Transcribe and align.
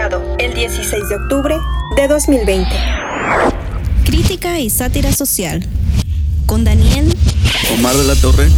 Publicado 0.00 0.36
el 0.38 0.54
16 0.54 1.08
de 1.10 1.14
octubre 1.16 1.56
de 1.94 2.08
2020. 2.08 2.70
Crítica 4.06 4.58
y 4.58 4.70
sátira 4.70 5.12
social. 5.12 5.62
Con 6.46 6.64
Daniel 6.64 7.14
Omar 7.74 7.94
de 7.94 8.04
la 8.04 8.14
Torre. 8.14 8.48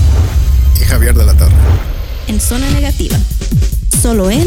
y 0.81 0.85
Javier 0.85 1.17
de 1.17 1.27
la 1.27 1.37
Torre. 1.37 1.51
en 2.29 2.41
Zona 2.41 2.71
Negativa. 2.71 3.19
Solo 4.01 4.31
en 4.31 4.47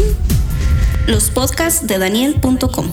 los 1.06 1.28
podcasts 1.28 1.86
de 1.86 1.98
Daniel.com. 1.98 2.90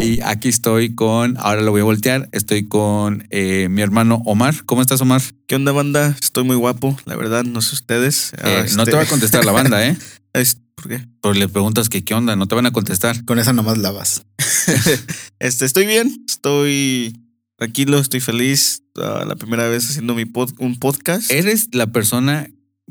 Y 0.00 0.20
aquí 0.22 0.48
estoy 0.48 0.94
con, 0.94 1.36
ahora 1.38 1.60
lo 1.60 1.70
voy 1.70 1.82
a 1.82 1.84
voltear, 1.84 2.30
estoy 2.32 2.66
con 2.66 3.26
eh, 3.28 3.68
mi 3.68 3.82
hermano 3.82 4.22
Omar. 4.24 4.54
¿Cómo 4.64 4.80
estás, 4.80 5.02
Omar? 5.02 5.20
¿Qué 5.46 5.56
onda, 5.56 5.72
banda? 5.72 6.16
Estoy 6.18 6.44
muy 6.44 6.56
guapo, 6.56 6.96
la 7.04 7.14
verdad, 7.14 7.44
no 7.44 7.60
sé 7.60 7.74
ustedes. 7.74 8.32
Eh, 8.42 8.64
No 8.74 8.84
este- 8.84 8.92
te 8.92 8.96
va 8.96 9.02
a 9.02 9.06
contestar 9.06 9.44
la 9.44 9.52
banda, 9.52 9.86
¿eh? 9.86 9.94
¿Por 10.80 10.88
qué? 10.88 11.04
Pero 11.22 11.34
le 11.34 11.48
preguntas 11.48 11.88
que 11.88 12.04
qué 12.04 12.14
onda, 12.14 12.36
no 12.36 12.46
te 12.46 12.54
van 12.54 12.66
a 12.66 12.70
contestar. 12.70 13.24
Con 13.24 13.40
esa 13.40 13.52
nomás 13.52 13.78
la 13.78 13.90
vas. 13.90 14.22
Este, 15.40 15.64
estoy 15.64 15.86
bien, 15.86 16.24
estoy 16.28 17.16
tranquilo, 17.56 17.98
estoy 17.98 18.20
feliz. 18.20 18.82
Ah, 18.96 19.24
la 19.26 19.34
primera 19.36 19.68
vez 19.68 19.88
haciendo 19.90 20.14
mi 20.14 20.24
pod- 20.24 20.54
un 20.58 20.78
podcast. 20.78 21.30
Eres 21.32 21.68
la 21.72 21.88
persona 21.88 22.48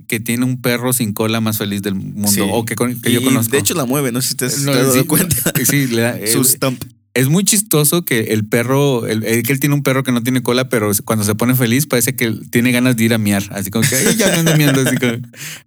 que 0.08 0.20
tiene 0.20 0.44
un 0.46 0.62
perro 0.62 0.92
sin 0.94 1.14
cola 1.14 1.40
más 1.42 1.58
feliz 1.58 1.82
del 1.82 1.96
mundo 1.96 2.28
Sí. 2.28 2.42
o 2.44 2.66
que, 2.66 2.76
con- 2.76 3.00
que 3.02 3.12
yo 3.12 3.24
conozco. 3.24 3.52
De 3.52 3.60
hecho, 3.60 3.74
la 3.74 3.86
mueve, 3.86 4.12
no 4.12 4.22
sé 4.22 4.30
si 4.30 4.36
te 4.36 4.46
has 4.46 4.60
No, 4.60 4.74
dado 4.74 5.08
cuenta. 5.08 5.54
Sí, 5.66 5.88
le 5.88 6.02
da- 6.02 6.20
Su 6.32 6.44
stump. 6.44 6.84
Es 7.18 7.28
muy 7.30 7.44
chistoso 7.44 8.04
que 8.06 8.20
el 8.34 8.46
perro, 8.48 9.08
el, 9.08 9.24
el 9.24 9.44
que 9.44 9.52
él 9.54 9.60
tiene 9.60 9.76
un 9.76 9.84
perro 9.84 10.04
que 10.04 10.12
no 10.12 10.22
tiene 10.24 10.42
cola, 10.44 10.70
pero 10.70 10.92
cuando 11.06 11.26
se 11.26 11.36
pone 11.36 11.56
feliz 11.56 11.86
parece 11.88 12.16
que 12.16 12.32
tiene 12.52 12.72
ganas 12.72 12.96
de 12.96 13.04
ir 13.06 13.14
a 13.14 13.18
miar. 13.18 13.44
Así 13.52 13.70
como 13.72 13.88
que 13.88 13.96
"Ay, 13.96 14.16
ya 14.16 14.32
no 14.34 14.40
ando 14.40 14.56
miando. 14.58 14.82
Así 14.82 14.98
como- 14.98 15.18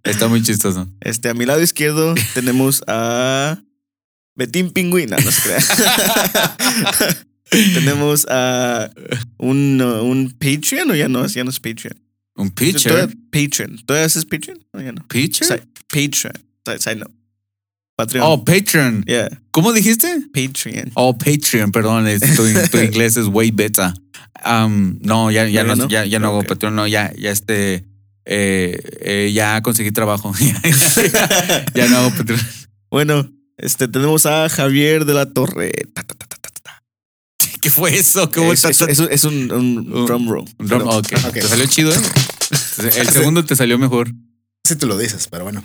está 0.03 0.27
muy 0.27 0.41
chistoso. 0.41 0.87
Este, 1.01 1.29
a 1.29 1.33
mi 1.33 1.45
lado 1.45 1.61
izquierdo 1.61 2.15
tenemos 2.33 2.83
a 2.87 3.61
Betín 4.35 4.71
Pingüina, 4.71 5.17
no 5.23 5.31
se 5.31 5.41
crea. 5.41 5.59
tenemos 7.49 8.25
a 8.29 8.89
un, 9.37 9.81
un 9.81 10.31
Patreon 10.39 10.91
o 10.91 10.95
ya 10.95 11.07
no, 11.07 11.25
ya 11.27 11.43
no 11.43 11.49
es 11.49 11.59
Patreon. 11.59 11.99
Un. 12.35 12.51
¿Todavía- 12.51 13.15
Patreon. 13.31 13.85
¿Todavía 13.85 14.05
haces 14.05 14.25
Patreon? 14.25 14.65
No, 14.73 14.81
ya 14.81 14.91
no. 14.93 15.05
Side- 15.09 15.67
Patreon. 15.87 16.33
Side, 16.65 16.79
side 16.79 16.95
note. 16.95 17.11
Patreon. 18.05 18.25
Oh, 18.27 18.43
Patreon. 18.43 19.03
yeah. 19.07 19.29
¿Cómo 19.51 19.73
dijiste? 19.73 20.07
Patreon. 20.33 20.91
Oh, 20.95 21.17
Patreon, 21.17 21.71
perdón, 21.71 22.07
es- 22.07 22.21
tu, 22.35 22.43
tu 22.71 22.77
inglés 22.83 23.17
es 23.17 23.27
way 23.27 23.51
better. 23.51 23.93
Um, 24.45 24.97
no, 25.01 25.29
ya, 25.31 25.47
ya, 25.47 25.63
¿No, 25.63 25.87
ya, 25.87 26.05
ya 26.05 26.19
no 26.19 26.27
hago. 26.29 26.43
Patreon, 26.43 26.75
no, 26.75 26.87
ya, 26.87 27.11
ya 27.17 27.31
este, 27.31 27.85
eh, 28.25 28.79
eh, 29.01 29.31
ya 29.33 29.61
conseguí 29.61 29.91
trabajo. 29.91 30.33
ya 31.75 31.87
no 31.87 31.97
hago 31.97 32.09
Patreon. 32.17 32.39
Bueno, 32.89 33.29
este, 33.57 33.87
tenemos 33.87 34.25
a 34.25 34.49
Javier 34.49 35.05
de 35.05 35.13
la 35.13 35.27
Torre. 35.31 35.71
Ta, 35.93 36.03
ta, 36.03 36.15
ta, 36.15 36.25
ta, 36.27 36.37
ta, 36.41 36.49
ta. 36.63 36.83
¿Qué 37.61 37.69
fue 37.69 37.95
eso? 37.97 38.31
¿Cómo 38.31 38.53
Es, 38.53 38.63
está- 38.63 38.85
es- 38.89 38.99
es- 38.99 39.07
es 39.11 39.23
un, 39.23 39.51
un 39.51 39.77
Un- 39.93 40.05
drum 40.07 40.27
roll. 40.29 40.45
Un 40.57 40.67
drum- 40.67 40.79
Pero- 40.79 40.89
ok. 40.97 41.07
Ok. 41.27 41.33
Te 41.33 41.41
salió 41.43 41.65
chido, 41.67 41.93
¿eh? 41.93 41.99
El 42.97 43.07
segundo 43.09 43.45
te 43.45 43.55
salió 43.55 43.77
mejor. 43.77 44.09
Si 44.63 44.75
tú 44.75 44.87
lo 44.87 44.97
dices, 44.97 45.27
pero 45.29 45.43
bueno. 45.43 45.63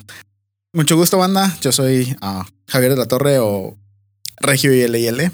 Mucho 0.77 0.95
gusto, 0.95 1.17
banda. 1.17 1.57
Yo 1.61 1.71
soy 1.71 2.15
ah, 2.21 2.45
Javier 2.67 2.91
de 2.91 2.97
la 2.97 3.07
Torre 3.07 3.39
o 3.39 3.75
Regio 4.39 4.71
ILL, 4.71 5.31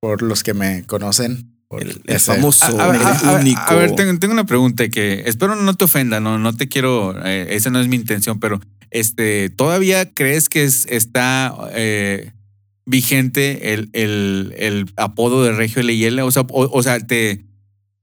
por 0.00 0.22
los 0.22 0.42
que 0.42 0.54
me 0.54 0.84
conocen. 0.86 1.52
por 1.68 1.82
El, 1.82 2.00
famoso, 2.20 2.64
A, 2.80 2.90
a- 2.92 2.96
el 2.96 3.02
a- 3.02 3.18
a- 3.18 3.32
único. 3.34 3.60
a 3.60 3.74
ver, 3.74 3.94
tengo, 3.94 4.18
tengo 4.18 4.32
una 4.32 4.46
pregunta 4.46 4.88
que 4.88 5.24
espero 5.26 5.56
no 5.56 5.74
te 5.74 5.84
ofenda, 5.84 6.20
no, 6.20 6.38
no 6.38 6.56
te 6.56 6.68
quiero, 6.68 7.14
eh, 7.26 7.48
esa 7.50 7.68
no 7.68 7.80
es 7.80 7.88
mi 7.88 7.96
intención, 7.96 8.40
pero 8.40 8.60
este, 8.90 9.50
¿todavía 9.50 10.14
crees 10.14 10.48
que 10.48 10.64
es- 10.64 10.86
está 10.88 11.54
eh, 11.74 12.32
vigente 12.86 13.74
el, 13.74 13.90
el, 13.92 14.54
el 14.56 14.86
apodo 14.96 15.44
de 15.44 15.52
Regio 15.52 15.82
LL? 15.82 16.20
O 16.22 16.30
sea, 16.30 16.44
o, 16.48 16.70
o 16.72 16.82
sea, 16.82 16.98
te 17.06 17.44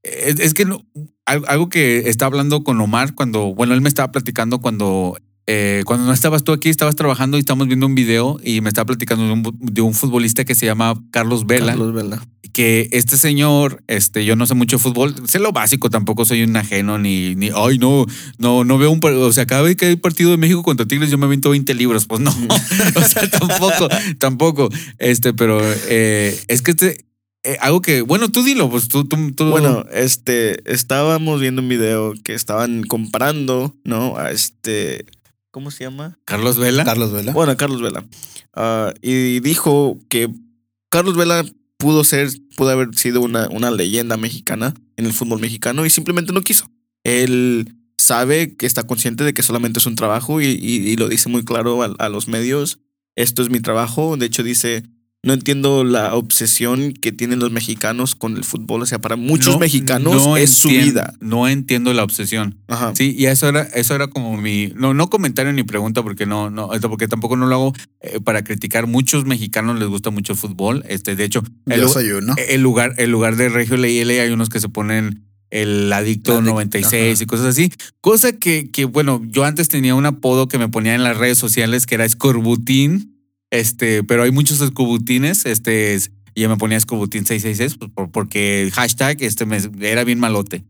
es, 0.04 0.38
es 0.38 0.54
que 0.54 0.64
no- 0.66 0.86
al- 1.24 1.42
algo 1.48 1.68
que 1.68 2.08
estaba 2.08 2.28
hablando 2.28 2.62
con 2.62 2.80
Omar 2.80 3.16
cuando, 3.16 3.52
bueno, 3.52 3.74
él 3.74 3.80
me 3.80 3.88
estaba 3.88 4.12
platicando 4.12 4.60
cuando 4.60 5.18
eh, 5.46 5.82
cuando 5.86 6.06
no 6.06 6.12
estabas 6.12 6.42
tú 6.44 6.52
aquí, 6.52 6.68
estabas 6.68 6.96
trabajando 6.96 7.36
y 7.36 7.40
estamos 7.40 7.66
viendo 7.68 7.86
un 7.86 7.94
video 7.94 8.38
y 8.42 8.60
me 8.60 8.68
estaba 8.68 8.86
platicando 8.86 9.26
de 9.26 9.32
un, 9.32 9.44
bu- 9.44 9.56
de 9.60 9.80
un 9.80 9.94
futbolista 9.94 10.44
que 10.44 10.54
se 10.54 10.66
llama 10.66 11.00
Carlos 11.12 11.46
Vela 11.46 11.66
Carlos 11.72 11.94
Vela. 11.94 12.20
que 12.52 12.88
este 12.92 13.16
señor, 13.16 13.82
este, 13.86 14.24
yo 14.24 14.34
no 14.34 14.46
sé 14.46 14.54
mucho 14.54 14.76
de 14.78 14.82
fútbol, 14.82 15.14
sé 15.28 15.38
lo 15.38 15.52
básico, 15.52 15.88
tampoco 15.90 16.24
soy 16.24 16.42
un 16.42 16.56
ajeno 16.56 16.98
ni, 16.98 17.34
ni, 17.36 17.50
ay, 17.54 17.78
no, 17.78 18.06
no, 18.38 18.64
no 18.64 18.78
veo 18.78 18.90
un, 18.90 19.00
o 19.04 19.32
sea, 19.32 19.46
cada 19.46 19.62
vez 19.62 19.76
que 19.76 19.86
hay 19.86 19.96
partido 19.96 20.30
de 20.32 20.36
México 20.36 20.62
contra 20.64 20.86
Tigres 20.86 21.10
yo 21.10 21.18
me 21.18 21.26
aviento 21.26 21.50
20 21.50 21.74
libros, 21.74 22.06
pues 22.06 22.20
no, 22.22 22.30
o 22.96 23.00
sea, 23.02 23.30
tampoco, 23.30 23.88
tampoco, 24.18 24.68
este, 24.98 25.32
pero 25.32 25.60
eh, 25.88 26.36
es 26.48 26.62
que 26.62 26.72
este, 26.72 27.04
eh, 27.44 27.56
algo 27.60 27.80
que, 27.82 28.00
bueno, 28.02 28.30
tú 28.30 28.42
dilo, 28.42 28.68
pues 28.68 28.88
tú, 28.88 29.04
tú, 29.04 29.30
tú- 29.32 29.50
Bueno, 29.50 29.84
este, 29.92 30.60
estábamos 30.72 31.40
viendo 31.40 31.62
un 31.62 31.68
video 31.68 32.14
que 32.24 32.34
estaban 32.34 32.82
comparando, 32.82 33.76
¿no? 33.84 34.16
A 34.16 34.30
este, 34.32 35.04
¿cómo 35.56 35.70
se 35.70 35.84
llama? 35.84 36.18
Carlos 36.26 36.58
Vela, 36.58 36.84
Carlos 36.84 37.12
Vela. 37.12 37.32
Bueno, 37.32 37.56
Carlos 37.56 37.80
Vela. 37.80 38.04
Ah, 38.52 38.92
y 39.00 39.40
dijo 39.40 39.98
que 40.10 40.28
Carlos 40.90 41.16
Vela 41.16 41.46
pudo 41.78 42.04
ser, 42.04 42.28
pudo 42.58 42.68
haber 42.68 42.94
sido 42.94 43.22
una, 43.22 43.48
una 43.48 43.70
leyenda 43.70 44.18
mexicana 44.18 44.74
en 44.98 45.06
el 45.06 45.14
fútbol 45.14 45.40
mexicano 45.40 45.86
y 45.86 45.90
simplemente 45.90 46.34
no 46.34 46.42
quiso. 46.42 46.70
Él 47.04 47.74
sabe 47.96 48.54
que 48.54 48.66
está 48.66 48.82
consciente 48.82 49.24
de 49.24 49.32
que 49.32 49.42
solamente 49.42 49.78
es 49.78 49.86
un 49.86 49.96
trabajo 49.96 50.42
y, 50.42 50.44
y- 50.48 50.90
y 50.90 50.96
lo 50.96 51.08
dice 51.08 51.30
muy 51.30 51.42
claro 51.42 51.82
a, 51.82 51.86
a 52.00 52.10
los 52.10 52.28
medios. 52.28 52.80
Esto 53.16 53.40
es 53.40 53.48
mi 53.48 53.60
trabajo. 53.60 54.18
De 54.18 54.26
hecho, 54.26 54.42
dice, 54.42 54.82
no 55.26 55.34
entiendo 55.34 55.84
la 55.84 56.14
obsesión 56.14 56.92
que 56.94 57.12
tienen 57.12 57.40
los 57.40 57.50
mexicanos 57.50 58.14
con 58.14 58.36
el 58.36 58.44
fútbol. 58.44 58.80
O 58.82 58.86
sea, 58.86 59.00
para 59.00 59.16
muchos 59.16 59.54
No- 59.54 59.58
mexicanos 59.60 60.14
no 60.24 60.36
es 60.36 60.50
su 60.50 60.68
vida. 60.68 61.12
No 61.20 61.48
entiendo 61.48 61.92
la 61.92 62.04
obsesión. 62.04 62.58
Ajá. 62.68 62.92
Sí, 62.94 63.14
y 63.18 63.26
eso 63.26 63.48
era, 63.48 63.62
eso 63.62 63.94
era 63.94 64.06
como 64.06 64.36
mi, 64.36 64.72
no, 64.74 64.94
no 64.94 65.10
comentario 65.10 65.52
ni 65.52 65.64
pregunta, 65.64 66.02
porque 66.02 66.24
no, 66.26 66.48
no, 66.48 66.72
esto 66.72 66.88
porque 66.88 67.08
tampoco 67.08 67.36
no 67.36 67.46
lo 67.46 67.54
hago 67.56 67.72
eh, 68.00 68.20
para 68.24 68.42
criticar. 68.44 68.86
Muchos 68.86 69.26
mexicanos 69.26 69.78
les 69.78 69.88
gusta 69.88 70.10
mucho 70.10 70.32
el 70.32 70.38
fútbol. 70.38 70.84
Este, 70.88 71.16
de 71.16 71.24
hecho, 71.24 71.42
el, 71.66 71.76
Yo 71.80 71.86
lu- 71.86 71.92
soy 71.92 72.10
uno. 72.12 72.34
el 72.48 72.62
lugar, 72.62 72.94
el 72.96 73.10
lugar 73.10 73.36
de 73.36 73.48
Regio 73.48 73.76
LL 73.76 74.20
hay 74.20 74.30
unos 74.30 74.48
que 74.48 74.60
se 74.60 74.68
ponen 74.68 75.24
el 75.50 75.92
adicto 75.92 76.32
El 76.32 76.38
adicto, 76.38 76.52
96 76.52 77.14
ajá. 77.14 77.22
y 77.22 77.26
cosas 77.26 77.46
así. 77.46 77.70
Cosa 78.00 78.32
que, 78.32 78.70
que, 78.72 78.84
bueno, 78.84 79.22
yo 79.28 79.44
antes 79.44 79.68
tenía 79.68 79.94
un 79.94 80.04
apodo 80.06 80.48
que 80.48 80.58
me 80.58 80.68
ponía 80.68 80.94
en 80.94 81.02
las 81.04 81.16
redes 81.16 81.38
sociales 81.38 81.86
que 81.86 81.94
era 81.96 82.04
Escorbutín. 82.04 83.15
Este, 83.50 84.02
pero 84.02 84.22
hay 84.24 84.32
muchos 84.32 84.60
escorbutines, 84.60 85.46
este, 85.46 85.98
yo 86.34 86.48
me 86.48 86.56
ponía 86.56 86.76
escorbutín 86.76 87.24
666 87.24 87.78
pues, 87.78 87.90
por- 87.92 88.10
porque 88.10 88.70
hashtag 88.74 89.22
este 89.22 89.46
era 89.80 90.04
bien 90.04 90.18
malote. 90.18 90.64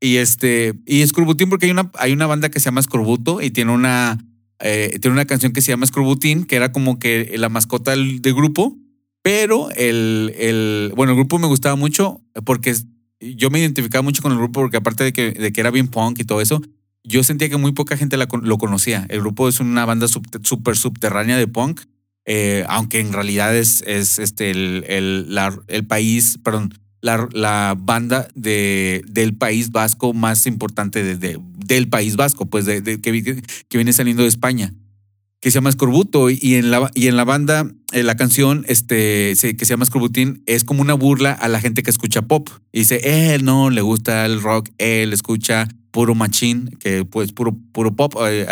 Y 0.00 0.16
este, 0.16 0.74
y 0.86 1.00
escorbutín 1.00 1.48
porque 1.48 1.66
hay 1.66 1.72
una, 1.72 1.90
hay 1.98 2.12
una 2.12 2.26
banda 2.26 2.50
que 2.50 2.60
se 2.60 2.66
llama 2.66 2.80
Escorbuto 2.80 3.42
y 3.42 3.50
tiene 3.50 3.72
una, 3.72 4.24
eh, 4.60 4.96
tiene 5.00 5.14
una 5.14 5.24
canción 5.24 5.52
que 5.52 5.60
se 5.60 5.72
llama 5.72 5.86
Escorbutín, 5.86 6.44
que 6.44 6.54
era 6.54 6.70
como 6.70 7.00
que 7.00 7.34
la 7.36 7.48
mascota 7.48 7.90
del, 7.90 8.20
grupo, 8.20 8.76
pero 9.22 9.70
el, 9.72 10.32
el, 10.38 10.92
bueno, 10.94 11.12
el 11.12 11.18
grupo 11.18 11.40
me 11.40 11.48
gustaba 11.48 11.74
mucho 11.74 12.20
porque 12.44 12.76
yo 13.20 13.50
me 13.50 13.58
identificaba 13.58 14.02
mucho 14.02 14.22
con 14.22 14.30
el 14.30 14.38
grupo 14.38 14.60
porque 14.60 14.76
aparte 14.76 15.02
de 15.02 15.12
que, 15.12 15.32
de 15.32 15.52
que 15.52 15.60
era 15.60 15.72
bien 15.72 15.88
punk 15.88 16.20
y 16.20 16.24
todo 16.24 16.40
eso, 16.40 16.62
yo 17.02 17.24
sentía 17.24 17.48
que 17.48 17.56
muy 17.56 17.72
poca 17.72 17.96
gente 17.96 18.16
lo 18.16 18.58
conocía. 18.58 19.04
El 19.08 19.20
grupo 19.20 19.48
es 19.48 19.58
una 19.58 19.84
banda 19.84 20.06
súper 20.06 20.76
subterránea 20.76 21.36
de 21.36 21.48
punk, 21.48 21.80
eh, 22.30 22.64
aunque 22.68 23.00
en 23.00 23.14
realidad 23.14 23.56
es, 23.56 23.82
es 23.86 24.18
este, 24.18 24.50
el, 24.50 24.84
el, 24.86 25.34
la- 25.34 25.58
país, 25.88 26.38
perdón, 26.44 26.74
la, 27.00 27.26
banda 27.78 28.28
de, 28.34 29.02
del 29.08 29.34
País 29.34 29.70
Vasco 29.72 30.12
más 30.12 30.46
importante 30.46 31.02
de, 31.02 31.16
de- 31.16 31.40
del 31.64 31.88
País 31.88 32.16
Vasco, 32.16 32.44
pues 32.44 32.66
de, 32.66 32.82
que, 33.00 33.10
vi- 33.12 33.22
que 33.22 33.78
viene 33.78 33.94
saliendo 33.94 34.24
de 34.24 34.28
España, 34.28 34.74
que 35.40 35.50
se 35.50 35.54
llama 35.54 35.70
Escorbuto. 35.70 36.28
Y 36.28 36.56
en 36.56 36.70
la, 36.70 36.90
y 36.94 37.06
en 37.06 37.16
la 37.16 37.24
banda, 37.24 37.66
en 37.92 38.06
la 38.06 38.16
canción 38.16 38.66
este, 38.68 39.34
que 39.34 39.64
se 39.64 39.70
llama 39.70 39.84
Escorbutín, 39.84 40.42
es 40.44 40.64
como 40.64 40.82
una 40.82 40.94
burla 40.94 41.32
a 41.32 41.48
la 41.48 41.60
gente 41.60 41.82
que 41.82 41.90
escucha 41.90 42.20
pop. 42.22 42.50
Y 42.72 42.80
dice, 42.80 43.32
él 43.32 43.42
no 43.44 43.70
le 43.70 43.80
gusta 43.80 44.26
el 44.26 44.42
rock, 44.42 44.68
él 44.76 45.14
escucha 45.14 45.66
puro 45.90 46.14
machín, 46.14 46.68
que 46.80 47.04
pues 47.04 47.32
puro, 47.32 47.56
puro 47.72 47.94
pop, 47.94 48.14
eh, 48.28 48.46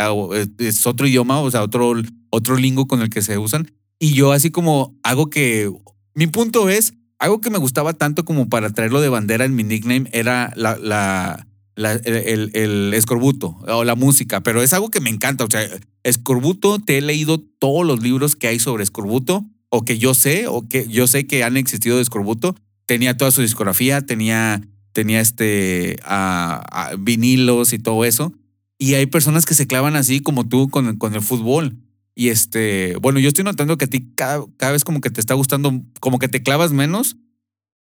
es 0.59 0.87
otro 0.87 1.07
idioma, 1.07 1.41
o 1.41 1.51
sea, 1.51 1.63
otro, 1.63 1.95
otro 2.31 2.57
lingo 2.57 2.87
con 2.87 3.03
el 3.03 3.11
que 3.11 3.23
se 3.23 3.39
usan. 3.39 3.71
Y 3.99 4.13
yo 4.15 4.33
así 4.33 4.51
como 4.51 4.99
algo 5.03 5.31
que, 5.31 5.71
mi 6.15 6.27
punto 6.27 6.69
es, 6.69 6.95
algo 7.19 7.41
que 7.41 7.51
me 7.51 7.59
gustaba 7.59 7.95
tanto 7.95 8.25
como 8.25 8.49
para 8.49 8.71
traerlo 8.71 9.01
de 9.01 9.09
bandera 9.09 9.45
en 9.47 9.55
mi 9.55 9.63
nickname 9.65 10.09
era 10.13 10.53
la, 10.57 10.77
la, 10.77 11.47
la- 11.75 11.93
el, 11.93 12.17
el- 12.17 12.51
el 12.55 12.95
escorbuto 12.95 13.57
o 13.69 13.85
la 13.85 13.95
música, 13.95 14.43
pero 14.43 14.63
es 14.63 14.73
algo 14.75 14.91
que 14.91 15.01
me 15.01 15.09
encanta. 15.11 15.45
O 15.45 15.51
sea, 15.51 15.67
escorbuto, 16.05 16.79
te 16.79 16.99
he 16.99 17.01
leído 17.03 17.39
todos 17.59 17.87
los 17.87 18.03
libros 18.03 18.37
que 18.37 18.49
hay 18.49 18.59
sobre 18.59 18.83
escorbuto 18.85 19.45
o 19.71 19.85
que 19.85 19.99
yo 19.99 20.15
sé 20.15 20.47
o 20.47 20.69
que 20.69 20.87
yo 20.89 21.07
sé 21.07 21.27
que 21.27 21.43
han 21.45 21.57
existido 21.57 21.97
de 21.97 22.03
escorbuto. 22.03 22.55
Tenía 22.87 23.17
toda 23.17 23.31
su 23.31 23.43
discografía, 23.43 24.01
tenía, 24.05 24.61
tenía 24.97 25.21
este 25.21 25.99
ah, 26.05 26.65
ah, 26.73 26.93
vinilos 26.99 27.75
y 27.75 27.79
todo 27.79 28.07
eso. 28.07 28.33
Y 28.79 28.95
hay 28.95 29.05
personas 29.05 29.45
que 29.45 29.53
se 29.53 29.67
clavan 29.67 29.95
así 29.95 30.21
como 30.21 30.49
tú 30.49 30.71
con, 30.71 30.97
con 30.97 31.15
el 31.15 31.21
fútbol. 31.21 31.77
Y 32.15 32.31
este, 32.31 32.97
bueno, 33.03 33.19
yo 33.19 33.29
estoy 33.29 33.45
notando 33.45 33.77
que 33.77 33.85
a 33.85 33.89
ti 33.89 34.09
cada, 34.15 34.43
cada 34.57 34.73
vez 34.73 34.85
como 34.85 35.03
que 35.03 35.11
te 35.11 35.21
está 35.21 35.35
gustando, 35.35 35.83
como 36.01 36.19
que 36.19 36.29
te 36.29 36.43
clavas 36.43 36.73
menos. 36.73 37.19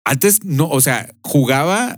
Antes 0.03 0.43
no, 0.43 0.67
o 0.67 0.81
sea, 0.81 1.09
jugaba 1.21 1.95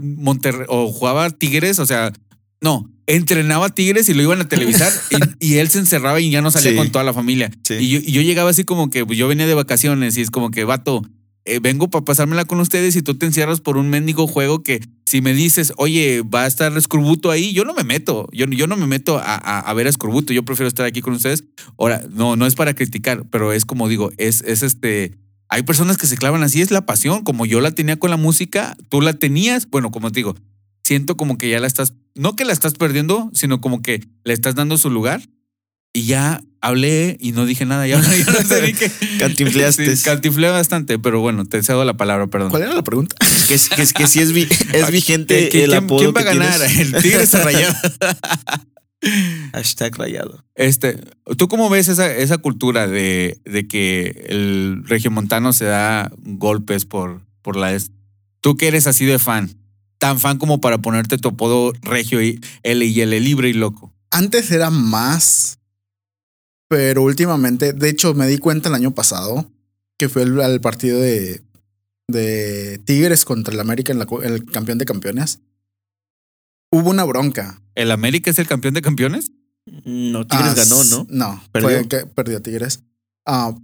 Monterrey 0.00 0.66
o 0.68 0.92
jugaba 0.92 1.28
Tigres, 1.30 1.80
o 1.80 1.86
sea, 1.86 2.12
no, 2.60 2.88
entrenaba 3.08 3.68
Tigres 3.70 4.08
y 4.08 4.14
lo 4.14 4.22
iban 4.22 4.42
a 4.42 4.48
televisar 4.48 4.92
y, 5.40 5.54
y 5.54 5.54
él 5.56 5.70
se 5.70 5.80
encerraba 5.80 6.20
y 6.20 6.30
ya 6.30 6.40
no 6.40 6.52
salía 6.52 6.70
Sí. 6.70 6.76
con 6.76 6.92
toda 6.92 7.02
la 7.02 7.12
familia. 7.12 7.50
Sí. 7.64 7.74
Y 7.80 7.88
yo, 7.88 7.98
y 7.98 8.12
yo 8.12 8.22
llegaba 8.22 8.50
así 8.50 8.62
como 8.62 8.90
que 8.90 9.04
pues, 9.04 9.18
yo 9.18 9.26
venía 9.26 9.48
de 9.48 9.54
vacaciones 9.54 10.16
y 10.16 10.20
es 10.20 10.30
como 10.30 10.52
que, 10.52 10.62
vato, 10.62 11.02
eh, 11.44 11.58
vengo 11.60 11.90
para 11.90 12.04
pasármela 12.04 12.44
con 12.44 12.60
ustedes 12.60 12.94
y 12.96 13.02
tú 13.02 13.16
te 13.16 13.26
encierras 13.26 13.60
por 13.60 13.76
un 13.76 13.90
mendigo 13.90 14.26
juego 14.26 14.62
que 14.62 14.80
si 15.06 15.20
me 15.20 15.34
dices, 15.34 15.72
oye, 15.76 16.22
va 16.22 16.44
a 16.44 16.46
estar 16.46 16.76
Escorbuto 16.76 17.30
ahí, 17.30 17.52
yo 17.52 17.64
no 17.64 17.74
me 17.74 17.84
meto. 17.84 18.28
Yo, 18.32 18.46
yo 18.46 18.66
no 18.66 18.76
me 18.76 18.86
meto 18.86 19.18
a, 19.18 19.34
a, 19.34 19.60
a 19.60 19.74
ver 19.74 19.86
a 19.86 19.90
Escorbuto. 19.90 20.32
Yo 20.32 20.44
prefiero 20.44 20.68
estar 20.68 20.86
aquí 20.86 21.02
con 21.02 21.14
ustedes. 21.14 21.44
Ahora, 21.78 22.02
no, 22.10 22.36
no 22.36 22.46
es 22.46 22.54
para 22.54 22.74
criticar, 22.74 23.24
pero 23.30 23.52
es 23.52 23.64
como 23.64 23.88
digo, 23.88 24.10
es, 24.16 24.42
es 24.42 24.62
este. 24.62 25.18
Hay 25.48 25.64
personas 25.64 25.98
que 25.98 26.06
se 26.06 26.16
clavan 26.16 26.42
así, 26.42 26.62
es 26.62 26.70
la 26.70 26.86
pasión. 26.86 27.24
Como 27.24 27.44
yo 27.44 27.60
la 27.60 27.72
tenía 27.72 27.98
con 27.98 28.10
la 28.10 28.16
música, 28.16 28.76
tú 28.88 29.02
la 29.02 29.12
tenías. 29.12 29.68
Bueno, 29.68 29.90
como 29.90 30.10
te 30.10 30.20
digo, 30.20 30.34
siento 30.82 31.16
como 31.16 31.36
que 31.36 31.50
ya 31.50 31.60
la 31.60 31.66
estás, 31.66 31.92
no 32.14 32.34
que 32.36 32.44
la 32.44 32.52
estás 32.52 32.74
perdiendo, 32.74 33.30
sino 33.34 33.60
como 33.60 33.82
que 33.82 34.00
le 34.24 34.32
estás 34.32 34.54
dando 34.54 34.78
su 34.78 34.88
lugar. 34.88 35.20
Y 35.94 36.04
ya 36.06 36.42
hablé 36.62 37.16
y 37.20 37.32
no 37.32 37.44
dije 37.44 37.66
nada. 37.66 37.86
Ya, 37.86 38.00
ya 38.00 38.32
no 38.32 38.48
sé 38.48 38.62
ni 38.66 38.72
qué. 38.72 38.90
Cantinfleaste. 39.18 39.96
Sí, 39.96 40.02
cantinfleé 40.04 40.50
bastante, 40.50 40.98
pero 40.98 41.20
bueno, 41.20 41.44
te 41.44 41.62
cedo 41.62 41.84
la 41.84 41.96
palabra, 41.96 42.28
perdón. 42.28 42.50
¿Cuál 42.50 42.62
era 42.62 42.74
la 42.74 42.82
pregunta? 42.84 43.14
Que, 43.48 43.58
que, 43.76 43.82
es- 43.82 43.92
que 43.92 44.06
sí 44.06 44.20
es, 44.20 44.32
vi- 44.32 44.48
es 44.72 44.90
vigente 44.92 45.50
¿Qui- 45.50 45.62
el 45.64 45.70
quién, 45.70 45.84
apodo 45.84 45.98
quién 45.98 46.14
va 46.14 46.20
a 46.20 46.24
ganar? 46.24 46.58
tienes. 46.60 46.94
El 46.94 47.02
Tigres 47.02 47.34
o 47.34 47.38
Rayado. 47.44 47.74
Hashtag 49.52 49.96
rayado. 49.96 50.44
Este, 50.54 50.96
¿tú 51.36 51.48
cómo 51.48 51.68
ves 51.68 51.88
esa, 51.88 52.14
esa 52.14 52.38
cultura 52.38 52.86
de, 52.86 53.40
de 53.44 53.66
que 53.66 54.26
el 54.28 54.84
regiomontano 54.86 55.52
se 55.52 55.64
da 55.64 56.10
golpes 56.18 56.84
por, 56.84 57.20
por 57.42 57.56
la... 57.56 57.72
es- 57.74 57.90
Tú 58.40 58.56
que 58.56 58.68
eres 58.68 58.86
así 58.86 59.04
de 59.04 59.18
fan, 59.18 59.56
tan 59.98 60.18
fan 60.18 60.38
como 60.38 60.60
para 60.60 60.78
ponerte 60.78 61.16
tu 61.18 61.28
apodo 61.28 61.72
regio 61.82 62.22
y 62.22 62.40
L 62.64 62.84
y 62.84 63.00
L 63.00 63.20
libre 63.20 63.48
y 63.48 63.52
loco. 63.52 63.92
Antes 64.10 64.50
era 64.50 64.70
más, 64.70 65.58
pero 66.72 67.02
últimamente, 67.02 67.74
de 67.74 67.90
hecho, 67.90 68.14
me 68.14 68.26
di 68.26 68.38
cuenta 68.38 68.70
el 68.70 68.74
año 68.74 68.94
pasado 68.94 69.46
que 69.98 70.08
fue 70.08 70.22
el, 70.22 70.40
al 70.40 70.58
partido 70.62 70.98
de, 70.98 71.42
de 72.08 72.80
Tigres 72.86 73.26
contra 73.26 73.52
el 73.52 73.60
América 73.60 73.92
en 73.92 73.98
la 73.98 74.06
el 74.24 74.46
campeón 74.46 74.78
de 74.78 74.86
campeones. 74.86 75.40
Hubo 76.70 76.88
una 76.88 77.04
bronca. 77.04 77.60
¿El 77.74 77.90
América 77.90 78.30
es 78.30 78.38
el 78.38 78.46
campeón 78.48 78.72
de 78.72 78.80
campeones? 78.80 79.32
No, 79.84 80.26
Tigres 80.26 80.52
Ah, 80.52 80.54
ganó, 80.56 80.82
¿no? 80.84 81.06
No, 81.10 81.44
¿Perdió? 81.52 81.68
fue 81.68 81.88
que 81.88 82.06
perdió 82.06 82.40
Tigres. 82.40 82.80
Ah, 83.26 83.54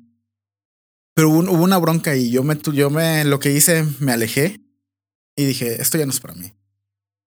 pero 1.14 1.30
hubo, 1.30 1.38
un- 1.38 1.48
hubo 1.48 1.64
una 1.64 1.78
bronca 1.78 2.14
y 2.14 2.30
yo 2.30 2.42
me, 2.44 2.56
tu- 2.56 2.74
yo 2.74 2.90
me, 2.90 3.24
lo 3.24 3.40
que 3.40 3.52
hice, 3.54 3.86
me 4.00 4.12
alejé 4.12 4.60
y 5.34 5.46
dije, 5.46 5.80
esto 5.80 5.96
ya 5.96 6.04
no 6.04 6.12
es 6.12 6.20
para 6.20 6.34
mí. 6.34 6.52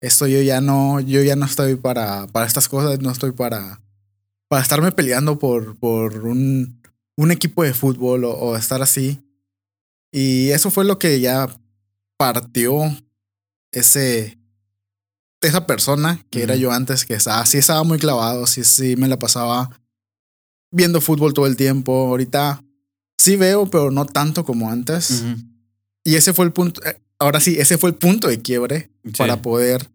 Esto 0.01 0.25
yo 0.25 0.42
ya 0.42 0.62
no, 0.62 1.01
yo 1.01 1.22
ya 1.22 1.36
no 1.36 1.45
estoy 1.45 1.75
para, 1.75 2.27
para 2.27 2.45
estas 2.48 2.69
cosas, 2.69 2.98
no 3.01 3.12
estoy 3.12 3.33
para, 3.33 3.81
para 4.47 4.62
estarme 4.62 4.92
peleando 4.92 5.39
por, 5.39 5.77
por 5.77 6.25
un, 6.25 6.81
un 7.18 7.31
equipo 7.31 7.63
de 7.63 7.74
fútbol 7.74 8.24
o, 8.25 8.31
o 8.31 8.56
estar 8.56 8.81
así. 8.81 9.21
Y 10.12 10.50
eso 10.50 10.71
fue 10.71 10.86
lo 10.86 10.97
que 11.00 11.19
ya 11.19 11.50
partió 12.18 12.81
ese, 13.71 14.38
esa 15.42 15.65
persona 15.68 16.24
que 16.30 16.44
era 16.44 16.56
yo 16.56 16.71
antes, 16.71 17.06
que 17.06 17.13
estaba, 17.15 17.45
sí 17.45 17.57
estaba 17.57 17.83
muy 17.83 17.97
clavado, 18.00 18.47
sí, 18.47 18.63
sí 18.63 18.95
me 18.95 19.07
la 19.07 19.19
pasaba 19.19 19.69
viendo 20.71 21.01
fútbol 21.01 21.33
todo 21.33 21.48
el 21.48 21.57
tiempo. 21.57 21.91
Ahorita 22.07 22.63
sí 23.18 23.36
veo, 23.36 23.69
pero 23.69 23.91
no 23.91 24.06
tanto 24.06 24.45
como 24.45 24.69
antes. 24.69 25.24
Y 26.03 26.15
ese 26.15 26.33
fue 26.33 26.45
el 26.45 26.53
punto, 26.53 26.83
eh, 26.86 27.01
ahora 27.19 27.39
sí, 27.39 27.56
ese 27.59 27.77
fue 27.77 27.89
el 27.89 27.95
punto 27.95 28.27
de 28.27 28.41
quiebre 28.41 28.91
Sí. 29.03 29.12
para 29.18 29.41
poder 29.41 29.89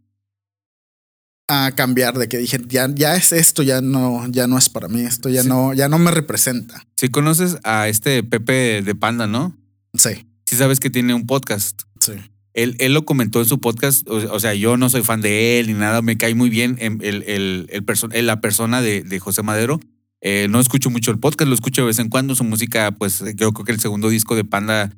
ah, 1.51 1.73
cambiar 1.75 2.17
de 2.17 2.29
que 2.29 2.39
dije, 2.39 2.59
ya, 2.69 2.89
ya 2.95 3.17
es 3.17 3.33
esto, 3.33 3.63
ya 3.63 3.81
no, 3.81 4.27
ya 4.31 4.47
no 4.47 4.57
es 4.57 4.69
para 4.69 4.89
mí, 4.89 5.01
esto 5.03 5.29
ya 5.29 5.43
Sí. 5.43 5.49
no, 5.49 5.75
ya 5.75 5.89
no 5.89 5.99
me 5.99 6.11
representa. 6.11 6.87
Sí 6.97 7.09
conoces 7.09 7.59
a 7.65 7.89
este 7.89 8.23
Pepe 8.23 8.83
de 8.83 8.95
Panda, 8.95 9.27
¿no? 9.27 9.57
Sí, 9.95 10.27
Sí 10.47 10.57
sabes 10.57 10.81
que 10.81 10.91
tiene 10.91 11.15
un 11.15 11.27
podcast. 11.27 11.83
sí. 12.01 12.13
Él, 12.53 12.75
él 12.81 12.93
lo 12.95 13.05
comentó 13.05 13.39
en 13.39 13.47
su 13.47 13.61
podcast, 13.61 14.09
o, 14.09 14.15
o 14.17 14.41
sea, 14.41 14.55
yo 14.55 14.77
no 14.77 14.91
soy 14.91 15.03
fan 15.03 15.21
de 15.21 15.61
él 15.61 15.69
ni 15.69 15.75
nada, 15.75 16.03
me 16.03 16.19
cae 16.19 16.35
muy 16.35 16.51
bien 16.51 16.77
em, 16.81 16.99
el, 17.01 17.23
el, 17.29 17.67
el 17.71 17.87
perso- 17.87 18.09
la 18.13 18.41
persona 18.41 18.83
de, 18.83 19.03
de 19.03 19.21
José 19.21 19.43
Madero. 19.45 19.79
Eh, 20.21 20.49
no 20.51 20.59
escucho 20.59 20.91
mucho 20.91 21.13
el 21.13 21.19
podcast, 21.21 21.49
lo 21.49 21.55
escucho 21.55 21.83
de 21.83 21.87
vez 21.87 22.01
en 22.01 22.09
cuando. 22.09 22.35
Su 22.35 22.43
música, 22.43 22.91
pues 22.91 23.23
yo 23.37 23.53
creo 23.53 23.65
que 23.65 23.71
el 23.73 23.79
segundo 23.79 24.09
disco 24.09 24.35
de 24.35 24.43
Panda 24.45 24.91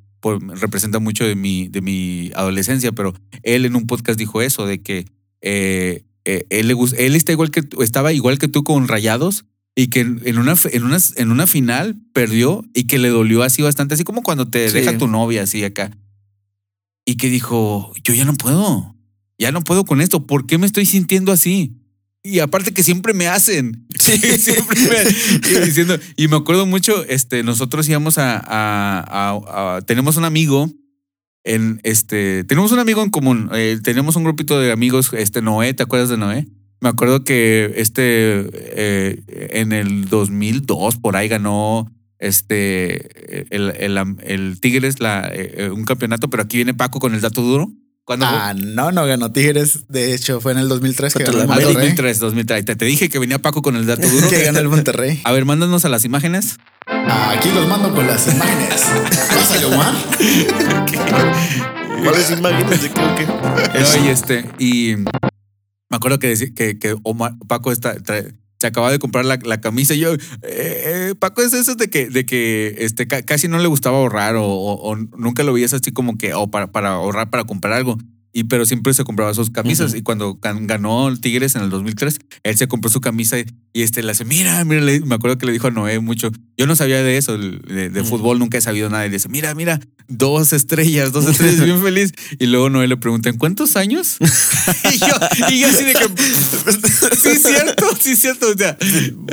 representa 0.55 0.98
mucho 0.98 1.25
de 1.26 1.34
mi, 1.37 1.69
de 1.69 1.82
mi 1.82 2.31
adolescencia, 2.34 2.90
pero 2.93 3.12
él 3.43 3.66
en 3.66 3.76
un 3.76 3.87
podcast 3.87 4.19
dijo 4.19 4.40
eso, 4.40 4.64
de 4.66 4.81
que 4.82 5.05
eh, 5.43 6.05
eh, 6.24 6.46
él, 6.50 6.69
le 6.69 6.74
gus- 6.74 6.94
él 6.98 7.14
está 7.16 7.32
igual 7.32 7.50
que 7.50 7.62
estaba 7.82 8.12
igual 8.12 8.38
que 8.38 8.48
tú 8.48 8.64
con 8.64 8.88
Rayados 8.88 9.44
y 9.74 9.86
que 9.88 10.00
en 10.00 10.38
una, 10.38 10.54
en, 10.70 10.84
una, 10.84 10.98
en 11.16 11.30
una 11.30 11.46
final 11.46 11.96
perdió 12.12 12.64
y 12.74 12.84
que 12.84 12.98
le 12.98 13.08
dolió 13.08 13.42
así 13.42 13.62
bastante, 13.62 13.94
así 13.94 14.04
como 14.04 14.22
cuando 14.22 14.46
te 14.48 14.69
Sí. 14.69 14.74
deja 14.78 14.98
tu 14.98 15.08
novia 15.08 15.42
así 15.42 15.64
acá. 15.64 15.90
Y 17.04 17.16
que 17.16 17.28
dijo, 17.28 17.92
yo 18.04 18.14
ya 18.14 18.24
no 18.24 18.34
puedo, 18.34 18.94
ya 19.38 19.50
no 19.50 19.62
puedo 19.62 19.84
con 19.84 20.00
esto, 20.00 20.26
¿por 20.26 20.46
qué 20.46 20.58
me 20.58 20.66
estoy 20.66 20.86
sintiendo 20.86 21.32
así? 21.32 21.78
Y 22.22 22.38
aparte 22.38 22.72
que 22.72 22.84
siempre 22.84 23.14
me 23.14 23.26
hacen, 23.26 23.88
siempre 23.98 24.78
me 24.80 25.50
y 25.50 25.64
diciendo, 25.66 25.98
y 26.16 26.28
me 26.28 26.36
acuerdo 26.36 26.66
mucho, 26.66 27.04
este, 27.06 27.42
nosotros 27.42 27.88
íbamos 27.88 28.19
a, 28.19 28.36
a- 28.36 29.00
a- 29.00 29.76
a- 29.76 29.82
tenemos 29.82 30.16
un 30.16 30.24
amigo 30.24 30.70
en 31.44 31.80
este, 31.82 32.44
tenemos 32.44 32.72
un 32.72 32.78
amigo 32.78 33.02
en 33.02 33.10
común, 33.10 33.50
eh, 33.52 33.78
tenemos 33.82 34.16
un 34.16 34.24
grupito 34.24 34.60
de 34.60 34.72
amigos, 34.72 35.12
este 35.12 35.42
Noé, 35.42 35.74
¿te 35.74 35.82
acuerdas 35.82 36.08
de 36.08 36.16
Noé? 36.16 36.46
Me 36.80 36.88
acuerdo 36.88 37.24
que 37.24 37.72
este, 37.76 38.02
eh, 38.52 39.22
en 39.52 39.72
el 39.72 40.08
2002 40.08 40.96
por 40.96 41.16
ahí 41.16 41.28
ganó 41.28 41.90
este, 42.18 43.54
el, 43.54 43.70
el, 43.78 44.16
el 44.24 44.60
Tigres 44.60 45.00
la, 45.00 45.30
eh, 45.32 45.70
un 45.72 45.84
campeonato, 45.84 46.28
pero 46.30 46.42
aquí 46.44 46.56
viene 46.58 46.74
Paco 46.74 46.98
con 47.00 47.14
el 47.14 47.20
dato 47.20 47.42
duro. 47.42 47.70
Cuando 48.04 48.26
Ah, 48.28 48.52
no, 48.54 48.90
no 48.90 49.06
ganó 49.06 49.30
Tigres. 49.30 49.84
De 49.88 50.12
hecho, 50.12 50.40
fue 50.40 50.50
en 50.50 50.58
el 50.58 50.68
2003 50.68 51.14
que 51.14 51.22
ganó 51.22 51.36
el 51.38 51.44
Ah, 51.44 51.46
Monterrey. 51.46 51.74
2003, 51.74 52.18
2003. 52.18 52.64
Te, 52.64 52.74
te 52.76 52.84
dije 52.84 53.08
que 53.08 53.20
venía 53.20 53.38
Paco 53.40 53.62
con 53.62 53.76
el 53.76 53.86
dato 53.86 54.08
duro. 54.10 54.28
que 54.28 54.42
ganó 54.42 54.58
el 54.58 54.68
Monterrey. 54.68 55.20
A 55.22 55.30
ver, 55.30 55.44
mándanos 55.44 55.84
a 55.84 55.88
las 55.88 56.04
imágenes. 56.04 56.56
Aquí 57.08 57.50
los 57.50 57.66
mando 57.69 57.93
con 57.94 58.06
las 58.06 58.26
imágenes. 58.32 58.82
¿Vas 59.31 59.50
a 59.50 59.56
llamar? 59.58 59.94
¿Cuáles 62.03 62.31
imágenes 62.31 62.82
de 62.82 62.91
creo 62.91 63.15
que? 63.17 63.26
No, 63.26 64.05
y 64.05 64.08
este, 64.08 64.44
y 64.58 64.94
me 64.96 65.96
acuerdo 65.96 66.19
que, 66.19 66.29
decía- 66.29 66.53
que, 66.55 66.79
que 66.79 66.94
Omar- 67.05 67.36
Paco 67.48 67.72
está, 67.72 67.94
trae- 67.96 68.34
se 68.60 68.67
acaba 68.69 68.91
de 68.91 68.98
comprar 68.98 69.24
la, 69.24 69.38
la 69.43 69.60
camisa 69.60 69.94
y 69.94 70.00
yo, 70.00 70.15
eh, 70.15 70.19
eh, 70.43 71.15
Paco 71.19 71.43
es 71.43 71.53
eso 71.53 71.74
de 71.74 71.91
que, 71.91 72.08
de 72.08 72.24
que 72.26 72.76
este, 72.79 73.06
ca- 73.08 73.22
casi 73.22 73.48
no 73.48 73.58
le 73.58 73.67
gustaba 73.69 73.98
ahorrar 73.98 74.36
o, 74.36 74.44
o- 74.44 74.91
o 74.93 74.96
nunca 74.96 75.43
lo 75.43 75.53
veías 75.53 75.72
así 75.74 75.93
como 75.93 76.17
que, 76.17 76.34
o 76.34 76.50
para, 76.50 76.70
para 76.72 76.91
ahorrar 76.91 77.31
para 77.31 77.44
comprar 77.44 77.72
algo. 77.74 77.98
Y 78.34 78.44
pero 78.44 78.65
siempre 78.65 78.94
se 78.94 79.05
compraba 79.05 79.34
sus 79.34 79.51
camisas 79.51 79.94
y 79.94 80.01
cuando 80.03 80.36
gan- 80.41 80.67
ganó 80.67 81.08
el 81.08 81.20
Tigres 81.20 81.55
en 81.55 81.62
el 81.62 81.70
2003, 81.70 82.19
él 82.44 82.56
se 82.56 82.67
compró 82.67 82.91
su 82.91 83.01
camisa 83.03 83.39
y, 83.39 83.44
y, 83.74 83.82
este 83.82 84.03
le 84.03 84.10
hace, 84.12 84.24
mira, 84.24 84.65
mira, 84.65 84.81
le- 84.81 85.01
me 85.01 85.15
acuerdo 85.17 85.36
que 85.36 85.44
le 85.44 85.53
dijo 85.53 85.67
a 85.67 85.70
Noé 85.70 85.98
mucho, 86.01 86.31
yo 86.56 86.67
no 86.67 86.74
sabía 86.74 87.03
de 87.03 87.19
eso, 87.19 87.36
de, 87.36 88.05
fútbol, 88.05 88.39
nunca 88.39 88.56
he 88.56 88.62
sabido 88.62 88.89
nada 88.89 89.05
y 89.05 89.10
le 89.10 89.17
dice, 89.17 89.29
mira, 89.29 89.55
mira, 89.55 89.81
dos 90.08 90.55
estrellas, 90.55 91.12
dos 91.12 91.27
estrellas, 91.29 91.60
bien 91.65 91.82
feliz. 91.82 92.12
Y 92.39 92.46
luego 92.46 92.70
Noé 92.70 92.89
le 92.89 92.96
pregunta, 92.96 93.29
¿en 93.29 93.36
cuántos 93.36 93.77
años? 93.77 94.17
y, 94.94 94.98
yo, 94.98 95.06
y 95.51 95.60
yo 95.60 95.69
así 95.69 95.84
de 95.84 95.93
que, 95.93 96.08
sí, 97.17 97.36
cierto, 97.36 97.84
sí, 98.01 98.17
cierto. 98.17 98.46
O 98.51 98.56
sea, 98.56 98.79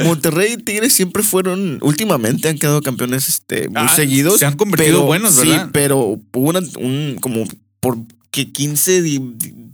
Monterrey 0.03 0.53
y 0.53 0.58
Tigres 0.58 0.91
siempre 0.94 1.24
fueron, 1.24 1.79
últimamente 1.82 2.50
han 2.50 2.58
quedado 2.58 2.82
campeones 2.82 3.29
este, 3.29 3.70
muy 3.70 3.77
Ah, 3.77 3.96
seguidos. 3.96 4.39
se 4.39 4.46
han 4.46 4.58
convertido 4.58 5.03
buenos, 5.06 5.38
¿verdad? 5.38 5.65
Sí, 5.65 5.70
pero 5.72 6.00
hubo 6.00 6.50
una- 6.50 6.60
un, 6.79 7.18
como 7.22 7.46
por 7.79 7.98
que 8.31 8.51
15, 8.51 9.01
di- 9.01 9.19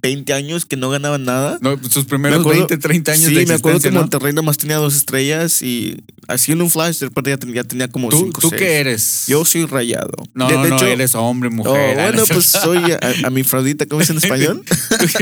20 0.02 0.32
años 0.34 0.66
que 0.66 0.78
no 0.78 0.90
ganaban 0.90 1.26
nada. 1.26 1.58
no, 1.62 1.78
sus 1.90 2.06
primeros 2.06 2.38
Me 2.40 2.42
acuerdo- 2.42 2.68
20, 2.68 2.78
30 2.78 3.12
años 3.12 3.26
sí, 3.30 3.36
de 3.36 3.46
me 3.46 3.54
acuerdo 3.56 3.80
que. 3.82 3.92
Monterrey 3.92 4.32
nada 4.34 4.44
más 4.44 4.58
tenía 4.58 4.78
dos 4.78 4.96
estrellas 4.96 5.62
y 5.62 5.98
así 6.28 6.52
en 6.54 6.62
un 6.62 6.70
flash 6.72 7.00
de 7.00 7.08
repente 7.08 7.36
ya 7.54 7.64
tenía, 7.64 7.88
como 7.90 8.10
¿Tú, 8.10 8.18
cinco 8.18 8.40
¿tú 8.42 8.50
seis. 8.50 8.62
qué 8.62 8.74
eres? 8.76 9.26
Yo 9.28 9.44
soy 9.46 9.66
rayado. 9.66 10.12
No, 10.34 10.48
De- 10.48 10.56
no, 10.56 10.64
de 10.64 10.70
no, 10.70 10.76
hecho- 10.78 10.86
eres 10.88 11.16
hombre, 11.16 11.50
Oh, 11.52 11.56
mujer. 11.56 11.96
bueno, 11.96 12.24
pues 12.28 12.46
soy 12.46 12.78
a, 12.94 13.00
a 13.26 13.30
mi 13.30 13.44
fraudita, 13.44 13.86
¿cómo 13.88 14.00
dicen 14.02 14.18
en 14.18 14.24
español? 14.24 14.64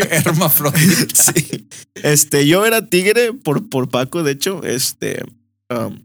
Hermafrodita. 0.10 1.24
sí. 1.34 1.68
Este, 1.96 2.46
yo 2.48 2.66
era 2.66 2.88
tigre 2.90 3.34
por, 3.34 3.70
por 3.70 3.90
Paco, 3.90 4.24
de 4.24 4.32
hecho, 4.34 4.64
este, 4.64 5.24
um, 5.70 6.04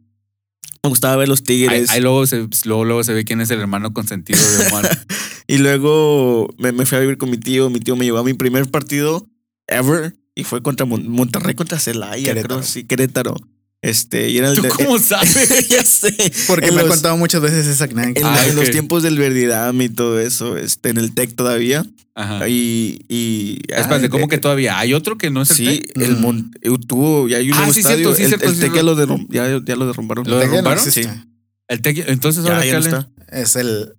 me 0.82 0.90
gustaba 0.90 1.16
ver 1.16 1.28
los 1.28 1.42
tigres. 1.42 1.90
ahí 1.90 2.00
luego, 2.00 2.26
se, 2.26 2.46
luego, 2.64 2.84
luego 2.84 3.04
se 3.04 3.12
ve 3.12 3.24
quién 3.24 3.40
es 3.40 3.50
el 3.50 3.60
hermano 3.60 3.92
consentido 3.92 4.38
de 4.58 4.66
Omar. 4.68 4.88
Y 5.50 5.56
luego 5.58 6.48
me, 6.58 6.72
me 6.72 6.84
fui 6.84 6.98
a 6.98 7.00
vivir 7.00 7.16
con 7.16 7.30
mi 7.30 7.38
tío. 7.38 7.70
Mi 7.70 7.80
tío 7.80 7.96
me 7.96 8.04
llevó 8.04 8.18
a 8.18 8.22
mi 8.24 8.34
primer 8.34 8.70
partido 8.70 9.26
ever. 9.66 10.14
Y 10.34 10.44
fue 10.44 10.62
contra 10.62 10.84
Mon- 10.84 11.08
Monterrey 11.08 11.54
contra 11.54 11.78
Celaya, 11.78 12.22
Querétaro. 12.22 12.56
creo. 12.56 12.62
Sí, 12.68 12.84
Querétaro. 12.84 13.34
Este, 13.80 14.28
y 14.30 14.38
era 14.38 14.48
el 14.50 14.56
¿Tú 14.56 14.62
de- 14.62 14.68
cómo 14.70 14.98
sabes? 14.98 15.68
ya 15.68 15.84
sé. 15.84 16.12
Porque 16.48 16.66
En 16.66 16.74
me 16.74 16.82
los- 16.82 16.90
ha 16.90 16.94
contado 16.94 17.16
muchas 17.16 17.40
veces 17.40 17.66
esa 17.66 17.86
En. 17.86 18.14
Ah, 18.24 18.44
en 18.46 18.56
los 18.56 18.70
tiempos 18.70 19.02
del 19.04 19.16
Verdirame 19.18 19.84
y 19.84 19.88
todo 19.88 20.18
eso, 20.20 20.56
este, 20.56 20.88
en 20.90 20.96
el 20.98 21.14
TEC 21.14 21.34
todavía. 21.36 21.86
Ajá. 22.16 22.48
Y. 22.48 23.04
y 23.08 23.60
Espérate, 23.68 24.06
ah, 24.06 24.08
¿cómo 24.08 24.24
eh, 24.24 24.28
que 24.28 24.38
todavía? 24.38 24.78
¿Hay 24.80 24.94
otro 24.94 25.16
que 25.16 25.30
no 25.30 25.42
es 25.42 25.50
el 25.52 25.56
Sí, 25.56 25.64
Tec? 25.64 25.96
el 26.02 26.16
Mm. 26.16 26.20
mon- 26.20 26.50
eh, 26.60 26.70
tuvo, 26.88 27.28
ya 27.28 27.36
hay 27.36 27.46
un 27.48 27.54
Ah, 27.54 27.58
nuevo 27.58 27.72
sí, 27.72 27.80
estadio. 27.80 27.96
cierto, 27.98 28.16
sí, 28.16 28.22
el, 28.24 28.28
cierto, 28.30 28.48
el 28.48 28.54
sí, 28.56 28.60
TEC 28.62 28.74
ya 28.74 28.82
lo, 28.82 28.96
derrum- 28.96 29.26
ya, 29.30 29.60
ya 29.64 29.76
lo 29.76 29.86
derrumbaron. 29.86 30.24
¿Lo 30.26 30.40
Ya 30.40 30.46
no 30.46 30.50
derrumbaron? 30.50 30.84
existe. 30.84 31.12
Sí. 31.12 31.20
El 31.68 31.82
Tec- 31.82 32.04
entonces 32.08 32.44
ahora 32.44 32.64
ya 32.66 32.80
no 32.80 32.84
está. 32.84 33.08
Es 33.30 33.54
el, 33.54 33.94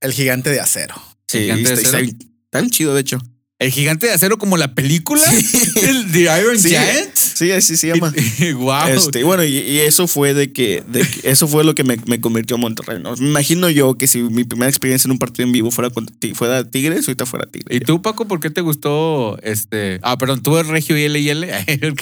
el 0.00 0.12
gigante 0.12 0.50
de 0.50 0.60
acero. 0.60 0.94
Sí, 1.26 1.38
Gigante 1.40 1.68
de 1.70 1.74
está, 1.74 1.86
está 1.86 1.96
acero. 1.98 2.04
bien- 2.16 2.32
tan 2.50 2.70
chido, 2.70 2.94
de 2.94 3.00
hecho. 3.00 3.18
El 3.58 3.72
gigante 3.72 4.06
de 4.06 4.12
acero 4.12 4.38
como 4.38 4.56
la 4.56 4.74
película. 4.76 5.20
El 5.82 6.12
The 6.12 6.20
Iron 6.40 6.58
Sí. 6.60 6.68
Giant. 6.68 7.17
Sí, 7.38 7.52
así 7.52 7.76
se 7.76 7.86
llama. 7.86 8.12
wow. 8.56 8.88
Este, 8.88 9.22
bueno, 9.22 9.44
y, 9.44 9.58
y 9.58 9.78
eso 9.78 10.08
fue 10.08 10.34
de 10.34 10.52
que, 10.52 10.82
de 10.88 11.02
que- 11.02 11.30
eso 11.30 11.46
fue 11.46 11.62
lo 11.62 11.72
que 11.76 11.84
me, 11.84 11.96
me 12.06 12.20
convirtió 12.20 12.56
a 12.56 12.58
Monterrey. 12.58 13.00
¿no? 13.00 13.14
Me 13.14 13.28
imagino 13.28 13.70
yo 13.70 13.96
que 13.96 14.08
si 14.08 14.22
mi 14.22 14.42
primera 14.42 14.68
experiencia 14.68 15.06
en 15.06 15.12
un 15.12 15.18
partido 15.20 15.46
en 15.46 15.52
vivo 15.52 15.70
fuera 15.70 15.90
fuera 16.34 16.64
Tigres, 16.68 17.06
ahorita 17.06 17.26
fuera 17.26 17.46
Tigres. 17.46 17.76
¿Y 17.76 17.80
tú, 17.80 18.02
Paco, 18.02 18.26
por 18.26 18.40
qué 18.40 18.50
te 18.50 18.60
gustó 18.60 19.38
este? 19.42 20.00
Ah, 20.02 20.18
perdón, 20.18 20.42
tú 20.42 20.56
eres 20.58 20.68
regio 20.68 20.98
y 20.98 21.02
L 21.04 21.16
y 21.20 21.28
L. 21.28 21.48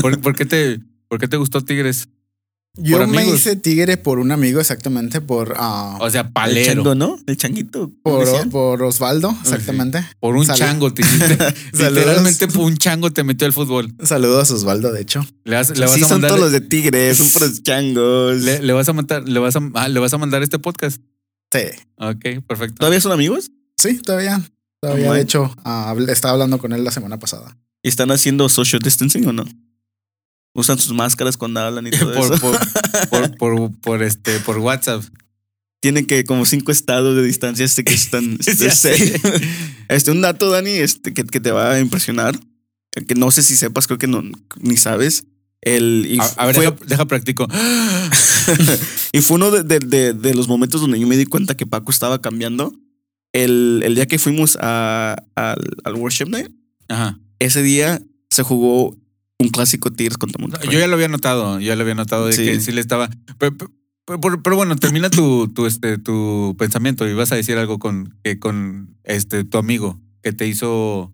¿Por, 0.00 0.20
por 0.20 0.36
qué 0.36 0.44
te, 0.44 0.78
¿Por 1.08 1.18
qué 1.18 1.26
te 1.26 1.38
gustó 1.38 1.60
Tigres? 1.60 2.08
Yo 2.76 2.98
Por 2.98 3.06
me 3.06 3.18
amigos. 3.18 3.36
hice 3.40 3.54
tigre 3.54 3.96
por 3.96 4.18
un 4.18 4.32
amigo, 4.32 4.58
exactamente, 4.58 5.20
por, 5.20 5.54
ah, 5.58 5.96
O 6.00 6.10
sea, 6.10 6.22
El 6.22 6.32
palero. 6.32 6.74
chango, 6.74 6.94
¿no? 6.96 7.18
El 7.26 7.36
changuito. 7.36 7.92
¿cómo 8.02 8.18
por, 8.18 8.48
por 8.50 8.82
Osvaldo, 8.82 9.30
exactamente. 9.42 10.04
Por 10.18 10.34
un 10.34 10.44
Salud. 10.44 10.58
chango 10.58 10.92
te 10.92 11.02
hiciste. 11.06 11.38
Literalmente 11.72 12.48
por 12.48 12.62
un 12.64 12.76
chango 12.76 13.12
te 13.12 13.22
metió 13.22 13.46
al 13.46 13.52
fútbol. 13.52 13.94
Saludos 14.02 14.50
a 14.50 14.54
Osvaldo, 14.54 14.90
de 14.92 15.02
hecho. 15.02 15.24
Le 15.44 15.54
vas, 15.54 15.70
le 15.78 15.86
vas 15.86 15.94
sí, 15.94 16.02
a 16.02 16.08
son 16.08 16.16
mandar. 16.20 16.30
todos 16.30 16.40
los 16.40 16.52
de 16.52 16.60
Tigres, 16.62 17.16
son 17.16 17.30
puros 17.30 17.62
changos. 17.62 18.42
le, 18.42 18.60
le 18.60 18.72
vas 18.72 18.88
a 18.88 18.92
mandar, 18.92 19.28
le 19.28 19.38
vas 19.38 19.54
a, 19.54 19.60
ah, 19.74 19.88
le 19.88 20.00
vas 20.00 20.12
a 20.12 20.18
mandar 20.18 20.42
este 20.42 20.58
podcast. 20.58 21.00
Sí, 21.52 21.60
Ok, 21.96 22.44
perfecto. 22.48 22.74
¿Todavía 22.80 23.00
son 23.00 23.12
amigos? 23.12 23.52
sí, 23.76 23.98
todavía. 24.02 24.42
Todavía, 24.80 25.10
Oh, 25.10 25.14
de 25.14 25.20
hecho, 25.20 25.54
ah, 25.64 25.94
estaba 26.08 26.32
hablando 26.34 26.58
con 26.58 26.72
él 26.72 26.82
la 26.82 26.90
semana 26.90 27.18
pasada. 27.20 27.56
¿Y 27.84 27.88
están 27.88 28.10
haciendo 28.10 28.48
social 28.48 28.82
distancing 28.82 29.26
o 29.28 29.32
no? 29.32 29.44
Usan 30.54 30.78
sus 30.78 30.92
máscaras 30.92 31.36
cuando 31.36 31.60
hablan 31.60 31.86
y 31.86 31.90
todo 31.90 32.14
por, 32.14 32.34
eso. 32.34 32.52
por, 33.38 33.72
por, 33.80 34.02
este, 34.02 34.38
por 34.40 34.58
WhatsApp. 34.58 35.02
Tienen 35.80 36.06
que 36.06 36.24
como 36.24 36.46
cinco 36.46 36.70
estados 36.72 37.16
de 37.16 37.22
distancia 37.22 37.64
este 37.64 37.84
que 37.84 37.92
están. 37.94 38.38
Este, 38.46 38.70
sé. 38.70 39.20
este, 39.88 40.10
un 40.12 40.20
dato, 40.22 40.48
Dani, 40.50 40.70
este, 40.70 41.12
que, 41.12 41.24
que 41.24 41.40
te 41.40 41.50
va 41.50 41.72
a 41.72 41.80
impresionar. 41.80 42.38
Que 43.06 43.14
no 43.16 43.30
sé 43.32 43.42
si 43.42 43.56
sepas, 43.56 43.86
creo 43.88 43.98
que 43.98 44.06
no, 44.06 44.22
ni 44.60 44.76
sabes. 44.76 45.24
El, 45.60 46.16
A, 46.20 46.24
a 46.42 46.46
ver, 46.46 46.54
fue, 46.54 46.64
deja, 46.66 46.76
deja 46.86 47.04
practico. 47.06 47.48
y 49.12 49.20
fue 49.22 49.36
uno 49.36 49.50
de, 49.50 49.62
de- 49.64 49.78
de- 49.86 50.12
de 50.12 50.34
los 50.34 50.46
momentos 50.46 50.80
donde 50.80 51.00
yo 51.00 51.06
me 51.06 51.16
di 51.16 51.26
cuenta 51.26 51.56
que 51.56 51.66
Paco 51.66 51.90
estaba 51.90 52.20
cambiando. 52.20 52.72
El, 53.32 53.82
el 53.84 53.94
día 53.96 54.06
que 54.06 54.18
fuimos 54.18 54.56
a- 54.60 55.16
al, 55.34 55.58
al 55.82 55.94
Worship 55.94 56.26
Night, 56.28 56.52
Ajá. 56.88 57.18
ese 57.40 57.62
día 57.62 58.00
se 58.30 58.42
jugó 58.44 58.96
un 59.44 59.50
clásico 59.50 59.90
Tigres 59.92 60.18
contra 60.18 60.40
Monterrey. 60.40 60.68
Yo 60.70 60.78
ya 60.78 60.86
lo 60.86 60.94
había 60.94 61.08
notado, 61.08 61.60
yo 61.60 61.66
ya 61.68 61.76
lo 61.76 61.82
había 61.82 61.94
notado 61.94 62.26
de 62.26 62.32
Sí. 62.32 62.44
que 62.44 62.60
sí 62.60 62.72
le 62.72 62.80
estaba. 62.80 63.08
Pero, 63.38 63.56
pero- 63.56 64.20
pero- 64.20 64.42
pero 64.42 64.56
bueno, 64.56 64.76
termina 64.76 65.08
tu, 65.10 65.48
tu, 65.48 65.66
este, 65.66 65.98
tu 65.98 66.54
pensamiento 66.58 67.08
y 67.08 67.14
vas 67.14 67.32
a 67.32 67.36
decir 67.36 67.56
algo 67.56 67.78
con, 67.78 68.18
que 68.22 68.38
con 68.38 68.96
este, 69.04 69.44
tu 69.44 69.58
amigo 69.58 70.00
que 70.22 70.32
te 70.32 70.46
hizo. 70.46 71.12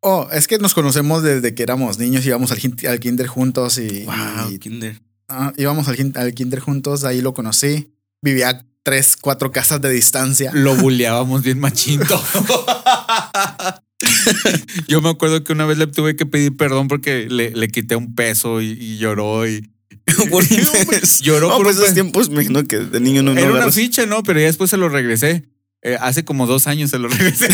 Oh, 0.00 0.28
es 0.32 0.48
que 0.48 0.58
nos 0.58 0.74
conocemos 0.74 1.22
desde 1.22 1.54
que 1.54 1.62
éramos 1.62 1.98
niños, 1.98 2.26
íbamos 2.26 2.50
al, 2.50 2.58
al 2.88 2.98
kinder 3.00 3.26
juntos 3.28 3.78
y, 3.78 4.04
Wow, 4.04 4.50
y- 4.50 4.58
Kinder. 4.58 5.00
ah, 5.28 5.52
íbamos 5.56 5.86
al, 5.88 6.12
al 6.16 6.34
kinder 6.34 6.58
juntos, 6.60 7.04
ahí 7.04 7.20
lo 7.20 7.34
conocí. 7.34 7.92
Vivía 8.20 8.50
a 8.50 8.64
tres, 8.82 9.16
cuatro 9.20 9.52
casas 9.52 9.80
de 9.80 9.90
distancia. 9.90 10.50
Lo 10.54 10.74
bulleábamos 10.74 11.42
bien 11.44 11.60
machinto. 11.60 12.20
Yo 14.88 15.00
me 15.00 15.10
acuerdo 15.10 15.44
que 15.44 15.52
una 15.52 15.66
vez 15.66 15.78
le 15.78 15.86
tuve 15.86 16.16
que 16.16 16.26
pedir 16.26 16.56
perdón 16.56 16.88
porque 16.88 17.28
le, 17.28 17.50
le 17.50 17.68
quité 17.68 17.96
un 17.96 18.14
peso 18.14 18.60
y, 18.60 18.72
y 18.72 18.98
lloró 18.98 19.46
y 19.46 19.72
Por 20.30 20.42
un 20.42 20.88
mes. 20.90 21.20
lloró 21.22 21.48
No, 21.48 21.56
por 21.56 21.66
pues 21.66 21.76
un 21.76 21.82
esos 21.84 21.94
tiempos 21.94 22.28
me 22.28 22.42
imagino 22.42 22.64
que 22.64 22.78
de 22.78 23.00
niño 23.00 23.22
no, 23.22 23.34
no 23.34 23.40
Era 23.40 23.52
una 23.52 23.70
ficha, 23.70 24.06
¿no? 24.06 24.22
Pero 24.22 24.40
ya 24.40 24.46
después 24.46 24.70
se 24.70 24.76
lo 24.76 24.88
regresé. 24.88 25.44
Eh, 25.84 25.96
hace 26.00 26.24
como 26.24 26.46
dos 26.46 26.68
años 26.68 26.90
se 26.90 26.98
lo 26.98 27.08
regresé. 27.08 27.48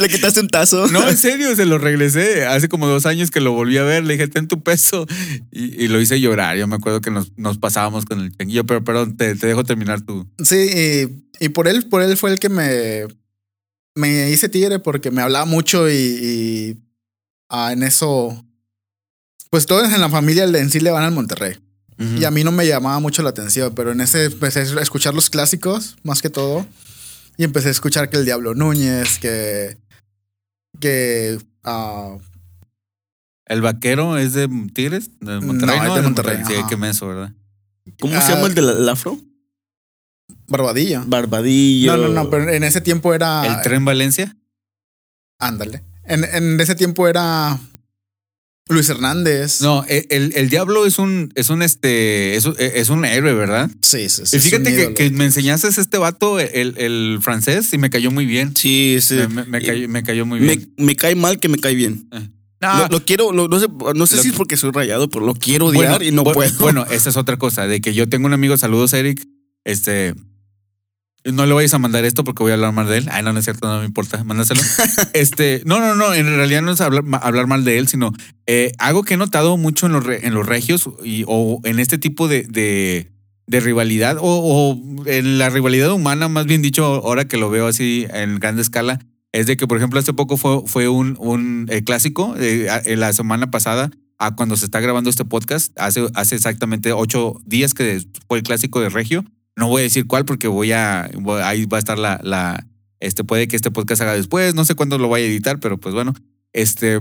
Le 0.00 0.08
quitaste 0.08 0.40
un 0.40 0.48
tazo. 0.48 0.88
No, 0.88 1.08
en 1.08 1.16
serio, 1.16 1.54
se 1.54 1.66
lo 1.66 1.78
regresé. 1.78 2.46
Hace 2.46 2.68
como 2.68 2.88
dos 2.88 3.06
años 3.06 3.30
que 3.30 3.40
lo 3.40 3.52
volví 3.52 3.78
a 3.78 3.84
ver. 3.84 4.04
Le 4.04 4.14
dije, 4.14 4.26
ten 4.26 4.48
tu 4.48 4.60
peso. 4.60 5.06
Y, 5.52 5.84
y 5.84 5.86
lo 5.86 6.00
hice 6.00 6.20
llorar. 6.20 6.56
Yo 6.56 6.66
me 6.66 6.74
acuerdo 6.74 7.00
que 7.00 7.12
nos, 7.12 7.30
nos 7.36 7.58
pasábamos 7.58 8.06
con 8.06 8.20
el 8.20 8.36
changuillo. 8.36 8.66
Pero 8.66 8.82
perdón, 8.82 9.16
te, 9.16 9.36
te 9.36 9.46
dejo 9.46 9.62
terminar 9.62 10.00
tú. 10.00 10.28
Sí, 10.42 10.56
y, 10.56 11.44
y 11.44 11.48
por 11.50 11.68
él, 11.68 11.88
por 11.88 12.02
él 12.02 12.16
fue 12.16 12.32
el 12.32 12.40
que 12.40 12.48
me, 12.48 13.04
me 13.98 14.30
hice 14.30 14.48
tigre 14.48 14.78
porque 14.78 15.10
me 15.10 15.22
hablaba 15.22 15.44
mucho 15.44 15.88
y, 15.90 15.92
y, 15.94 16.76
ah, 17.50 17.72
en 17.72 17.82
eso, 17.82 18.44
pues 19.50 19.66
todos 19.66 19.92
en 19.92 20.00
la 20.00 20.08
familia 20.08 20.44
en 20.44 20.70
sí 20.70 20.80
le 20.80 20.90
van 20.90 21.04
al 21.04 21.12
Monterrey. 21.12 21.56
Y 22.16 22.24
a 22.24 22.30
mí 22.30 22.44
no 22.44 22.52
me 22.52 22.64
llamaba 22.64 23.00
mucho 23.00 23.22
la 23.24 23.30
atención, 23.30 23.74
pero 23.74 23.90
en 23.90 24.00
ese 24.00 24.26
empecé 24.26 24.60
a 24.60 24.80
escuchar 24.82 25.14
los 25.14 25.30
clásicos, 25.30 25.96
más 26.04 26.22
que 26.22 26.30
todo. 26.30 26.64
Y 27.36 27.42
empecé 27.42 27.68
a 27.68 27.70
escuchar 27.72 28.08
que 28.08 28.16
el 28.16 28.24
Diablo 28.24 28.54
Núñez, 28.54 29.18
que. 29.18 29.76
que. 30.78 31.38
ah, 31.64 32.16
¿El 33.46 33.62
vaquero 33.62 34.16
es 34.16 34.32
de 34.34 34.46
Tigres? 34.74 35.10
¿De 35.20 35.40
Monterrey? 35.40 35.76
No, 35.80 35.86
es 35.88 35.94
de 35.96 36.02
Monterrey, 36.02 36.38
Sí, 36.46 36.54
ajá. 36.54 36.68
qué 36.68 36.76
menso, 36.76 37.08
¿verdad? 37.08 37.32
¿Cómo 37.98 38.12
se 38.12 38.18
Ah. 38.20 38.34
llama 38.34 38.46
el 38.46 38.54
del 38.54 38.68
el 38.68 38.88
afro? 38.88 39.18
Barbadillo. 40.48 41.02
Barbadillo. 41.06 41.96
No, 41.96 42.08
no, 42.08 42.14
no, 42.24 42.30
pero 42.30 42.48
en 42.50 42.64
ese 42.64 42.80
tiempo 42.80 43.14
era. 43.14 43.46
¿El 43.46 43.62
tren 43.62 43.84
Valencia? 43.84 44.36
Ándale. 45.38 45.82
En, 46.04 46.24
en 46.24 46.60
ese 46.60 46.74
tiempo 46.74 47.06
era. 47.08 47.58
Luis 48.70 48.86
Hernández. 48.90 49.62
No, 49.62 49.82
el, 49.88 50.06
el- 50.10 50.32
el 50.36 50.50
diablo 50.50 50.84
es 50.84 50.98
un, 50.98 51.32
es 51.36 51.48
un 51.48 51.62
este, 51.62 52.36
es, 52.36 52.44
un- 52.44 52.54
es 52.58 52.90
un 52.90 53.02
héroe, 53.06 53.32
¿verdad? 53.32 53.70
Sí, 53.80 54.10
sí, 54.10 54.26
sí. 54.26 54.36
Y 54.36 54.38
es 54.38 54.44
un 54.44 54.50
fíjate 54.50 54.64
que, 54.74 54.80
ídolo. 54.82 54.94
que 54.94 55.10
me 55.10 55.24
enseñaste 55.24 55.68
este 55.68 55.96
vato, 55.96 56.38
el, 56.38 56.76
el 56.76 57.18
francés, 57.22 57.72
y 57.72 57.78
me 57.78 57.88
cayó 57.88 58.10
muy 58.10 58.26
bien. 58.26 58.54
Sí, 58.54 58.98
sí. 59.00 59.14
Me, 59.14 59.28
me- 59.28 59.44
me 59.46 59.62
cayó, 59.62 59.88
me 59.88 60.02
cayó 60.02 60.26
muy 60.26 60.40
Me, 60.40 60.46
bien. 60.56 60.74
me 60.76 60.96
cae 60.96 61.14
mal 61.14 61.40
que 61.40 61.48
me 61.48 61.56
cae 61.58 61.74
bien. 61.74 62.10
No, 62.60 62.78
Lo, 62.80 62.88
lo 62.88 63.04
quiero, 63.06 63.32
lo- 63.32 63.48
no 63.48 63.58
sé, 63.58 63.68
no 63.94 64.06
sé 64.06 64.16
Lo 64.16 64.22
si 64.22 64.28
es 64.28 64.32
que- 64.32 64.36
porque 64.36 64.58
soy 64.58 64.70
rayado, 64.72 65.08
pero 65.08 65.24
lo 65.24 65.32
quiero 65.34 65.66
odiar 65.66 66.02
y 66.02 66.10
no 66.10 66.24
puedo. 66.24 66.52
Bueno, 66.58 66.84
esa 66.90 67.08
es 67.08 67.16
otra 67.16 67.38
cosa, 67.38 67.66
de 67.66 67.80
que 67.80 67.94
yo 67.94 68.06
tengo 68.10 68.26
un 68.26 68.34
amigo, 68.34 68.58
saludos 68.58 68.92
Eric, 68.92 69.26
este, 69.68 70.14
no 71.24 71.44
le 71.44 71.52
vayas 71.52 71.74
a 71.74 71.78
mandar 71.78 72.04
esto 72.04 72.24
porque 72.24 72.42
voy 72.42 72.52
a 72.52 72.54
hablar 72.54 72.72
mal 72.72 72.88
de 72.88 72.98
él. 72.98 73.08
Ay, 73.10 73.22
no, 73.22 73.32
no 73.32 73.38
es 73.38 73.44
cierto, 73.44 73.68
no 73.68 73.80
me 73.80 73.84
importa, 73.84 74.22
mándaselo. 74.24 74.60
este, 75.12 75.62
no, 75.66 75.78
no, 75.80 75.94
no, 75.94 76.14
en 76.14 76.26
realidad 76.26 76.62
no 76.62 76.72
es 76.72 76.80
hablar, 76.80 77.04
hablar 77.20 77.46
mal 77.46 77.64
de 77.64 77.78
él, 77.78 77.88
sino 77.88 78.12
eh, 78.46 78.72
algo 78.78 79.02
que 79.02 79.14
he 79.14 79.16
notado 79.16 79.56
mucho 79.56 79.86
en 79.86 79.92
los, 79.92 80.04
re- 80.04 80.26
en 80.26 80.32
los 80.34 80.46
regios 80.46 80.88
y, 81.04 81.24
o 81.26 81.60
en 81.64 81.80
este 81.80 81.98
tipo 81.98 82.28
de, 82.28 82.42
de, 82.44 83.10
de 83.46 83.60
rivalidad 83.60 84.16
o, 84.18 84.22
o 84.22 85.06
en 85.06 85.38
la 85.38 85.50
rivalidad 85.50 85.92
humana, 85.92 86.28
más 86.28 86.46
bien 86.46 86.62
dicho, 86.62 86.84
ahora 86.84 87.26
que 87.26 87.36
lo 87.36 87.50
veo 87.50 87.66
así 87.66 88.06
en 88.10 88.38
grande 88.38 88.62
escala, 88.62 88.98
es 89.32 89.46
de 89.46 89.58
que, 89.58 89.66
por 89.66 89.76
ejemplo, 89.76 90.00
hace 90.00 90.14
poco 90.14 90.38
fue, 90.38 90.62
fue 90.64 90.88
un, 90.88 91.16
un 91.20 91.66
eh, 91.68 91.84
clásico, 91.84 92.34
eh, 92.38 92.68
la 92.96 93.12
semana 93.12 93.50
pasada, 93.50 93.90
a 94.18 94.34
cuando 94.34 94.56
se 94.56 94.64
está 94.64 94.80
grabando 94.80 95.10
este 95.10 95.26
podcast, 95.26 95.78
hace, 95.78 96.08
hace 96.14 96.36
exactamente 96.36 96.92
ocho 96.92 97.38
días 97.44 97.74
que 97.74 98.02
fue 98.26 98.38
el 98.38 98.44
clásico 98.44 98.80
de 98.80 98.88
Regio. 98.88 99.24
No 99.58 99.68
voy 99.68 99.80
a 99.80 99.82
decir 99.84 100.06
cuál 100.06 100.24
porque 100.24 100.48
voy 100.48 100.72
a, 100.72 101.10
voy- 101.20 101.42
ahí 101.42 101.66
va 101.66 101.76
a 101.76 101.80
estar 101.80 101.98
la, 101.98 102.20
la, 102.22 102.66
este, 103.00 103.24
puede 103.24 103.46
que 103.48 103.56
este 103.56 103.70
podcast 103.70 104.00
haga 104.02 104.14
después, 104.14 104.54
no 104.54 104.64
sé 104.64 104.74
cuándo 104.74 104.96
lo 104.98 105.08
vaya 105.08 105.26
a 105.26 105.28
editar, 105.28 105.58
pero 105.60 105.78
pues 105.78 105.94
bueno, 105.94 106.14
este, 106.52 107.00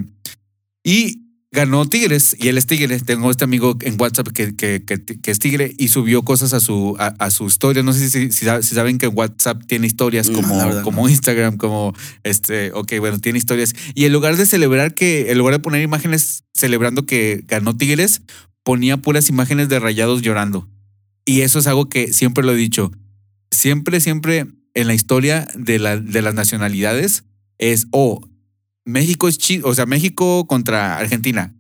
y 0.84 1.22
ganó 1.52 1.88
Tigres 1.88 2.36
y 2.40 2.50
él 2.50 2.58
es 2.58 2.68
Tigre. 2.68 3.00
Tengo 3.00 3.32
este 3.32 3.44
amigo 3.46 3.78
en 3.82 4.00
WhatsApp 4.00 4.28
que, 4.28 4.56
que, 4.56 4.84
que, 4.84 5.02
que 5.04 5.32
es 5.32 5.40
Tigre 5.40 5.74
y 5.78 5.88
subió 5.88 6.24
cosas 6.24 6.54
a 6.54 6.60
su, 6.60 6.96
a, 7.00 7.08
a 7.20 7.32
su 7.32 7.46
historia. 7.48 7.84
No 7.84 7.94
sé 7.94 8.10
si, 8.10 8.32
si, 8.32 8.46
sab- 8.46 8.62
si 8.62 8.76
saben 8.76 8.98
que 8.98 9.08
WhatsApp 9.08 9.62
tiene 9.66 9.88
historias 9.88 10.30
como, 10.30 10.56
verdad 10.66 10.84
como 10.84 11.08
Instagram, 11.10 11.58
como 11.58 11.94
este, 12.24 12.72
ok, 12.74 12.94
bueno, 13.00 13.20
tiene 13.20 13.40
historias. 13.40 13.74
Y 13.96 14.06
en 14.06 14.14
lugar 14.14 14.36
de 14.36 14.46
celebrar 14.46 14.94
que, 14.94 15.32
en 15.32 15.38
lugar 15.38 15.54
de 15.56 15.60
poner 15.60 15.82
imágenes 15.82 16.44
celebrando 16.54 17.06
que 17.06 17.44
ganó 17.48 17.76
Tigres, 17.76 18.22
ponía 18.64 18.98
puras 18.98 19.30
imágenes 19.30 19.70
de 19.70 19.80
rayados 19.80 20.22
llorando. 20.22 20.68
Y 21.28 21.42
eso 21.42 21.60
es 21.60 21.68
algo 21.68 21.90
que 21.90 22.14
siempre 22.14 22.42
lo 22.42 22.54
he 22.54 22.56
dicho. 22.56 22.90
Siempre, 23.52 24.00
siempre 24.00 24.48
en 24.74 24.88
la 24.88 24.94
historia 24.94 25.46
de, 25.56 25.78
la, 25.78 25.98
de 25.98 26.22
las 26.22 26.34
nacionalidades 26.34 27.26
es, 27.58 27.88
oh, 27.92 28.26
México 28.86 29.28
es 29.28 29.38
chido, 29.38 29.68
o 29.68 29.76
sea, 29.76 29.86
México 29.86 30.48
contra 30.48 30.98
Argentina. 30.98 31.54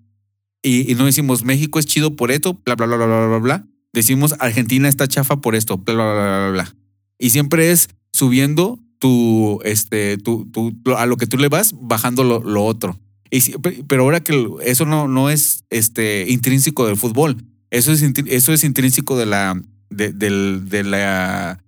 Y, 0.63 0.89
y 0.89 0.95
no 0.95 1.03
decimos 1.03 1.43
México 1.43 1.79
es 1.79 1.85
chido 1.85 2.15
por 2.15 2.31
esto, 2.31 2.53
bla, 2.65 2.75
bla, 2.75 2.85
bla, 2.85 2.95
bla, 2.95 3.05
bla, 3.05 3.27
bla, 3.27 3.37
bla. 3.39 3.67
Decimos 3.91 4.35
Argentina 4.39 4.87
está 4.87 5.05
chafa 5.05 5.41
por 5.41 5.53
esto, 5.53 5.77
bla, 5.77 5.93
bla, 5.95 6.13
bla, 6.13 6.23
bla, 6.23 6.49
bla. 6.51 6.75
Y 7.19 7.31
siempre 7.31 7.71
es 7.71 7.89
subiendo 8.13 8.79
tu, 8.99 9.59
este, 9.65 10.17
tu, 10.17 10.45
tu, 10.45 10.73
a 10.95 11.05
lo 11.05 11.17
que 11.17 11.27
tú 11.27 11.37
le 11.37 11.49
vas, 11.49 11.75
bajando 11.77 12.23
lo, 12.23 12.41
lo 12.41 12.63
otro. 12.63 12.97
Y 13.29 13.41
pero 13.87 14.03
ahora 14.03 14.21
que 14.21 14.47
eso 14.63 14.85
no, 14.85 15.09
no 15.09 15.29
es 15.29 15.65
este, 15.69 16.25
intrínseco 16.29 16.87
del 16.87 16.95
fútbol, 16.95 17.43
eso 17.71 17.91
es, 17.91 18.01
eso 18.01 18.53
es 18.53 18.63
intrínseco 18.63 19.17
de 19.17 19.25
la, 19.25 19.61
de, 19.89 20.13
del, 20.13 20.69
de 20.69 20.83
la, 20.83 21.63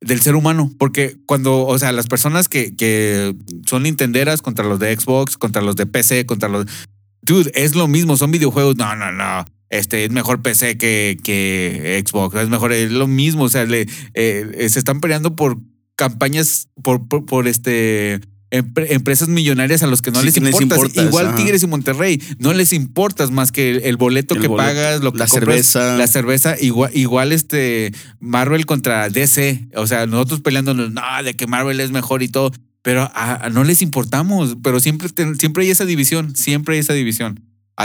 del 0.00 0.20
ser 0.20 0.36
humano. 0.36 0.70
Porque 0.78 1.16
cuando, 1.26 1.66
o 1.66 1.78
sea, 1.78 1.92
las 1.92 2.06
personas 2.06 2.48
que, 2.48 2.74
que 2.76 3.34
son 3.66 3.82
nintenderas 3.82 4.42
contra 4.42 4.64
los 4.64 4.78
de 4.78 4.96
Xbox, 4.96 5.36
contra 5.36 5.62
los 5.62 5.76
de 5.76 5.86
PC, 5.86 6.26
contra 6.26 6.48
los... 6.48 6.66
Dude, 7.22 7.50
es 7.54 7.74
lo 7.74 7.86
mismo, 7.86 8.16
son 8.16 8.30
videojuegos. 8.30 8.76
No, 8.76 8.96
no, 8.96 9.12
no. 9.12 9.44
Este 9.68 10.04
es 10.04 10.10
mejor 10.10 10.42
PC 10.42 10.78
que, 10.78 11.16
que 11.22 12.02
Xbox, 12.04 12.34
es 12.36 12.48
mejor, 12.48 12.72
es 12.72 12.90
lo 12.90 13.06
mismo. 13.06 13.44
O 13.44 13.48
sea, 13.48 13.64
le, 13.64 13.86
eh, 14.14 14.66
se 14.68 14.78
están 14.78 15.00
peleando 15.00 15.36
por 15.36 15.58
campañas, 15.96 16.68
por, 16.82 17.06
por, 17.06 17.26
por 17.26 17.46
este 17.46 18.20
empresas 18.50 19.28
millonarias 19.28 19.82
a 19.82 19.86
los 19.86 20.02
que 20.02 20.10
no 20.10 20.20
Sí, 20.20 20.26
les 20.26 20.34
que 20.34 20.40
les 20.40 20.60
importa. 20.60 20.74
importas, 20.76 21.04
Igual 21.04 21.26
ajá. 21.28 21.36
Tigres 21.36 21.62
y 21.62 21.66
Monterrey, 21.66 22.22
no 22.38 22.52
les 22.52 22.72
importas 22.72 23.30
más 23.30 23.52
que 23.52 23.70
el, 23.70 23.82
el 23.84 23.96
boleto 23.96 24.34
El 24.34 24.40
que 24.40 24.48
boleto, 24.48 24.68
pagas, 24.68 25.00
lo 25.02 25.12
que 25.12 25.18
la 25.18 25.26
compras, 25.26 25.66
cerveza. 25.66 25.96
la 25.96 26.06
cerveza, 26.06 26.56
igual, 26.60 26.90
igual 26.94 27.32
este 27.32 27.92
Marvel 28.18 28.66
contra 28.66 29.08
DC. 29.08 29.68
O 29.76 29.86
sea, 29.86 30.06
nosotros 30.06 30.40
peleándonos, 30.40 30.90
no, 30.92 31.02
de 31.24 31.34
que 31.34 31.46
Marvel 31.46 31.80
es 31.80 31.90
mejor 31.92 32.22
y 32.22 32.28
todo. 32.28 32.50
Pero 32.82 33.02
a- 33.02 33.44
a- 33.46 33.50
no 33.50 33.62
les 33.62 33.82
importamos, 33.82 34.56
pero 34.62 34.80
siempre, 34.80 35.08
siempre 35.38 35.64
hay 35.64 35.70
esa 35.70 35.84
división, 35.84 36.34
siempre 36.34 36.74
hay 36.74 36.80
esa 36.80 36.94
división. 36.94 37.40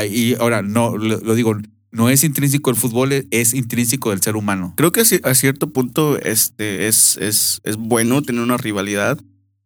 Y 0.09 0.35
ahora, 0.35 0.61
no, 0.61 0.97
lo, 0.97 1.19
lo 1.19 1.35
digo, 1.35 1.57
no 1.91 2.09
es 2.09 2.23
intrínseco 2.23 2.69
el 2.69 2.75
fútbol, 2.75 3.25
es- 3.29 3.53
intrínseco 3.53 4.09
del 4.11 4.21
ser 4.21 4.35
humano. 4.35 4.73
Creo 4.77 4.91
que 4.91 5.01
a 5.01 5.33
cierto 5.35 5.71
punto 5.71 6.17
este, 6.19 6.87
es, 6.87 7.17
es, 7.17 7.59
es 7.63 7.75
bueno 7.77 8.21
tener 8.21 8.41
una 8.41 8.57
rivalidad. 8.57 9.19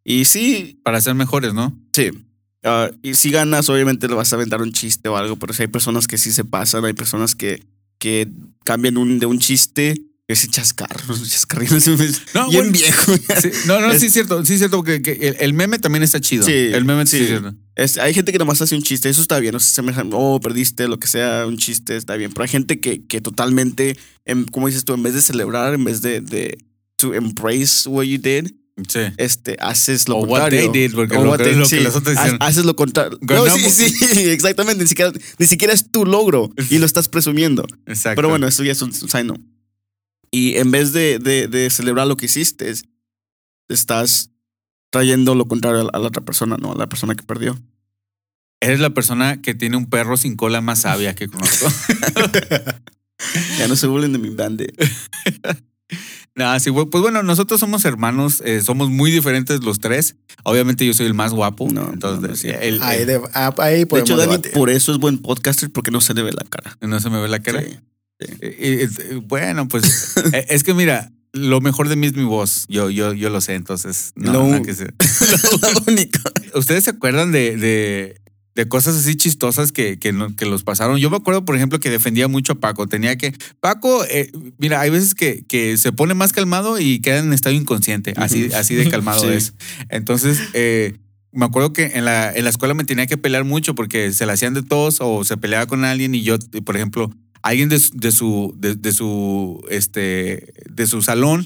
Y 0.10 0.26
sí, 0.26 0.80
Para 0.84 1.00
ser 1.02 1.14
mejores, 1.14 1.54
¿no? 1.54 1.78
sí. 1.94 2.10
ah, 2.64 2.90
y 3.04 3.14
si 3.14 3.30
ganas, 3.30 3.70
obviamente 3.70 4.08
le 4.08 4.16
vas 4.16 4.34
a 4.34 4.38
aventar 4.38 4.62
un 4.62 4.72
chiste 4.74 5.08
o 5.08 5.16
algo, 5.18 5.36
pero 5.38 5.54
si 5.54 5.62
hay 5.62 5.68
personas 5.68 6.08
que 6.08 6.18
sí 6.18 6.32
se 6.34 6.44
pasan, 6.44 6.84
hay 6.84 6.94
personas 6.94 7.36
que, 7.36 7.64
que 8.00 8.28
cambian 8.66 8.98
un, 8.98 9.20
de 9.20 9.28
un 9.28 9.38
chiste, 9.40 10.02
ese 10.28 10.48
chascar, 10.48 10.90
chascarrillos, 11.28 11.86
No, 12.34 12.50
bien 12.50 12.72
bueno, 12.72 12.72
viejo. 12.72 13.14
Sí, 13.42 13.50
no, 13.68 13.80
no, 13.80 13.92
Es- 13.92 14.00
sí 14.00 14.08
es 14.08 14.14
cierto, 14.14 14.44
sí 14.46 14.54
es 14.54 14.60
cierto, 14.60 14.78
porque 14.78 15.02
que 15.04 15.12
el, 15.28 15.36
el 15.40 15.54
meme 15.54 15.78
también 15.80 16.02
está 16.04 16.20
chido. 16.20 16.44
Sí, 16.44 16.52
el 16.54 16.86
meme 16.86 17.06
sí, 17.06 17.18
sí. 17.18 17.24
es 17.24 17.28
cierto. 17.30 17.54
Es- 17.76 17.98
hay 18.00 18.14
gente 18.16 18.32
que 18.32 18.40
nomás 18.40 18.60
hace 18.64 18.76
un 18.76 18.82
chiste, 18.82 19.10
eso 19.10 19.22
está 19.22 19.40
bien, 19.40 19.54
o 19.56 19.60
sea, 19.60 19.72
se 19.76 19.82
me, 19.84 19.94
oh, 20.14 20.40
perdiste, 20.40 20.88
lo 20.88 20.98
que 21.00 21.08
sea, 21.08 21.46
un 21.48 21.58
chiste, 21.58 21.96
está 21.98 22.16
bien, 22.16 22.32
pero 22.32 22.44
hay 22.44 22.50
gente 22.50 22.80
que, 22.80 23.06
que 23.06 23.22
totalmente, 23.22 23.96
em, 24.26 24.46
como 24.46 24.66
dices 24.68 24.86
tú, 24.86 24.94
en 24.96 25.04
vez 25.04 25.14
de 25.14 25.22
celebrar, 25.22 25.74
en 25.76 25.84
vez 25.84 26.02
de, 26.02 26.20
de 26.22 26.58
to 26.96 27.14
embrace 27.14 27.88
what 27.88 28.04
you 28.06 28.18
did, 28.18 28.52
Sí. 28.88 29.00
este, 29.18 29.58
haces 29.60 30.08
lo 30.08 30.18
O 30.18 30.20
what 30.22 30.42
contrario. 30.42 30.72
they 30.72 30.88
did, 30.88 30.96
porque 30.96 31.16
lo 31.16 31.30
what 31.32 31.40
they- 31.40 31.56
lo 31.56 31.68
que 31.68 31.82
los 31.82 31.96
otros 31.96 32.16
hicieron. 32.16 32.38
Haces 32.42 32.66
lo 32.66 32.76
contrario. 32.76 33.18
No, 33.22 33.46
sí, 33.50 33.70
sí, 33.90 33.96
exactamente, 34.30 34.84
ni 34.84 34.88
siquiera, 34.88 35.12
ni 35.38 35.46
siquiera 35.48 35.74
es 35.74 35.92
tu 35.92 36.06
logro 36.06 36.50
y 36.70 36.78
lo 36.78 36.86
estás 36.86 37.08
presumiendo. 37.10 37.66
Exacto. 37.86 38.16
Pero 38.18 38.30
bueno, 38.30 38.48
eso 38.48 38.64
ya 38.64 38.72
es 38.72 38.82
un 38.82 38.94
sign 38.94 39.28
no. 39.28 39.36
Y 40.32 40.58
en 40.58 40.70
vez 40.72 40.94
de, 40.94 41.18
de, 41.20 41.48
de 41.48 41.70
celebrar 41.70 42.06
lo 42.08 42.16
que 42.18 42.26
hiciste, 42.28 42.70
es- 42.70 42.84
estás 43.68 44.30
trayendo 44.92 45.36
lo 45.36 45.48
contrario 45.48 45.82
a 45.82 45.84
la, 45.84 45.90
a 45.94 46.00
la 46.00 46.08
otra 46.08 46.24
persona, 46.24 46.58
¿no? 46.58 46.72
A 46.74 46.76
la 46.76 46.88
persona 46.90 47.16
que 47.16 47.24
perdió. 47.24 47.60
Eres 48.62 48.80
la 48.80 48.90
persona 48.90 49.42
que 49.42 49.54
tiene 49.56 49.78
un 49.78 49.90
perro 49.90 50.18
sin 50.18 50.36
cola 50.36 50.60
más 50.62 50.80
sabia 50.82 51.16
que 51.16 51.28
conozco. 51.28 51.68
Ya 53.58 53.68
no 53.68 53.76
se 53.76 53.86
burlen 53.88 54.14
de 54.14 54.18
mi 54.18 54.30
bande. 54.30 54.74
Sí, 56.60 56.72
pues 56.72 57.02
bueno, 57.02 57.24
nosotros 57.24 57.60
somos 57.60 57.86
hermanos, 57.86 58.42
eh, 58.46 58.62
somos 58.62 58.90
muy 58.90 59.12
diferentes 59.12 59.64
los 59.64 59.80
tres. 59.80 60.16
Obviamente 60.44 60.86
yo 60.86 60.94
soy 60.94 61.06
el 61.06 61.14
más 61.14 61.34
guapo. 61.34 61.68
No, 61.72 61.90
entonces, 61.94 62.44
no, 62.46 62.52
no 62.54 62.60
el- 62.60 62.82
Ahí, 62.84 63.02
el- 63.02 63.08
de- 63.08 63.22
ah, 63.34 63.54
ahí 63.58 63.80
De 63.80 63.86
podemos 63.88 64.10
hecho, 64.10 64.18
Dani, 64.18 64.32
debatir. 64.32 64.52
por 64.54 64.70
eso 64.70 64.92
es 64.92 64.98
buen 65.00 65.18
podcaster, 65.20 65.70
porque 65.72 65.92
no 65.92 66.02
se 66.02 66.14
le 66.14 66.24
ve 66.24 66.32
la 66.32 66.44
cara. 66.50 66.78
no 66.82 67.00
se 67.00 67.10
me 67.10 67.22
ve 67.22 67.28
la 67.28 67.40
cara. 67.40 67.62
Sí. 67.62 67.76
Eh, 68.20 68.88
eh, 68.90 69.20
bueno, 69.28 69.68
pues 69.68 70.16
eh, 70.34 70.46
es 70.50 70.64
que 70.64 70.74
mira, 70.74 71.12
lo 71.32 71.62
mejor 71.62 71.88
de 71.90 71.96
mí 71.96 72.08
es 72.08 72.14
mi 72.16 72.24
voz. 72.24 72.66
Yo, 72.68 72.90
yo, 72.90 73.14
yo 73.14 73.30
lo 73.30 73.40
sé, 73.42 73.56
entonces 73.56 74.12
no, 74.16 74.34
Lo- 74.34 74.44
nada 74.48 74.62
que. 74.62 74.74
Lo 75.62 75.84
único. 75.94 76.20
¿Ustedes 76.56 76.84
se 76.86 76.90
acuerdan 76.90 77.32
de, 77.32 77.56
de, 77.56 78.22
de 78.56 78.68
cosas 78.68 78.96
así 78.98 79.16
chistosas 79.16 79.72
que, 79.72 79.98
que, 80.00 80.14
que 80.38 80.46
los 80.46 80.64
pasaron? 80.64 80.98
Yo 80.98 81.10
me 81.10 81.18
acuerdo, 81.18 81.46
por 81.46 81.56
ejemplo, 81.56 81.80
que 81.80 81.90
defendía 81.90 82.28
mucho 82.28 82.54
a 82.54 82.60
Paco. 82.60 82.88
Tenía 82.88 83.18
que. 83.18 83.34
Paco, 83.60 84.04
eh, 84.06 84.32
mira, 84.58 84.82
hay 84.82 84.90
veces 84.90 85.16
que, 85.16 85.44
que 85.48 85.78
se 85.78 85.92
pone 85.92 86.14
más 86.14 86.34
calmado 86.34 86.80
y 86.80 87.00
queda 87.00 87.20
en 87.20 87.32
estado 87.34 87.56
inconsciente. 87.56 88.14
Así, 88.18 88.50
así 88.54 88.76
de 88.76 88.90
calmado 88.90 89.22
Sí. 89.28 89.28
es. 89.34 89.54
Entonces, 89.90 90.40
eh, 90.54 90.98
me 91.32 91.46
acuerdo 91.46 91.74
que 91.74 91.92
en 91.96 92.06
la, 92.06 92.34
en 92.34 92.44
la 92.44 92.50
escuela 92.50 92.74
me 92.74 92.84
tenía 92.86 93.06
que 93.08 93.18
pelear 93.18 93.44
mucho 93.46 93.76
porque 93.76 94.12
se 94.14 94.26
la 94.26 94.34
hacían 94.34 94.54
de 94.56 94.64
todos 94.64 94.98
o 95.00 95.24
se 95.24 95.38
peleaba 95.38 95.68
con 95.68 95.86
alguien 95.86 96.16
y 96.16 96.24
yo, 96.24 96.38
por 96.66 96.76
ejemplo, 96.76 97.12
alguien 97.44 97.70
de, 97.70 97.80
su- 97.80 97.96
de 97.98 98.12
su, 98.12 98.54
de, 98.58 98.76
de 98.76 98.92
su, 98.92 99.64
este, 99.70 100.54
de 100.70 100.88
su 100.88 101.02
salón 101.02 101.46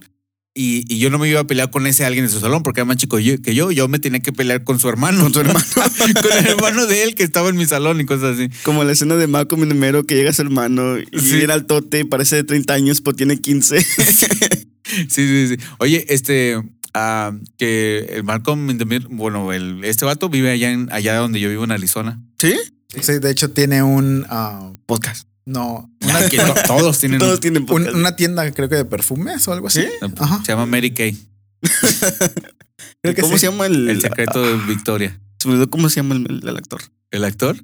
y, 0.55 0.85
y 0.93 0.99
yo 0.99 1.09
no 1.09 1.17
me 1.17 1.27
iba 1.27 1.39
a 1.39 1.47
pelear 1.47 1.71
con 1.71 1.87
ese 1.87 2.05
alguien 2.05 2.25
de 2.25 2.31
su 2.31 2.39
salón 2.39 2.61
porque 2.63 2.81
era 2.81 2.85
más 2.85 2.97
chico 2.97 3.17
yo- 3.19 3.41
que 3.41 3.55
yo, 3.55 3.71
yo 3.71 3.87
me 3.87 3.97
tenía 3.99 4.19
que 4.19 4.31
pelear 4.31 4.63
con 4.63 4.79
su 4.79 4.87
hermano. 4.87 5.23
Con 5.23 5.33
su 5.33 5.39
hermano. 5.39 5.59
con 6.21 6.31
el 6.37 6.45
hermano 6.47 6.85
de 6.85 7.03
él 7.03 7.15
que 7.15 7.23
estaba 7.23 7.49
en 7.49 7.55
mi 7.55 7.65
salón 7.65 7.99
y 8.01 8.05
cosas 8.05 8.35
así. 8.37 8.49
Como 8.63 8.83
la 8.83 8.91
escena 8.91 9.15
de 9.15 9.25
Malcolm 9.27 9.63
en 9.63 9.79
Mero 9.79 10.03
que 10.05 10.15
llega 10.15 10.29
a 10.29 10.33
su 10.33 10.41
hermano 10.43 10.99
y 10.99 11.05
Sí. 11.19 11.35
viene 11.37 11.53
al 11.53 11.65
tote, 11.65 12.05
parece 12.05 12.35
de 12.35 12.43
30 12.43 12.73
años, 12.73 13.01
pero 13.01 13.15
tiene 13.15 13.39
15. 13.39 13.85
Sí, 14.85 15.07
sí, 15.07 15.47
sí. 15.47 15.57
Oye, 15.79 16.05
este, 16.09 16.61
ah, 16.93 17.31
que 17.57 17.99
el 18.11 18.23
Malcolm, 18.23 18.69
in 18.69 18.77
the 18.77 18.85
Middle- 18.85 19.07
bueno, 19.09 19.51
el, 19.53 19.83
este 19.85 20.05
vato 20.05 20.29
vive 20.29 20.51
allá, 20.51 20.71
en, 20.71 20.91
allá 20.91 21.15
donde 21.15 21.39
yo 21.39 21.49
vivo 21.49 21.63
en 21.63 21.71
Arizona. 21.71 22.21
¿Sí? 22.37 22.53
Sí, 23.01 23.13
de 23.19 23.31
hecho 23.31 23.49
tiene 23.51 23.81
un... 23.81 24.25
ah, 24.29 24.71
Podcast. 24.85 25.27
No, 25.45 25.91
Una 26.01 26.29
que 26.29 26.37
to- 26.37 26.53
todos 26.67 26.99
tienen 26.99 27.19
Todos 27.19 27.39
tienen 27.39 27.63
un- 27.63 27.67
podcast. 27.67 27.95
una 27.95 28.15
tienda 28.15 28.49
creo 28.51 28.69
que 28.69 28.75
de 28.75 28.85
perfumes 28.85 29.47
o 29.47 29.53
algo 29.53 29.67
así. 29.67 29.81
¿Sí? 29.81 29.87
Ajá. 30.19 30.39
Se 30.45 30.51
llama 30.51 30.65
Mary 30.65 30.93
Kay, 30.93 31.17
Creo 33.01 33.15
que 33.15 33.21
¿Cómo 33.21 33.33
sí. 33.33 33.39
se 33.39 33.45
llama 33.51 33.65
el, 33.65 33.89
el 33.89 34.01
secreto 34.01 34.41
de 34.41 34.57
Victoria. 34.65 35.19
Se 35.39 35.47
me 35.47 35.53
olvidó 35.55 35.69
cómo 35.69 35.89
se 35.89 35.97
llama 35.97 36.15
el, 36.15 36.41
el 36.47 36.57
actor. 36.57 36.81
¿El 37.11 37.23
actor? 37.25 37.57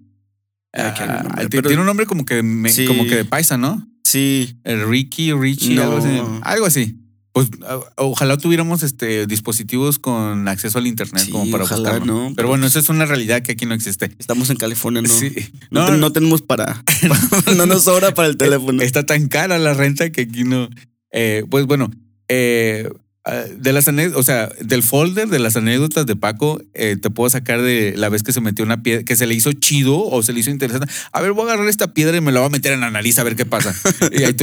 Ah, 0.74 0.94
Ah, 0.98 1.24
nombre, 1.24 1.44
ti- 1.46 1.58
pero- 1.58 1.70
tiene 1.70 1.82
un 1.82 1.86
nombre 1.88 2.06
como 2.06 2.26
que, 2.26 2.44
me- 2.44 2.70
Sí. 2.72 2.86
como 2.86 3.04
que 3.06 3.15
de 3.15 3.26
paisa, 3.26 3.58
¿no? 3.58 3.88
Sí. 4.04 4.60
El 4.63 4.88
Ricky, 4.88 5.34
Richie, 5.34 5.76
No. 5.76 5.84
algo 5.84 5.98
así. 5.98 6.22
Algo 6.44 6.65
así. 6.65 7.00
Pues 7.32 7.48
ojalá 7.96 8.38
tuviéramos 8.38 8.82
este 8.82 9.28
dispositivos 9.28 10.00
con 10.00 10.48
acceso 10.48 10.80
al 10.80 10.88
internet 10.88 11.26
Sí, 11.26 11.32
como 11.32 11.50
para 11.52 11.63
ojalá, 11.63 11.92
buscarlo. 11.92 12.30
¿no? 12.30 12.34
Pero 12.36 12.48
bueno, 12.48 12.65
eso 12.65 12.80
es 12.80 12.89
una 12.89 13.06
realidad 13.06 13.44
que 13.44 13.52
aquí 13.52 13.65
no 13.68 13.76
existe. 13.76 14.12
Estamos 14.18 14.50
en 14.50 14.58
California, 14.58 15.02
¿no? 15.04 15.08
Sí. 15.10 15.34
No, 15.70 15.82
No, 15.82 15.86
te- 15.86 15.92
no, 15.92 15.98
no 16.00 16.12
tenemos 16.12 16.42
para. 16.42 16.84
no 17.56 17.65
nos 17.68 17.84
sobra 17.84 18.13
para 18.15 18.28
el 18.30 18.38
teléfono. 18.38 18.82
Está 18.82 19.06
tan 19.06 19.28
cara 19.28 19.60
la 19.60 19.74
renta 19.76 20.12
que 20.12 20.22
aquí 20.22 20.44
no. 20.44 20.70
Eh, 21.12 21.44
pues 21.50 21.65
bueno, 21.68 21.92
eh, 22.28 22.89
de 23.32 23.74
las 23.74 23.88
anécdotas, 23.88 24.20
o 24.20 24.24
sea, 24.24 24.50
del 24.62 24.84
folder 24.84 25.28
de 25.30 25.39
las 25.39 25.56
anécdotas 25.56 26.06
de 26.06 26.15
Paco, 26.15 26.62
eh, 26.74 26.98
te 27.02 27.10
puedo 27.10 27.30
sacar 27.30 27.62
de 27.62 27.94
la 27.98 28.10
vez 28.10 28.24
que 28.24 28.32
se 28.34 28.42
metió 28.42 28.63
una 28.65 28.82
piedra, 28.84 29.04
que 29.04 29.15
se 29.15 29.26
le 29.28 29.34
hizo 29.36 29.52
chido 29.54 29.98
o 30.06 30.24
se 30.24 30.34
le 30.34 30.39
hizo 30.42 30.50
interesante. 30.50 30.94
A 31.12 31.22
ver, 31.22 31.34
voy 31.34 31.44
a 31.44 31.54
agarrar 31.54 31.68
esta 31.70 31.94
piedra 31.94 32.18
y 32.18 32.22
me 32.22 32.32
la 32.32 32.39
voy 32.39 32.48
a 32.48 32.50
meter 32.52 32.74
en 32.74 32.82
la 32.82 32.92
nariz 32.92 33.20
a 33.20 33.24
ver 33.24 33.36
qué 33.36 33.46
pasa. 33.46 33.74
y 34.12 34.24
ahí, 34.24 34.34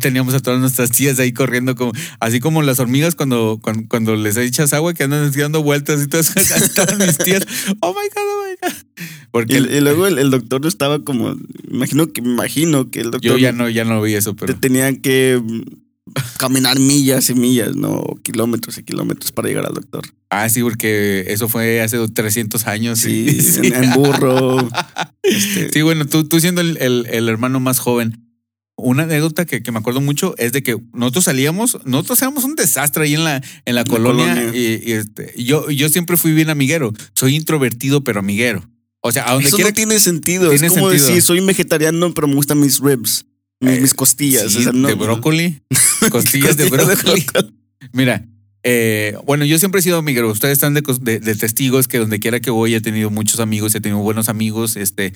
teníamos 0.00 0.34
a 0.34 0.40
todas 0.40 0.60
nuestras 0.60 0.90
tías 0.90 1.18
ahí 1.18 1.32
corriendo, 1.32 1.74
como, 1.74 1.92
así 2.20 2.40
como 2.40 2.62
las 2.62 2.78
hormigas 2.80 3.14
cuando, 3.14 3.58
cuando, 3.62 3.84
cuando 3.88 4.16
les 4.16 4.36
echas 4.36 4.72
agua 4.72 4.94
que 4.94 5.04
andan 5.04 5.30
dando 5.32 5.62
vueltas 5.62 6.02
y 6.02 6.06
todas 6.08 6.36
estaban 6.36 6.98
mis 6.98 7.18
tías. 7.18 7.46
Oh 7.80 7.90
my 7.94 8.08
God, 8.08 8.22
oh 8.24 8.44
my 8.48 8.56
God. 8.62 9.06
Porque 9.30 9.54
Y, 9.54 9.56
el- 9.58 9.70
y 9.74 9.80
luego 9.80 10.06
el, 10.06 10.18
el 10.18 10.30
doctor 10.30 10.66
estaba 10.66 11.02
como. 11.04 11.36
Imagino 11.70 12.12
que, 12.12 12.20
imagino 12.22 12.90
que 12.90 13.00
el 13.00 13.10
doctor 13.10 13.32
yo 13.32 13.38
ya 13.38 13.52
no, 13.52 13.68
ya 13.68 13.84
no 13.84 14.00
vi 14.00 14.14
eso, 14.14 14.34
te 14.34 14.46
pero. 14.46 14.58
tenía 14.58 14.92
que 15.00 15.40
caminar 16.38 16.78
millas 16.78 17.30
y 17.30 17.34
millas, 17.34 17.74
¿no? 17.76 17.90
O 17.92 18.16
kilómetros 18.16 18.78
y 18.78 18.82
kilómetros 18.84 19.32
para 19.32 19.48
llegar 19.48 19.66
al 19.66 19.74
doctor. 19.74 20.02
Ah, 20.30 20.48
sí, 20.48 20.62
porque 20.62 21.24
eso 21.28 21.48
fue 21.48 21.80
hace 21.80 21.98
300 22.08 22.66
años. 22.66 23.00
Sí, 23.00 23.26
y- 23.28 23.40
sí. 23.42 23.60
En, 23.68 23.84
en 23.84 23.92
burro. 23.94 24.68
este, 25.22 25.70
Sí, 25.72 25.82
bueno, 25.82 26.06
tú, 26.06 26.24
tú 26.28 26.40
siendo 26.40 26.60
el, 26.60 26.76
el- 26.78 27.06
el 27.10 27.28
hermano 27.28 27.60
más 27.60 27.78
joven, 27.78 28.22
una 28.78 29.04
anécdota 29.04 29.46
que, 29.46 29.62
que 29.62 29.72
me 29.72 29.78
acuerdo 29.78 30.00
mucho 30.00 30.34
es 30.38 30.52
de 30.52 30.62
que 30.62 30.76
nosotros 30.92 31.24
salíamos, 31.24 31.78
nosotros 31.84 32.20
éramos 32.20 32.44
un 32.44 32.56
desastre 32.56 33.04
ahí 33.04 33.14
en 33.14 33.24
la, 33.24 33.36
en 33.64 33.74
la 33.74 33.82
La 33.82 33.84
colonia. 33.84 34.34
colonia. 34.34 34.50
Y, 34.58 34.82
y, 34.90 34.92
este, 34.92 35.32
yo, 35.42 35.70
yo 35.70 35.88
siempre 35.88 36.16
fui 36.16 36.32
bien 36.32 36.50
amiguero. 36.50 36.92
Soy 37.14 37.34
introvertido, 37.36 38.04
pero 38.04 38.20
amiguero. 38.20 38.68
O 39.00 39.12
sea, 39.12 39.28
a 39.28 39.32
donde 39.34 39.48
Eso 39.48 39.56
quiera 39.56 39.70
no 39.70 39.74
tiene 39.74 39.98
sentido. 40.00 40.50
Tiene 40.50 40.66
es 40.66 40.72
como 40.72 40.90
sentido. 40.90 41.06
decir, 41.08 41.22
soy 41.22 41.40
vegetariano, 41.44 42.12
pero 42.12 42.26
me 42.28 42.34
gustan 42.34 42.60
mis 42.60 42.80
ribs, 42.80 43.24
mis, 43.60 43.78
Eh, 43.78 43.80
mis 43.80 43.94
costillas. 43.94 44.52
Sí, 44.52 44.58
o 44.58 44.62
sea, 44.62 44.72
no- 44.72 44.88
de 44.88 44.94
brócoli, 44.94 45.60
costillas 46.10 46.56
de 46.56 46.68
brócoli. 46.68 47.24
Mira, 47.92 48.26
eh, 48.62 49.16
bueno, 49.24 49.44
yo 49.44 49.58
siempre 49.58 49.80
he 49.80 49.82
sido 49.82 49.98
amiguero. 49.98 50.30
Ustedes 50.30 50.54
están 50.54 50.74
de, 50.74 50.82
de- 51.00 51.20
de 51.20 51.34
testigos 51.34 51.88
que 51.88 51.98
donde 51.98 52.18
quiera 52.18 52.40
que 52.40 52.50
voy 52.50 52.74
he 52.74 52.80
tenido 52.80 53.10
muchos 53.10 53.40
amigos, 53.40 53.74
he 53.74 53.80
tenido 53.80 54.00
buenos 54.00 54.28
amigos. 54.28 54.76
Este, 54.76 55.12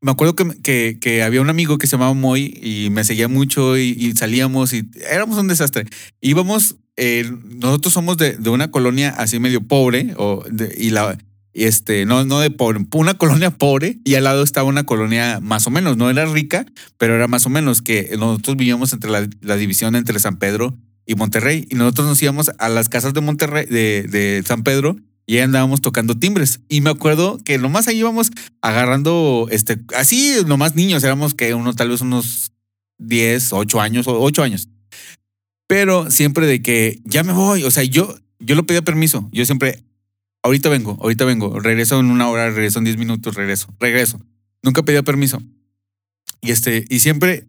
me 0.00 0.10
acuerdo 0.12 0.34
que, 0.36 0.46
que, 0.62 0.98
que 1.00 1.22
había 1.22 1.40
un 1.40 1.50
amigo 1.50 1.76
que 1.78 1.86
se 1.86 1.92
llamaba 1.92 2.14
Moy 2.14 2.58
y 2.62 2.88
me 2.90 3.04
seguía 3.04 3.28
mucho 3.28 3.76
y, 3.76 3.90
y 3.98 4.12
salíamos 4.12 4.72
y 4.72 4.88
éramos 5.10 5.38
un 5.38 5.48
desastre. 5.48 5.84
Íbamos, 6.20 6.76
eh, 6.96 7.30
nosotros 7.56 7.92
somos 7.94 8.16
de, 8.16 8.36
de 8.36 8.50
una 8.50 8.70
colonia 8.70 9.10
así 9.10 9.38
medio 9.38 9.60
pobre 9.60 10.14
o 10.16 10.44
de- 10.50 10.74
y 10.78 10.90
la 10.90 11.18
este, 11.64 12.06
no, 12.06 12.24
no 12.24 12.40
de 12.40 12.50
pobre, 12.50 12.86
una 12.92 13.14
colonia 13.14 13.50
pobre 13.50 13.98
y 14.04 14.14
al 14.14 14.24
lado 14.24 14.42
estaba 14.42 14.68
una 14.68 14.84
colonia 14.84 15.40
más 15.40 15.66
o 15.66 15.70
menos, 15.70 15.96
no 15.96 16.10
era 16.10 16.26
rica, 16.26 16.66
pero 16.96 17.14
era 17.14 17.26
más 17.28 17.46
o 17.46 17.50
menos 17.50 17.82
que 17.82 18.10
nosotros 18.18 18.56
vivíamos 18.56 18.92
entre 18.92 19.10
la, 19.10 19.56
división 19.56 19.96
entre 19.96 20.18
San 20.18 20.38
Pedro 20.38 20.76
y 21.06 21.14
Monterrey 21.14 21.66
y 21.70 21.74
nosotros 21.74 22.06
nos 22.06 22.22
íbamos 22.22 22.50
a 22.58 22.68
las 22.68 22.88
casas 22.88 23.14
de 23.14 23.20
Monterrey, 23.20 23.66
de, 23.66 24.42
San 24.46 24.62
Pedro 24.62 24.96
y 25.26 25.36
ahí 25.36 25.42
andábamos 25.42 25.80
tocando 25.80 26.18
timbres. 26.18 26.60
Y 26.68 26.80
me 26.80 26.90
acuerdo 26.90 27.38
que 27.44 27.58
nomás 27.58 27.88
ahí 27.88 27.98
íbamos 27.98 28.30
agarrando, 28.62 29.46
este, 29.50 29.78
así 29.96 30.36
nomás 30.46 30.74
niños, 30.74 31.04
éramos 31.04 31.34
que 31.34 31.54
uno 31.54 31.74
tal 31.74 31.90
vez 31.90 32.00
unos 32.00 32.52
10, 32.98 33.52
8 33.52 33.80
años, 33.80 34.06
8 34.08 34.42
años. 34.42 34.68
Pero 35.66 36.10
siempre 36.10 36.46
de 36.46 36.62
que 36.62 37.00
ya 37.04 37.22
me 37.22 37.32
voy, 37.32 37.64
o 37.64 37.70
sea, 37.70 37.84
yo, 37.84 38.16
yo 38.38 38.54
lo 38.54 38.64
pedía 38.64 38.82
permiso, 38.82 39.28
yo 39.32 39.44
siempre, 39.44 39.84
ahorita 40.42 40.68
vengo, 40.68 40.96
ahorita 41.00 41.24
vengo, 41.24 41.58
regreso 41.60 41.98
en 42.00 42.10
una 42.10 42.28
hora, 42.28 42.48
regreso 42.50 42.78
en 42.78 42.84
10 42.84 42.96
minutos, 42.96 43.34
regreso, 43.34 43.68
regreso. 43.78 44.20
Nunca 44.62 44.82
pedía 44.82 45.02
permiso. 45.02 45.40
Y 46.40 46.50
este, 46.50 46.84
y 46.88 47.00
siempre, 47.00 47.46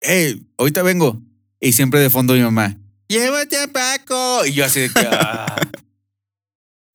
hey, 0.00 0.46
ahorita 0.58 0.82
vengo. 0.82 1.20
Y 1.60 1.72
siempre 1.72 2.00
de 2.00 2.10
fondo 2.10 2.34
mi 2.34 2.40
mamá, 2.40 2.78
llévate 3.08 3.58
a 3.60 3.68
Paco. 3.68 4.46
Y 4.46 4.52
yo 4.52 4.64
así 4.64 4.80
de 4.80 4.88
que, 4.90 5.06
ah, 5.10 5.56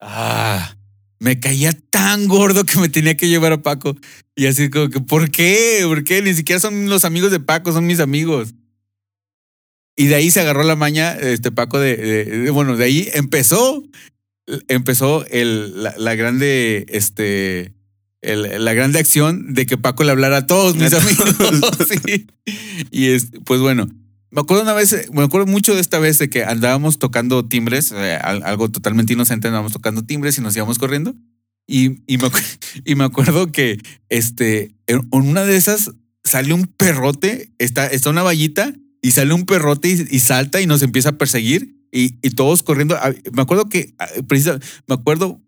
ah, 0.00 0.76
me 1.18 1.38
caía 1.40 1.72
tan 1.90 2.26
gordo 2.28 2.64
que 2.64 2.78
me 2.78 2.88
tenía 2.88 3.16
que 3.16 3.28
llevar 3.28 3.52
a 3.52 3.62
Paco. 3.62 3.94
Y 4.36 4.46
así 4.46 4.70
como 4.70 4.88
que, 4.90 5.00
¿por 5.00 5.30
qué? 5.30 5.82
¿Por 5.84 6.04
qué? 6.04 6.22
Ni 6.22 6.34
siquiera 6.34 6.60
son 6.60 6.88
los 6.88 7.04
amigos 7.04 7.30
de 7.30 7.40
Paco, 7.40 7.72
son 7.72 7.86
mis 7.86 8.00
amigos. 8.00 8.54
Y 9.96 10.06
de 10.06 10.16
ahí 10.16 10.30
se 10.30 10.40
agarró 10.40 10.64
la 10.64 10.76
maña, 10.76 11.12
este 11.12 11.52
Paco, 11.52 11.78
de, 11.78 11.96
de- 11.96 12.24
de- 12.24 12.50
bueno, 12.50 12.76
de 12.76 12.84
ahí 12.84 13.08
empezó, 13.14 13.82
empezó 14.68 15.24
el, 15.26 15.82
la, 15.82 15.94
la 15.96 16.14
grande, 16.14 16.86
este, 16.88 17.74
el- 18.22 18.64
la 18.64 18.74
grande 18.74 18.98
acción 18.98 19.54
de 19.54 19.66
que 19.66 19.78
Paco 19.78 20.04
le 20.04 20.12
hablara 20.12 20.38
a 20.38 20.46
todos 20.46 20.76
mis 20.76 20.92
amigos. 20.94 21.34
Sí. 21.88 22.26
Y 22.90 23.06
es, 23.06 23.28
pues 23.44 23.60
bueno, 23.60 23.86
me 24.30 24.40
acuerdo 24.40 24.62
una 24.64 24.72
vez, 24.74 25.08
me 25.12 25.22
acuerdo 25.22 25.46
mucho 25.46 25.74
de 25.74 25.80
esta 25.80 25.98
vez 25.98 26.18
de 26.18 26.28
que 26.28 26.44
andábamos 26.44 26.98
tocando 26.98 27.44
timbres, 27.46 27.92
eh, 27.92 28.16
al- 28.20 28.42
algo 28.42 28.70
totalmente 28.70 29.12
inocente, 29.12 29.48
andábamos 29.48 29.72
tocando 29.72 30.04
timbres 30.04 30.36
y 30.38 30.40
nos 30.40 30.56
íbamos 30.56 30.78
corriendo. 30.78 31.14
Y, 31.66 32.02
y, 32.06 32.18
me, 32.18 32.24
acu- 32.24 32.58
y 32.84 32.94
me 32.94 33.04
acuerdo 33.04 33.50
que 33.52 33.78
este, 34.08 34.74
en 34.86 34.98
en 35.12 35.28
una 35.28 35.44
de 35.44 35.56
esas 35.56 35.92
sale 36.24 36.52
un 36.54 36.66
perrote, 36.66 37.50
está, 37.58 37.86
está 37.86 38.10
una 38.10 38.22
vallita 38.22 38.72
y 39.02 39.10
sale 39.12 39.34
un 39.34 39.44
perrote 39.44 39.88
y, 39.90 40.16
y 40.16 40.18
salta 40.20 40.60
y 40.60 40.66
nos 40.66 40.82
empieza 40.82 41.10
a 41.10 41.18
perseguir 41.18 41.76
y, 41.96 42.30
todos 42.30 42.62
corriendo. 42.64 42.96
Ah, 42.96 43.12
Me 43.32 43.42
acuerdo 43.42 43.68
que, 43.68 43.94
ah, 43.98 44.08
precisa- 44.26 44.58
me 44.88 44.94
acuerdo 44.96 45.40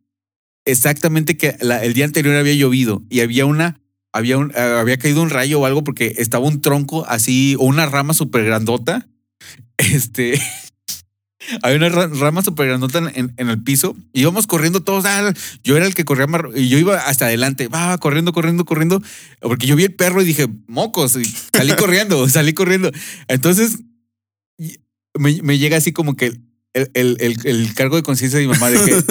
exactamente 0.65 1.37
que 1.37 1.57
el 1.61 1.93
día 1.95 2.05
anterior 2.05 2.37
había 2.37 2.55
llovido 2.55 3.03
y 3.11 3.21
había 3.21 3.47
una, 3.47 3.81
había, 4.13 4.39
un, 4.39 4.53
ah, 4.57 4.81
había 4.81 4.97
caído 4.99 5.23
un 5.23 5.31
rayo 5.31 5.61
o 5.61 5.67
algo 5.67 5.83
porque 5.83 6.15
estaba 6.19 6.47
un 6.47 6.61
tronco 6.61 7.05
así 7.07 7.57
o 7.59 7.65
una 7.65 7.87
rama 7.87 8.15
súper 8.15 8.45
grandota. 8.45 9.09
Este, 9.79 10.41
había 11.63 11.77
una 11.77 11.89
ra- 11.91 12.07
rama 12.07 12.41
súper 12.43 12.69
grandota 12.69 12.99
en, 13.15 13.35
el 13.37 13.63
piso. 13.63 13.95
y 14.15 14.23
Íbamos 14.23 14.47
corriendo 14.47 14.83
todos. 14.83 15.05
ah, 15.05 15.35
yo 15.63 15.77
era 15.77 15.85
el 15.87 15.95
que 15.95 16.05
corría 16.07 16.27
más. 16.27 16.43
Y 16.55 16.69
yo 16.69 16.79
iba 16.79 16.97
hasta 16.99 17.27
adelante. 17.27 17.69
Va 17.69 17.99
corriendo, 17.99 18.33
corriendo, 18.33 18.65
corriendo. 18.65 19.03
Porque 19.41 19.67
yo 19.67 19.77
vi 19.77 19.85
el 19.85 19.95
perro 19.95 20.23
y 20.23 20.25
dije, 20.25 20.47
mocos. 20.67 21.17
Y 21.17 21.25
salí 21.53 21.73
corriendo, 21.79 22.27
salí 22.29 22.55
corriendo. 22.55 22.91
Entonces 23.29 23.81
me, 25.19 25.41
me 25.43 25.59
llega 25.59 25.77
así 25.77 25.93
como 25.93 26.15
que 26.17 26.27
el, 26.75 26.91
el- 26.95 27.17
el- 27.21 27.37
el 27.45 27.75
cargo 27.75 27.97
de 27.97 28.03
conciencia 28.03 28.39
de 28.39 28.47
mi 28.47 28.53
mamá 28.53 28.71
de 28.71 28.79
que. 28.85 29.03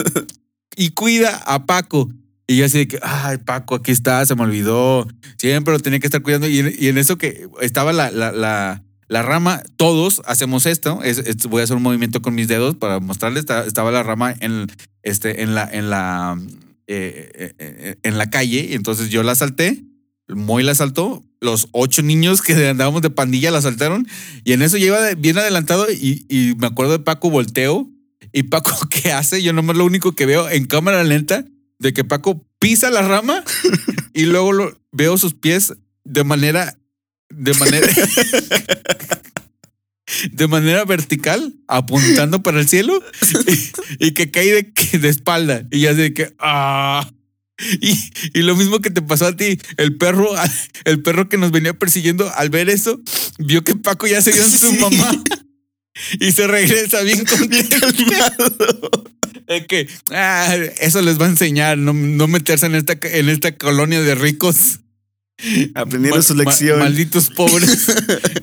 y 0.78 0.90
cuida 0.92 1.38
a 1.46 1.66
Paco. 1.66 2.10
Y 2.48 2.58
yo 2.58 2.66
así 2.66 2.78
de 2.80 2.88
que, 2.88 3.00
ay, 3.02 3.40
Paco, 3.40 3.76
aquí 3.76 3.92
está, 3.92 4.24
se 4.26 4.36
me 4.36 4.44
olvidó. 4.44 5.08
Siempre 5.38 5.74
lo 5.74 5.80
tenía 5.80 6.00
que 6.00 6.06
estar 6.08 6.22
cuidando. 6.22 6.48
Y 6.48 6.60
en, 6.60 6.76
y 6.78 6.88
en 6.88 6.98
eso 7.00 7.18
que 7.18 7.48
estaba 7.62 7.92
la, 7.92 8.12
la, 8.12 8.32
la, 8.32 8.84
la 9.08 9.22
rama, 9.24 9.64
todos 9.78 10.22
hacemos 10.26 10.66
esto. 10.68 11.02
Es- 11.04 11.18
es- 11.18 11.38
voy 11.48 11.62
a 11.62 11.64
hacer 11.64 11.76
un 11.78 11.82
movimiento 11.84 12.22
con 12.22 12.36
mis 12.36 12.48
dedos 12.48 12.76
para 12.76 13.00
mostrarles. 13.00 13.40
Está- 13.42 13.66
Estaba 13.66 13.92
la 13.92 14.04
rama 14.04 14.36
en, 14.42 14.68
este, 15.02 15.42
en 15.42 15.56
la, 15.56 15.68
en 15.72 15.90
la, 15.90 16.40
eh, 16.88 17.32
eh, 17.34 17.54
eh, 17.58 17.96
en 18.04 18.18
la 18.20 18.30
calle. 18.30 18.68
Y 18.70 18.74
entonces 18.76 19.10
yo 19.10 19.24
la 19.24 19.34
salté. 19.34 19.84
Moy 20.28 20.64
la 20.64 20.76
saltó. 20.76 21.24
Los 21.42 21.68
ocho 21.72 22.02
niños 22.02 22.42
que 22.42 22.54
andábamos 22.70 23.02
de 23.02 23.10
pandilla 23.10 23.52
la 23.52 23.62
saltaron. 23.62 24.08
Y 24.44 24.54
en 24.54 24.62
eso 24.62 24.78
lleva 24.78 25.14
bien 25.16 25.38
adelantado. 25.38 25.88
Y, 25.92 26.56
me 26.58 26.68
acuerdo 26.68 26.94
de 26.94 27.00
Paco 27.00 27.30
volteo. 27.30 27.90
Y 28.34 28.44
Paco, 28.44 28.72
¿qué 28.90 29.12
hace? 29.12 29.44
Yo 29.44 29.54
nomás 29.54 29.76
lo 29.76 29.86
único 29.86 30.14
que 30.14 30.26
veo 30.26 30.50
en 30.50 30.66
cámara 30.66 31.04
lenta 31.04 31.46
de 31.80 31.94
que 31.94 32.04
Paco 32.04 32.46
pisa 32.60 32.90
la 32.90 33.02
rama 33.02 33.44
y 34.14 34.26
luego 34.26 34.54
lo, 34.54 34.82
veo 34.92 35.18
sus 35.18 35.34
pies 35.34 35.74
de 36.06 36.24
manera, 36.24 36.78
de 37.30 37.54
manera, 37.54 37.88
de 40.32 40.48
manera 40.48 40.86
vertical, 40.86 41.54
apuntando 41.68 42.42
para 42.42 42.60
el 42.60 42.68
cielo 42.68 43.04
y, 44.00 44.12
que 44.12 44.32
cae 44.32 44.72
de, 44.94 45.10
espalda. 45.10 45.68
Y 45.70 45.82
ya 45.82 45.94
de 45.94 46.14
que, 46.14 46.34
ah. 46.40 47.12
Y, 47.82 47.98
y 48.34 48.42
lo 48.42 48.56
mismo 48.56 48.80
que 48.82 48.90
te 48.90 49.02
pasó 49.02 49.28
a 49.28 49.36
ti, 49.36 49.58
el 49.78 49.98
perro, 49.98 50.30
el 50.86 51.02
perro 51.02 51.30
que 51.30 51.38
nos 51.38 51.52
venía 51.52 51.74
persiguiendo 51.74 52.30
al 52.36 52.50
ver 52.50 52.70
eso, 52.70 53.00
vio 53.40 53.64
que 53.64 53.76
Paco 53.76 54.08
ya 54.08 54.22
se 54.22 54.32
dio 54.34 54.44
en 54.44 54.52
su 54.52 54.72
Sí. 54.72 54.78
mamá 54.80 55.24
y 56.20 56.32
se 56.34 56.48
regresa 56.48 57.02
bien 57.04 57.24
contento. 57.26 57.78
Es 59.48 59.68
que 59.68 59.88
ah, 60.12 60.56
eso 60.80 61.02
les 61.04 61.22
va 61.22 61.26
a 61.28 61.30
enseñar, 61.30 61.78
no, 61.78 61.94
no 61.94 62.28
meterse 62.28 62.66
en 62.66 62.74
esta, 62.74 62.98
en 63.04 63.30
esta 63.30 63.56
colonia 63.56 64.02
de 64.02 64.16
ricos. 64.16 64.80
Aprendiendo 65.76 66.16
Mal- 66.18 66.24
su 66.24 66.34
ma- 66.34 66.44
lección. 66.46 66.80
malditos 66.80 67.30
pobres. 67.30 67.88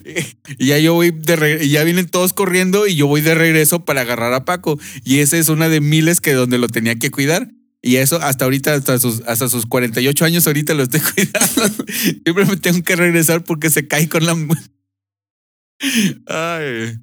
y 0.58 0.66
ya 0.66 0.78
yo 0.78 0.94
voy 0.94 1.10
de 1.10 1.34
regreso, 1.36 1.64
y 1.64 1.70
ya 1.70 1.82
vienen 1.82 2.06
todos 2.06 2.32
corriendo 2.32 2.86
y 2.86 2.94
yo 2.94 3.08
voy 3.08 3.20
de 3.20 3.34
regreso 3.34 3.84
para 3.84 4.02
agarrar 4.02 4.32
a 4.34 4.44
Paco. 4.44 4.78
Y 5.02 5.18
esa 5.18 5.38
es 5.38 5.48
una 5.48 5.68
de 5.68 5.80
miles 5.80 6.20
que 6.20 6.34
donde 6.34 6.58
lo 6.58 6.68
tenía 6.68 6.94
que 6.94 7.10
cuidar. 7.10 7.50
Y 7.84 7.96
eso 7.96 8.16
hasta 8.22 8.44
ahorita, 8.44 8.74
hasta 8.74 8.98
sus, 9.00 9.22
hasta 9.26 9.48
sus 9.48 9.66
48 9.66 10.24
años, 10.24 10.46
ahorita 10.46 10.72
lo 10.74 10.84
estoy 10.84 11.00
cuidando. 11.14 11.84
Siempre 12.24 12.44
me 12.46 12.56
tengo 12.56 12.82
que 12.82 12.94
regresar 12.96 13.42
porque 13.42 13.70
se 13.70 13.88
cae 13.88 14.08
con 14.08 14.24
la. 14.24 14.36
Ay. 16.26 16.98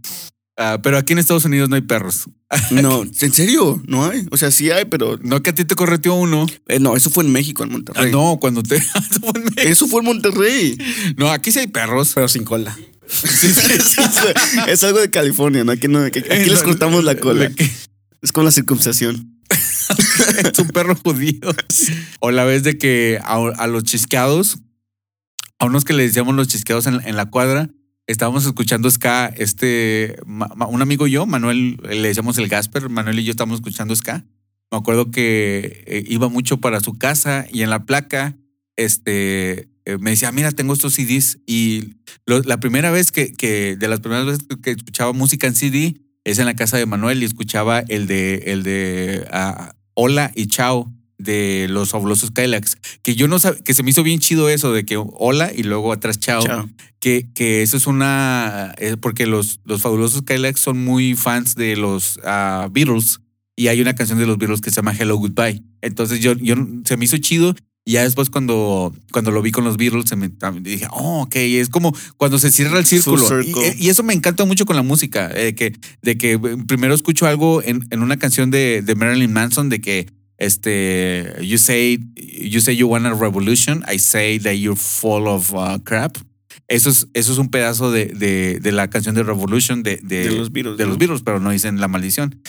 Ah, 0.58 0.80
pero 0.84 0.98
aquí 0.98 1.14
en 1.14 1.20
Estados 1.20 1.46
Unidos 1.46 1.70
no 1.70 1.76
hay 1.76 1.82
perros. 1.82 2.30
No, 2.72 3.04
¿en 3.04 3.14
serio? 3.34 3.82
No 3.88 4.06
hay. 4.10 4.26
O 4.32 4.38
sea, 4.38 4.50
sí 4.50 4.72
hay, 4.72 4.86
pero. 4.86 5.20
No 5.22 5.44
que 5.44 5.52
a 5.52 5.56
ti 5.56 5.66
te 5.66 5.76
correteó 5.76 6.16
uno. 6.16 6.48
eh, 6.68 6.80
no, 6.80 6.96
eso 6.96 7.10
fue 7.12 7.24
en 7.24 7.32
México, 7.32 7.64
en 7.64 7.70
Ah, 7.70 7.74
Monterrey. 7.74 8.12
no, 8.12 8.38
cuando 8.42 8.64
te. 8.64 8.76
Eso 8.78 9.20
fue 9.22 9.32
en 9.36 9.44
México. 9.44 9.62
Eso 9.62 9.88
fue 9.88 10.00
en 10.00 10.06
Monterrey. 10.08 10.78
No, 11.16 11.30
aquí 11.32 11.52
sí 11.52 11.60
hay 11.60 11.68
perros. 11.68 12.12
Pero 12.16 12.28
sin 12.28 12.44
cola. 12.46 12.76
Sí, 13.08 13.28
sí. 13.54 14.02
es 14.68 14.84
algo 14.84 15.00
de 15.00 15.10
California, 15.12 15.64
¿no? 15.64 15.72
Aquí, 15.72 15.88
no, 15.88 16.00
aquí 16.00 16.20
aquí 16.20 16.50
les 16.50 16.64
cortamos 16.64 17.04
la 17.04 17.16
cola. 17.16 17.52
Es 18.22 18.32
con 18.32 18.46
la 18.46 18.52
circunstación. 18.52 19.39
es 20.52 20.60
un 20.60 20.68
perro 20.70 20.96
judío. 20.96 21.40
O 22.20 22.32
la 22.32 22.44
vez 22.46 22.64
de 22.64 22.78
que 22.78 23.20
a, 23.24 23.68
los 23.68 23.84
chisqueados, 23.84 24.60
a 25.60 25.66
unos 25.66 25.84
que 25.86 25.94
le 25.94 26.04
decíamos 26.04 26.36
los 26.36 26.48
chisqueados 26.48 26.88
en, 26.88 27.16
la 27.16 27.26
cuadra, 27.30 27.70
estábamos 28.08 28.46
escuchando 28.46 28.90
ska, 28.90 29.28
este, 29.28 30.18
un 30.26 30.82
amigo 30.82 31.08
y 31.08 31.12
yo, 31.12 31.26
Manuel, 31.26 31.78
le 31.84 32.08
decíamos 32.08 32.38
el 32.38 32.48
Gasper, 32.48 32.90
Manuel 32.90 33.20
y 33.20 33.24
yo 33.24 33.32
estábamos 33.32 33.60
escuchando 33.60 33.96
ska. 33.96 34.26
Me 34.72 34.78
acuerdo 34.78 35.10
que 35.10 35.84
eh, 35.88 36.04
iba 36.08 36.30
mucho 36.30 36.58
para 36.58 36.80
su 36.80 36.98
casa 36.98 37.46
y 37.52 37.64
en 37.64 37.72
la 37.72 37.86
placa, 37.86 38.38
este, 38.76 39.70
eh, 39.86 39.98
me 40.00 40.12
decía, 40.12 40.32
mira, 40.32 40.52
tengo 40.52 40.74
estos 40.74 40.94
CDs 40.94 41.40
y 41.48 41.96
la 42.26 42.60
primera 42.60 42.92
vez 42.92 43.12
que, 43.12 43.34
que, 43.34 43.76
de 43.76 43.88
las 43.88 44.00
primeras 44.00 44.26
veces 44.26 44.44
que- 44.48 44.62
que 44.62 44.72
escuchaba 44.72 45.12
música 45.14 45.48
en 45.48 45.56
CD 45.56 46.02
es 46.24 46.38
en 46.38 46.46
la 46.46 46.56
casa 46.56 46.78
de 46.78 46.86
Manuel 46.86 47.24
y 47.24 47.26
escuchaba 47.26 47.80
el 47.80 48.06
de, 48.06 48.44
el 48.48 48.62
de 48.64 49.26
ah, 49.32 49.74
Hola 50.02 50.32
y 50.34 50.48
Chao 50.48 50.90
de 51.18 51.68
los 51.70 51.90
fabulosos 51.90 52.32
Kylax, 52.32 52.78
que 53.04 53.16
yo 53.16 53.28
no 53.28 53.38
sabía, 53.38 53.62
que 53.62 53.74
se 53.74 53.84
me 53.84 53.90
hizo 53.90 54.02
bien 54.02 54.22
chido 54.22 54.48
eso 54.48 54.72
de 54.72 54.86
que 54.86 54.96
hola 54.96 55.52
y 55.54 55.64
luego 55.64 55.92
atrás 55.92 56.18
chao, 56.18 56.42
Chao. 56.42 56.70
Que, 57.00 57.28
que 57.34 57.64
eso 57.64 57.76
es 57.76 57.86
una, 57.86 58.74
eh, 58.78 58.96
porque 58.96 59.26
los, 59.26 59.60
los 59.66 59.82
fabulosos 59.82 60.22
Kylax 60.22 60.62
son 60.62 60.82
muy 60.86 61.16
fans 61.16 61.56
de 61.56 61.76
los 61.76 62.18
ah, 62.24 62.70
Beatles 62.72 63.20
y 63.58 63.68
hay 63.68 63.82
una 63.82 63.94
canción 63.94 64.18
de 64.18 64.26
los 64.26 64.38
Beatles 64.38 64.62
que 64.62 64.70
se 64.70 64.78
llama 64.78 64.96
Hello 64.98 65.18
Goodbye. 65.18 65.62
Entonces 65.82 66.22
yo, 66.22 66.32
yo 66.32 66.56
se 66.86 66.96
me 66.96 67.04
hizo 67.04 67.18
chido 67.18 67.54
y 67.90 67.94
ya 67.94 68.04
después 68.04 68.30
cuando, 68.30 68.94
cuando 69.12 69.32
lo 69.32 69.42
vi 69.42 69.50
con 69.50 69.64
los 69.64 69.76
Beatles 69.76 70.08
se 70.08 70.16
me 70.16 70.30
dije, 70.62 70.86
oh, 70.92 71.24
ok, 71.24 71.36
es 71.38 71.70
como 71.70 71.92
cuando 72.18 72.38
se 72.38 72.52
cierra 72.52 72.78
el 72.78 72.86
círculo. 72.86 73.24
Y, 73.42 73.46
circle. 73.46 73.76
y 73.80 73.90
eso 73.90 74.04
me 74.04 74.14
encanta 74.14 74.46
mucho 74.46 74.68
con 74.68 74.76
la 74.76 74.84
música, 74.84 75.32
eh, 75.34 75.56
que, 75.56 75.74
de 76.04 76.16
que 76.16 76.34
eh, 76.34 76.40
primero 76.68 76.94
escucho 76.94 77.26
algo 77.26 77.64
en, 77.64 77.88
en 77.90 78.04
una 78.04 78.18
canción 78.18 78.52
de, 78.52 78.84
de 78.84 78.94
Marilyn 78.94 79.34
Manson 79.34 79.70
de 79.70 79.82
que 79.82 80.06
este, 80.38 81.34
you 81.42 81.58
say, 81.58 81.98
you 82.16 82.62
say 82.62 82.76
you 82.76 82.88
want 82.88 83.08
a 83.08 83.14
revolution, 83.16 83.84
I 83.92 83.98
say 83.98 84.38
that 84.38 84.54
you're 84.54 84.80
full 84.80 85.28
of 85.28 85.52
uh, 85.56 85.80
crap. 85.84 86.16
Eso 86.68 86.92
es, 86.92 87.08
eso 87.16 87.32
es 87.32 87.40
un 87.40 87.50
pedazo 87.50 87.92
de, 87.92 88.06
de, 88.06 88.60
de 88.60 88.72
la 88.72 88.92
canción 88.92 89.16
de 89.16 89.24
Revolution 89.24 89.82
de, 89.82 89.98
de, 90.04 90.30
los 90.30 90.52
Beatles, 90.52 90.78
de 90.78 90.84
¿no? 90.84 90.90
los 90.90 91.00
Beatles, 91.00 91.24
pero 91.24 91.40
no 91.40 91.50
dicen 91.50 91.82
la 91.82 91.88
maldición. 91.88 92.40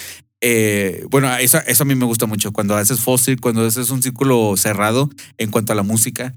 Eh, 0.40 1.04
bueno, 1.10 1.34
eso, 1.36 1.58
eso 1.66 1.82
a 1.82 1.86
mí 1.86 1.94
me 1.94 2.06
gusta 2.06 2.26
mucho. 2.26 2.52
Cuando 2.52 2.76
haces 2.76 3.00
fósil, 3.00 3.40
cuando 3.40 3.64
haces 3.64 3.90
un 3.90 4.02
círculo 4.02 4.56
cerrado 4.56 5.10
en 5.38 5.50
cuanto 5.50 5.72
a 5.72 5.76
la 5.76 5.82
música. 5.82 6.34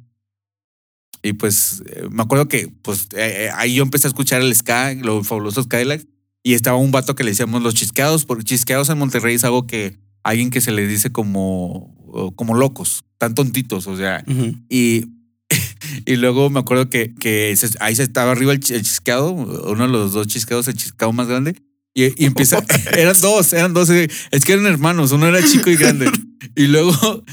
Y 1.23 1.33
pues 1.33 1.81
eh, 1.87 2.03
me 2.11 2.21
acuerdo 2.21 2.49
que 2.49 2.67
pues 2.81 3.05
eh, 3.13 3.45
eh, 3.45 3.49
ahí 3.55 3.75
yo 3.75 3.83
empecé 3.83 4.07
a 4.07 4.09
escuchar 4.09 4.41
el 4.41 4.53
ska, 4.53 4.93
los 4.93 5.25
fabulosos 5.25 5.67
Cadillacs, 5.67 6.05
y 6.43 6.53
estaba 6.53 6.75
un 6.75 6.91
vato 6.91 7.15
que 7.15 7.23
le 7.23 7.31
decíamos 7.31 7.63
los 7.63 7.73
chisqueados, 7.73 8.25
porque 8.25 8.43
chisqueados 8.43 8.89
en 8.89 8.97
Monterrey 8.97 9.35
es 9.35 9.45
algo 9.45 9.65
que 9.65 9.97
alguien 10.23 10.49
que 10.49 10.59
se 10.59 10.73
le 10.73 10.85
dice 10.85 11.13
como, 11.13 11.95
como 12.35 12.55
locos, 12.55 13.05
tan 13.17 13.33
tontitos, 13.33 13.87
o 13.87 13.95
sea, 13.95 14.25
y, 14.69 15.05
y 16.05 16.15
luego 16.17 16.49
me 16.49 16.59
acuerdo 16.59 16.89
que, 16.89 17.15
que 17.15 17.55
ahí 17.79 17.95
se 17.95 18.03
estaba 18.03 18.33
arriba 18.33 18.51
el 18.51 18.59
chisqueado, 18.59 19.31
uno 19.31 19.87
de 19.87 19.89
los 19.89 20.11
dos 20.11 20.27
chisqueados, 20.27 20.67
el 20.67 20.75
chisqueado 20.75 21.13
más 21.13 21.27
grande. 21.27 21.55
Y, 21.93 22.23
y 22.23 22.25
empieza, 22.25 22.63
eran 22.97 23.19
dos, 23.21 23.53
eran 23.53 23.73
dos, 23.73 23.89
eh, 23.89 24.09
es 24.31 24.45
que 24.45 24.53
eran 24.53 24.65
hermanos, 24.65 25.11
uno 25.11 25.27
era 25.27 25.43
chico 25.45 25.69
y 25.69 25.75
grande. 25.75 26.09
Y 26.55 26.67
luego 26.67 27.23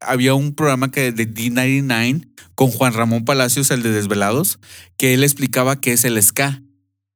había 0.00 0.34
un 0.34 0.54
programa 0.54 0.90
que 0.90 1.10
de 1.12 1.28
D99 1.28 2.28
con 2.54 2.70
Juan 2.70 2.92
Ramón 2.94 3.24
Palacios, 3.24 3.70
el 3.70 3.82
de 3.82 3.90
Desvelados, 3.90 4.58
que 4.96 5.14
él 5.14 5.24
explicaba 5.24 5.80
qué 5.80 5.92
es 5.92 6.04
el 6.04 6.22
ska. 6.22 6.62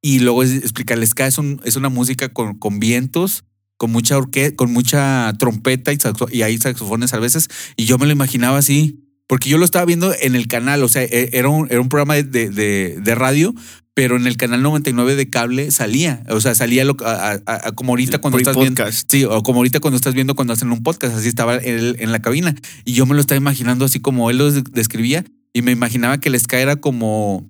Y 0.02 0.18
luego 0.20 0.42
explica, 0.42 0.94
el 0.94 1.06
ska 1.06 1.26
es, 1.26 1.38
un, 1.38 1.60
es 1.64 1.76
una 1.76 1.88
música 1.88 2.28
con, 2.30 2.58
con 2.58 2.78
vientos, 2.80 3.44
con 3.76 3.92
mucha 3.92 4.16
orque 4.16 4.54
con 4.56 4.72
mucha 4.72 5.32
trompeta 5.38 5.92
y, 5.92 5.96
saxo- 5.98 6.28
y 6.32 6.42
hay 6.42 6.58
saxofones 6.58 7.12
a 7.14 7.18
veces. 7.18 7.48
Y 7.76 7.84
yo 7.84 7.96
me 7.98 8.06
lo 8.06 8.12
imaginaba 8.12 8.58
así, 8.58 9.00
porque 9.28 9.48
yo 9.48 9.58
lo 9.58 9.64
estaba 9.64 9.84
viendo 9.84 10.14
en 10.20 10.34
el 10.34 10.48
canal, 10.48 10.82
o 10.82 10.88
sea, 10.88 11.02
e- 11.04 11.30
era 11.32 11.48
un, 11.48 11.68
era 11.70 11.80
un 11.80 11.88
programa 11.88 12.14
de, 12.14 12.24
de- 12.50 12.98
de 13.00 13.14
radio, 13.14 13.54
pero 13.98 14.16
en 14.18 14.26
el 14.26 14.36
canal 14.36 14.60
99 14.62 15.16
de 15.16 15.30
cable 15.30 15.70
salía, 15.70 16.22
o 16.28 16.38
sea, 16.42 16.54
salía 16.54 16.84
lo- 16.84 16.98
a- 17.02 17.32
a- 17.32 17.40
a- 17.46 17.72
como 17.72 17.92
ahorita 17.92 18.18
cuando 18.18 18.36
estás 18.50 18.54
viendo. 18.62 18.82
Sí, 19.08 19.24
o 19.24 19.42
como 19.42 19.60
ahorita 19.60 19.80
cuando 19.80 19.96
estás 19.96 20.12
viendo 20.12 20.34
cuando 20.34 20.52
hacen 20.52 20.70
un 20.70 20.82
podcast, 20.82 21.16
así 21.16 21.28
estaba 21.28 21.56
él 21.56 21.96
en 21.98 22.12
la 22.12 22.20
cabina. 22.20 22.54
Y 22.84 22.92
yo 22.92 23.06
me 23.06 23.14
lo 23.14 23.22
estaba 23.22 23.38
imaginando 23.38 23.86
así 23.86 23.98
como 23.98 24.28
él 24.30 24.36
lo 24.36 24.50
des- 24.52 24.64
describía 24.70 25.24
y 25.54 25.62
me 25.62 25.72
imaginaba 25.72 26.18
que 26.20 26.28
el 26.28 26.38
ska 26.38 26.60
era 26.60 26.76
como, 26.76 27.48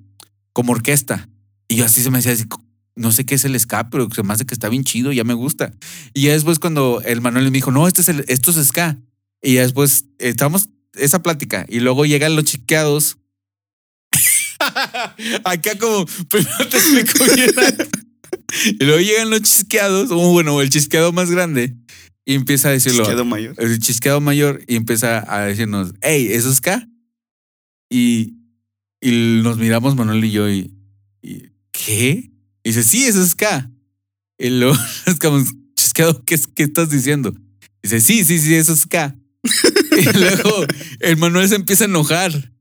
como 0.53 0.71
orquesta. 0.71 1.29
Y 1.67 1.75
yo 1.75 1.85
así 1.85 2.01
se 2.01 2.11
me 2.13 2.19
decía 2.19 2.31
así, 2.33 2.45
no 2.95 3.11
sé 3.11 3.27
qué 3.27 3.35
es 3.35 3.45
el 3.45 3.59
ska, 3.59 3.91
pero 3.91 4.09
se 4.15 4.23
me 4.23 4.33
hace 4.33 4.47
que 4.47 4.55
está 4.55 4.69
bien 4.69 4.85
chido, 4.85 5.11
ya 5.11 5.25
me 5.25 5.35
gusta. 5.35 5.73
Y 6.15 6.23
ya 6.23 6.33
después 6.33 6.61
cuando 6.61 7.03
el 7.05 7.21
Manuel 7.21 7.47
me 7.47 7.51
dijo, 7.51 7.73
no, 7.73 7.89
este 7.89 8.03
es 8.03 8.09
el, 8.09 8.25
esto 8.29 8.53
es 8.53 8.65
ska. 8.69 8.97
Y 9.43 9.55
ya 9.55 9.63
después 9.63 10.05
estamos 10.19 10.69
esa 10.95 11.25
plática 11.25 11.67
y 11.69 11.81
luego 11.81 12.07
llegan 12.07 12.37
los 12.37 12.45
chiqueados. 12.45 13.19
Acá 15.45 15.77
como, 15.79 16.07
primero 16.29 16.69
te 16.69 16.77
explico 16.77 17.25
bien. 17.35 17.53
Y 18.79 18.85
luego 18.85 19.01
llegan 19.01 19.31
los 19.31 19.43
chisqueados, 19.43 20.11
o 20.11 20.33
bueno, 20.33 20.61
el 20.61 20.71
chisqueado 20.71 21.13
más 21.13 21.31
grande, 21.31 21.77
y 22.25 22.35
empieza 22.35 22.69
a 22.69 22.73
decirlo. 22.73 22.99
Chisqueado 22.99 23.25
mayor. 23.25 23.55
El 23.59 23.79
chisqueado 23.79 24.21
mayor, 24.21 24.63
y 24.67 24.77
empieza 24.77 25.25
a 25.33 25.47
decirnos, 25.47 25.95
hey, 26.01 26.29
¿eso 26.31 26.51
es 26.51 26.61
K? 26.61 26.89
Y, 27.91 28.35
y 29.01 29.41
nos 29.43 29.59
miramos 29.59 29.97
Manuel 29.97 30.25
y 30.25 30.31
yo, 30.31 30.49
y, 30.51 30.73
y, 31.23 31.51
¿qué? 31.73 32.31
Y 32.65 32.69
dice, 32.71 32.83
sí, 32.83 33.05
eso 33.05 33.23
es 33.23 33.35
K. 33.35 33.71
Y 34.39 34.51
luego 34.51 34.77
chisqueado, 35.75 36.25
¿qué, 36.25 36.39
¿qué 36.55 36.65
estás 36.65 36.91
diciendo? 36.91 37.35
Dice, 37.83 38.01
sí, 38.01 38.25
sí, 38.25 38.39
sí, 38.39 38.55
eso 38.55 38.73
es 38.73 38.87
K. 38.87 39.17
y 39.99 40.19
luego 40.19 40.67
el 41.01 41.17
Manuel 41.17 41.49
se 41.49 41.55
empieza 41.55 41.85
a 41.85 41.89
enojar. 41.89 42.53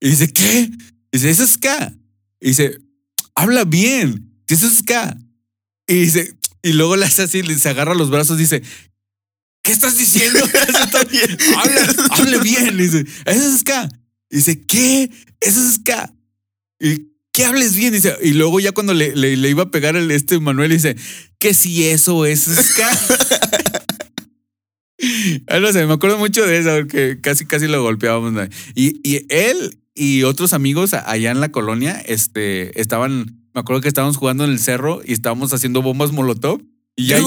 Y 0.00 0.10
dice, 0.10 0.30
¿qué? 0.32 0.70
Dice, 1.14 1.30
eso 1.30 1.44
es 1.44 1.58
K. 1.58 1.94
Y 2.40 2.48
dice, 2.48 2.80
habla 3.36 3.64
bien, 3.64 4.34
es 4.48 4.82
K. 4.82 5.16
Y 5.86 5.94
dice, 5.94 6.36
y 6.60 6.72
luego 6.72 6.96
le 6.96 7.04
hace 7.06 7.22
así, 7.22 7.42
se 7.42 7.68
agarra 7.68 7.94
los 7.94 8.10
brazos, 8.10 8.36
dice, 8.36 8.62
¿qué 9.62 9.70
estás 9.70 9.96
diciendo? 9.96 10.40
habla, 11.56 11.94
hable 12.10 12.38
bien. 12.40 12.76
Dice, 12.76 13.04
eso 13.26 13.54
es 13.54 13.62
K. 13.62 13.88
Y 14.28 14.36
dice, 14.38 14.64
¿qué? 14.66 15.08
Eso 15.40 15.60
es 15.68 15.78
K. 15.78 16.12
Y 16.80 17.12
que 17.32 17.44
hables 17.44 17.76
bien. 17.76 17.92
Dice, 17.92 18.16
y 18.20 18.32
luego 18.32 18.58
ya 18.58 18.72
cuando 18.72 18.92
le, 18.92 19.14
le- 19.14 19.48
iba 19.48 19.62
a 19.62 19.70
pegar 19.70 19.94
este 19.96 20.40
Manuel, 20.40 20.72
dice, 20.72 20.96
que 21.38 21.54
si 21.54 21.84
eso 21.86 22.26
es 22.26 22.40
ska. 22.40 22.88
Ah, 25.48 25.58
no 25.60 25.70
sé, 25.70 25.84
me 25.86 25.92
acuerdo 25.92 26.16
mucho 26.18 26.46
de 26.46 26.56
eso, 26.58 26.70
porque 26.76 27.18
casi, 27.20 27.44
casi 27.44 27.66
lo 27.66 27.82
golpeábamos. 27.82 28.48
Y, 28.74 29.00
y 29.06 29.26
él 29.28 29.76
y 29.94 30.22
otros 30.24 30.52
amigos 30.52 30.94
allá 30.94 31.30
en 31.30 31.40
la 31.40 31.50
colonia, 31.50 32.00
este, 32.06 32.80
estaban, 32.80 33.40
me 33.54 33.60
acuerdo 33.60 33.80
que 33.82 33.88
estábamos 33.88 34.16
jugando 34.16 34.44
en 34.44 34.50
el 34.50 34.58
cerro 34.58 35.00
y 35.04 35.12
estábamos 35.12 35.52
haciendo 35.52 35.82
bombas 35.82 36.12
molotov. 36.12 36.60
Y 36.96 37.06
ya, 37.08 37.18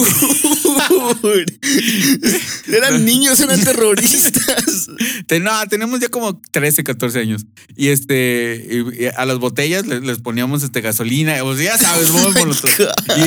eran 2.68 3.04
niños, 3.04 3.40
eran 3.40 3.62
terroristas. 3.62 4.88
Te- 5.26 5.40
no, 5.40 5.50
tenemos 5.68 6.00
ya 6.00 6.08
como 6.08 6.40
13, 6.52 6.84
14 6.84 7.18
años. 7.20 7.44
Y 7.76 7.88
este, 7.88 8.66
y- 8.98 9.06
a 9.06 9.24
las 9.26 9.38
botellas 9.38 9.86
les, 9.86 10.02
les 10.02 10.18
poníamos 10.18 10.62
este 10.62 10.80
gasolina, 10.80 11.42
o 11.44 11.54
sea, 11.54 11.76
ya 11.76 11.78
sabes, 11.78 12.10
bombas 12.10 12.34
molotov. 12.34 12.70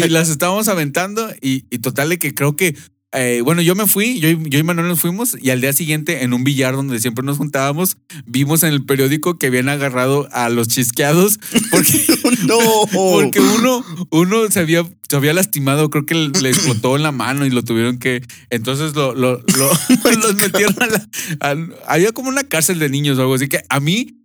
Y 0.03 0.09
las 0.09 0.29
estábamos 0.29 0.67
aventando 0.67 1.29
y, 1.41 1.65
y 1.69 1.79
total 1.79 2.09
de 2.09 2.19
que 2.19 2.33
creo 2.33 2.55
que, 2.55 2.75
eh, 3.13 3.41
bueno, 3.43 3.61
yo 3.61 3.75
me 3.75 3.87
fui, 3.87 4.19
yo, 4.19 4.29
y- 4.29 4.49
yo 4.49 4.57
y 4.59 4.63
Manuel 4.63 4.87
nos 4.87 4.99
fuimos 5.01 5.35
y 5.41 5.49
al 5.49 5.59
día 5.59 5.73
siguiente 5.73 6.23
en 6.23 6.33
un 6.33 6.43
billar 6.45 6.75
donde 6.75 6.99
siempre 6.99 7.25
nos 7.25 7.37
juntábamos, 7.37 7.97
vimos 8.25 8.63
en 8.63 8.69
el 8.73 8.85
periódico 8.85 9.37
que 9.37 9.47
habían 9.47 9.67
agarrado 9.67 10.29
a 10.31 10.47
los 10.49 10.69
chisqueados 10.69 11.37
porque, 11.71 12.01
no. 12.47 12.57
porque 12.93 13.39
uno, 13.41 13.83
uno 14.11 14.49
se 14.49 14.61
había, 14.61 14.83
se 15.09 15.15
había 15.17 15.33
lastimado, 15.33 15.89
creo 15.89 16.05
que 16.05 16.15
le 16.15 16.49
explotó 16.49 16.95
en 16.95 17.03
la 17.03 17.11
mano 17.11 17.45
y 17.45 17.49
lo 17.49 17.63
tuvieron 17.63 17.99
que, 17.99 18.23
entonces 18.49 18.95
lo, 18.95 19.13
lo, 19.13 19.41
lo- 19.57 19.71
los 20.21 20.35
metieron 20.35 20.75
a 20.81 20.87
la, 20.87 21.07
a- 21.41 21.93
había 21.93 22.13
como 22.13 22.29
una 22.29 22.45
cárcel 22.45 22.79
de 22.79 22.89
niños 22.89 23.17
o 23.17 23.21
algo 23.21 23.35
así 23.35 23.47
que 23.49 23.61
a 23.69 23.79
mí 23.81 24.17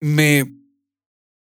me 0.00 0.52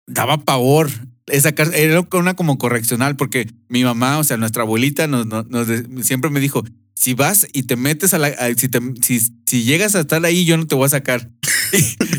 daba 0.06 0.38
pavor. 0.44 0.90
Esa 1.26 1.52
cárcel 1.54 1.74
era 1.80 2.06
una 2.12 2.34
como 2.34 2.58
correccional 2.58 3.16
porque 3.16 3.48
mi 3.68 3.82
mamá, 3.82 4.18
o 4.18 4.24
sea, 4.24 4.36
nuestra 4.36 4.62
abuelita 4.62 5.06
nos, 5.06 5.26
nos- 5.26 5.48
nos 5.48 5.66
de- 5.66 6.04
siempre 6.04 6.30
me 6.30 6.38
dijo, 6.38 6.62
si 6.94 7.14
vas 7.14 7.46
y 7.52 7.64
te 7.64 7.76
metes 7.76 8.14
a 8.14 8.18
la, 8.18 8.28
a- 8.28 8.54
si, 8.54 8.68
te- 8.68 8.80
si, 9.02 9.20
si 9.46 9.64
llegas 9.64 9.94
a 9.94 10.00
estar 10.00 10.24
ahí, 10.24 10.44
yo 10.44 10.56
no 10.56 10.66
te 10.66 10.74
voy 10.74 10.86
a 10.86 10.90
sacar. 10.90 11.30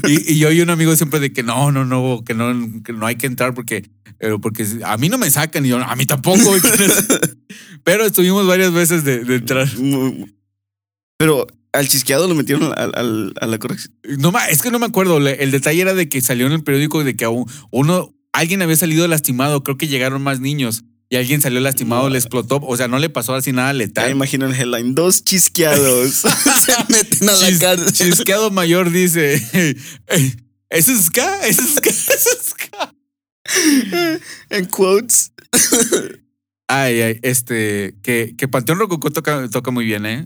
y, 0.07 0.11
y- 0.11 0.33
y 0.33 0.39
yo 0.39 0.51
y 0.51 0.61
un 0.61 0.69
amigo 0.69 0.95
siempre 0.95 1.19
de 1.19 1.31
que 1.33 1.43
no, 1.43 1.71
no, 1.71 1.85
no, 1.85 2.23
que 2.25 2.33
no, 2.33 2.81
que 2.83 2.93
no 2.93 3.05
hay 3.05 3.15
que 3.15 3.27
entrar 3.27 3.53
porque, 3.53 3.89
pero 4.17 4.39
porque 4.41 4.65
a 4.83 4.97
mí 4.97 5.09
no 5.09 5.17
me 5.17 5.31
sacan 5.31 5.65
y 5.65 5.69
yo, 5.69 5.77
a 5.77 5.95
mí 5.95 6.05
tampoco. 6.05 6.39
pero 7.83 8.05
estuvimos 8.05 8.45
varias 8.47 8.71
veces 8.73 9.03
de, 9.03 9.23
de 9.23 9.35
entrar. 9.37 9.67
Pero 11.17 11.47
al 11.73 11.87
chisqueado 11.87 12.27
lo 12.27 12.35
metieron 12.35 12.73
al- 12.77 12.91
al- 12.95 13.33
a 13.39 13.47
la 13.47 13.57
corrección. 13.59 13.93
No, 14.19 14.33
es 14.49 14.61
que 14.61 14.71
no 14.71 14.79
me 14.79 14.85
acuerdo. 14.85 15.17
El 15.25 15.51
detalle 15.51 15.81
era 15.81 15.93
de 15.93 16.09
que 16.09 16.21
salió 16.21 16.45
en 16.47 16.53
el 16.53 16.63
periódico 16.63 17.03
de 17.03 17.15
que 17.15 17.27
uno, 17.71 18.13
alguien 18.33 18.61
había 18.61 18.75
salido 18.75 19.07
lastimado. 19.07 19.63
Creo 19.63 19.77
que 19.77 19.87
llegaron 19.87 20.21
más 20.21 20.39
niños 20.39 20.83
y 21.15 21.17
alguien 21.17 21.41
salió 21.41 21.59
lastimado, 21.59 22.09
le 22.09 22.17
explotó. 22.17 22.59
O 22.61 22.75
sea, 22.77 22.87
no 22.87 22.99
le 22.99 23.09
pasó 23.09 23.33
así 23.35 23.51
nada 23.51 23.69
Ya 23.69 23.73
letal. 23.73 24.11
imagino 24.11 24.45
el 24.45 24.53
headline. 24.53 24.93
Dos 24.95 25.23
chisqueados 25.23 26.11
se 26.65 26.75
meten 26.89 27.29
a 27.29 27.33
la 27.33 27.49
Chis- 27.49 27.59
cárcel. 27.59 27.93
Chisqueado 28.11 28.51
mayor 28.51 28.91
dice: 28.91 29.35
"Eh, 29.53 30.35
¿Eso 30.69 30.91
es 30.91 31.05
ska? 31.05 31.47
¿Eso 31.47 31.61
es 31.61 31.77
es 31.77 32.37
ska?" 32.49 32.93
en 34.49 34.65
quotes. 34.65 35.31
Ay, 36.67 37.01
ay, 37.01 37.19
este, 37.21 37.95
que, 38.01 38.33
que 38.37 38.47
Panteón 38.47 38.79
Rococó 38.79 39.11
toca, 39.11 39.47
toca 39.49 39.71
muy 39.71 39.85
bien, 39.85 40.05
¿eh? 40.05 40.25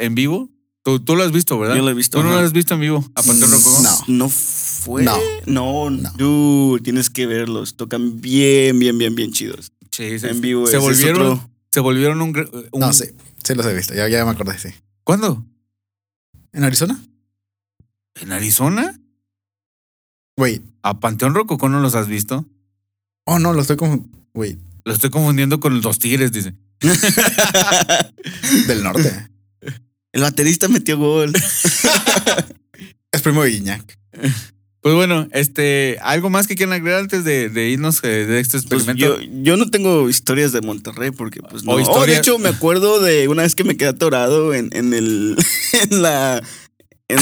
En 0.00 0.14
vivo. 0.14 0.50
Tú, 0.82 1.00
tú 1.00 1.16
lo 1.16 1.22
has 1.22 1.32
visto, 1.32 1.58
¿verdad? 1.58 1.76
Yo 1.76 1.82
lo 1.82 1.90
he 1.90 1.94
visto, 1.94 2.18
¿Tú 2.18 2.24
no 2.24 2.30
lo 2.32 2.38
has 2.38 2.52
visto 2.52 2.74
en 2.74 2.80
vivo? 2.80 3.04
A 3.14 3.22
Panteón 3.22 3.50
Rococó. 3.50 3.80
no. 3.82 3.90
No 4.08 4.28
fue. 4.28 5.02
No. 5.04 5.16
No, 5.46 5.90
No. 5.90 6.10
Dude, 6.16 6.82
tienes 6.82 7.10
que 7.10 7.26
verlos. 7.26 7.76
Tocan 7.76 8.20
bien, 8.20 8.78
bien, 8.78 8.96
bien, 8.98 9.14
bien 9.14 9.32
chidos. 9.32 9.70
Sí, 9.98 10.16
sí, 10.20 10.28
En 10.28 10.40
vivo 10.40 10.64
Se 10.68 10.76
volvieron, 10.76 11.22
otro. 11.22 11.50
se 11.72 11.80
volvieron 11.80 12.22
un, 12.22 12.68
No, 12.72 12.92
sí, 12.92 13.06
sí 13.42 13.54
los 13.56 13.66
he 13.66 13.74
visto. 13.74 13.94
Ya, 13.94 14.06
ya 14.06 14.24
me 14.24 14.30
acordé, 14.30 14.56
sí. 14.56 14.68
¿Cuándo? 15.02 15.44
¿En 16.52 16.62
Arizona? 16.62 17.02
¿En 18.14 18.30
Arizona? 18.30 18.96
Wait. 20.36 20.62
¿A 20.82 21.00
Panteón 21.00 21.34
Rococó 21.34 21.68
no 21.68 21.80
los 21.80 21.96
has 21.96 22.06
visto? 22.06 22.46
Oh, 23.24 23.40
no, 23.40 23.52
lo 23.52 23.60
estoy 23.60 23.76
con. 23.76 24.08
Wait. 24.34 24.60
Lo 24.84 24.92
estoy 24.92 25.10
confundiendo 25.10 25.58
con 25.58 25.80
los 25.80 25.98
Tigres, 25.98 26.30
dice. 26.30 26.54
Del 28.68 28.84
norte. 28.84 29.30
El 30.12 30.22
baterista 30.22 30.68
metió 30.68 30.96
gol. 30.96 31.32
es 33.10 33.20
primo 33.20 33.42
de 33.42 33.50
Guiñac. 33.50 33.98
Pues 34.80 34.94
bueno, 34.94 35.26
este, 35.32 35.98
¿algo 36.02 36.30
más 36.30 36.46
que 36.46 36.54
quieran 36.54 36.72
agregar 36.72 37.00
antes 37.00 37.24
de, 37.24 37.48
de 37.48 37.68
irnos 37.68 37.98
eh, 38.04 38.08
de 38.26 38.38
este 38.40 38.60
Pues 38.60 38.82
experimento? 38.86 39.20
yo, 39.20 39.28
yo 39.42 39.56
no 39.56 39.68
tengo 39.70 40.08
historias 40.08 40.52
de 40.52 40.60
Monterrey 40.60 41.10
porque 41.10 41.40
pues 41.42 41.64
no. 41.64 41.72
Oh, 41.72 42.06
de 42.06 42.16
hecho, 42.16 42.38
me 42.38 42.48
acuerdo 42.50 43.00
de 43.00 43.26
una 43.28 43.42
vez 43.42 43.54
que 43.56 43.64
me 43.64 43.76
quedé 43.76 43.88
atorado 43.88 44.54
en, 44.54 44.70
en 44.72 44.94
el 44.94 45.36
en 45.90 46.02
la 46.02 46.42
en, 47.08 47.18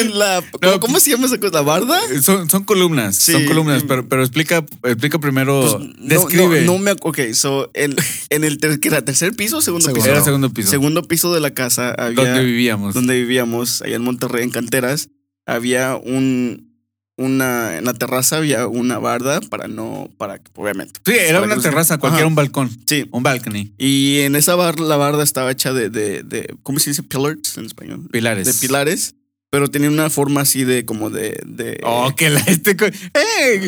en 0.00 0.18
la. 0.18 0.42
¿cómo, 0.52 0.72
No, 0.74 0.80
cómo 0.80 1.00
se 1.00 1.10
llama 1.10 1.26
esa 1.26 1.38
cosa? 1.38 1.52
¿La 1.54 1.62
barda? 1.62 1.98
Son, 2.22 2.48
son 2.48 2.64
columnas, 2.64 3.16
Sí. 3.16 3.32
son 3.32 3.44
columnas, 3.46 3.84
pero, 3.86 4.08
pero 4.08 4.22
explica, 4.22 4.64
explica 4.84 5.18
primero, 5.18 5.60
Pues, 5.78 5.88
no, 5.98 6.08
describe. 6.08 6.60
No, 6.62 6.72
no 6.74 6.78
me 6.78 6.92
Ok, 7.02 7.18
so, 7.32 7.70
en, 7.74 7.94
en 8.30 8.44
el 8.44 8.58
ter- 8.58 8.78
tercer 8.78 9.34
piso 9.34 9.58
o 9.58 9.62
segundo 9.62 9.84
Segundo. 9.86 10.02
piso. 10.04 10.14
Era 10.14 10.24
segundo 10.24 10.50
piso, 10.50 10.70
Segundo 10.70 11.02
piso 11.02 11.34
de 11.34 11.40
la 11.40 11.52
casa 11.52 11.92
había. 11.92 12.24
donde 12.24 12.44
vivíamos. 12.44 12.94
donde 12.94 13.14
vivíamos, 13.20 13.82
allá 13.82 13.96
en 13.96 14.02
Monterrey, 14.02 14.44
en 14.44 14.50
Canteras, 14.50 15.08
había 15.46 15.96
un. 15.96 16.72
Una, 17.16 17.78
en 17.78 17.84
la 17.84 17.94
terraza 17.94 18.38
había 18.38 18.66
una 18.66 18.98
barda 18.98 19.40
para 19.40 19.68
no, 19.68 20.10
para, 20.18 20.40
obviamente. 20.56 20.98
sí, 21.06 21.12
era 21.16 21.42
una 21.42 21.54
que 21.54 21.60
terraza, 21.60 21.96
cualquiera 21.98 22.26
un 22.26 22.34
balcón, 22.34 22.68
Sí, 22.88 23.06
un 23.12 23.22
balcony, 23.22 23.72
y 23.78 24.18
en 24.22 24.34
esa 24.34 24.56
barra, 24.56 24.82
la 24.84 24.96
barda 24.96 25.22
estaba 25.22 25.52
hecha 25.52 25.72
de, 25.72 25.90
de, 25.90 26.24
de, 26.24 26.52
¿cómo 26.64 26.80
se 26.80 26.90
dice? 26.90 27.04
Pillars 27.04 27.56
en 27.56 27.66
español. 27.66 28.08
pilares. 28.10 28.46
De 28.48 28.54
pilares, 28.54 29.14
pero 29.48 29.68
tenía 29.70 29.90
una 29.90 30.10
forma 30.10 30.40
así 30.40 30.64
de, 30.64 30.84
como 30.84 31.08
de, 31.08 31.40
de 31.46 31.78
Oh, 31.84 32.12
que 32.16 32.30
la 32.30 32.40
este. 32.40 32.76
co- 32.76 32.86
¡Ey! 32.86 33.60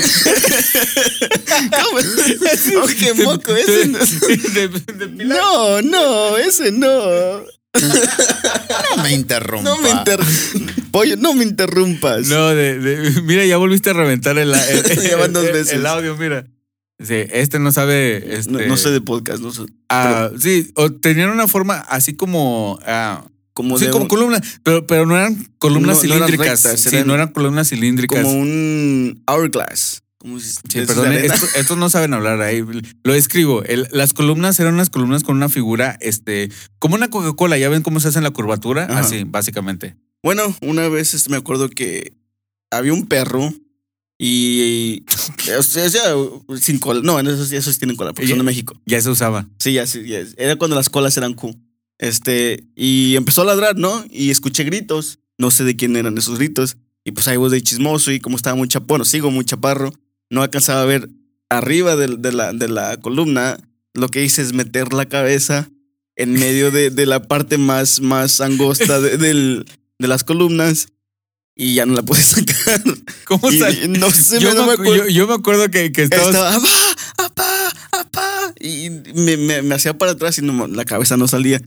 ¿Cómo? 1.71 2.01
Oh, 2.83 2.87
qué 2.99 3.15
moco, 3.23 3.55
ese 3.55 3.87
no. 3.87 3.99
No, 5.25 5.83
no, 5.83 6.37
ese 6.37 6.73
no. 6.73 6.89
No 8.97 9.03
me 9.03 9.13
interrumpa. 9.13 9.63
No 9.71 9.81
me 9.81 9.91
inter... 9.91 10.21
Pollo, 10.91 11.17
no 11.17 11.35
me 11.35 11.45
interrumpas. 11.45 12.27
No, 12.29 12.49
de, 12.49 12.79
de- 12.79 13.23
mira, 13.23 13.45
ya 13.45 13.57
volviste 13.57 13.91
a 13.91 13.93
reventar 13.93 14.39
el, 14.39 14.53
el, 14.55 14.83
dos 15.33 15.45
el- 15.47 15.53
veces. 15.53 15.73
el 15.75 15.87
audio, 15.87 16.17
mira. 16.17 16.47
Sí, 16.99 17.15
este 17.31 17.59
no 17.59 17.73
sabe. 17.73 18.37
Este, 18.39 18.51
No, 18.53 18.61
no 18.61 18.77
sé 18.79 18.91
de 18.91 19.03
podcast, 19.03 19.41
no 19.43 19.53
sé. 19.53 19.63
ah, 19.91 20.31
sí, 20.41 20.71
o 20.77 20.91
tenían 20.91 21.29
una 21.31 21.47
forma 21.49 21.77
así 21.89 22.15
como. 22.17 22.79
ah, 22.87 23.27
Como 23.53 23.79
sí, 23.79 23.85
de 23.87 23.91
como 23.91 24.05
un- 24.05 24.09
columnas, 24.09 24.41
pero, 24.63 24.87
pero 24.87 25.05
no 25.05 25.15
eran 25.17 25.35
columnas 25.59 26.03
No- 26.03 26.09
no 26.09 26.15
eran 26.17 26.29
cilíndricas. 26.29 26.65
rectas, 26.65 26.81
sí, 26.81 26.97
eran 26.97 27.07
no 27.09 27.15
eran 27.15 27.29
columnas 27.29 27.69
cilíndricas. 27.69 28.23
como 28.23 28.33
un 28.35 29.23
hourglass. 29.27 30.03
Como 30.19 30.41
si- 30.41 30.51
Sí, 30.51 30.81
perdón, 30.87 31.13
esto- 31.13 31.47
estos 31.57 31.77
no 31.77 31.91
saben 31.91 32.15
hablar 32.15 32.41
ahí. 32.41 32.65
Lo 33.05 33.15
escribo. 33.15 33.63
El- 33.65 33.87
las 33.93 34.13
columnas 34.15 34.59
eran 34.61 34.75
unas 34.75 34.91
columnas 34.91 35.23
con 35.23 35.37
una 35.37 35.49
figura, 35.49 35.97
este, 36.01 36.51
como 36.79 36.95
una 36.95 37.09
Coca-Cola. 37.11 37.59
¿Ya 37.59 37.69
ven 37.69 37.83
cómo 37.83 38.01
se 38.01 38.09
hace 38.09 38.19
en 38.19 38.25
la 38.25 38.31
curvatura? 38.31 38.85
Ajá. 38.85 39.01
Así, 39.01 39.25
básicamente. 39.25 39.97
Bueno, 40.23 40.57
una 40.63 40.89
vez 40.89 41.15
este, 41.15 41.31
me 41.31 41.37
acuerdo 41.37 41.69
que 41.69 42.15
había 42.71 42.93
un 42.95 43.07
perro 43.07 43.53
y. 44.19 45.05
O 45.59 45.63
sea, 45.63 45.85
o 45.87 45.91
sea, 45.91 46.59
sin 46.61 46.79
cola. 46.79 47.01
No, 47.03 47.21
en 47.21 47.27
esos, 47.27 47.53
esos 47.53 47.79
tienen 47.79 47.97
cola, 47.97 48.13
porque 48.13 48.29
son 48.29 48.39
de 48.39 48.45
México. 48.45 48.81
Ya 48.87 49.01
se 49.01 49.11
usaba. 49.11 49.47
Sí, 49.59 49.75
ya, 49.75 49.87
sí, 49.87 50.05
ya. 50.07 50.21
Era 50.39 50.57
cuando 50.57 50.77
las 50.77 50.89
colas 50.91 51.17
eran 51.17 51.35
Q. 51.35 51.55
Este, 51.99 52.65
y 52.75 53.17
empezó 53.17 53.43
a 53.43 53.45
ladrar, 53.45 53.77
¿no? 53.77 54.05
Y 54.11 54.31
escuché 54.31 54.65
gritos. 54.65 55.19
No 55.39 55.51
sé 55.51 55.65
de 55.65 55.77
quién 55.77 55.97
eran 55.97 56.17
esos 56.17 56.39
gritos. 56.39 56.79
Y 57.05 57.13
pues 57.13 57.29
ahí 57.29 57.37
voz 57.37 57.53
de 57.53 57.63
chismoso 57.63 58.11
y 58.11 58.19
como 58.21 58.37
estaba 58.37 58.57
muy 58.57 58.67
chaparro, 58.69 58.89
bueno, 58.89 59.05
sigo 59.05 59.31
muy 59.31 59.45
chaparro, 59.45 59.93
no 60.31 60.43
alcanzaba 60.43 60.83
a 60.83 60.87
ver 60.87 61.09
arriba 61.49 61.97
de, 61.97 62.17
de 62.17 62.33
la, 62.33 62.53
de 62.53 62.69
la 62.69 62.97
columna. 62.99 63.59
Lo 63.95 64.09
que 64.09 64.25
hice 64.25 64.43
es 64.43 64.53
meter 64.53 64.93
la 64.93 65.07
cabeza 65.07 65.69
en 66.17 66.33
medio 66.33 66.71
de, 66.71 66.91
de 66.91 67.07
la 67.07 67.23
parte 67.23 67.59
más, 67.59 68.01
más 68.01 68.41
angosta 68.41 69.01
de, 69.01 69.17
del- 69.19 69.65
de 69.99 70.09
las 70.09 70.25
columnas 70.25 70.89
y 71.55 71.75
ya 71.75 71.87
no 71.87 71.95
la 71.95 72.03
pude 72.03 72.23
sacar. 72.23 72.83
¿Cómo 73.25 73.51
no 73.51 74.11
sé, 74.11 74.41
yo, 74.41 74.53
no 74.55 74.63
me, 74.67 74.69
me 74.69 74.73
acu- 74.75 74.81
acuerdo. 74.81 74.97
yo- 75.05 75.09
yo 75.09 75.27
me 75.27 75.35
acuerdo 75.35 75.71
que, 75.71 75.91
que 75.93 76.03
estabas. 76.03 76.27
Estaba, 76.29 76.55
apá, 76.55 77.25
apá, 77.25 77.73
apá. 77.93 78.55
Y 78.61 78.91
me, 79.15 79.37
me, 79.39 79.63
me 79.63 79.75
hacía 79.75 79.97
para 79.97 80.13
atrás 80.13 80.37
y 80.39 80.43
no, 80.43 80.67
la 80.67 80.85
cabeza 80.85 81.17
no 81.17 81.27
salía. 81.29 81.61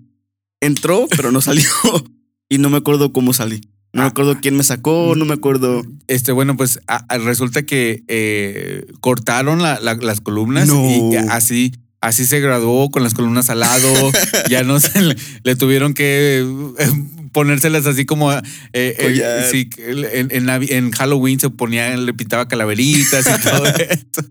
Entró, 0.61 1.07
pero 1.15 1.31
no 1.31 1.41
salió. 1.41 1.69
Y 2.51 2.57
no 2.57 2.71
me 2.71 2.77
acuerdo 2.77 3.13
cómo 3.13 3.31
salí. 3.33 3.61
No 3.91 4.03
me 4.03 4.07
acuerdo 4.07 4.37
quién 4.39 4.55
me 4.55 4.63
sacó, 4.63 5.15
no 5.15 5.25
me 5.25 5.33
acuerdo. 5.33 5.81
Este, 6.07 6.31
bueno, 6.31 6.55
pues 6.55 6.79
a- 6.87 7.05
a- 7.11 7.17
resulta 7.17 7.63
que 7.63 8.03
eh, 8.07 8.85
cortaron 9.01 9.61
la- 9.63 9.79
la- 9.79 9.95
las 9.95 10.21
columnas 10.21 10.67
No. 10.67 10.83
y 11.11 11.15
así, 11.15 11.73
así 12.01 12.25
se 12.25 12.39
graduó 12.39 12.89
con 12.91 13.03
las 13.03 13.13
columnas 13.13 13.49
al 13.49 13.59
lado. 13.61 14.11
ya 14.49 14.63
no 14.63 14.79
se 14.79 15.01
le, 15.01 15.15
le 15.43 15.55
tuvieron 15.55 15.93
que 15.93 16.45
eh, 16.79 16.87
ponérselas 17.31 17.85
así 17.85 18.05
como 18.05 18.31
eh, 18.33 18.41
eh, 18.73 19.47
sí, 19.51 19.69
en, 19.77 20.29
en 20.31 20.45
Navi- 20.47 20.71
en 20.71 20.91
Halloween 20.91 21.39
se 21.39 21.49
ponía, 21.49 21.95
le 21.97 22.13
pintaba 22.13 22.47
calaveritas 22.47 23.25
y 23.27 23.41
todo 23.49 23.65
esto. 23.77 24.23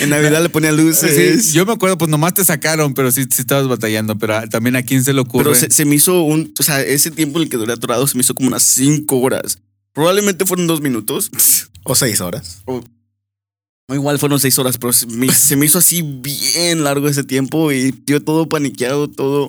En 0.00 0.10
Navidad 0.10 0.42
le 0.42 0.48
ponía 0.50 0.72
luces. 0.72 1.44
Sí, 1.46 1.52
yo 1.52 1.66
me 1.66 1.72
acuerdo, 1.72 1.98
pues 1.98 2.10
nomás 2.10 2.34
te 2.34 2.44
sacaron, 2.44 2.94
pero 2.94 3.10
sí, 3.10 3.24
sí 3.30 3.42
estabas 3.42 3.68
batallando. 3.68 4.16
Pero 4.18 4.48
también 4.48 4.76
a 4.76 4.82
quién 4.82 5.02
se 5.04 5.12
le 5.12 5.20
ocurre. 5.20 5.44
pero 5.44 5.56
se, 5.56 5.70
se 5.70 5.84
me 5.84 5.94
hizo 5.96 6.22
un. 6.22 6.52
O 6.58 6.62
sea, 6.62 6.80
ese 6.82 7.10
tiempo 7.10 7.38
en 7.38 7.44
el 7.44 7.48
que 7.50 7.56
duré 7.56 7.72
atorado 7.72 8.06
se 8.06 8.16
me 8.16 8.20
hizo 8.22 8.34
como 8.34 8.48
unas 8.48 8.62
cinco 8.62 9.18
horas. 9.20 9.58
Probablemente 9.92 10.44
fueron 10.46 10.66
dos 10.66 10.80
minutos. 10.80 11.30
O 11.86 11.94
seis 11.94 12.22
horas. 12.22 12.62
O 12.64 12.82
igual 13.92 14.18
fueron 14.18 14.40
seis 14.40 14.58
horas, 14.58 14.78
pero 14.78 14.92
se 14.92 15.06
me, 15.06 15.28
se 15.30 15.56
me 15.56 15.66
hizo 15.66 15.78
así 15.78 16.02
bien 16.02 16.84
largo 16.84 17.08
ese 17.08 17.24
tiempo 17.24 17.70
y 17.72 17.94
yo 18.06 18.22
todo 18.22 18.48
paniqueado, 18.48 19.08
todo. 19.08 19.48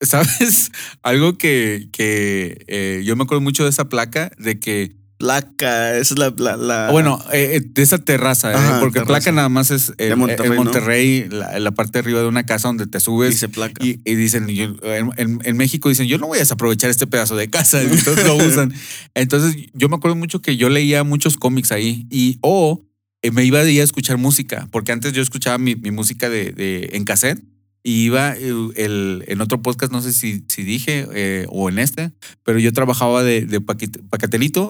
¿Sabes? 0.00 0.70
Algo 1.02 1.36
que, 1.38 1.88
que 1.92 2.64
eh, 2.68 3.02
yo 3.04 3.16
me 3.16 3.24
acuerdo 3.24 3.40
mucho 3.40 3.64
de 3.64 3.70
esa 3.70 3.88
placa, 3.88 4.30
de 4.38 4.58
que, 4.60 4.96
Placa, 5.18 5.96
esa 5.98 6.14
es 6.14 6.18
la. 6.20 6.32
la, 6.38 6.56
la- 6.56 6.92
bueno, 6.92 7.18
eh, 7.32 7.56
eh, 7.56 7.60
de 7.60 7.82
esa 7.82 7.98
terraza, 7.98 8.52
eh, 8.52 8.76
porque 8.78 9.00
terraza. 9.00 9.06
placa 9.18 9.32
nada 9.32 9.48
más 9.48 9.72
es 9.72 9.92
De 9.96 10.14
Monterrey. 10.14 10.56
Monterrey, 10.56 11.26
la, 11.28 11.58
la 11.58 11.72
parte 11.72 11.94
de 11.94 11.98
arriba 12.04 12.20
de 12.20 12.28
una 12.28 12.46
casa 12.46 12.68
donde 12.68 12.86
te 12.86 13.00
subes. 13.00 13.30
dice 13.32 13.48
placa. 13.48 13.84
Y, 13.84 13.98
y 14.04 14.14
dicen, 14.14 14.46
yo- 14.46 14.76
en, 14.84 15.10
en- 15.16 15.40
en 15.42 15.56
México 15.56 15.88
dicen, 15.88 16.06
yo 16.06 16.18
no 16.18 16.28
voy 16.28 16.36
a 16.38 16.42
desaprovechar 16.42 16.88
este 16.88 17.08
pedazo 17.08 17.34
de 17.34 17.50
casa, 17.50 17.82
entonces 17.82 18.24
lo 18.24 18.36
usan. 18.36 18.72
Entonces 19.16 19.56
yo 19.74 19.88
me 19.88 19.96
acuerdo 19.96 20.14
mucho 20.14 20.40
que 20.40 20.56
yo 20.56 20.68
leía 20.68 21.02
muchos 21.02 21.36
cómics 21.36 21.72
ahí 21.72 22.06
y 22.12 22.38
o 22.42 22.84
me 23.32 23.44
iba 23.44 23.62
de 23.64 23.72
ir 23.72 23.80
a 23.80 23.84
escuchar 23.84 24.16
música, 24.18 24.68
porque 24.70 24.92
antes 24.92 25.12
yo 25.12 25.22
escuchaba 25.22 25.58
mi, 25.58 25.74
música 25.74 26.28
de, 26.28 26.52
de- 26.52 26.90
en 26.92 27.04
cassette 27.04 27.42
y 27.82 28.02
iba 28.04 28.34
eh, 28.36 28.52
el, 28.76 29.24
en 29.28 29.40
otro 29.40 29.62
podcast, 29.62 29.92
no 29.92 30.02
sé 30.02 30.12
si, 30.12 30.44
si 30.48 30.62
dije 30.62 31.06
eh, 31.14 31.46
o 31.48 31.68
en 31.68 31.78
este, 31.78 32.12
pero 32.44 32.58
yo 32.58 32.72
trabajaba 32.72 33.22
de, 33.22 33.46
de 33.46 33.60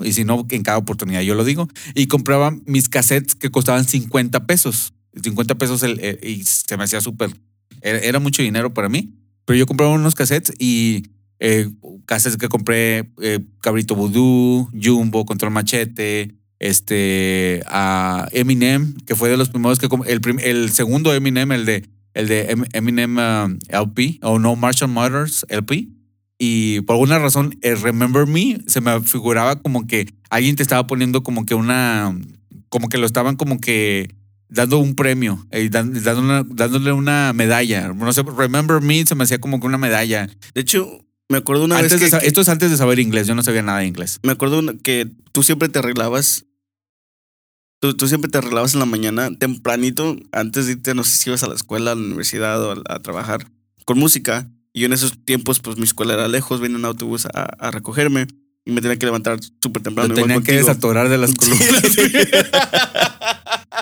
y 0.04 0.12
si 0.12 0.24
no, 0.24 0.46
en 0.50 0.62
cada 0.62 0.78
oportunidad 0.78 1.22
yo 1.22 1.34
lo 1.34 1.44
digo, 1.44 1.68
y 1.94 2.06
compraba 2.06 2.56
mis 2.66 2.88
cassettes 2.88 3.34
que 3.34 3.50
costaban 3.50 3.84
50 3.84 4.46
pesos. 4.46 4.92
50 5.22 5.56
pesos 5.56 5.82
el, 5.82 6.18
y 6.22 6.44
se 6.44 6.76
me 6.76 6.84
hacía 6.84 7.00
súper 7.00 7.30
era, 7.82 7.98
era 7.98 8.18
mucho 8.18 8.42
dinero 8.42 8.72
para 8.74 8.88
mí, 8.88 9.14
pero 9.44 9.58
yo 9.58 9.66
compraba 9.66 9.92
unos 9.92 10.14
cassettes 10.14 10.54
y 10.58 11.04
eh, 11.40 11.70
cassettes 12.06 12.36
que 12.36 12.48
compré, 12.48 13.10
eh, 13.20 13.40
Cabrito 13.60 13.94
Voodoo, 13.94 14.68
Jumbo, 14.80 15.24
Control 15.24 15.52
Machete, 15.52 16.34
este, 16.60 17.62
a 17.66 18.28
Eminem, 18.32 18.94
que 19.06 19.14
fue 19.16 19.28
de 19.28 19.36
los 19.36 19.48
primeros 19.50 19.78
que, 19.78 19.88
el, 20.06 20.20
prim- 20.20 20.40
el 20.42 20.70
segundo 20.70 21.14
Eminem, 21.14 21.52
el 21.52 21.64
de, 21.64 21.88
el 22.14 22.28
de 22.28 22.50
Em- 22.50 22.64
Eminem 22.72 23.16
um, 23.18 23.58
LP, 23.68 24.18
o 24.22 24.38
No 24.38 24.56
Marshall 24.56 24.90
Matters 24.90 25.46
LP. 25.48 25.88
Y 26.38 26.80
por 26.82 26.94
alguna 26.94 27.18
razón, 27.18 27.56
el 27.62 27.80
Remember 27.80 28.26
Me 28.26 28.58
se 28.66 28.80
me 28.80 29.00
figuraba 29.00 29.60
como 29.60 29.86
que 29.86 30.08
alguien 30.30 30.54
te 30.56 30.62
estaba 30.62 30.86
poniendo 30.86 31.22
como 31.24 31.44
que 31.44 31.54
una, 31.54 32.16
como 32.68 32.88
que 32.88 32.98
lo 32.98 33.06
estaban 33.06 33.34
como 33.36 33.60
que 33.60 34.14
dando 34.48 34.78
un 34.78 34.94
premio, 34.94 35.44
eh, 35.50 35.68
dan- 35.68 35.92
dando 36.02 36.22
una- 36.22 36.44
dándole 36.48 36.92
una 36.92 37.32
medalla. 37.34 37.88
No 37.92 38.12
sé, 38.12 38.22
Remember 38.22 38.80
Me 38.80 39.04
se 39.04 39.14
me 39.16 39.24
hacía 39.24 39.40
como 39.40 39.58
que 39.60 39.66
una 39.66 39.78
medalla. 39.78 40.28
De 40.54 40.60
hecho, 40.60 41.04
me 41.28 41.38
acuerdo 41.38 41.64
una 41.64 41.76
Antes 41.78 42.00
vez 42.00 42.14
que, 42.14 42.26
esto 42.26 42.40
es 42.40 42.48
antes 42.48 42.70
de 42.70 42.76
saber 42.76 42.98
inglés, 43.00 43.26
yo 43.26 43.34
no 43.34 43.42
sabía 43.42 43.62
nada 43.62 43.80
de 43.80 43.86
inglés. 43.86 44.18
me 44.22 44.32
acuerdo 44.32 44.62
que 44.82 45.10
tú 45.32 45.42
siempre 45.42 45.68
te 45.68 45.80
arreglabas. 45.80 46.44
Tú, 47.80 47.94
tú 47.94 48.08
siempre 48.08 48.30
te 48.30 48.38
arreglabas 48.38 48.74
en 48.74 48.80
la 48.80 48.86
mañana, 48.86 49.30
tempranito, 49.38 50.16
antes 50.32 50.66
de 50.66 50.72
irte, 50.72 50.94
no 50.94 51.04
sé 51.04 51.16
si 51.16 51.30
ibas 51.30 51.42
a 51.44 51.48
la 51.48 51.54
escuela, 51.54 51.92
a 51.92 51.94
la 51.94 52.00
universidad 52.00 52.62
o 52.62 52.72
a, 52.72 52.94
a 52.94 52.98
trabajar, 53.00 53.50
con 53.84 53.98
música. 53.98 54.50
Y 54.72 54.80
yo 54.80 54.86
en 54.86 54.92
esos 54.92 55.24
tiempos, 55.24 55.60
pues 55.60 55.76
mi 55.76 55.84
escuela 55.84 56.14
era 56.14 56.28
lejos, 56.28 56.60
venía 56.60 56.76
un 56.76 56.84
autobús 56.84 57.26
a, 57.26 57.42
a 57.44 57.70
recogerme 57.70 58.26
y 58.64 58.72
me 58.72 58.82
tenía 58.82 58.98
que 58.98 59.06
levantar 59.06 59.38
súper 59.62 59.82
temprano. 59.82 60.12
Igual 60.12 60.26
tenían 60.26 60.42
que 60.42 60.52
desatorar 60.52 61.08
de 61.08 61.18
las 61.18 61.34
columnas. 61.34 61.82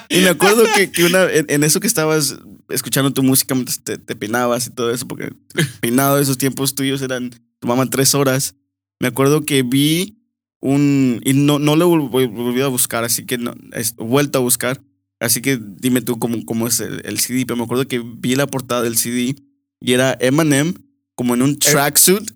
Y 0.08 0.20
me 0.20 0.28
acuerdo 0.28 0.64
que, 0.74 0.90
que 0.90 1.04
una, 1.04 1.24
en, 1.24 1.46
en 1.48 1.64
eso 1.64 1.80
que 1.80 1.86
estabas 1.86 2.38
escuchando 2.68 3.12
tu 3.12 3.22
música 3.22 3.54
mientras 3.54 3.82
te, 3.82 3.98
te 3.98 4.14
peinabas 4.14 4.66
y 4.66 4.70
todo 4.70 4.90
eso, 4.92 5.06
porque 5.08 5.24
el 5.54 5.68
peinado 5.80 6.16
de 6.16 6.22
esos 6.22 6.38
tiempos 6.38 6.74
tuyos 6.74 7.02
eran, 7.02 7.30
tomaban 7.58 7.90
tres 7.90 8.14
horas. 8.14 8.54
Me 9.00 9.08
acuerdo 9.08 9.44
que 9.44 9.62
vi 9.62 10.18
un, 10.60 11.20
y 11.24 11.32
no, 11.34 11.58
no 11.58 11.76
lo 11.76 11.90
vol- 11.90 12.10
vol- 12.10 12.32
volví 12.32 12.60
a 12.60 12.66
buscar, 12.68 13.04
así 13.04 13.24
que 13.26 13.38
no, 13.38 13.54
es, 13.72 13.94
vuelto 13.96 14.38
a 14.38 14.42
buscar. 14.42 14.80
Así 15.18 15.40
que 15.40 15.58
dime 15.62 16.02
tú 16.02 16.18
cómo, 16.18 16.44
cómo 16.44 16.66
es 16.66 16.80
el, 16.80 17.00
el 17.04 17.18
CD, 17.18 17.44
pero 17.46 17.56
me 17.56 17.64
acuerdo 17.64 17.88
que 17.88 18.00
vi 18.04 18.34
la 18.34 18.46
portada 18.46 18.82
del 18.82 18.96
CD 18.98 19.34
y 19.80 19.92
era 19.92 20.16
Eminem 20.20 20.74
como 21.14 21.34
en 21.34 21.40
un 21.42 21.58
tracksuit 21.58 22.30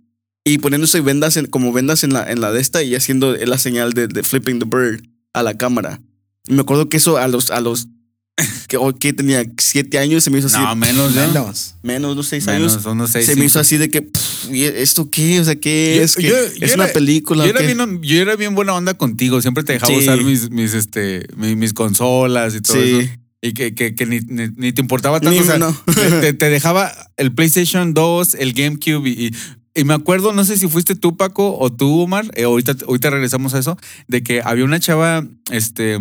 y 0.45 0.57
poniéndose 0.59 1.03
vendas 1.03 1.37
en, 1.37 1.47
como 1.47 1.73
vendas 1.75 2.05
en 2.05 2.15
la, 2.15 2.31
en 2.31 2.41
la 2.41 2.51
de 2.53 2.61
esta 2.61 2.83
y 2.83 2.95
haciendo 2.95 3.37
la 3.37 3.59
señal 3.59 3.93
de, 3.93 4.09
de 4.09 4.23
Flipping 4.23 4.59
the 4.61 4.65
Bird 4.65 5.03
a 5.35 5.43
la 5.43 5.59
cámara. 5.59 6.01
Y 6.49 6.55
me 6.55 6.63
acuerdo 6.63 6.89
que 6.89 6.97
eso 6.97 7.19
a 7.19 7.29
los, 7.29 7.51
a 7.51 7.61
los 7.61 7.89
que, 8.69 8.77
o 8.77 8.95
que 8.97 9.13
tenía 9.13 9.45
siete 9.59 9.99
años, 9.99 10.25
se 10.25 10.31
me 10.31 10.39
hizo 10.39 10.47
así. 10.49 10.57
No, 10.59 10.75
menos, 10.77 11.15
¿no? 11.15 11.27
Menos. 11.27 11.75
menos, 11.83 12.13
unos 12.13 12.27
seis 12.29 12.47
Menos, 12.47 12.73
años. 12.75 12.87
unos 12.87 13.11
seis, 13.11 13.27
se 13.27 13.37
me 13.37 13.45
hizo 13.45 13.61
así 13.61 13.77
de 13.77 13.91
que, 13.91 14.03
pff, 14.03 14.51
¿y 14.51 14.65
¿esto 14.65 15.11
qué? 15.11 15.41
O 15.41 15.45
sea, 15.45 15.57
¿qué 15.57 15.95
Yo- 15.99 16.03
es? 16.05 16.15
¿Qué- 16.17 16.23
yo- 16.29 16.37
¿Es 16.37 16.71
yo 16.71 16.75
una 16.75 16.87
película? 16.89 17.45
Yo 17.45 17.51
era, 17.51 17.61
bien, 17.61 18.01
yo 18.03 18.17
era 18.21 18.37
bien 18.37 18.55
buena 18.55 18.75
onda 18.75 18.95
contigo. 18.95 19.41
Siempre 19.43 19.63
te 19.65 19.75
dejaba 19.75 19.93
Sí. 19.93 20.01
usar 20.01 20.23
mis, 20.23 20.51
mis, 20.51 20.75
este, 20.75 21.27
mis, 21.37 21.57
mis 21.57 21.73
consolas 21.75 22.55
y 22.55 22.61
todo 22.61 22.77
Sí. 22.83 22.99
eso. 23.01 23.11
Y 23.43 23.53
que, 23.55 23.75
que, 23.75 23.95
que 23.95 24.05
ni, 24.07 24.21
ni- 24.21 24.49
ni 24.57 24.73
te 24.73 24.81
importaba 24.83 25.19
tanto. 25.21 25.35
Ni- 25.35 25.41
o 25.43 25.45
sea, 25.47 25.59
no. 25.59 25.73
te, 25.95 26.11
te- 26.21 26.33
te 26.35 26.51
dejaba 26.51 26.93
el 27.17 27.35
PlayStation 27.35 27.95
2, 27.95 28.35
el 28.35 28.53
GameCube 28.53 29.09
y, 29.09 29.27
y, 29.27 29.31
y 29.75 29.85
me 29.85 29.95
acuerdo, 29.95 30.33
no 30.35 30.45
sé 30.45 30.57
si 30.59 30.69
fuiste 30.69 30.95
tú, 30.95 31.17
Paco, 31.17 31.57
o 31.59 31.73
tú, 31.73 32.01
Omar, 32.03 32.31
eh, 32.35 32.45
ahorita, 32.45 32.77
ahorita 32.87 33.09
regresamos 33.11 33.55
a 33.55 33.59
eso, 33.61 33.79
de 34.09 34.23
que 34.23 34.43
había 34.45 34.65
una 34.65 34.79
chava, 34.81 35.27
este, 35.51 35.99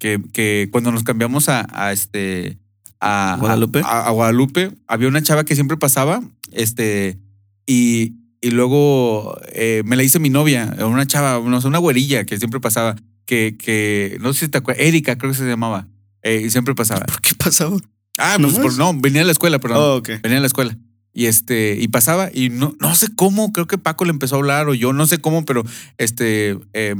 que, 0.00 0.20
que 0.32 0.68
cuando 0.72 0.90
nos 0.90 1.04
cambiamos 1.04 1.48
a, 1.48 1.68
a 1.70 1.92
este, 1.92 2.58
a 2.98 3.36
¿Guadalupe? 3.38 3.82
A, 3.84 4.08
a 4.08 4.10
Guadalupe, 4.10 4.72
había 4.88 5.06
una 5.06 5.22
chava 5.22 5.44
que 5.44 5.54
siempre 5.54 5.76
pasaba, 5.76 6.20
este, 6.50 7.18
y, 7.66 8.14
y 8.40 8.50
luego 8.50 9.38
eh, 9.52 9.82
me 9.84 9.94
la 9.94 10.02
hice 10.02 10.18
mi 10.18 10.30
novia, 10.30 10.74
una 10.84 11.06
chava, 11.06 11.38
no 11.48 11.60
sé, 11.60 11.68
una 11.68 11.78
güerilla 11.78 12.24
que 12.24 12.38
siempre 12.38 12.58
pasaba, 12.58 12.96
que, 13.26 13.56
que 13.56 14.18
no 14.20 14.32
sé 14.32 14.46
si 14.46 14.48
te 14.48 14.58
acuerdas, 14.58 14.84
Erika 14.84 15.16
creo 15.16 15.30
que 15.30 15.38
se 15.38 15.46
llamaba, 15.46 15.86
eh, 16.22 16.42
y 16.44 16.50
siempre 16.50 16.74
pasaba. 16.74 17.02
¿Por 17.06 17.20
qué 17.20 17.34
pasaba? 17.34 17.76
Ah, 18.18 18.36
¿No 18.40 18.48
pues 18.48 18.58
por- 18.58 18.76
no, 18.76 18.92
venía 19.00 19.22
a 19.22 19.24
la 19.24 19.32
escuela, 19.32 19.58
perdón. 19.60 19.78
Oh. 19.80 20.02
Venía 20.22 20.38
a 20.38 20.40
la 20.40 20.46
escuela. 20.46 20.76
Y 21.12 21.26
este, 21.26 21.76
y 21.80 21.88
pasaba, 21.88 22.30
y 22.32 22.50
no, 22.50 22.76
no 22.80 22.94
sé 22.94 23.08
cómo, 23.16 23.52
creo 23.52 23.66
que 23.66 23.78
Paco 23.78 24.04
le 24.04 24.12
empezó 24.12 24.36
a 24.36 24.38
hablar, 24.38 24.68
o 24.68 24.74
yo 24.74 24.92
no 24.92 25.06
sé 25.06 25.18
cómo, 25.18 25.44
pero 25.44 25.64
este 25.98 26.56
eh, 26.72 26.94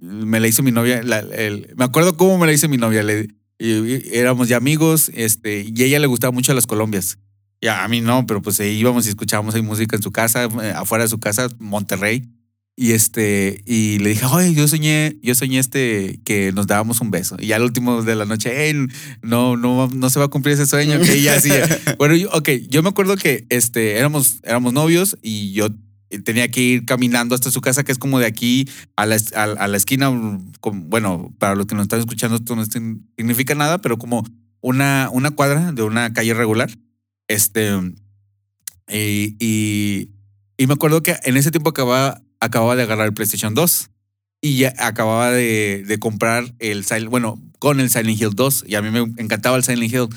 me 0.00 0.40
la 0.40 0.48
hizo 0.48 0.62
mi 0.62 0.72
novia. 0.72 1.02
la- 1.02 1.20
el- 1.20 1.72
me 1.76 1.84
acuerdo 1.84 2.16
cómo 2.16 2.36
me 2.38 2.46
la 2.46 2.52
hizo 2.52 2.68
mi 2.68 2.76
novia. 2.76 3.02
Le, 3.02 3.28
éramos 3.58 4.48
ya 4.48 4.58
amigos, 4.58 5.10
este, 5.14 5.64
y 5.74 5.82
a 5.82 5.86
ella 5.86 5.98
le 5.98 6.06
gustaba 6.06 6.32
mucho 6.32 6.52
las 6.54 6.66
Colombias. 6.66 7.18
Y 7.60 7.68
a 7.68 7.88
mí 7.88 8.02
no, 8.02 8.26
pero 8.26 8.42
pues 8.42 8.60
íbamos 8.60 9.06
y 9.06 9.08
escuchábamos 9.08 9.54
ahí 9.54 9.62
música 9.62 9.96
en 9.96 10.02
su 10.02 10.12
casa, 10.12 10.44
eh, 10.44 10.72
afuera 10.76 11.04
de 11.04 11.08
su 11.10 11.18
casa, 11.18 11.48
Monterrey. 11.58 12.28
Y 12.78 12.92
este, 12.92 13.62
y 13.64 13.98
le 14.00 14.10
dije, 14.10 14.26
oye, 14.26 14.52
yo 14.52 14.68
soñé, 14.68 15.16
yo 15.22 15.34
soñé 15.34 15.58
este 15.58 16.20
que 16.24 16.52
nos 16.52 16.66
dábamos 16.66 17.00
un 17.00 17.10
beso. 17.10 17.36
Y 17.40 17.46
ya 17.46 17.56
al 17.56 17.62
último 17.62 18.02
de 18.02 18.14
la 18.14 18.26
noche, 18.26 18.68
"Ey, 18.68 18.74
no, 19.22 19.56
no, 19.56 19.88
no 19.88 20.10
se 20.10 20.18
va 20.18 20.26
a 20.26 20.28
cumplir 20.28 20.54
ese 20.54 20.66
sueño. 20.66 20.98
Que 21.06 21.14
ella 21.14 21.36
así. 21.36 21.48
bueno, 21.98 22.14
yo, 22.16 22.28
ok, 22.32 22.50
yo 22.68 22.82
me 22.82 22.90
acuerdo 22.90 23.16
que 23.16 23.46
este, 23.48 23.96
éramos, 23.96 24.40
éramos 24.42 24.74
novios 24.74 25.16
y 25.22 25.52
yo 25.52 25.68
tenía 26.24 26.48
que 26.50 26.60
ir 26.60 26.84
caminando 26.84 27.34
hasta 27.34 27.50
su 27.50 27.62
casa, 27.62 27.82
que 27.82 27.92
es 27.92 27.98
como 27.98 28.18
de 28.18 28.26
aquí 28.26 28.68
a 28.94 29.06
la, 29.06 29.16
a, 29.34 29.42
a 29.44 29.68
la 29.68 29.76
esquina. 29.78 30.10
bueno, 30.62 31.34
para 31.38 31.54
los 31.54 31.66
que 31.66 31.74
nos 31.74 31.84
están 31.84 32.00
escuchando, 32.00 32.36
esto 32.36 32.56
no 32.56 32.64
significa 33.16 33.54
nada, 33.54 33.78
pero 33.80 33.96
como 33.96 34.22
una, 34.60 35.08
una 35.12 35.30
cuadra 35.30 35.72
de 35.72 35.82
una 35.82 36.12
calle 36.12 36.34
regular. 36.34 36.70
Este, 37.26 37.70
y, 38.88 39.36
y, 39.40 40.10
y 40.58 40.66
me 40.66 40.74
acuerdo 40.74 41.02
que 41.02 41.16
en 41.24 41.36
ese 41.36 41.50
tiempo 41.50 41.70
acababa, 41.70 42.22
acababa 42.40 42.76
de 42.76 42.82
agarrar 42.82 43.06
el 43.06 43.14
PlayStation 43.14 43.54
2 43.54 43.90
y 44.40 44.58
ya 44.58 44.74
acababa 44.78 45.30
de, 45.32 45.84
de 45.86 45.98
comprar 45.98 46.54
el 46.58 46.84
bueno, 47.08 47.40
con 47.58 47.80
el 47.80 47.90
Silent 47.90 48.20
Hill 48.20 48.30
2 48.34 48.64
y 48.68 48.74
a 48.74 48.82
mí 48.82 48.90
me 48.90 49.00
encantaba 49.22 49.56
el 49.56 49.64
Silent 49.64 49.92
Hill. 49.92 50.08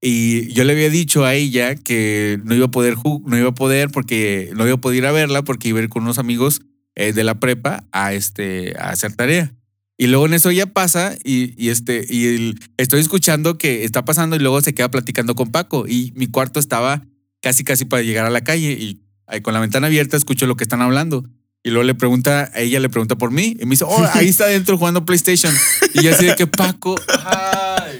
Y 0.00 0.52
yo 0.52 0.62
le 0.64 0.74
había 0.74 0.90
dicho 0.90 1.24
a 1.24 1.34
ella 1.34 1.74
que 1.74 2.38
no 2.44 2.54
iba 2.54 2.66
a 2.66 2.70
poder, 2.70 2.94
no 3.26 3.36
iba 3.36 3.48
a 3.48 3.54
poder 3.54 3.90
porque 3.90 4.50
no 4.54 4.64
iba 4.64 4.74
a 4.74 4.80
poder 4.80 4.98
ir 4.98 5.06
a 5.06 5.12
verla 5.12 5.42
porque 5.42 5.68
iba 5.68 5.80
a 5.80 5.82
ir 5.82 5.88
con 5.88 6.04
unos 6.04 6.18
amigos 6.18 6.62
eh, 6.94 7.12
de 7.12 7.24
la 7.24 7.40
prepa 7.40 7.84
a, 7.92 8.12
este, 8.14 8.74
a 8.78 8.90
hacer 8.90 9.14
tarea. 9.14 9.54
Y 9.96 10.06
luego 10.06 10.26
en 10.26 10.34
eso 10.34 10.52
ya 10.52 10.66
pasa 10.66 11.16
y, 11.24 11.52
y 11.62 11.70
este, 11.70 12.06
y 12.08 12.26
el- 12.26 12.60
estoy 12.76 13.00
escuchando 13.00 13.58
que 13.58 13.82
está 13.84 14.04
pasando 14.04 14.36
y 14.36 14.38
luego 14.38 14.60
se 14.60 14.72
queda 14.72 14.88
platicando 14.90 15.34
con 15.34 15.50
Paco 15.50 15.88
y 15.88 16.12
mi 16.14 16.28
cuarto 16.28 16.60
estaba 16.60 17.04
casi 17.42 17.64
casi 17.64 17.84
para 17.84 18.02
llegar 18.04 18.24
a 18.24 18.30
la 18.30 18.42
calle 18.44 18.72
y 18.78 19.00
ahí 19.26 19.40
con 19.40 19.52
la 19.54 19.60
ventana 19.60 19.88
abierta 19.88 20.16
escucho 20.16 20.46
lo 20.46 20.56
que 20.56 20.62
están 20.62 20.80
hablando. 20.82 21.24
Y 21.64 21.70
luego 21.70 21.82
le 21.84 21.94
pregunta, 21.94 22.50
ella 22.54 22.78
le 22.80 22.88
pregunta 22.88 23.16
por 23.16 23.30
mí 23.30 23.56
y 23.60 23.64
me 23.66 23.70
dice, 23.70 23.84
oh, 23.84 24.06
ahí 24.14 24.28
está 24.28 24.44
adentro 24.44 24.78
jugando 24.78 25.04
PlayStation. 25.04 25.52
Y 25.94 26.02
yo 26.02 26.14
así 26.14 26.26
de 26.26 26.36
que 26.36 26.46
Paco, 26.46 26.94
ay. 27.24 27.98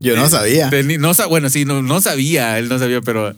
Yo 0.00 0.16
no 0.16 0.26
Eh, 0.26 0.30
sabía. 0.30 0.70
Teni- 0.70 0.98
no, 0.98 1.12
bueno, 1.28 1.50
sí, 1.50 1.64
no, 1.64 1.82
no 1.82 2.00
sabía, 2.00 2.58
él 2.58 2.68
no 2.68 2.78
sabía, 2.78 3.00
pero, 3.00 3.34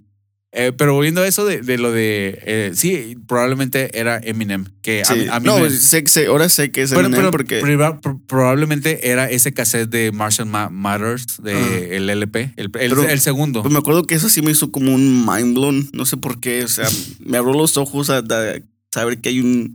eh, 0.53 0.73
pero 0.77 0.95
volviendo 0.95 1.23
a 1.23 1.27
eso 1.29 1.45
de, 1.47 1.61
de 1.63 1.79
lo 1.79 1.91
de, 1.93 2.39
eh, 2.45 2.73
sí, 2.75 3.17
probablemente 3.27 3.99
era 3.99 4.19
Eminem, 4.23 4.67
que 4.83 5.03
a 5.03 5.05
Sí. 5.07 5.15
mí- 5.15 5.27
a, 5.31 5.41
mí 5.41 5.47
no, 5.47 5.59
me- 5.61 5.71
sé, 5.71 6.03
sé- 6.07 6.27
ahora 6.27 6.49
sé 6.49 6.71
que 6.71 6.83
es 6.83 6.91
pero, 6.91 7.03
Eminem 7.03 7.17
pero 7.21 7.31
porque... 7.31 7.61
priva- 7.61 8.01
pro- 8.01 8.21
probablemente 8.27 9.11
era 9.11 9.31
ese 9.31 9.53
cassette 9.53 9.89
de 9.89 10.13
Marshall 10.13 10.49
Ma- 10.49 10.69
Matters, 10.71 11.43
de 11.43 11.97
el 11.97 12.11
LP, 12.11 12.53
el, 12.57 12.65
el- 12.67 12.71
Pero- 12.71 13.09
el 13.09 13.21
segundo. 13.21 13.63
Pues 13.63 13.73
me 13.73 13.79
acuerdo 13.79 14.03
que 14.05 14.15
eso 14.17 14.29
sí 14.29 14.43
me 14.43 14.51
hizo 14.51 14.71
como 14.71 14.95
un 14.95 15.25
mind 15.27 15.55
blown. 15.55 15.89
No 15.93 16.05
sé 16.05 16.17
por 16.17 16.41
qué. 16.41 16.65
O 16.65 16.69
sea, 16.69 16.89
me 17.21 17.39
abrió 17.39 17.55
los 17.55 17.77
ojos 17.79 18.11
a, 18.11 18.19
a 18.19 18.61
saber 18.93 19.21
que 19.21 19.29
hay 19.31 19.41
un 19.41 19.75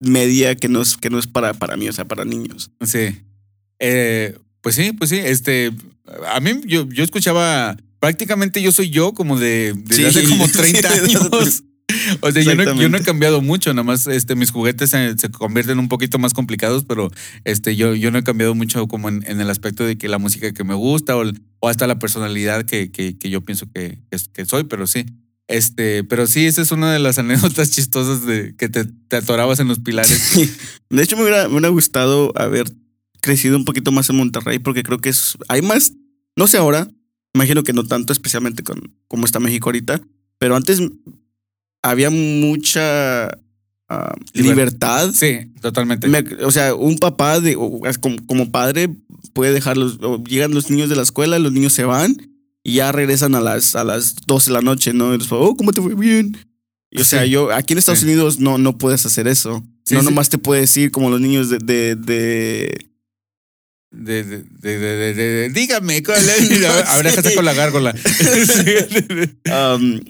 media 0.00 0.54
que 0.54 0.68
no 0.68 0.82
es, 0.82 0.96
que 0.96 1.10
no 1.10 1.18
es 1.18 1.26
para, 1.26 1.54
para 1.54 1.76
mí, 1.76 1.88
o 1.88 1.92
sea, 1.92 2.06
para 2.06 2.24
niños. 2.24 2.70
Sí. 2.84 3.20
Eh, 3.78 4.36
pues 4.60 4.74
sí, 4.74 4.92
pues 4.92 5.10
sí. 5.10 5.16
Este, 5.16 5.72
a 6.32 6.40
mí 6.40 6.60
yo, 6.66 6.88
yo 6.88 7.04
escuchaba, 7.04 7.76
prácticamente 8.00 8.60
yo 8.62 8.72
soy 8.72 8.90
yo 8.90 9.12
como 9.14 9.38
de, 9.38 9.74
Sí. 9.90 10.04
hace 10.04 10.24
como 10.28 10.46
30 10.48 10.90
Sí, 11.06 11.16
años. 11.16 11.62
O 12.22 12.32
sea, 12.32 12.42
yo 12.42 12.54
no, 12.54 12.80
yo 12.80 12.88
no 12.88 12.96
he 12.96 13.02
cambiado 13.02 13.42
mucho, 13.42 13.72
nada 13.74 13.84
más 13.84 14.06
este, 14.06 14.34
mis 14.34 14.50
juguetes 14.50 14.90
se, 14.90 15.16
se 15.18 15.28
convierten 15.30 15.78
un 15.78 15.88
poquito 15.88 16.18
más 16.18 16.32
complicados, 16.32 16.84
pero 16.84 17.10
este, 17.44 17.76
yo, 17.76 17.94
yo 17.94 18.10
no 18.10 18.18
he 18.18 18.24
cambiado 18.24 18.54
mucho 18.54 18.88
como 18.88 19.10
en, 19.10 19.22
en 19.26 19.40
el 19.40 19.50
aspecto 19.50 19.84
de 19.84 19.96
que 19.98 20.08
la 20.08 20.18
música 20.18 20.52
que 20.52 20.64
me 20.64 20.74
gusta 20.74 21.14
o, 21.16 21.24
o 21.60 21.68
hasta 21.68 21.86
la 21.86 21.98
personalidad 21.98 22.64
que, 22.64 22.90
que, 22.90 23.18
que 23.18 23.30
yo 23.30 23.42
pienso 23.42 23.66
que, 23.72 23.98
que, 24.10 24.16
que 24.32 24.44
soy, 24.46 24.64
pero 24.64 24.86
sí. 24.86 25.04
Este, 25.46 26.04
pero 26.04 26.26
sí, 26.26 26.46
esa 26.46 26.62
es 26.62 26.72
una 26.72 26.92
de 26.92 26.98
las 26.98 27.18
anécdotas 27.18 27.70
chistosas 27.70 28.24
de 28.26 28.54
que 28.56 28.68
te, 28.68 28.84
te 28.84 29.16
atorabas 29.16 29.60
en 29.60 29.68
los 29.68 29.80
pilares. 29.80 30.32
De 30.90 31.02
hecho, 31.02 31.16
me 31.16 31.22
hubiera, 31.22 31.48
me 31.48 31.54
hubiera 31.54 31.68
gustado 31.68 32.32
haber 32.36 32.66
crecido 33.20 33.56
un 33.56 33.64
poquito 33.64 33.92
más 33.92 34.08
en 34.10 34.16
Monterrey 34.16 34.58
porque 34.58 34.82
creo 34.82 34.98
que 34.98 35.08
es, 35.10 35.36
hay 35.48 35.62
más, 35.62 35.92
no 36.36 36.46
sé 36.46 36.56
ahora, 36.58 36.90
imagino 37.34 37.62
que 37.62 37.72
no 37.72 37.84
tanto, 37.84 38.12
especialmente 38.12 38.62
con 38.62 38.94
cómo 39.08 39.24
está 39.26 39.40
México 39.40 39.68
ahorita, 39.68 40.00
pero 40.38 40.56
antes 40.56 40.80
había 41.82 42.10
mucha 42.10 43.26
ah, 43.88 44.14
Liber- 44.34 44.50
libertad. 44.50 45.10
Sí, 45.12 45.52
totalmente. 45.60 46.08
Me- 46.08 46.24
o 46.44 46.50
sea, 46.50 46.74
un 46.74 46.98
papá 46.98 47.40
de, 47.40 47.54
como, 48.00 48.16
como 48.26 48.50
padre 48.50 48.94
puede 49.32 49.52
dejarlos, 49.52 49.98
llegan 50.26 50.52
los 50.54 50.70
niños 50.70 50.88
de 50.88 50.96
la 50.96 51.02
escuela, 51.02 51.38
los 51.38 51.52
niños 51.52 51.72
se 51.72 51.84
van 51.84 52.16
y 52.64 52.74
ya 52.74 52.90
regresan 52.92 53.34
a 53.34 53.40
las, 53.40 53.74
a 53.76 53.84
las 53.84 54.16
12 54.26 54.50
de 54.50 54.54
la 54.54 54.60
noche, 54.62 54.92
¿no? 54.92 55.14
Y 55.14 55.18
papás, 55.18 55.32
oh, 55.32 55.54
¿cómo 55.56 55.72
te 55.72 55.80
fue 55.82 55.94
bien? 55.94 56.36
Y, 56.90 57.00
o 57.00 57.04
sea, 57.04 57.24
Sí. 57.24 57.30
yo, 57.30 57.52
aquí 57.52 57.74
en 57.74 57.78
Estados 57.78 58.00
Sí. 58.00 58.06
Unidos 58.06 58.38
no, 58.40 58.56
no 58.58 58.78
puedes 58.78 59.04
hacer 59.04 59.28
eso. 59.28 59.62
Sí, 59.84 59.94
no 59.94 60.00
sí. 60.00 60.06
nomás 60.06 60.28
te 60.30 60.38
puedes 60.38 60.62
decir 60.70 60.90
como 60.90 61.10
los 61.10 61.20
niños 61.20 61.50
de, 61.50 61.58
de, 61.58 61.94
de- 61.96 62.88
De, 63.90 64.24
de, 64.24 64.42
de, 64.78 65.14
de- 65.14 65.48
dígame, 65.50 66.02
¿cuál 66.02 66.18
es? 66.18 66.64
A 66.64 66.74
ver, 66.74 66.84
a 66.86 66.96
ver, 66.96 67.04
déjate 67.06 67.34
con 67.34 67.44
la 67.44 67.54
gárgola. 67.54 67.94
um, 69.46 70.00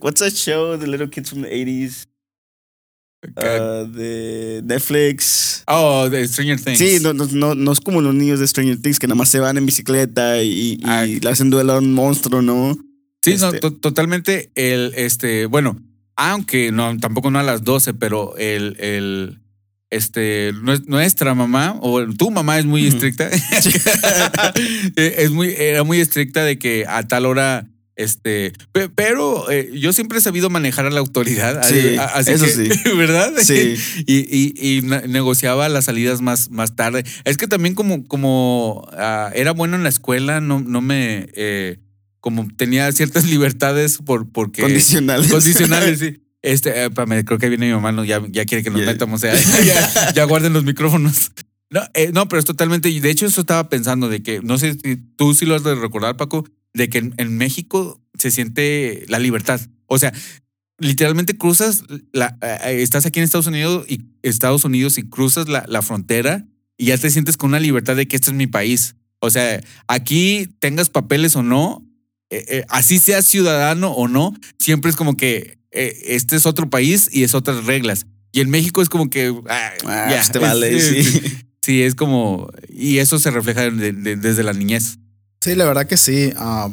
what's 0.00 0.20
that 0.20 0.32
show? 0.34 0.76
The 0.78 0.86
little 0.86 1.08
kids 1.08 1.30
from 1.30 1.42
the 1.42 1.48
80s. 1.48 2.06
Uh, 3.36 3.86
de 3.90 4.62
Netflix. 4.64 5.62
oh, 5.66 6.08
de 6.10 6.26
Stranger 6.28 6.60
Things. 6.60 6.78
Sí, 6.78 6.98
no, 7.02 7.12
no, 7.14 7.54
no, 7.54 7.72
es 7.72 7.80
como 7.80 8.00
los 8.00 8.14
niños 8.14 8.40
de 8.40 8.46
Stranger 8.46 8.80
Things 8.80 8.98
que 8.98 9.06
nada 9.06 9.16
más 9.16 9.28
se 9.28 9.40
van 9.40 9.56
en 9.56 9.66
bicicleta 9.66 10.42
y, 10.42 10.74
y 10.74 10.80
Ah. 10.84 11.04
le 11.06 11.28
hacen 11.30 11.50
duelo 11.50 11.72
a 11.74 11.78
un 11.78 11.92
monstruo, 11.94 12.42
¿no? 12.42 12.76
Sí, 13.22 13.36
no, 13.38 13.46
Este- 13.48 13.60
to- 13.60 13.72
totalmente. 13.72 14.50
El, 14.54 14.92
este, 14.96 15.46
bueno, 15.46 15.80
aunque 16.16 16.70
no, 16.72 16.96
tampoco 16.98 17.30
no 17.30 17.38
a 17.38 17.42
las 17.42 17.64
12, 17.64 17.94
pero 17.94 18.36
el, 18.36 18.76
el, 18.78 19.40
este, 19.90 20.52
nues- 20.54 20.84
nuestra 20.86 21.34
mamá, 21.34 21.78
o 21.80 22.04
tu 22.14 22.30
mamá 22.30 22.58
es 22.58 22.66
muy 22.66 22.86
estricta. 22.86 23.30
Es 24.96 25.30
muy, 25.30 25.54
era 25.56 25.84
muy 25.84 26.00
estricta 26.00 26.44
de 26.44 26.58
que 26.58 26.84
a 26.86 27.06
tal 27.06 27.26
hora, 27.26 27.66
este, 27.96 28.52
pe- 28.72 28.88
pero 28.88 29.50
eh, 29.50 29.70
yo 29.74 29.92
siempre 29.92 30.18
he 30.18 30.20
sabido 30.20 30.50
manejar 30.50 30.86
a 30.86 30.90
la 30.90 31.00
autoridad. 31.00 31.62
Sí, 31.68 31.96
así 31.98 32.32
eso 32.32 32.44
que- 32.46 32.52
sí. 32.52 32.90
¿Verdad? 32.96 33.32
Sí. 33.42 33.74
Y, 34.06 34.14
y, 34.18 34.76
y 34.78 34.82
ne- 34.82 35.06
negociaba 35.08 35.68
las 35.68 35.84
salidas 35.86 36.20
más, 36.20 36.50
más 36.50 36.74
tarde. 36.76 37.04
Es 37.24 37.36
que 37.36 37.46
también 37.46 37.74
como, 37.74 38.04
como 38.06 38.88
ah, 38.92 39.30
era 39.34 39.52
bueno 39.52 39.76
en 39.76 39.82
la 39.82 39.88
escuela, 39.88 40.40
no, 40.40 40.60
no 40.60 40.80
me, 40.80 41.28
eh, 41.34 41.78
como 42.20 42.48
tenía 42.56 42.90
ciertas 42.92 43.24
libertades 43.30 43.98
por, 43.98 44.30
porque... 44.30 44.62
Condicionales. 44.62 45.30
Condicionales, 45.30 45.98
sí. 46.00 46.20
Este, 46.42 46.84
eh, 46.84 46.90
creo 47.24 47.38
que 47.38 47.48
viene 47.48 47.66
mi 47.68 47.72
mamá, 47.72 47.90
no, 47.92 48.04
ya, 48.04 48.22
ya 48.28 48.44
quiere 48.44 48.62
que 48.62 48.70
nos 48.70 48.84
metamos, 48.84 49.22
o 49.22 49.26
sea, 49.26 49.34
ya, 49.64 50.12
ya 50.12 50.24
guarden 50.24 50.52
los 50.52 50.62
micrófonos. 50.64 51.32
No, 51.70 51.80
eh, 51.94 52.10
no, 52.12 52.28
pero 52.28 52.38
es 52.38 52.44
totalmente, 52.44 52.90
y 52.90 53.00
de 53.00 53.08
hecho 53.10 53.24
eso 53.24 53.40
estaba 53.40 53.70
pensando 53.70 54.10
de 54.10 54.22
que, 54.22 54.40
no 54.42 54.58
sé 54.58 54.74
si 54.74 54.96
tú 55.16 55.32
sí 55.34 55.46
lo 55.46 55.54
has 55.54 55.64
de 55.64 55.74
recordar, 55.74 56.18
Paco, 56.18 56.46
de 56.74 56.88
que 56.88 56.98
en, 56.98 57.14
en 57.16 57.36
México 57.36 58.00
se 58.18 58.30
siente 58.30 59.04
la 59.08 59.18
libertad. 59.18 59.60
O 59.86 59.98
sea, 59.98 60.12
literalmente 60.78 61.36
cruzas, 61.36 61.84
la, 62.12 62.36
eh, 62.42 62.82
estás 62.82 63.06
aquí 63.06 63.20
en 63.20 63.24
Estados 63.24 63.46
Unidos 63.46 63.86
y 63.88 64.02
Estados 64.22 64.64
Unidos 64.64 64.98
y 64.98 65.08
cruzas 65.08 65.48
la, 65.48 65.64
la 65.68 65.82
frontera 65.82 66.46
y 66.76 66.86
ya 66.86 66.98
te 66.98 67.10
sientes 67.10 67.36
con 67.36 67.50
una 67.50 67.60
libertad 67.60 67.96
de 67.96 68.06
que 68.08 68.16
este 68.16 68.30
es 68.30 68.36
mi 68.36 68.46
país. 68.46 68.96
O 69.20 69.30
sea, 69.30 69.60
aquí 69.88 70.48
tengas 70.58 70.90
papeles 70.90 71.36
o 71.36 71.42
no, 71.42 71.86
eh, 72.30 72.44
eh, 72.48 72.64
así 72.68 72.98
seas 72.98 73.24
ciudadano 73.24 73.92
o 73.92 74.08
no, 74.08 74.34
siempre 74.58 74.90
es 74.90 74.96
como 74.96 75.16
que 75.16 75.58
eh, 75.70 75.96
este 76.06 76.36
es 76.36 76.46
otro 76.46 76.68
país 76.68 77.08
y 77.12 77.22
es 77.22 77.34
otras 77.34 77.64
reglas. 77.64 78.06
Y 78.32 78.40
en 78.40 78.50
México 78.50 78.82
es 78.82 78.88
como 78.88 79.08
que. 79.10 79.32
ah, 79.48 79.70
Ah, 79.86 80.06
ya, 80.10 80.16
pues 80.16 80.32
te 80.32 80.38
vale, 80.40 80.76
es- 80.76 80.88
sí. 81.12 81.20
Sí, 81.64 81.80
es 81.82 81.94
como. 81.94 82.50
Y 82.68 82.98
eso 82.98 83.18
se 83.18 83.30
refleja 83.30 83.70
de- 83.70 83.92
de- 83.94 84.16
desde 84.16 84.42
la 84.42 84.52
niñez. 84.52 84.98
Sí, 85.44 85.54
la 85.54 85.64
verdad 85.64 85.86
que 85.86 85.96
sí. 85.96 86.32
ah, 86.36 86.70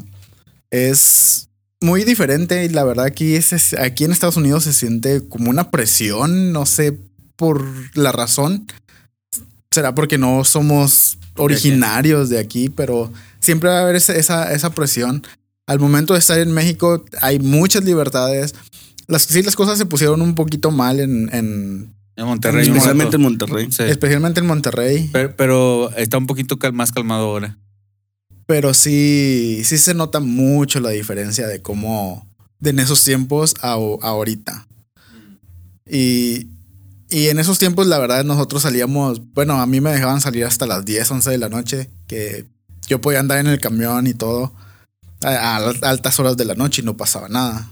es 0.69 1.49
muy 1.81 2.03
diferente 2.03 2.63
y 2.65 2.69
la 2.69 2.83
verdad 2.83 3.05
aquí, 3.05 3.35
es, 3.35 3.73
aquí 3.73 4.03
en 4.05 4.11
Estados 4.11 4.37
Unidos 4.37 4.63
se 4.63 4.73
siente 4.73 5.27
como 5.27 5.49
una 5.49 5.71
presión, 5.71 6.51
no 6.51 6.65
sé 6.65 6.97
por 7.35 7.65
la 7.95 8.11
razón. 8.11 8.67
Será 9.71 9.95
porque 9.95 10.17
no 10.17 10.43
somos 10.43 11.17
originarios 11.37 12.29
de 12.29 12.39
aquí, 12.39 12.69
pero 12.69 13.11
siempre 13.39 13.69
va 13.69 13.79
a 13.79 13.81
haber 13.83 13.95
esa, 13.95 14.51
esa 14.53 14.69
presión. 14.71 15.23
Al 15.65 15.79
momento 15.79 16.13
de 16.13 16.19
estar 16.19 16.39
en 16.39 16.51
México 16.51 17.05
hay 17.21 17.39
muchas 17.39 17.83
libertades. 17.85 18.53
Las, 19.07 19.23
sí, 19.23 19.41
las 19.43 19.55
cosas 19.55 19.77
se 19.77 19.85
pusieron 19.85 20.21
un 20.21 20.35
poquito 20.35 20.71
mal 20.71 20.99
en, 20.99 21.29
en- 21.33 21.93
En 22.17 22.25
Monterrey. 22.25 22.67
Especialmente 22.67 23.15
en. 23.15 23.21
Monterrey. 23.21 23.67
Sí. 23.71 23.83
especialmente 23.83 24.39
en 24.41 24.45
Monterrey. 24.47 25.09
Pero, 25.13 25.35
pero 25.35 25.91
está 25.95 26.17
un 26.17 26.27
poquito 26.27 26.59
cal- 26.59 26.73
más 26.73 26.91
calmado 26.91 27.25
ahora. 27.25 27.57
Pero 28.51 28.73
sí, 28.73 29.61
sí 29.63 29.77
se 29.77 29.93
nota 29.93 30.19
mucho 30.19 30.81
la 30.81 30.89
diferencia 30.89 31.47
de 31.47 31.61
cómo, 31.61 32.27
de 32.59 32.71
en 32.71 32.79
esos 32.79 33.01
tiempos 33.01 33.55
a, 33.61 33.71
a 33.75 33.75
ahorita. 34.09 34.67
Y, 35.89 36.47
y 37.09 37.27
en 37.29 37.39
esos 37.39 37.59
tiempos, 37.59 37.87
la 37.87 37.97
verdad, 37.97 38.25
nosotros 38.25 38.63
salíamos, 38.63 39.21
bueno, 39.33 39.53
a 39.61 39.65
mí 39.67 39.79
me 39.79 39.91
dejaban 39.93 40.19
salir 40.19 40.43
hasta 40.43 40.65
las 40.65 40.83
10, 40.83 41.09
11 41.11 41.29
de 41.31 41.37
la 41.37 41.47
noche, 41.47 41.89
que 42.07 42.45
yo 42.87 42.99
podía 42.99 43.21
andar 43.21 43.37
en 43.39 43.47
el 43.47 43.61
camión 43.61 44.05
y 44.05 44.13
todo 44.13 44.53
a, 45.23 45.29
a 45.55 45.69
altas 45.89 46.19
horas 46.19 46.35
de 46.35 46.43
la 46.43 46.55
noche 46.55 46.81
y 46.81 46.85
no 46.85 46.97
pasaba 46.97 47.29
nada. 47.29 47.69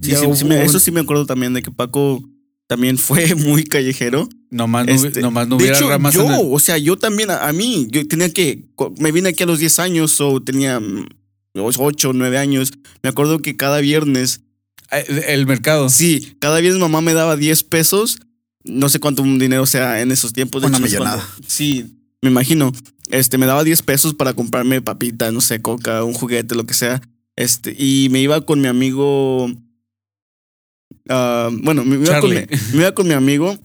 Sí, 0.00 0.12
Ya 0.12 0.18
sí, 0.20 0.26
sí 0.36 0.44
hubo 0.44 0.48
me- 0.50 0.56
un- 0.60 0.62
eso 0.62 0.78
sí 0.78 0.92
me 0.92 1.00
acuerdo 1.00 1.26
también 1.26 1.54
de 1.54 1.62
que 1.62 1.72
Paco 1.72 2.22
también 2.70 2.98
fue 2.98 3.34
muy 3.34 3.64
callejero. 3.64 4.28
Nomás 4.48 4.86
no, 4.86 4.92
Este, 4.92 5.20
nomás 5.20 5.48
no 5.48 5.56
de 5.56 5.64
hubiera 5.64 5.76
hecho, 5.76 5.88
ramas 5.88 6.14
yo, 6.14 6.24
en 6.26 6.32
el- 6.34 6.46
o 6.52 6.58
sea, 6.60 6.78
yo 6.78 6.96
también, 6.96 7.28
a, 7.30 7.48
a 7.48 7.52
mí, 7.52 7.88
yo 7.90 8.06
tenía 8.06 8.30
que, 8.32 8.64
me 8.98 9.10
vine 9.10 9.30
aquí 9.30 9.42
a 9.42 9.46
los 9.46 9.58
10 9.58 9.80
años 9.80 10.20
o 10.20 10.40
tenía 10.40 10.78
mm, 10.78 11.06
8 11.56 12.10
o 12.10 12.12
9 12.12 12.38
años. 12.38 12.72
Me 13.02 13.08
acuerdo 13.10 13.40
que 13.40 13.56
cada 13.56 13.80
viernes, 13.80 14.42
el, 14.92 15.18
el 15.18 15.46
mercado. 15.46 15.88
sí, 15.88 16.36
cada 16.38 16.60
viernes 16.60 16.80
mamá 16.80 17.00
me 17.00 17.12
daba 17.12 17.36
10 17.36 17.64
pesos. 17.64 18.20
No 18.62 18.88
sé 18.88 19.00
cuánto 19.00 19.22
dinero 19.24 19.66
sea 19.66 20.00
en 20.00 20.12
esos 20.12 20.32
tiempos. 20.32 20.62
de 20.62 20.68
Una 20.68 20.76
hecho, 20.78 20.82
no 20.82 20.88
sé 20.88 20.94
millonada. 20.96 21.16
cuánto. 21.26 21.48
Sí, 21.48 21.86
me 22.22 22.30
imagino. 22.30 22.70
Este, 23.10 23.36
me 23.36 23.46
daba 23.46 23.64
10 23.64 23.82
pesos 23.82 24.14
para 24.14 24.34
comprarme 24.34 24.80
papita, 24.80 25.32
no 25.32 25.40
sé, 25.40 25.60
coca, 25.60 26.04
un 26.04 26.12
juguete, 26.12 26.54
lo 26.54 26.66
que 26.66 26.74
sea. 26.74 27.00
Este, 27.34 27.74
y 27.76 28.08
me 28.10 28.20
iba 28.20 28.40
con 28.46 28.60
mi 28.60 28.68
amigo. 28.68 29.50
Ah, 31.08 31.50
bueno, 31.52 31.84
me 31.84 31.96
iba, 31.96 32.20
con 32.20 32.30
mi, 32.30 32.36
Charlie. 32.36 32.58
me 32.72 32.78
iba 32.80 32.92
con 32.92 33.06
mi 33.08 33.14
amigo 33.14 33.58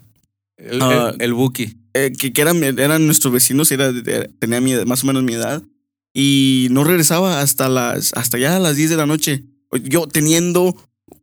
El, 0.58 0.82
el, 0.82 1.16
el 1.20 1.34
Buki. 1.34 1.78
eh, 1.94 2.12
que, 2.18 2.34
que 2.34 2.42
eran, 2.42 2.64
eran 2.64 3.06
nuestros 3.06 3.34
vecinos, 3.34 3.72
era, 3.72 3.92
tenía 4.40 4.62
mi, 4.62 4.74
más 4.86 5.04
o 5.04 5.08
menos 5.08 5.24
mi 5.24 5.34
edad, 5.34 5.64
y 6.14 6.68
no 6.72 6.84
regresaba 6.84 7.42
hasta 7.42 7.68
las, 7.70 8.14
hasta 8.14 8.38
ya 8.38 8.56
a 8.56 8.60
las 8.60 8.78
10 8.78 8.90
de 8.92 8.98
la 8.98 9.06
noche. 9.06 9.44
Yo 9.84 10.08
teniendo 10.08 10.76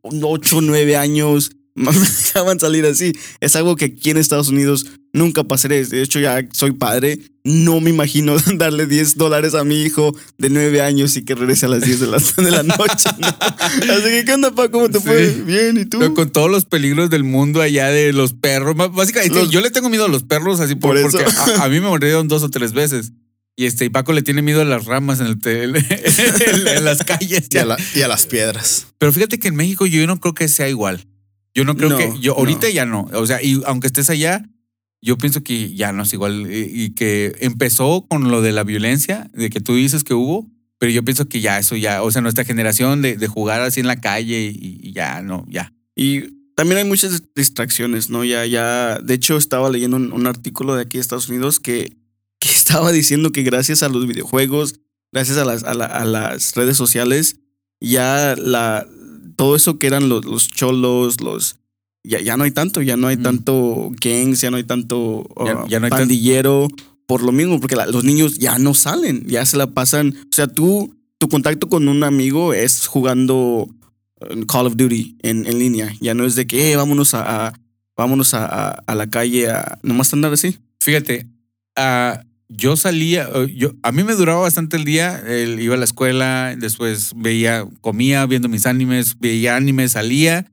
8, 0.03 0.61
9 0.61 0.95
años, 0.97 1.51
me 1.75 1.91
dejaban 1.91 2.59
salir 2.59 2.85
así. 2.85 3.13
Es 3.39 3.55
algo 3.55 3.75
que 3.75 3.85
aquí 3.85 4.11
en 4.11 4.17
Estados 4.17 4.49
Unidos 4.49 4.85
nunca 5.13 5.43
pasaré. 5.43 5.85
De 5.85 6.01
hecho, 6.01 6.19
ya 6.19 6.43
soy 6.51 6.71
padre. 6.73 7.19
No 7.45 7.79
me 7.81 7.89
imagino 7.89 8.35
darle 8.57 8.87
10 8.87 9.15
dólares 9.17 9.53
a 9.53 9.63
mi 9.63 9.81
hijo 9.83 10.15
de 10.37 10.49
9 10.49 10.81
años 10.81 11.15
y 11.17 11.23
que 11.25 11.35
regrese 11.35 11.65
a 11.65 11.69
las 11.69 11.81
10 11.83 11.99
de 11.99 12.07
la, 12.07 12.17
de 12.17 12.51
la 12.51 12.63
noche. 12.63 13.09
¿no? 13.19 13.27
Así 13.93 14.03
que, 14.03 14.23
¿qué 14.25 14.33
onda, 14.33 14.51
pa? 14.51 14.69
¿Cómo 14.69 14.89
te 14.89 14.99
Sí. 14.99 15.05
fue? 15.05 15.27
Bien, 15.45 15.77
¿y 15.77 15.85
tú? 15.85 15.99
Pero 15.99 16.13
con 16.13 16.29
todos 16.31 16.49
los 16.49 16.65
peligros 16.65 17.09
del 17.09 17.23
mundo 17.23 17.61
allá 17.61 17.87
de 17.89 18.11
los 18.13 18.33
perros. 18.33 18.75
Básicamente, 18.93 19.35
Los- 19.39 19.49
yo 19.51 19.61
le 19.61 19.71
tengo 19.71 19.89
miedo 19.89 20.05
a 20.05 20.09
los 20.09 20.23
perros 20.23 20.59
así 20.59 20.75
por, 20.75 20.99
Por 21.01 21.11
porque 21.11 21.25
a, 21.57 21.63
a 21.63 21.69
mí 21.69 21.79
me 21.79 21.87
mordieron 21.87 22.27
dos 22.27 22.43
o 22.43 22.49
tres 22.49 22.73
veces. 22.73 23.11
Y 23.55 23.65
este, 23.65 23.85
y 23.85 23.89
Paco 23.89 24.13
le 24.13 24.23
tiene 24.23 24.41
miedo 24.41 24.61
a 24.61 24.65
las 24.65 24.85
ramas 24.85 25.19
en, 25.19 25.27
el 25.27 25.39
te- 25.39 25.63
en, 25.65 25.75
en 25.75 26.85
las 26.85 27.03
calles. 27.03 27.49
y, 27.51 27.57
a 27.59 27.65
la- 27.65 27.77
y 27.93 28.01
a 28.01 28.07
las 28.07 28.25
piedras. 28.25 28.87
Pero 28.97 29.11
fíjate 29.13 29.37
que 29.37 29.49
en 29.49 29.55
México 29.55 29.85
yo 29.85 30.07
no 30.07 30.19
creo 30.19 30.33
que 30.33 30.47
sea 30.47 30.69
igual. 30.69 31.05
Yo 31.53 31.63
no 31.65 31.75
creo 31.77 31.89
No, 31.89 31.97
que. 31.97 32.13
Yo 32.19 32.35
ahorita 32.37 32.67
no. 32.67 32.73
ya 32.73 32.85
no. 32.85 33.09
O 33.13 33.27
sea, 33.27 33.43
y 33.43 33.61
aunque 33.67 33.85
estés 33.87 34.09
allá, 34.09 34.43
yo 35.03 35.17
pienso 35.17 35.43
que 35.43 35.75
ya 35.75 35.91
no 35.91 36.03
es 36.03 36.13
igual. 36.13 36.51
Y, 36.51 36.83
y 36.85 36.89
que 36.95 37.35
empezó 37.41 38.05
con 38.09 38.31
lo 38.31 38.41
de 38.41 38.51
la 38.53 38.63
violencia, 38.63 39.29
de 39.33 39.49
que 39.49 39.59
tú 39.61 39.75
dices 39.75 40.03
que 40.03 40.13
hubo. 40.13 40.49
Pero 40.79 40.91
yo 40.91 41.03
pienso 41.05 41.29
que 41.29 41.39
ya 41.39 41.59
eso 41.59 41.75
ya, 41.77 42.03
o 42.03 42.11
sea, 42.11 42.21
nuestra 42.21 42.43
generación 42.43 43.01
de, 43.01 43.15
de 43.15 43.27
jugar 43.27 43.61
así 43.61 43.79
en 43.79 43.87
la 43.87 44.01
calle 44.01 44.51
y, 44.53 44.91
ya 44.91 45.21
no, 45.21 45.45
ya. 45.47 45.73
Y 45.95 46.23
también 46.55 46.79
hay 46.79 46.83
muchas 46.83 47.23
distracciones, 47.35 48.09
¿no? 48.09 48.23
Ya, 48.25 48.45
ya, 48.45 48.99
de 48.99 49.13
hecho 49.13 49.37
estaba 49.37 49.69
leyendo 49.69 49.95
un, 49.97 50.11
un 50.11 50.27
artículo 50.27 50.75
de 50.75 50.81
aquí 50.81 50.97
de 50.97 51.01
Estados 51.01 51.29
Unidos 51.29 51.59
que, 51.61 51.95
que 52.39 52.49
estaba 52.51 52.91
diciendo 52.91 53.31
que 53.31 53.43
gracias 53.43 53.81
a 53.83 53.87
los 53.89 54.07
videojuegos, 54.07 54.81
gracias 55.13 55.37
a 55.37 55.45
las, 55.45 55.63
a, 55.63 55.73
la- 55.73 55.85
a 55.85 56.03
las 56.05 56.53
redes 56.55 56.75
sociales, 56.75 57.37
ya 57.79 58.35
la, 58.37 58.85
todo 59.37 59.55
eso 59.55 59.79
que 59.79 59.87
eran 59.87 60.09
los, 60.09 60.25
los 60.25 60.49
cholos, 60.49 61.21
los... 61.21 61.57
Ya, 62.03 62.19
ya 62.19 62.35
no 62.37 62.43
hay 62.43 62.51
tanto, 62.51 62.81
ya 62.81 62.97
no 62.97 63.07
hay 63.07 63.17
Mm. 63.17 63.23
tanto 63.23 63.91
gangs, 64.01 64.41
ya 64.41 64.51
no 64.51 64.57
hay 64.57 64.63
tanto 64.65 65.25
uh, 65.37 65.67
ya 65.69 65.79
no 65.79 65.85
hay 65.85 65.89
tan- 65.89 65.99
pandillero, 65.99 66.67
por 67.07 67.23
lo 67.23 67.31
mismo, 67.31 67.59
porque 67.61 67.75
la- 67.77 67.85
los 67.85 68.03
niños 68.03 68.37
ya 68.39 68.57
no 68.59 68.73
salen, 68.73 69.23
ya 69.25 69.45
se 69.45 69.55
la 69.57 69.67
pasan, 69.67 70.13
o 70.17 70.35
sea, 70.35 70.47
tú, 70.47 70.93
tu 71.17 71.29
contacto 71.29 71.69
con 71.69 71.87
un 71.87 72.03
amigo 72.03 72.53
es 72.53 72.87
jugando 72.87 73.69
en 74.29 74.45
Call 74.45 74.65
of 74.67 74.75
Duty 74.75 75.17
en, 75.21 75.45
en 75.45 75.59
línea. 75.59 75.93
Ya 76.01 76.13
no 76.13 76.25
es 76.25 76.35
de 76.35 76.45
que, 76.47 76.71
eh, 76.71 76.75
vámonos 76.75 77.13
a, 77.13 77.47
a- 77.47 77.53
vámonos 77.95 78.33
a, 78.33 78.45
a- 78.45 78.83
a 78.85 78.95
la 78.95 79.09
calle 79.09 79.49
a 79.49 79.79
nomás 79.83 80.11
andar 80.13 80.33
así. 80.33 80.57
Fíjate, 80.81 81.27
ah, 81.77 82.21
yo 82.49 82.75
salía, 82.75 83.29
eh, 83.33 83.53
yo, 83.55 83.71
a 83.81 83.91
mí 83.93 84.03
me 84.03 84.13
duraba 84.15 84.41
bastante 84.41 84.75
el 84.77 84.83
día, 84.83 85.21
el- 85.25 85.59
iba 85.61 85.75
a 85.75 85.77
la 85.77 85.85
escuela, 85.85 86.53
después 86.57 87.13
veía, 87.15 87.65
comía 87.81 88.25
viendo 88.25 88.49
mis 88.49 88.65
animes, 88.65 89.17
veía 89.19 89.55
animes, 89.55 89.93
salía, 89.93 90.51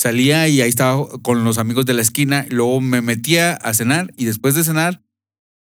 salía 0.00 0.48
y 0.48 0.62
ahí 0.62 0.68
estaba 0.68 1.06
con 1.22 1.44
los 1.44 1.58
amigos 1.58 1.84
de 1.84 1.92
la 1.92 2.00
esquina, 2.00 2.46
luego 2.48 2.80
me 2.80 3.02
metía 3.02 3.52
a 3.52 3.74
cenar 3.74 4.12
y 4.16 4.24
después 4.24 4.54
de 4.54 4.64
cenar, 4.64 5.02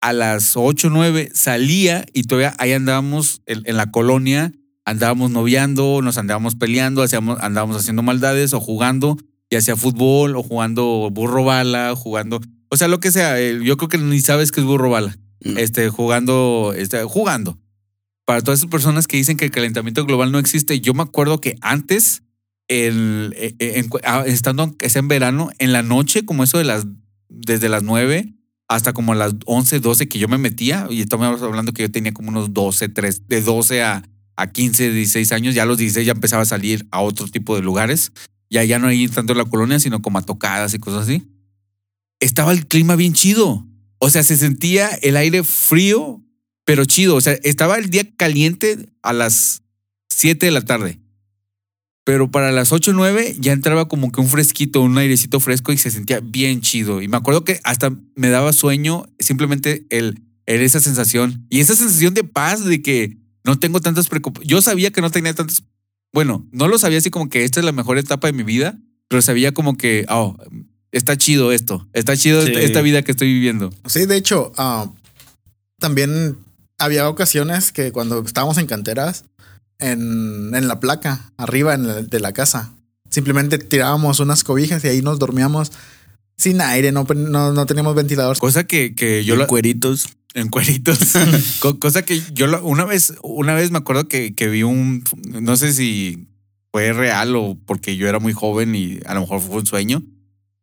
a 0.00 0.12
las 0.12 0.56
8 0.56 0.86
o 0.86 0.90
9 0.90 1.30
salía 1.34 2.06
y 2.12 2.22
todavía 2.22 2.54
ahí 2.58 2.72
andábamos 2.72 3.42
en, 3.46 3.62
en 3.64 3.76
la 3.76 3.90
colonia, 3.90 4.52
andábamos 4.84 5.32
noviando, 5.32 6.02
nos 6.02 6.18
andábamos 6.18 6.54
peleando, 6.54 7.02
hacíamos, 7.02 7.40
andábamos 7.40 7.78
haciendo 7.78 8.04
maldades 8.04 8.52
o 8.52 8.60
jugando, 8.60 9.16
ya 9.50 9.60
sea 9.60 9.74
fútbol 9.74 10.36
o 10.36 10.44
jugando 10.44 11.10
burro 11.10 11.42
bala, 11.42 11.96
jugando, 11.96 12.40
o 12.68 12.76
sea, 12.76 12.86
lo 12.86 13.00
que 13.00 13.10
sea, 13.10 13.40
eh, 13.40 13.58
yo 13.60 13.76
creo 13.76 13.88
que 13.88 13.98
ni 13.98 14.20
sabes 14.20 14.52
qué 14.52 14.60
es 14.60 14.66
burro 14.66 14.88
bala, 14.88 15.18
este, 15.40 15.88
jugando, 15.88 16.74
este, 16.76 17.02
jugando. 17.02 17.58
Para 18.24 18.42
todas 18.42 18.60
esas 18.60 18.70
personas 18.70 19.08
que 19.08 19.16
dicen 19.16 19.36
que 19.36 19.46
el 19.46 19.50
calentamiento 19.50 20.04
global 20.04 20.30
no 20.30 20.38
existe, 20.38 20.80
yo 20.80 20.94
me 20.94 21.02
acuerdo 21.02 21.40
que 21.40 21.56
antes, 21.60 22.22
el, 22.68 23.34
eh, 23.36 23.54
eh, 23.58 23.72
en- 23.76 23.90
ah, 24.04 24.24
estando 24.26 24.76
que 24.76 24.88
sea 24.90 25.00
en 25.00 25.08
verano, 25.08 25.50
en 25.58 25.72
la 25.72 25.82
noche, 25.82 26.24
como 26.24 26.44
eso 26.44 26.58
de 26.58 26.64
las, 26.64 26.86
desde 27.28 27.68
las 27.68 27.82
9 27.82 28.34
hasta 28.68 28.92
como 28.92 29.14
las 29.14 29.34
11, 29.46 29.80
12 29.80 30.08
que 30.08 30.18
yo 30.18 30.28
me 30.28 30.36
metía, 30.36 30.86
y 30.90 31.00
estamos 31.00 31.40
hablando 31.42 31.72
que 31.72 31.82
yo 31.82 31.90
tenía 31.90 32.12
como 32.12 32.28
unos 32.28 32.52
12, 32.52 32.90
3, 32.90 33.26
de 33.26 33.40
12 33.40 33.82
a, 33.82 34.02
a 34.36 34.52
15, 34.52 34.90
16 34.92 35.32
años, 35.32 35.54
ya 35.54 35.62
a 35.62 35.66
los 35.66 35.78
16 35.78 36.06
ya 36.06 36.12
empezaba 36.12 36.42
a 36.42 36.46
salir 36.46 36.86
a 36.90 37.00
otro 37.00 37.26
tipo 37.28 37.56
de 37.56 37.62
lugares, 37.62 38.12
ya 38.50 38.62
ya 38.64 38.78
no 38.78 38.92
ir 38.92 39.10
tanto 39.10 39.32
a 39.32 39.36
la 39.36 39.46
colonia, 39.46 39.80
sino 39.80 40.02
como 40.02 40.18
a 40.18 40.22
tocadas 40.22 40.74
y 40.74 40.78
cosas 40.78 41.04
así. 41.04 41.26
Estaba 42.20 42.52
el 42.52 42.66
clima 42.66 42.94
bien 42.96 43.14
chido. 43.14 43.66
O 43.98 44.10
sea, 44.10 44.22
se 44.22 44.36
sentía 44.36 44.88
el 45.02 45.16
aire 45.16 45.44
frío, 45.44 46.22
pero 46.64 46.84
chido. 46.84 47.16
O 47.16 47.20
sea, 47.20 47.34
estaba 47.42 47.78
el 47.78 47.90
día 47.90 48.04
caliente 48.16 48.90
a 49.02 49.12
las 49.12 49.62
7 50.10 50.46
de 50.46 50.52
la 50.52 50.62
tarde. 50.62 50.98
Pero 52.08 52.30
para 52.30 52.52
las 52.52 52.72
8 52.72 52.92
o 52.92 52.94
9 52.94 53.36
ya 53.38 53.52
entraba 53.52 53.86
como 53.86 54.10
que 54.10 54.22
un 54.22 54.28
fresquito, 54.28 54.80
un 54.80 54.96
airecito 54.96 55.40
fresco 55.40 55.74
y 55.74 55.76
se 55.76 55.90
sentía 55.90 56.20
bien 56.20 56.62
chido. 56.62 57.02
Y 57.02 57.08
me 57.08 57.18
acuerdo 57.18 57.44
que 57.44 57.60
hasta 57.64 57.92
me 58.14 58.30
daba 58.30 58.54
sueño 58.54 59.04
simplemente 59.18 59.84
el, 59.90 60.22
el 60.46 60.62
esa 60.62 60.80
sensación. 60.80 61.44
Y 61.50 61.60
esa 61.60 61.76
sensación 61.76 62.14
de 62.14 62.24
paz, 62.24 62.64
de 62.64 62.80
que 62.80 63.18
no 63.44 63.58
tengo 63.58 63.82
tantas 63.82 64.08
preocupaciones. 64.08 64.48
Yo 64.48 64.62
sabía 64.62 64.90
que 64.90 65.02
no 65.02 65.10
tenía 65.10 65.34
tantas. 65.34 65.62
Bueno, 66.14 66.48
no 66.50 66.66
lo 66.66 66.78
sabía 66.78 66.96
así 66.96 67.10
como 67.10 67.28
que 67.28 67.44
esta 67.44 67.60
es 67.60 67.66
la 67.66 67.72
mejor 67.72 67.98
etapa 67.98 68.26
de 68.28 68.32
mi 68.32 68.42
vida, 68.42 68.78
pero 69.08 69.20
sabía 69.20 69.52
como 69.52 69.76
que, 69.76 70.06
oh, 70.08 70.34
está 70.92 71.18
chido 71.18 71.52
esto, 71.52 71.86
está 71.92 72.16
chido 72.16 72.40
Sí. 72.40 72.52
esta- 72.52 72.62
esta 72.62 72.80
vida 72.80 73.02
que 73.02 73.10
estoy 73.10 73.30
viviendo. 73.34 73.70
Sí, 73.84 74.06
de 74.06 74.16
hecho, 74.16 74.50
ah, 74.56 74.90
también 75.78 76.38
había 76.78 77.06
ocasiones 77.06 77.70
que 77.70 77.92
cuando 77.92 78.20
estábamos 78.24 78.56
en 78.56 78.66
canteras, 78.66 79.26
en, 79.78 80.54
en 80.54 80.68
la 80.68 80.80
placa, 80.80 81.32
arriba 81.36 81.74
en 81.74 81.86
la- 81.86 82.02
de 82.02 82.20
la 82.20 82.32
casa, 82.32 82.72
simplemente 83.10 83.58
tirábamos 83.58 84.20
unas 84.20 84.44
cobijas 84.44 84.84
y 84.84 84.88
ahí 84.88 85.02
nos 85.02 85.18
dormíamos 85.18 85.72
sin 86.36 86.60
aire, 86.60 86.92
no, 86.92 87.04
no, 87.04 87.52
no 87.52 87.66
teníamos 87.66 87.94
ventiladores. 87.94 88.38
Cosa 88.38 88.64
que, 88.64 88.94
que 88.94 89.24
yo 89.24 89.34
En 89.34 89.46
cueritos. 89.46 90.08
en 90.34 90.48
cueritos. 90.48 90.98
Co- 91.60 91.78
cosa 91.78 92.02
que 92.02 92.20
yo 92.32 92.46
lo- 92.46 92.64
una 92.64 92.84
vez, 92.84 93.14
una 93.22 93.54
vez 93.54 93.70
me 93.70 93.78
acuerdo 93.78 94.06
que, 94.08 94.34
que 94.34 94.48
vi 94.48 94.62
un, 94.62 95.02
no 95.40 95.56
sé 95.56 95.72
si 95.72 96.28
fue 96.70 96.92
real 96.92 97.34
o 97.34 97.56
porque 97.66 97.96
yo 97.96 98.08
era 98.08 98.18
muy 98.20 98.32
joven 98.32 98.74
y 98.74 99.00
a 99.06 99.14
lo 99.14 99.20
mejor 99.22 99.40
fue 99.40 99.56
un 99.56 99.66
sueño. 99.66 100.02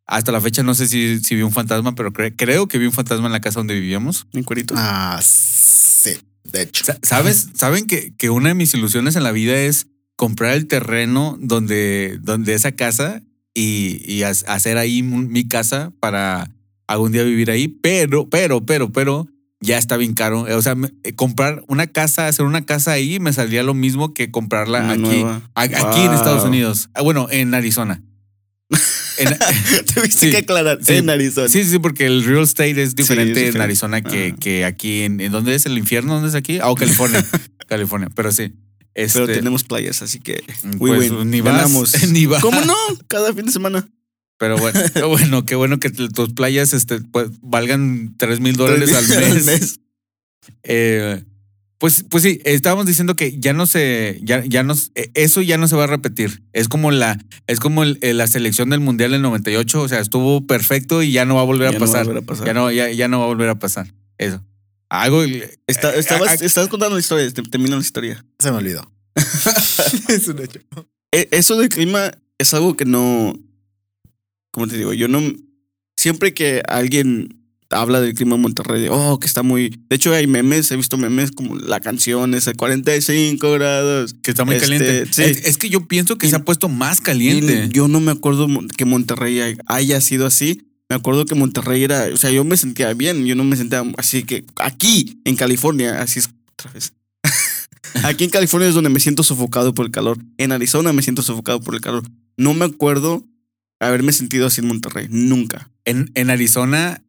Hasta 0.07 0.32
la 0.32 0.39
fecha 0.39 0.61
no 0.61 0.76
sé 0.76 0.88
si, 0.88 1.20
si 1.20 1.36
vi 1.36 1.41
un 1.41 1.51
fantasma, 1.51 1.95
pero 1.95 2.13
cre- 2.13 2.36
creo 2.38 2.68
que 2.68 2.78
vi 2.78 2.86
un 2.86 2.91
fantasma 2.93 3.26
en 3.26 3.32
la 3.32 3.41
casa 3.41 3.59
donde 3.59 3.74
vivíamos. 3.74 4.28
En 4.34 4.43
cueritos. 4.43 4.78
Ah, 4.80 5.20
sí, 5.24 6.11
de 6.56 6.64
hecho. 6.64 6.84
Sa- 6.86 6.97
¿Sabes? 7.01 7.49
¿Saben 7.53 7.86
que, 7.88 8.14
que 8.16 8.30
una 8.30 8.49
de 8.49 8.56
mis 8.56 8.74
ilusiones 8.74 9.16
en 9.16 9.24
la 9.24 9.32
vida 9.32 9.56
es 9.58 9.88
comprar 10.16 10.53
el 10.56 10.68
terreno 10.68 11.38
donde, 11.41 12.18
donde 12.22 12.53
esa 12.53 12.72
casa 12.72 13.22
y, 13.53 14.01
y 14.12 14.24
ha- 14.24 14.30
hacer 14.30 14.78
ahí 14.78 15.03
mi 15.03 15.47
casa 15.47 15.91
para 15.99 16.51
algún 16.88 17.12
día 17.12 17.24
vivir 17.24 17.51
ahí? 17.51 17.68
Pero, 17.68 18.30
pero, 18.30 18.66
pero, 18.66 18.91
pero 18.91 19.28
ya 19.62 19.78
está 19.78 19.97
bien 19.97 20.14
caro. 20.14 20.41
O 20.41 20.62
sea, 20.62 20.76
eh, 21.03 21.14
comprar 21.16 21.64
una 21.68 21.88
casa, 21.88 22.28
hacer 22.28 22.45
una 22.45 22.66
casa 22.66 22.91
ahí 22.91 23.20
me 23.20 23.34
saldría 23.34 23.64
lo 23.64 23.74
mismo 23.74 24.14
que 24.14 24.30
comprarla 24.32 24.80
Una 24.82 24.91
aquí, 24.93 25.01
nueva. 25.01 25.41
aquí 25.56 26.01
en. 26.01 26.14
Estados 26.14 26.43
Unidos. 26.43 26.89
Ah, 26.93 27.01
Bueno, 27.01 27.28
en 27.32 27.53
Arizona. 27.53 28.01
En- 29.18 29.38
Tuviste 29.93 30.26
Sí. 30.26 30.32
que 30.32 30.38
aclarar. 30.38 30.80
Sí. 30.82 30.93
En 30.95 31.09
Arizona. 31.09 31.47
Sí, 31.47 31.63
sí, 31.63 31.80
porque 31.80 32.05
el 32.05 32.24
real 32.24 32.43
estate 32.43 32.82
es 32.82 32.95
diferente, 32.95 33.30
en 33.39 33.45
diferente. 33.47 33.61
Arizona 33.63 34.01
que, 34.01 34.36
que 34.39 34.66
aquí. 34.66 35.01
En, 35.03 35.22
¿en 35.22 35.32
¿Dónde 35.32 35.55
es 35.55 35.66
el 35.66 35.78
infierno? 35.78 36.13
¿Dónde 36.16 36.30
es 36.30 36.36
aquí? 36.36 36.59
Ah, 36.59 36.70
o 36.70 36.76
California. 36.76 37.26
California, 37.68 38.09
pero 38.16 38.32
sí. 38.32 38.53
Este, 38.93 39.20
Pero 39.20 39.34
tenemos 39.34 39.63
playas, 39.66 40.01
así 40.01 40.20
que. 40.20 40.41
pues, 40.78 41.11
win-win. 41.11 41.30
ni 41.30 41.41
vas, 41.41 41.55
Ganamos. 41.55 42.03
ni 42.11 42.26
vas. 42.28 42.41
¿Cómo 42.41 42.61
no? 42.61 42.76
Cada 43.07 43.34
fin 43.34 43.45
de 43.45 43.51
semana. 43.51 43.89
Pero 44.38 44.57
bueno, 44.57 44.80
qué 44.93 45.03
bueno, 45.03 45.45
qué 45.45 45.55
bueno 45.55 45.80
que 45.80 45.89
tus 45.89 46.34
playas 46.34 46.74
este, 46.74 46.99
pues, 46.99 47.30
valgan 47.41 48.16
3 48.18 48.39
mil 48.41 48.55
dólares 48.55 48.93
al 48.93 49.07
mes. 49.45 49.80
Eh, 50.63 51.24
pues, 51.78 52.05
pues 52.09 52.23
sí, 52.23 52.39
estábamos 52.45 52.86
diciendo 52.86 53.15
que 53.15 53.38
ya 53.39 53.53
no 53.53 53.65
se, 53.67 54.19
ya, 54.23 54.43
ya 54.45 54.63
no, 54.63 54.73
eh, 54.95 55.11
eso 55.13 55.41
ya 55.41 55.57
no 55.57 55.67
se 55.67 55.76
va 55.76 55.84
a 55.84 55.88
repetir. 55.88 56.41
Es 56.53 56.67
como 56.69 56.91
la, 56.91 57.17
es 57.47 57.59
como 57.59 57.84
el- 57.84 57.99
eh, 58.01 58.13
la 58.13 58.28
selección 58.28 58.69
del 58.69 58.80
mundial 58.80 59.11
del 59.11 59.21
98, 59.21 59.82
o 59.82 59.88
sea, 59.88 59.99
estuvo 59.99 60.45
perfecto 60.47 61.03
y 61.03 61.11
ya 61.11 61.26
no 61.26 61.36
va 61.36 61.41
a 61.41 61.45
volver, 61.45 61.71
Ya 61.71 61.78
a, 61.78 61.80
no 61.80 61.86
va 61.86 61.86
a 61.86 61.91
pasar. 61.91 62.05
volver 62.05 62.23
a 62.23 62.26
pasar. 62.26 62.45
Ya 62.47 62.53
no, 62.53 62.71
ya, 62.71 62.89
ya 62.91 63.07
no 63.07 63.19
va 63.19 63.26
a 63.26 63.28
volver 63.28 63.49
a 63.49 63.55
pasar. 63.59 63.93
Eso. 64.17 64.43
Algo. 64.89 65.23
Está- 65.67 65.93
eh, 65.95 65.99
estabas, 65.99 66.41
estabas 66.41 66.69
contando 66.69 66.95
la 66.95 66.99
historia. 67.01 67.30
te- 67.32 67.41
Termina 67.43 67.76
la 67.76 67.82
historia. 67.82 68.26
Se 68.39 68.51
me 68.51 68.57
olvidó. 68.57 68.89
es 70.07 70.28
un 70.28 70.39
hecho. 70.41 70.59
E- 71.11 71.28
Eso 71.32 71.57
del 71.57 71.69
clima 71.69 72.11
es 72.38 72.53
algo 72.53 72.76
que 72.78 72.86
no. 72.86 73.38
¿Cómo 74.51 74.67
te 74.67 74.78
digo? 74.78 74.93
Yo 74.93 75.07
no. 75.07 75.21
Siempre 75.97 76.34
que 76.34 76.61
alguien 76.67 77.45
habla 77.76 78.01
del 78.01 78.13
clima 78.13 78.36
en 78.36 78.41
Monterrey, 78.41 78.82
de, 78.84 78.89
oh, 78.89 79.19
que 79.19 79.28
está 79.28 79.43
muy. 79.43 79.69
De 79.89 79.95
hecho, 79.95 80.13
hay 80.13 80.28
memes, 80.28 80.71
he 80.71 80.76
visto 80.78 80.97
memes 80.97 81.32
como 81.32 81.55
la 81.57 81.80
canción, 81.80 82.34
ese 82.34 82.53
45 82.53 83.51
grados. 83.51 84.15
que 84.21 84.32
está 84.32 84.45
muy 84.45 84.55
Este, 84.55 84.65
caliente. 84.67 85.05
sí. 85.13 85.21
Es, 85.23 85.45
es 85.45 85.57
que 85.57 85.69
yo 85.69 85.88
pienso 85.88 86.17
que 86.17 86.28
Y- 86.28 86.30
se 86.30 86.36
ha 86.36 86.43
puesto 86.45 86.69
más 86.69 87.01
caliente. 87.01 87.69
yo 87.71 87.88
no 87.88 87.99
me 87.99 88.11
acuerdo 88.11 88.47
que 88.76 88.86
Monterrey 88.86 89.39
hay- 89.41 89.57
haya 89.67 90.01
sido 90.01 90.26
así. 90.26 90.67
Me 90.89 90.95
acuerdo 90.95 91.26
que 91.26 91.34
Monterrey 91.36 91.84
era, 91.84 92.07
o 92.13 92.17
sea, 92.17 92.30
yo 92.32 92.43
me 92.43 92.57
sentía 92.57 92.93
bien, 92.93 93.26
yo 93.26 93.36
no 93.36 93.43
me 93.43 93.55
sentía 93.55 93.84
así 93.97 94.23
que 94.23 94.45
aquí 94.57 95.19
en 95.26 95.36
California, 95.36 95.99
así 96.01 96.19
es 96.19 96.30
otra 96.53 96.71
vez. 96.73 96.93
aquí 98.03 98.23
en 98.23 98.30
California 98.30 98.67
es 98.69 98.76
donde 98.76 98.89
me 98.89 98.99
siento 98.99 99.23
sofocado 99.23 99.73
por 99.73 99.86
el 99.86 99.91
calor. 99.91 100.17
En 100.38 100.51
Arizona 100.51 100.93
me 100.93 101.01
siento 101.01 101.21
sofocado 101.23 101.59
por 101.61 101.76
el 101.76 101.82
calor. 101.82 102.03
No 102.38 102.53
me 102.53 102.65
acuerdo 102.65 103.23
haberme 103.80 104.11
sentido 104.11 104.47
así 104.47 104.61
en 104.61 104.67
Monterrey, 104.67 105.07
nunca. 105.09 105.69
En, 105.86 106.11
en 106.15 106.30
Arizona, 106.30 107.01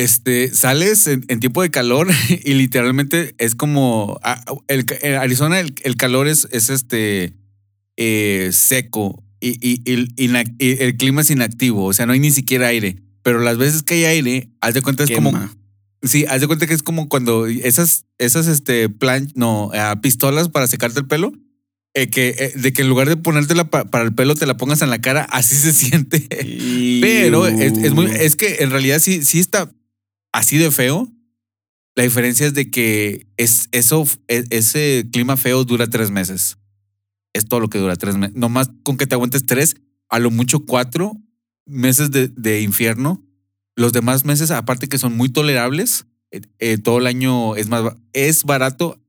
este, 0.00 0.54
sales 0.54 1.06
en, 1.06 1.24
en 1.28 1.40
tiempo 1.40 1.62
de 1.62 1.70
calor 1.70 2.08
y 2.44 2.54
literalmente 2.54 3.34
es 3.38 3.54
como. 3.54 4.18
ah, 4.22 4.42
el, 4.68 4.86
en 5.02 5.14
Arizona 5.14 5.60
el, 5.60 5.74
el 5.82 5.96
calor 5.96 6.26
es, 6.28 6.48
es 6.52 6.70
este 6.70 7.34
eh, 7.96 8.50
seco 8.52 9.22
y, 9.40 9.50
y- 9.66 9.82
y- 9.86 10.76
el 10.82 10.96
clima 10.96 11.20
es 11.22 11.30
inactivo, 11.30 11.84
o 11.86 11.92
sea, 11.92 12.06
no 12.06 12.12
hay 12.12 12.20
ni 12.20 12.30
siquiera 12.30 12.68
aire. 12.68 12.96
Pero 13.22 13.40
las 13.40 13.58
veces 13.58 13.82
que 13.82 13.94
hay 13.94 14.04
aire, 14.04 14.50
haz 14.60 14.74
de 14.74 14.82
cuenta 14.82 15.04
es 15.04 15.10
como. 15.10 15.30
Sí, 16.02 16.24
haz 16.28 16.40
de 16.40 16.46
cuenta 16.46 16.66
que 16.66 16.72
es 16.72 16.82
como 16.82 17.08
cuando 17.10 17.46
esas, 17.46 18.06
esas 18.16 18.46
este, 18.46 18.88
plan, 18.88 19.30
no, 19.34 19.70
ah, 19.74 19.98
pistolas 20.02 20.48
para 20.48 20.66
secarte 20.66 21.00
el 21.00 21.06
pelo. 21.06 21.32
eh, 21.92 22.08
que, 22.08 22.28
eh, 22.38 22.52
de 22.54 22.72
que 22.72 22.82
en 22.82 22.88
lugar 22.88 23.08
de 23.08 23.16
ponértela 23.18 23.68
pa- 23.68 23.84
para 23.84 24.04
el 24.04 24.14
pelo 24.14 24.34
te 24.34 24.46
la 24.46 24.56
pongas 24.56 24.80
en 24.80 24.88
la 24.88 25.00
cara, 25.02 25.24
así 25.24 25.54
se 25.56 25.72
siente. 25.74 26.26
Pero 27.02 27.46
es, 27.46 27.76
es 27.76 27.92
muy, 27.92 28.06
es 28.06 28.36
que 28.36 28.58
en 28.60 28.70
realidad 28.70 29.00
sí, 29.00 29.22
sí 29.24 29.38
está 29.40 29.70
así 30.32 30.58
de 30.58 30.70
feo. 30.70 31.08
La 31.96 32.04
diferencia 32.04 32.46
es 32.46 32.54
de 32.54 32.70
que 32.70 33.26
es, 33.36 33.68
eso, 33.72 34.06
e- 34.28 34.44
ese 34.50 35.08
clima 35.12 35.36
feo 35.36 35.64
dura 35.64 35.86
tres 35.88 36.10
meses. 36.10 36.58
Es 37.32 37.46
todo 37.46 37.60
lo 37.60 37.68
que 37.68 37.78
dura 37.78 37.96
tres 37.96 38.16
meses. 38.16 38.36
Nomás 38.36 38.70
con 38.82 38.96
que 38.96 39.06
te 39.06 39.14
aguantes 39.14 39.46
tres, 39.46 39.76
a 40.08 40.18
lo 40.18 40.30
mucho 40.30 40.64
cuatro 40.66 41.12
meses 41.66 42.10
de, 42.10 42.28
de 42.28 42.62
infierno. 42.62 43.24
Los 43.76 43.92
demás 43.92 44.24
meses, 44.24 44.50
aparte 44.50 44.88
que 44.88 44.98
son 44.98 45.16
muy 45.16 45.28
tolerables, 45.28 46.06
eh, 46.30 46.40
eh, 46.58 46.78
todo 46.78 46.98
el 46.98 47.06
año 47.06 47.56
es 47.56 47.68
más 47.68 47.94
es 48.12 48.44
barato. 48.44 48.99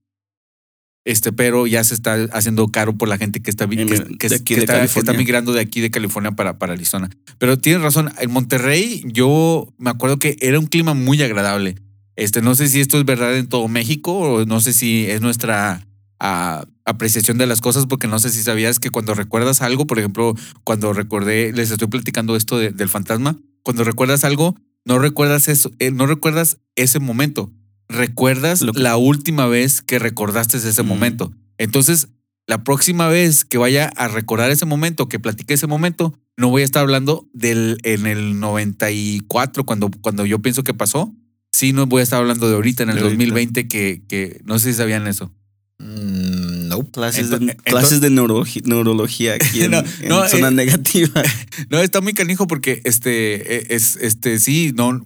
Este, 1.03 1.31
pero 1.33 1.65
ya 1.65 1.83
se 1.83 1.95
está 1.95 2.13
haciendo 2.31 2.67
caro 2.67 2.95
por 2.95 3.07
la 3.09 3.17
gente 3.17 3.41
que 3.41 3.49
está, 3.49 3.67
que, 3.67 3.75
de 3.75 3.85
que- 3.85 3.95
aquí 3.95 4.15
que 4.17 4.27
de 4.29 4.35
está, 4.35 4.45
que 4.53 4.59
está 4.59 4.73
California. 4.75 5.13
migrando 5.13 5.51
de 5.53 5.59
aquí 5.61 5.81
de 5.81 5.89
California 5.89 6.31
para, 6.33 6.59
para 6.59 6.73
Arizona. 6.73 7.09
Pero 7.39 7.57
tienes 7.57 7.81
razón, 7.81 8.11
en 8.19 8.31
Monterrey 8.31 9.01
yo 9.05 9.73
me 9.79 9.89
acuerdo 9.89 10.19
que 10.19 10.37
era 10.41 10.59
un 10.59 10.67
clima 10.67 10.93
muy 10.93 11.21
agradable. 11.23 11.75
Este, 12.15 12.41
no 12.43 12.53
sé 12.53 12.67
si 12.67 12.81
esto 12.81 12.99
es 12.99 13.05
verdad 13.05 13.35
en 13.37 13.47
todo 13.47 13.67
México 13.67 14.13
o 14.13 14.45
no 14.45 14.61
sé 14.61 14.73
si 14.73 15.05
es 15.09 15.21
nuestra 15.21 15.87
ah, 16.19 16.65
apreciación 16.85 17.39
de 17.39 17.47
las 17.47 17.61
cosas, 17.61 17.87
porque 17.87 18.07
no 18.07 18.19
sé 18.19 18.29
si 18.29 18.43
sabías 18.43 18.79
que 18.79 18.91
cuando 18.91 19.15
recuerdas 19.15 19.61
algo, 19.63 19.87
por 19.87 19.97
ejemplo, 19.97 20.35
cuando 20.63 20.93
recordé, 20.93 21.51
les 21.51 21.71
estoy 21.71 21.87
platicando 21.87 22.35
esto 22.35 22.59
de- 22.59 22.69
del 22.71 22.89
fantasma, 22.89 23.37
cuando 23.63 23.83
recuerdas 23.83 24.23
algo, 24.23 24.55
no 24.85 24.99
recuerdas 24.99 25.47
eso, 25.47 25.71
eh, 25.79 25.89
no 25.89 26.05
recuerdas 26.05 26.59
ese 26.75 26.99
momento, 26.99 27.51
recuerdas 27.91 28.61
Lo 28.61 28.73
que- 28.73 28.79
la 28.81 28.97
última 28.97 29.47
vez 29.47 29.81
que 29.81 29.99
recordaste 29.99 30.57
ese 30.57 30.83
Mm. 30.83 30.87
momento. 30.87 31.33
Entonces, 31.57 32.07
la 32.47 32.63
próxima 32.63 33.07
vez 33.07 33.45
que 33.45 33.57
vaya 33.57 33.91
a 33.95 34.07
recordar 34.07 34.51
ese 34.51 34.65
momento, 34.65 35.07
que 35.07 35.19
platique 35.19 35.53
ese 35.53 35.67
momento, 35.67 36.17
no 36.37 36.49
voy 36.49 36.63
a 36.63 36.65
estar 36.65 36.81
hablando 36.81 37.27
del 37.33 37.77
en 37.83 38.07
el 38.07 38.39
94, 38.39 39.65
cuando, 39.65 39.89
cuando 40.01 40.25
yo 40.25 40.39
pienso 40.39 40.63
que 40.63 40.73
pasó. 40.73 41.13
Sí, 41.51 41.73
no 41.73 41.85
voy 41.85 41.99
a 41.99 42.03
estar 42.03 42.19
hablando 42.19 42.47
de 42.49 42.55
ahorita, 42.55 42.83
en 42.83 42.89
el 42.89 42.95
De 42.95 43.01
ahorita. 43.01 43.17
2020, 43.17 43.67
que, 43.67 44.01
que 44.07 44.41
no 44.45 44.57
sé 44.57 44.71
si 44.71 44.77
sabían 44.77 45.05
eso. 45.07 45.31
Mm, 45.79 46.67
no. 46.69 46.89
Clases, 46.91 47.29
de, 47.29 47.55
clases 47.57 48.01
de 48.01 48.09
neurología 48.09 49.33
aquí 49.35 49.63
en, 49.63 49.71
No, 49.71 49.79
en 49.79 50.09
no, 50.09 50.27
zona 50.29 50.47
eh, 50.47 50.51
negativa. 50.51 51.21
No, 51.69 51.79
está 51.79 52.01
muy 52.01 52.13
canijo 52.13 52.47
porque 52.47 52.81
este, 52.85 53.57
eh, 53.57 53.67
es, 53.69 53.97
este, 53.97 54.39
sí, 54.39 54.71
no, 54.75 55.05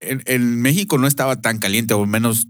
en, 0.00 0.22
en 0.26 0.60
México 0.60 0.98
no 0.98 1.06
estaba 1.06 1.40
tan 1.40 1.58
caliente, 1.58 1.94
o 1.94 2.02
al 2.02 2.08
menos, 2.08 2.46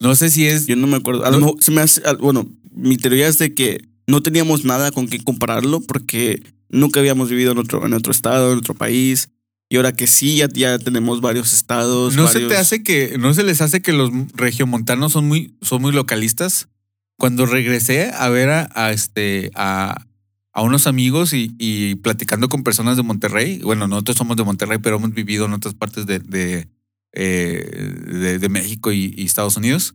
no 0.00 0.14
sé 0.14 0.30
si 0.30 0.46
es, 0.46 0.66
Yo 0.66 0.76
no 0.76 0.86
me 0.86 0.96
acuerdo. 0.96 1.24
A 1.24 1.30
lo 1.30 1.38
No- 1.40 1.46
mejor 1.46 1.62
se 1.64 1.70
me 1.70 1.80
hace. 1.80 2.02
Bueno, 2.20 2.46
mi 2.72 2.96
teoría 2.96 3.28
es 3.28 3.38
de 3.38 3.54
que 3.54 3.84
no 4.06 4.22
teníamos 4.22 4.64
nada 4.64 4.90
con 4.90 5.08
qué 5.08 5.18
compararlo 5.22 5.80
porque 5.80 6.42
nunca 6.68 7.00
habíamos 7.00 7.30
vivido 7.30 7.52
en 7.52 7.58
otro, 7.58 7.86
en 7.86 7.92
otro 7.94 8.12
estado, 8.12 8.52
en 8.52 8.58
otro 8.58 8.74
país. 8.74 9.28
Y 9.70 9.76
ahora 9.76 9.92
que 9.92 10.06
sí, 10.06 10.36
ya, 10.36 10.48
ya 10.52 10.78
tenemos 10.78 11.20
varios 11.20 11.52
estados. 11.52 12.14
no 12.16 12.28
se 12.28 12.40
te 12.40 12.56
hace 12.56 12.82
que, 12.82 13.16
no 13.18 13.32
se 13.32 13.42
les 13.44 13.60
hace 13.62 13.80
que 13.80 13.92
los 13.92 14.10
regiomontanos 14.34 15.12
son 15.12 15.26
muy, 15.26 15.56
son 15.62 15.80
muy 15.82 15.92
localistas. 15.92 16.68
Cuando 17.16 17.46
regresé 17.46 18.10
a 18.12 18.28
ver 18.28 18.50
a, 18.50 18.68
a 18.74 18.92
este, 18.92 19.50
a, 19.54 20.04
a 20.52 20.62
unos 20.62 20.86
amigos 20.86 21.32
y, 21.32 21.54
y 21.58 21.94
platicando 21.96 22.48
con 22.48 22.62
personas 22.62 22.96
de 22.96 23.02
Monterrey, 23.04 23.60
bueno, 23.60 23.88
nosotros 23.88 24.16
somos 24.18 24.36
de 24.36 24.44
Monterrey, 24.44 24.78
pero 24.82 24.96
hemos 24.96 25.14
vivido 25.14 25.46
en 25.46 25.54
otras 25.54 25.74
partes 25.74 26.06
de, 26.06 26.18
de, 26.18 26.68
eh, 27.14 27.92
de, 28.06 28.38
de 28.38 28.48
México 28.48 28.92
y, 28.92 29.14
y 29.16 29.24
Estados 29.24 29.56
Unidos. 29.56 29.94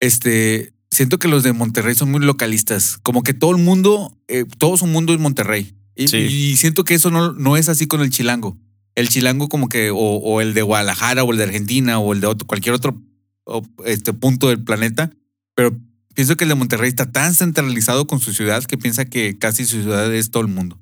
Este, 0.00 0.74
siento 0.90 1.18
que 1.18 1.28
los 1.28 1.42
de 1.42 1.52
Monterrey 1.52 1.94
son 1.94 2.10
muy 2.10 2.20
localistas, 2.20 2.98
como 3.02 3.22
que 3.22 3.34
todo 3.34 3.52
el 3.56 3.62
mundo, 3.62 4.16
eh, 4.28 4.44
todo 4.58 4.76
su 4.76 4.86
mundo 4.86 5.14
es 5.14 5.20
Monterrey. 5.20 5.74
Y, 5.96 6.08
Sí. 6.08 6.16
y 6.18 6.56
siento 6.56 6.84
que 6.84 6.94
eso 6.94 7.10
no, 7.10 7.32
no 7.32 7.56
es 7.56 7.68
así 7.68 7.86
con 7.86 8.00
el 8.00 8.10
chilango. 8.10 8.58
El 8.96 9.08
chilango 9.08 9.48
como 9.48 9.68
que, 9.68 9.90
o, 9.90 9.96
o 9.96 10.40
el 10.40 10.54
de 10.54 10.62
Guadalajara, 10.62 11.24
o 11.24 11.32
el 11.32 11.38
de 11.38 11.44
Argentina, 11.44 11.98
o 11.98 12.12
el 12.12 12.20
de 12.20 12.26
otro, 12.26 12.46
cualquier 12.46 12.74
otro 12.74 13.00
o, 13.44 13.62
este 13.84 14.12
punto 14.12 14.48
del 14.48 14.62
planeta, 14.62 15.10
pero 15.54 15.76
pienso 16.14 16.36
que 16.36 16.44
el 16.44 16.48
de 16.50 16.54
Monterrey 16.56 16.88
está 16.88 17.10
tan 17.10 17.34
centralizado 17.34 18.06
con 18.06 18.20
su 18.20 18.32
ciudad 18.32 18.64
que 18.64 18.78
piensa 18.78 19.04
que 19.04 19.36
casi 19.38 19.64
su 19.66 19.82
ciudad 19.82 20.12
es 20.14 20.30
todo 20.30 20.42
el 20.42 20.48
mundo. 20.48 20.80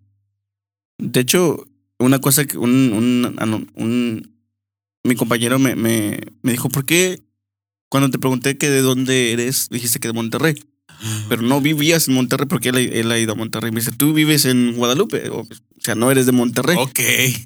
De 0.98 1.20
hecho, 1.20 1.66
una 1.98 2.20
cosa 2.20 2.44
que 2.44 2.58
un, 2.58 2.70
un, 2.92 3.66
un- 3.74 4.31
mi 5.04 5.14
compañero 5.16 5.58
me, 5.58 5.74
me, 5.76 6.20
me 6.42 6.52
dijo, 6.52 6.68
¿por 6.68 6.84
qué 6.84 7.22
cuando 7.88 8.10
te 8.10 8.18
pregunté 8.18 8.56
que 8.56 8.70
de 8.70 8.80
dónde 8.80 9.32
eres, 9.32 9.68
dijiste 9.70 9.98
que 10.00 10.08
de 10.08 10.14
Monterrey? 10.14 10.54
Pero 11.28 11.42
no 11.42 11.60
vivías 11.60 12.06
en 12.06 12.14
Monterrey 12.14 12.46
porque 12.48 12.68
él, 12.68 12.76
él 12.78 13.10
ha 13.10 13.18
ido 13.18 13.32
a 13.32 13.34
Monterrey. 13.36 13.72
Me 13.72 13.80
dice, 13.80 13.90
¿tú 13.92 14.12
vives 14.12 14.44
en 14.44 14.74
Guadalupe? 14.76 15.28
O, 15.30 15.44
sea, 15.78 15.96
no 15.96 16.10
eres 16.12 16.26
de 16.26 16.32
Monterrey. 16.32 16.76
Ok. 16.78 17.00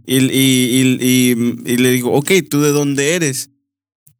Y, 0.07 0.17
y, 0.17 0.29
y, 0.31 0.99
y- 1.01 1.73
y 1.73 1.77
le 1.79 1.91
digo, 1.91 2.13
ok, 2.13 2.33
¿tú 2.51 2.61
de 2.61 2.71
dónde 2.71 3.15
eres? 3.15 3.49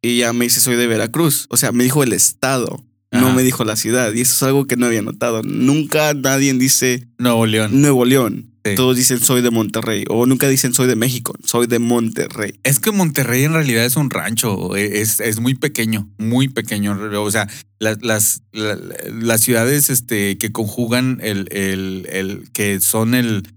Y 0.01 0.17
ya 0.17 0.33
me 0.33 0.45
dice, 0.45 0.59
soy 0.59 0.75
de 0.75 0.87
Veracruz. 0.87 1.45
O 1.49 1.57
sea, 1.57 1.71
me 1.71 1.83
dijo 1.83 2.01
el 2.03 2.13
estado, 2.13 2.83
no 3.21 3.33
me 3.33 3.43
dijo 3.43 3.63
la 3.65 3.75
ciudad. 3.75 4.13
Y 4.13 4.21
eso 4.21 4.33
es 4.35 4.43
algo 4.43 4.65
que 4.65 4.75
no 4.77 4.85
había 4.85 5.01
notado. 5.01 5.41
Nunca 5.43 6.13
nadie 6.13 6.53
dice 6.53 7.07
Nuevo 7.17 7.45
León. 7.45 7.81
Nuevo 7.81 8.05
León. 8.05 8.51
Sí. 8.65 8.75
Todos 8.75 8.97
dicen 8.97 9.19
soy 9.21 9.41
de 9.41 9.49
Monterrey. 9.49 10.03
O 10.09 10.25
nunca 10.25 10.49
dicen 10.49 10.73
soy 10.73 10.87
de 10.87 10.97
México, 10.97 11.33
soy 11.45 11.67
de 11.67 11.79
Monterrey. 11.79 12.53
Es 12.63 12.79
que 12.79 12.91
Monterrey 12.91 13.43
en 13.45 13.53
realidad 13.53 13.85
es 13.85 13.95
un 13.95 14.09
rancho, 14.09 14.75
e, 14.75 14.99
es, 15.01 15.21
es 15.21 15.39
muy 15.39 15.55
pequeño, 15.55 16.09
muy 16.17 16.49
pequeño. 16.49 16.97
O 17.21 17.31
sea, 17.31 17.47
las, 17.79 18.01
las, 18.01 18.41
la- 18.51 18.77
las 19.21 19.41
ciudades 19.41 19.89
este, 19.89 20.37
que 20.37 20.51
conjugan 20.51 21.19
el, 21.21 21.47
el, 21.51 22.07
el 22.11 22.49
que 22.51 22.81
son 22.81 23.13
el, 23.15 23.47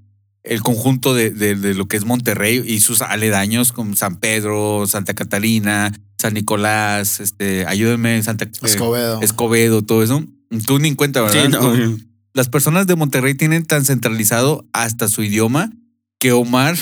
el 0.42 0.62
conjunto 0.62 1.14
de, 1.14 1.30
de- 1.30 1.54
de 1.54 1.74
lo 1.74 1.86
que 1.86 1.96
es 1.96 2.04
Monterrey 2.04 2.62
y 2.66 2.80
sus 2.80 3.02
aledaños 3.02 3.72
como 3.72 3.94
San 3.96 4.16
Pedro, 4.16 4.86
Santa 4.86 5.14
Catalina, 5.14 5.92
San 6.18 6.34
Nicolás, 6.34 7.20
este, 7.20 7.66
ayúdenme, 7.66 8.22
Santa 8.22 8.44
eh, 8.46 8.50
Escobedo. 8.62 9.20
Escobedo, 9.22 9.82
todo 9.82 10.02
eso. 10.02 10.24
Tú 10.66 10.78
ni 10.78 10.88
en 10.88 10.94
cuenta, 10.96 11.22
¿verdad? 11.22 11.44
Sí, 11.44 11.48
no. 11.50 11.96
Las 12.32 12.48
personas 12.48 12.86
de 12.86 12.96
Monterrey 12.96 13.34
tienen 13.34 13.64
tan 13.64 13.84
centralizado 13.84 14.66
hasta 14.72 15.08
su 15.08 15.22
idioma 15.22 15.70
que 16.18 16.32
Omar 16.32 16.76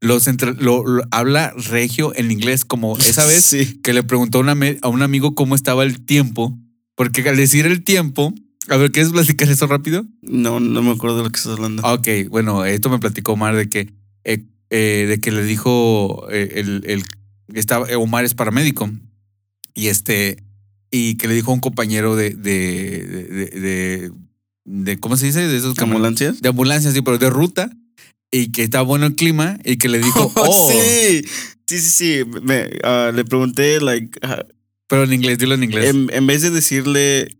lo, 0.00 0.18
centra- 0.20 0.54
lo- 0.58 0.84
lo- 0.86 1.04
habla 1.10 1.52
regio 1.56 2.12
en 2.16 2.30
inglés, 2.30 2.64
como 2.64 2.96
esa 2.98 3.26
vez 3.26 3.44
Sí. 3.44 3.80
que 3.82 3.92
le 3.92 4.02
preguntó 4.02 4.38
a, 4.38 4.40
una 4.40 4.54
me- 4.54 4.78
a 4.82 4.88
un 4.88 5.02
amigo 5.02 5.34
cómo 5.34 5.54
estaba 5.54 5.84
el 5.84 6.00
tiempo, 6.04 6.58
porque 6.96 7.26
al 7.28 7.36
decir 7.36 7.66
el 7.66 7.82
tiempo, 7.84 8.32
a 8.68 8.76
ver, 8.76 8.92
¿quieres 8.92 9.12
platicar 9.12 9.48
eso 9.48 9.66
rápido? 9.66 10.04
No, 10.22 10.60
no 10.60 10.82
me 10.82 10.90
acuerdo 10.92 11.18
de 11.18 11.24
lo 11.24 11.30
que 11.30 11.38
estás 11.38 11.52
hablando. 11.54 11.82
Ok, 11.82 12.08
bueno, 12.28 12.64
esto 12.64 12.90
me 12.90 12.98
platicó 12.98 13.32
Omar 13.32 13.56
de 13.56 13.68
que, 13.68 13.92
eh, 14.24 14.44
eh, 14.70 15.06
de 15.08 15.20
que 15.20 15.32
le 15.32 15.42
dijo 15.44 16.26
eh, 16.30 16.52
el, 16.56 16.82
el 16.86 17.02
estaba, 17.54 17.86
Omar 17.98 18.24
es 18.24 18.34
paramédico 18.34 18.90
y 19.74 19.86
este 19.88 20.42
y 20.90 21.14
que 21.16 21.28
le 21.28 21.34
dijo 21.34 21.50
a 21.50 21.54
un 21.54 21.60
compañero 21.60 22.16
de 22.16 22.30
de, 22.30 23.06
de, 23.06 23.24
de- 23.24 23.60
de- 23.60 24.12
de- 24.66 24.98
¿cómo 25.00 25.16
se 25.16 25.26
dice? 25.26 25.40
De 25.48 25.56
esos 25.56 25.78
¿Ambulancias? 25.78 26.40
de 26.42 26.48
ambulancia, 26.48 26.92
sí, 26.92 27.00
pero 27.02 27.18
de 27.18 27.30
ruta 27.30 27.70
y 28.30 28.52
que 28.52 28.62
estaba 28.62 28.84
bueno 28.84 29.06
el 29.06 29.14
clima 29.16 29.58
y 29.64 29.76
que 29.78 29.88
le 29.88 29.98
dijo, 30.02 30.30
oh, 30.36 30.70
sí. 30.70 31.22
Sí, 31.66 31.78
sí, 31.80 31.90
sí. 31.90 32.22
Me, 32.42 32.68
ah, 32.84 33.10
le 33.14 33.24
pregunté, 33.24 33.80
like, 33.80 34.18
ah, 34.22 34.44
pero 34.88 35.04
en 35.04 35.12
inglés, 35.14 35.38
dilo 35.38 35.54
en 35.54 35.62
inglés. 35.64 35.90
en, 35.94 36.08
en 36.12 36.26
vez 36.26 36.42
de 36.42 36.50
decirle, 36.50 37.36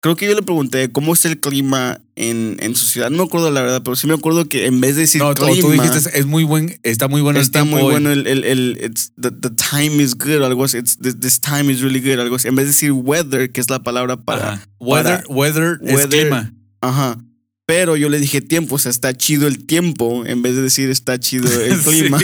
creo 0.00 0.16
que 0.16 0.26
yo 0.26 0.34
le 0.34 0.42
pregunté 0.42 0.90
cómo 0.90 1.12
es 1.12 1.24
el 1.24 1.38
clima 1.40 2.00
en, 2.16 2.56
en 2.60 2.74
su 2.74 2.86
ciudad. 2.86 3.10
No 3.10 3.18
me 3.18 3.24
acuerdo 3.24 3.50
la 3.50 3.62
verdad, 3.62 3.82
pero 3.84 3.96
sí 3.96 4.06
me 4.06 4.14
acuerdo 4.14 4.46
que 4.48 4.66
en 4.66 4.80
vez 4.80 4.96
de 4.96 5.02
decir 5.02 5.20
no, 5.20 5.34
clima, 5.34 5.60
tú 5.60 5.70
dijiste 5.70 6.18
es 6.18 6.26
muy 6.26 6.44
buen, 6.44 6.78
está 6.82 7.08
muy 7.08 7.20
bueno 7.20 7.40
está 7.40 7.60
el 7.60 7.64
tiempo 7.66 7.76
muy 7.78 7.86
hoy". 7.86 7.92
bueno 8.02 8.10
el, 8.10 8.26
el, 8.26 8.44
el 8.44 8.78
it's, 8.82 9.12
the, 9.20 9.30
the 9.30 9.50
time 9.50 10.02
is 10.02 10.14
good, 10.16 10.42
algo 10.42 10.64
así. 10.64 10.78
It's, 10.78 10.98
this, 10.98 11.40
time 11.40 11.70
is 11.70 11.80
really 11.80 12.00
good, 12.00 12.18
algo 12.18 12.36
así. 12.36 12.48
En 12.48 12.56
vez 12.56 12.66
de 12.66 12.72
decir 12.72 12.92
weather, 12.92 13.52
que 13.52 13.60
es 13.60 13.70
la 13.70 13.82
palabra 13.82 14.16
para, 14.16 14.54
Ajá. 14.54 14.68
Weather, 14.78 15.24
weather, 15.28 15.78
es 15.84 16.06
clima. 16.06 16.52
Ajá. 16.80 17.18
Pero 17.66 17.96
yo 17.96 18.08
le 18.08 18.18
dije 18.18 18.40
tiempo, 18.40 18.74
o 18.74 18.78
sea, 18.78 18.90
está 18.90 19.14
chido 19.14 19.46
el 19.46 19.64
tiempo, 19.64 20.26
en 20.26 20.42
vez 20.42 20.56
de 20.56 20.62
decir 20.62 20.90
está 20.90 21.20
chido 21.20 21.48
el 21.62 21.78
clima. 21.78 22.18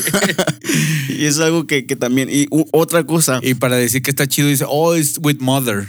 y 1.08 1.24
es 1.24 1.38
algo 1.38 1.66
que, 1.68 1.86
que 1.86 1.94
también. 1.94 2.28
Y 2.32 2.46
u- 2.50 2.66
otra 2.72 3.04
cosa. 3.04 3.38
Y 3.42 3.54
para 3.54 3.76
decir 3.76 4.02
que 4.02 4.10
está 4.10 4.26
chido 4.26 4.48
dice, 4.48 4.64
oh, 4.66 4.96
it's 4.96 5.20
with 5.22 5.36
mother. 5.38 5.86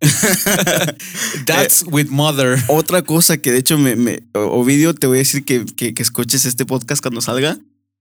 That's 1.46 1.84
with 1.86 2.08
mother. 2.10 2.58
Otra 2.68 3.02
cosa 3.02 3.38
que 3.38 3.50
de 3.52 3.58
hecho 3.58 3.78
me, 3.78 3.96
me 3.96 4.20
Ovidio, 4.34 4.94
te 4.94 5.06
voy 5.06 5.18
a 5.18 5.20
decir 5.20 5.44
que, 5.44 5.64
que, 5.64 5.94
que 5.94 6.02
escuches 6.02 6.44
este 6.44 6.64
podcast 6.66 7.02
cuando 7.02 7.20
salga, 7.20 7.58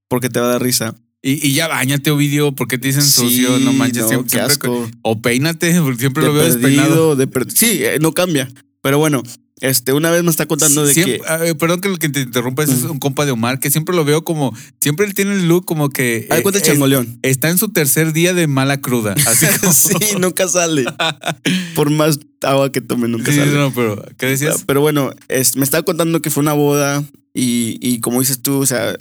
porque 0.07 0.29
te 0.29 0.39
va 0.39 0.47
a 0.47 0.49
dar 0.51 0.63
risa. 0.63 0.95
Y, 1.21 1.45
y 1.47 1.53
ya 1.53 1.67
bañate, 1.67 2.11
Ovidio, 2.11 2.51
porque 2.53 2.77
te 2.77 2.87
dicen 2.87 3.03
sucio, 3.03 3.57
no 3.59 3.73
manches. 3.73 4.03
no, 4.03 4.09
siempre, 4.09 4.29
siempre- 4.29 4.51
asco. 4.53 4.89
o 5.01 5.21
peínate, 5.21 5.81
porque 5.81 5.99
siempre 5.99 6.21
De 6.23 6.29
lo 6.29 6.35
veo 6.35 6.43
despeinado. 6.45 6.87
perdido, 6.87 7.15
de 7.15 7.27
per- 7.27 7.51
Sí, 7.51 7.79
eh, 7.81 7.97
no 7.99 8.13
cambia. 8.13 8.47
Pero 8.81 8.99
bueno, 8.99 9.23
este, 9.67 9.93
una 9.93 10.11
vez 10.11 10.23
me 10.23 10.29
está 10.29 10.45
contando 10.45 10.85
de 10.85 10.93
Siempre- 10.93 11.19
que. 11.19 11.49
eh, 11.49 11.55
perdón 11.55 11.81
que, 11.81 11.95
que 11.97 12.09
te 12.09 12.21
interrumpa, 12.21 12.63
es 12.63 12.69
un 12.83 12.99
compa 12.99 13.25
de 13.25 13.31
Omar, 13.31 13.59
que 13.59 13.71
siempre 13.71 13.95
lo 13.95 14.05
veo 14.05 14.23
como, 14.23 14.55
siempre 14.81 15.05
él 15.05 15.13
tiene 15.13 15.33
el 15.33 15.47
look 15.47 15.65
como 15.65 15.89
que 15.89 16.27
Haz 16.29 16.39
eh, 16.39 16.43
cuenta 16.43 16.59
es- 16.59 16.65
changoleón. 16.65 17.19
está 17.21 17.49
en 17.49 17.57
su 17.57 17.69
tercer 17.69 18.13
día 18.13 18.33
de 18.33 18.47
mala 18.47 18.79
cruda. 18.81 19.13
Así 19.27 19.45
como, 19.59 19.73
sí, 19.73 19.93
nunca 20.19 20.47
sale. 20.47 20.85
Por 21.75 21.89
más 21.89 22.19
agua 22.41 22.71
que 22.71 22.81
tome, 22.81 23.07
nunca 23.07 23.31
Sí, 23.31 23.37
sale. 23.39 23.51
no, 23.53 23.73
pero, 23.73 24.03
¿qué 24.17 24.27
decías? 24.27 24.63
Pero 24.67 24.81
bueno, 24.81 25.11
es, 25.27 25.55
me 25.57 25.63
estaba 25.63 25.83
contando 25.83 26.21
que 26.21 26.29
fue 26.29 26.41
una 26.41 26.53
boda 26.53 27.03
y, 27.33 27.77
y 27.81 27.99
como 28.01 28.19
dices 28.21 28.41
tú, 28.41 28.59
o 28.59 28.65
sea, 28.65 28.95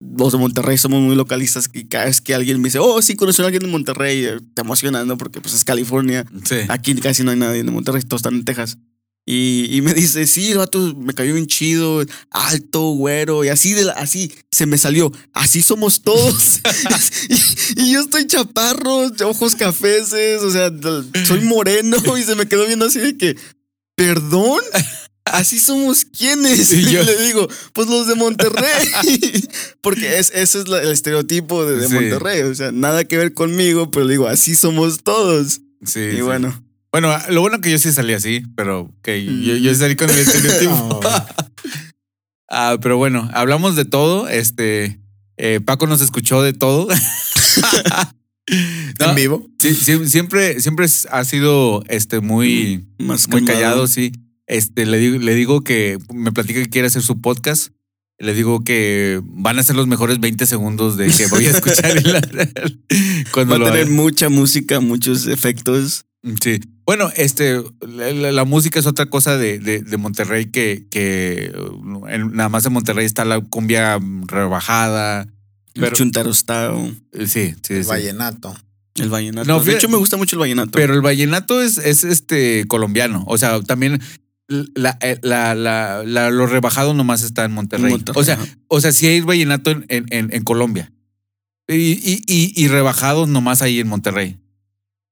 los 0.00 0.32
de 0.32 0.38
Monterrey 0.38 0.76
somos 0.78 1.00
muy 1.00 1.14
localistas 1.14 1.70
y 1.72 1.84
cada 1.84 2.06
vez 2.06 2.20
que 2.20 2.34
alguien 2.34 2.60
me 2.60 2.68
dice, 2.68 2.78
oh, 2.80 3.00
sí, 3.02 3.14
conocí 3.14 3.40
a 3.42 3.44
alguien 3.44 3.62
de 3.62 3.68
Monterrey, 3.68 4.24
eh, 4.24 4.38
te 4.54 4.62
emociona, 4.62 5.04
¿no? 5.04 5.16
Porque 5.16 5.40
pues 5.40 5.54
es 5.54 5.64
California. 5.64 6.24
Sí. 6.44 6.56
Aquí 6.68 6.94
casi 6.96 7.22
no 7.22 7.30
hay 7.30 7.36
nadie 7.36 7.62
de 7.62 7.70
Monterrey, 7.70 8.02
todos 8.02 8.20
están 8.20 8.34
en 8.34 8.44
Texas. 8.44 8.78
Y, 9.24 9.68
y 9.70 9.82
me 9.82 9.94
dice, 9.94 10.26
sí, 10.26 10.50
el 10.50 10.58
vato 10.58 10.94
me 10.96 11.14
cayó 11.14 11.34
bien 11.34 11.46
chido, 11.46 12.04
alto, 12.30 12.80
güero, 12.90 13.44
y 13.44 13.50
así, 13.50 13.72
de 13.72 13.84
la- 13.84 13.92
así 13.92 14.32
se 14.50 14.66
me 14.66 14.78
salió. 14.78 15.12
Así 15.32 15.62
somos 15.62 16.02
todos. 16.02 16.60
y, 17.76 17.82
y 17.82 17.92
yo 17.92 18.00
estoy 18.00 18.26
chaparro, 18.26 19.10
ojos 19.24 19.54
cafeces, 19.54 20.42
o 20.42 20.50
sea, 20.50 20.72
soy 21.26 21.40
moreno 21.42 21.96
y 22.18 22.22
se 22.24 22.34
me 22.34 22.46
quedó 22.48 22.66
viendo 22.66 22.86
así 22.86 22.98
de 22.98 23.16
que, 23.16 23.36
¿perdón? 23.94 24.60
Así 25.24 25.60
somos 25.60 26.04
quienes. 26.04 26.72
Y 26.72 26.78
Y, 26.88 26.92
yo- 26.92 27.04
le 27.04 27.16
digo, 27.24 27.48
pues 27.74 27.86
los 27.88 28.08
de 28.08 28.16
Monterrey. 28.16 28.88
Porque 29.80 30.18
es, 30.18 30.32
ese 30.34 30.58
es 30.62 30.68
la- 30.68 30.82
el 30.82 30.90
estereotipo 30.90 31.64
de, 31.64 31.76
de 31.76 31.86
Sí. 31.86 31.94
Monterrey. 31.94 32.42
O 32.42 32.54
sea, 32.56 32.72
nada 32.72 33.04
que 33.04 33.18
ver 33.18 33.32
conmigo, 33.34 33.88
pero 33.92 34.08
digo, 34.08 34.26
así 34.26 34.56
somos 34.56 35.04
todos. 35.04 35.60
Sí, 35.84 36.00
y 36.00 36.16
sí. 36.16 36.20
bueno. 36.22 36.60
Bueno, 36.92 37.16
lo 37.30 37.40
bueno 37.40 37.60
que 37.60 37.70
yo 37.70 37.78
sí 37.78 37.90
salí 37.90 38.12
así, 38.12 38.42
pero 38.54 38.92
que 39.02 39.24
yo, 39.24 39.56
yo 39.56 39.74
salí 39.74 39.96
con 39.96 40.10
el 40.10 40.18
estereotipo. 40.18 41.00
Ah, 42.54 42.76
pero 42.82 42.98
bueno, 42.98 43.30
hablamos 43.32 43.76
de 43.76 43.86
todo. 43.86 44.28
Este 44.28 45.00
eh, 45.38 45.60
Paco 45.64 45.86
nos 45.86 46.02
escuchó 46.02 46.42
de 46.42 46.52
todo. 46.52 46.86
No, 48.98 49.10
En 49.10 49.14
vivo. 49.14 49.48
sí, 49.60 49.72
sí, 49.74 50.06
siempre, 50.08 50.60
siempre 50.60 50.86
ha 51.10 51.24
sido 51.24 51.84
este 51.88 52.20
muy, 52.20 52.84
Más 52.98 53.28
muy 53.28 53.44
calmado. 53.44 53.54
callado, 53.54 53.86
sí. 53.86 54.12
Este, 54.48 54.84
le 54.84 54.98
digo, 54.98 55.18
le 55.18 55.34
digo 55.34 55.62
que 55.62 55.96
me 56.12 56.32
platica 56.32 56.60
que 56.60 56.68
quiere 56.68 56.88
hacer 56.88 57.02
su 57.02 57.20
podcast. 57.20 57.72
Le 58.18 58.34
digo 58.34 58.64
que 58.64 59.20
van 59.24 59.58
a 59.58 59.62
ser 59.62 59.76
los 59.76 59.86
mejores 59.86 60.18
20 60.20 60.44
segundos 60.46 60.96
de 60.96 61.06
que 61.06 61.26
voy 61.28 61.46
a 61.46 61.50
escuchar 61.52 62.02
cuando 63.32 63.58
Va 63.60 63.68
a 63.68 63.70
tener 63.70 63.86
haga. 63.86 63.94
mucha 63.94 64.28
música, 64.28 64.80
muchos 64.80 65.26
efectos. 65.28 66.04
Sí. 66.40 66.60
Bueno, 66.86 67.10
este, 67.16 67.62
la, 67.80 68.12
la- 68.12 68.32
la 68.32 68.44
música 68.44 68.78
es 68.78 68.86
otra 68.86 69.06
cosa 69.06 69.36
de, 69.36 69.58
de, 69.58 69.82
de 69.82 69.96
Monterrey 69.96 70.46
que, 70.46 70.86
que 70.90 71.52
en- 72.08 72.32
nada 72.32 72.48
más 72.48 72.64
en 72.66 72.72
Monterrey 72.72 73.04
está 73.06 73.24
la 73.24 73.40
cumbia 73.40 73.98
rebajada. 74.26 75.26
Pero, 75.74 75.86
el 75.88 75.92
chuntarostao, 75.94 76.86
eh, 77.12 77.26
sí, 77.26 77.54
sí, 77.62 77.74
El 77.74 77.84
sí. 77.84 77.88
vallenato. 77.88 78.54
el 78.96 79.08
vallenato. 79.08 79.48
No, 79.48 79.58
de 79.58 79.64
fíjate- 79.64 79.78
hecho, 79.78 79.88
me 79.88 79.96
gusta 79.96 80.16
mucho 80.16 80.36
el 80.36 80.40
vallenato. 80.40 80.70
Pero 80.72 80.94
el 80.94 81.00
vallenato 81.00 81.60
es, 81.62 81.78
es 81.78 82.04
este 82.04 82.66
colombiano. 82.68 83.24
O 83.26 83.38
sea, 83.38 83.60
también 83.62 84.00
la, 84.48 84.98
eh, 85.00 85.18
la, 85.22 85.54
la, 85.54 86.02
la- 86.04 86.30
lo 86.30 86.46
rebajado 86.46 86.92
nomás 86.94 87.22
está 87.22 87.44
en 87.44 87.52
Monterrey. 87.52 87.90
Monterrey, 87.90 88.20
O 88.20 88.24
sea, 88.24 88.34
ajá. 88.34 88.44
o 88.68 88.80
sea, 88.80 88.92
sí 88.92 89.06
hay 89.06 89.20
vallenato 89.22 89.70
en, 89.70 89.86
en, 89.88 90.06
en- 90.10 90.32
en 90.34 90.44
Colombia. 90.44 90.92
Y, 91.68 91.74
y, 91.92 92.22
y, 92.26 92.52
y 92.54 92.68
rebajados 92.68 93.28
nomás 93.28 93.62
ahí 93.62 93.80
en 93.80 93.88
Monterrey. 93.88 94.36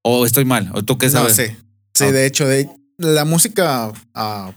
O 0.03 0.25
estoy 0.25 0.45
mal, 0.45 0.71
o 0.75 0.83
tú 0.83 0.97
qué 0.99 1.07
No, 1.07 1.13
sabes. 1.13 1.37
sí. 1.37 1.45
Sí, 1.95 2.05
Ah. 2.05 2.13
de 2.13 2.27
hecho, 2.27 2.47
de, 2.47 2.69
la 2.99 3.25
música 3.25 3.93
ah, 4.15 4.53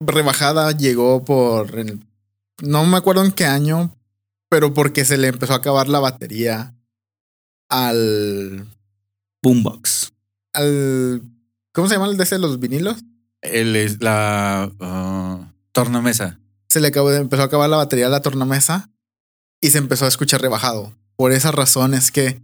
rebajada 0.00 0.72
llegó 0.72 1.24
por. 1.24 1.78
el- 1.78 2.00
no 2.62 2.84
me 2.86 2.96
acuerdo 2.96 3.24
en 3.24 3.32
qué 3.32 3.44
año, 3.44 3.94
pero 4.48 4.72
porque 4.74 5.04
se 5.04 5.18
le 5.18 5.28
empezó 5.28 5.52
a 5.54 5.56
acabar 5.56 5.88
la 5.88 6.00
batería 6.00 6.74
al. 7.68 8.66
Boombox. 9.42 10.12
al 10.52 11.22
¿Cómo 11.72 11.88
se 11.88 11.94
llama 11.94 12.06
el 12.06 12.16
de 12.16 12.24
ese, 12.24 12.38
los 12.38 12.60
vinilos? 12.60 12.98
El, 13.40 13.96
la 14.00 14.70
ah, 14.80 15.52
tornamesa. 15.72 16.38
Se 16.68 16.80
le 16.80 16.88
acabó, 16.88 17.10
empezó 17.12 17.42
a 17.42 17.46
acabar 17.46 17.68
la 17.68 17.76
batería 17.78 18.06
a 18.06 18.10
la 18.10 18.20
tornamesa 18.22 18.90
y 19.60 19.70
se 19.70 19.78
empezó 19.78 20.04
a 20.04 20.08
escuchar 20.08 20.40
rebajado. 20.40 20.94
Por 21.16 21.32
esas 21.32 21.54
razones 21.54 22.10
que 22.12 22.40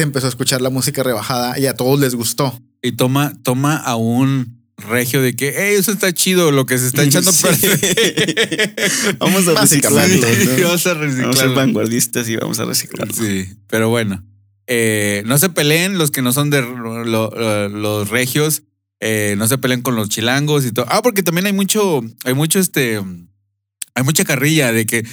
se 0.00 0.04
empezó 0.04 0.26
a 0.26 0.30
escuchar 0.30 0.62
la 0.62 0.70
música 0.70 1.02
rebajada 1.02 1.58
y 1.58 1.66
a 1.66 1.74
todos 1.74 2.00
les 2.00 2.14
gustó. 2.14 2.58
Y 2.82 2.92
toma, 2.92 3.34
toma 3.42 3.76
a 3.76 3.96
un 3.96 4.58
regio 4.78 5.20
de 5.20 5.36
que 5.36 5.48
"Ey, 5.50 5.74
eso 5.76 5.92
está 5.92 6.10
chido, 6.14 6.50
lo 6.52 6.64
que 6.64 6.78
se 6.78 6.86
está 6.86 7.02
echando 7.04 7.28
a 7.30 7.32
Sí. 7.34 7.42
perder". 7.42 8.74
Vamos 9.18 9.46
a 9.48 9.60
reciclarlo. 9.60 10.00
Sí, 10.02 10.20
¿no? 10.20 10.26
vamos 10.26 10.56
a 10.56 10.62
Vamos 10.62 10.74
a 10.74 10.78
ser 10.78 10.96
reciclarlo. 10.98 11.54
vanguardistas 11.54 12.28
y 12.30 12.36
vamos 12.36 12.58
a 12.60 12.64
reciclarlo. 12.64 13.12
Sí, 13.14 13.46
pero 13.66 13.90
bueno. 13.90 14.24
Eh, 14.66 15.22
no 15.26 15.36
se 15.36 15.50
peleen 15.50 15.98
los 15.98 16.10
que 16.10 16.22
no 16.22 16.32
son 16.32 16.48
de 16.48 16.62
lo- 16.62 17.04
lo- 17.04 17.68
los 17.68 18.08
regios. 18.08 18.62
eh, 19.02 19.34
no 19.38 19.48
se 19.48 19.56
peleen 19.58 19.80
con 19.82 19.96
los 19.96 20.08
chilangos 20.10 20.64
y 20.66 20.72
todo. 20.72 20.86
Ah, 20.88 21.00
porque 21.02 21.22
también 21.22 21.46
hay 21.46 21.52
mucho, 21.54 22.02
hay 22.24 22.34
mucho 22.34 22.58
este. 22.58 23.00
hay 23.94 24.02
mucha 24.04 24.24
carrilla 24.24 24.72
de 24.72 24.84
que 24.86 25.04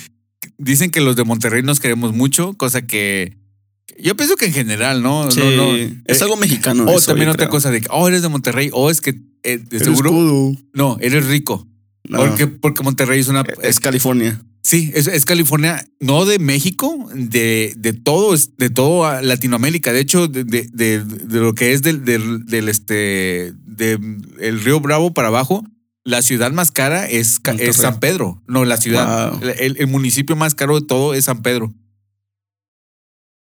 dicen 0.58 0.92
que 0.92 1.02
los 1.02 1.16
de 1.16 1.24
Monterrey 1.24 1.64
nos 1.64 1.80
queremos 1.80 2.14
mucho, 2.14 2.54
cosa 2.56 2.82
que 2.84 3.38
yo 4.00 4.16
pienso 4.18 4.36
que 4.36 4.46
en 4.46 4.54
general, 4.54 5.02
¿no? 5.02 5.30
Sí, 5.32 5.40
no, 5.40 5.52
no. 5.52 5.76
es 5.76 6.22
Eh, 6.22 6.24
algo 6.24 6.38
mexicano. 6.38 6.86
O 6.86 6.98
eso, 6.98 7.08
también 7.08 7.30
otra 7.30 7.46
creo. 7.48 7.52
cosa 7.52 7.72
de 7.72 7.82
que, 7.82 7.88
oh, 7.92 8.08
eres 8.08 8.22
de 8.22 8.30
Monterrey, 8.30 8.70
o 8.74 8.90
es 8.90 9.02
que 9.02 9.12
eh, 9.44 9.58
de 9.58 9.78
Eres 9.78 9.84
seguro. 9.98 10.52
No, 10.74 10.98
eres 11.00 11.26
rico. 11.28 11.68
No, 12.10 12.20
Porque, 12.20 12.48
porque 12.48 12.84
Monterrey 12.84 13.20
es 13.20 13.28
una. 13.28 13.44
es 13.64 13.80
California. 13.80 14.42
Sí, 14.64 14.92
es, 14.96 15.08
es 15.08 15.24
California, 15.24 15.88
no 16.02 16.26
de 16.26 16.40
México, 16.40 16.94
de, 17.14 17.74
de 17.78 17.94
todo, 17.94 18.34
es- 18.34 18.58
de 18.58 18.70
toda 18.70 19.22
Latinoamérica. 19.22 19.94
De 19.94 20.02
hecho, 20.02 20.28
de, 20.28 20.44
de, 20.44 20.68
de- 20.74 21.04
de 21.04 21.40
lo 21.40 21.54
que 21.56 21.72
es 21.74 21.82
del, 21.82 22.04
del, 22.04 22.46
del, 22.46 22.68
este, 22.68 23.54
de 23.66 23.98
el 24.42 24.62
río 24.62 24.80
Bravo 24.82 25.14
para 25.14 25.30
abajo, 25.30 25.64
la 26.04 26.22
ciudad 26.22 26.52
más 26.52 26.72
cara 26.72 27.08
es, 27.08 27.40
San 27.74 28.00
Pedro. 28.02 28.42
No, 28.48 28.66
la 28.66 28.76
ciudad, 28.78 29.32
Wow. 29.32 29.42
el, 29.58 29.78
el 29.80 29.88
municipio 29.88 30.36
más 30.36 30.54
caro 30.56 30.80
de 30.82 30.86
todo 30.86 31.14
es 31.14 31.26
San 31.26 31.42
Pedro. 31.42 31.74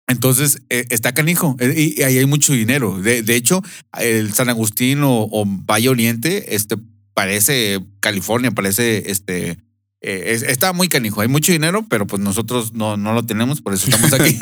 Entonces, 0.07 0.61
eh, 0.69 0.85
está 0.89 1.13
canijo 1.13 1.55
eh, 1.59 1.93
y, 1.97 2.01
ahí 2.03 2.17
hay 2.17 2.25
mucho 2.25 2.53
dinero. 2.53 3.01
De, 3.01 3.21
de 3.23 3.35
hecho, 3.35 3.61
el 3.99 4.33
San 4.33 4.49
Agustín 4.49 5.03
o, 5.03 5.23
o 5.29 5.43
Valle 5.45 5.89
Oriente, 5.89 6.55
este, 6.55 6.77
parece 7.13 7.79
California, 7.99 8.51
parece 8.51 9.11
este. 9.11 9.57
eh, 10.01 10.23
es- 10.27 10.43
está 10.43 10.71
muy 10.73 10.87
canijo, 10.87 11.19
hay 11.21 11.27
mucho 11.27 11.51
dinero, 11.51 11.85
pero 11.89 12.07
pues 12.07 12.21
nosotros 12.21 12.73
no, 12.73 12.95
no 12.95 13.13
lo 13.13 13.25
tenemos, 13.25 13.61
por 13.61 13.73
eso 13.73 13.87
estamos 13.89 14.13
aquí. 14.13 14.39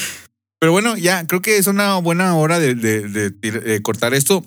pero 0.58 0.72
bueno, 0.72 0.96
ya 0.96 1.26
creo 1.26 1.42
que 1.42 1.58
es 1.58 1.66
una 1.66 1.96
buena 1.96 2.34
hora 2.36 2.58
de, 2.58 2.74
de- 2.74 3.06
de 3.08 3.30
tir- 3.32 3.62
de 3.62 3.82
cortar 3.82 4.14
esto. 4.14 4.44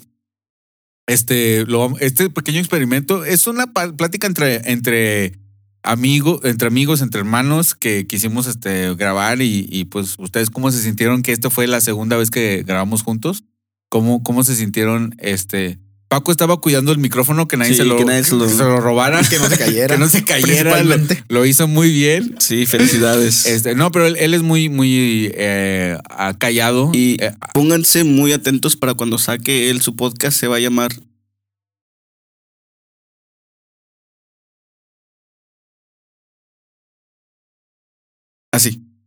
Este, 1.08 1.64
lo, 1.68 1.96
este 2.00 2.32
pequeño 2.32 2.60
experimento 2.60 3.24
es 3.26 3.46
una 3.46 3.68
plática 3.72 4.26
entre, 4.26 4.72
entre 4.72 5.38
amigos, 5.86 6.42
entre 6.44 6.68
amigos, 6.68 7.02
entre 7.02 7.20
hermanos 7.20 7.76
que 7.76 8.06
quisimos 8.08 8.48
este, 8.48 8.94
grabar 8.96 9.42
y, 9.42 9.68
y, 9.70 9.86
pues 9.86 10.16
ustedes 10.18 10.50
cómo 10.50 10.72
se 10.72 10.82
sintieron 10.82 11.22
que 11.22 11.32
esta 11.32 11.50
fue 11.50 11.68
la 11.68 11.82
segunda 11.82 12.18
vez 12.18 12.30
que 12.32 12.64
grabamos 12.66 13.04
juntos. 13.04 13.44
¿Cómo, 13.90 14.24
cómo 14.24 14.44
se 14.44 14.56
sintieron? 14.56 15.16
Este, 15.20 15.80
Paco 16.08 16.32
estaba 16.32 16.58
cuidando 16.62 16.92
el 16.92 16.98
micrófono 16.98 17.48
que 17.48 17.56
nadie, 17.58 17.72
Sí, 17.72 17.78
se, 17.78 17.86
lo, 17.86 17.98
que 17.98 18.06
nadie 18.06 18.24
se 18.24 18.36
lo- 18.36 18.48
se 18.50 18.58
lo 18.58 18.80
robara. 18.80 19.22
Que 19.30 19.40
no 19.40 19.48
se 19.50 19.58
cayera. 19.58 19.96
que 19.96 20.00
no 20.00 20.08
se 20.10 20.24
cayera. 20.24 20.84
Lo, 21.30 21.46
hizo 21.46 21.68
muy 21.68 21.92
bien. 21.92 22.36
Sí, 22.40 22.66
felicidades. 22.66 23.46
Este, 23.56 23.76
no, 23.76 23.92
pero 23.92 24.06
él, 24.08 24.18
él 24.18 24.34
es 24.34 24.42
muy, 24.42 24.70
muy 24.70 25.32
eh, 25.36 25.98
callado. 26.38 26.92
y 26.94 27.18
Eh, 27.22 27.32
pónganse 27.54 28.04
muy 28.04 28.34
atentos 28.34 28.76
para 28.76 28.94
cuando 28.94 29.18
saque 29.18 29.70
él 29.70 29.82
su 29.82 29.96
podcast, 29.96 30.38
se 30.38 30.48
va 30.48 30.58
a 30.58 30.60
llamar 30.60 30.92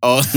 oh. 0.01 0.22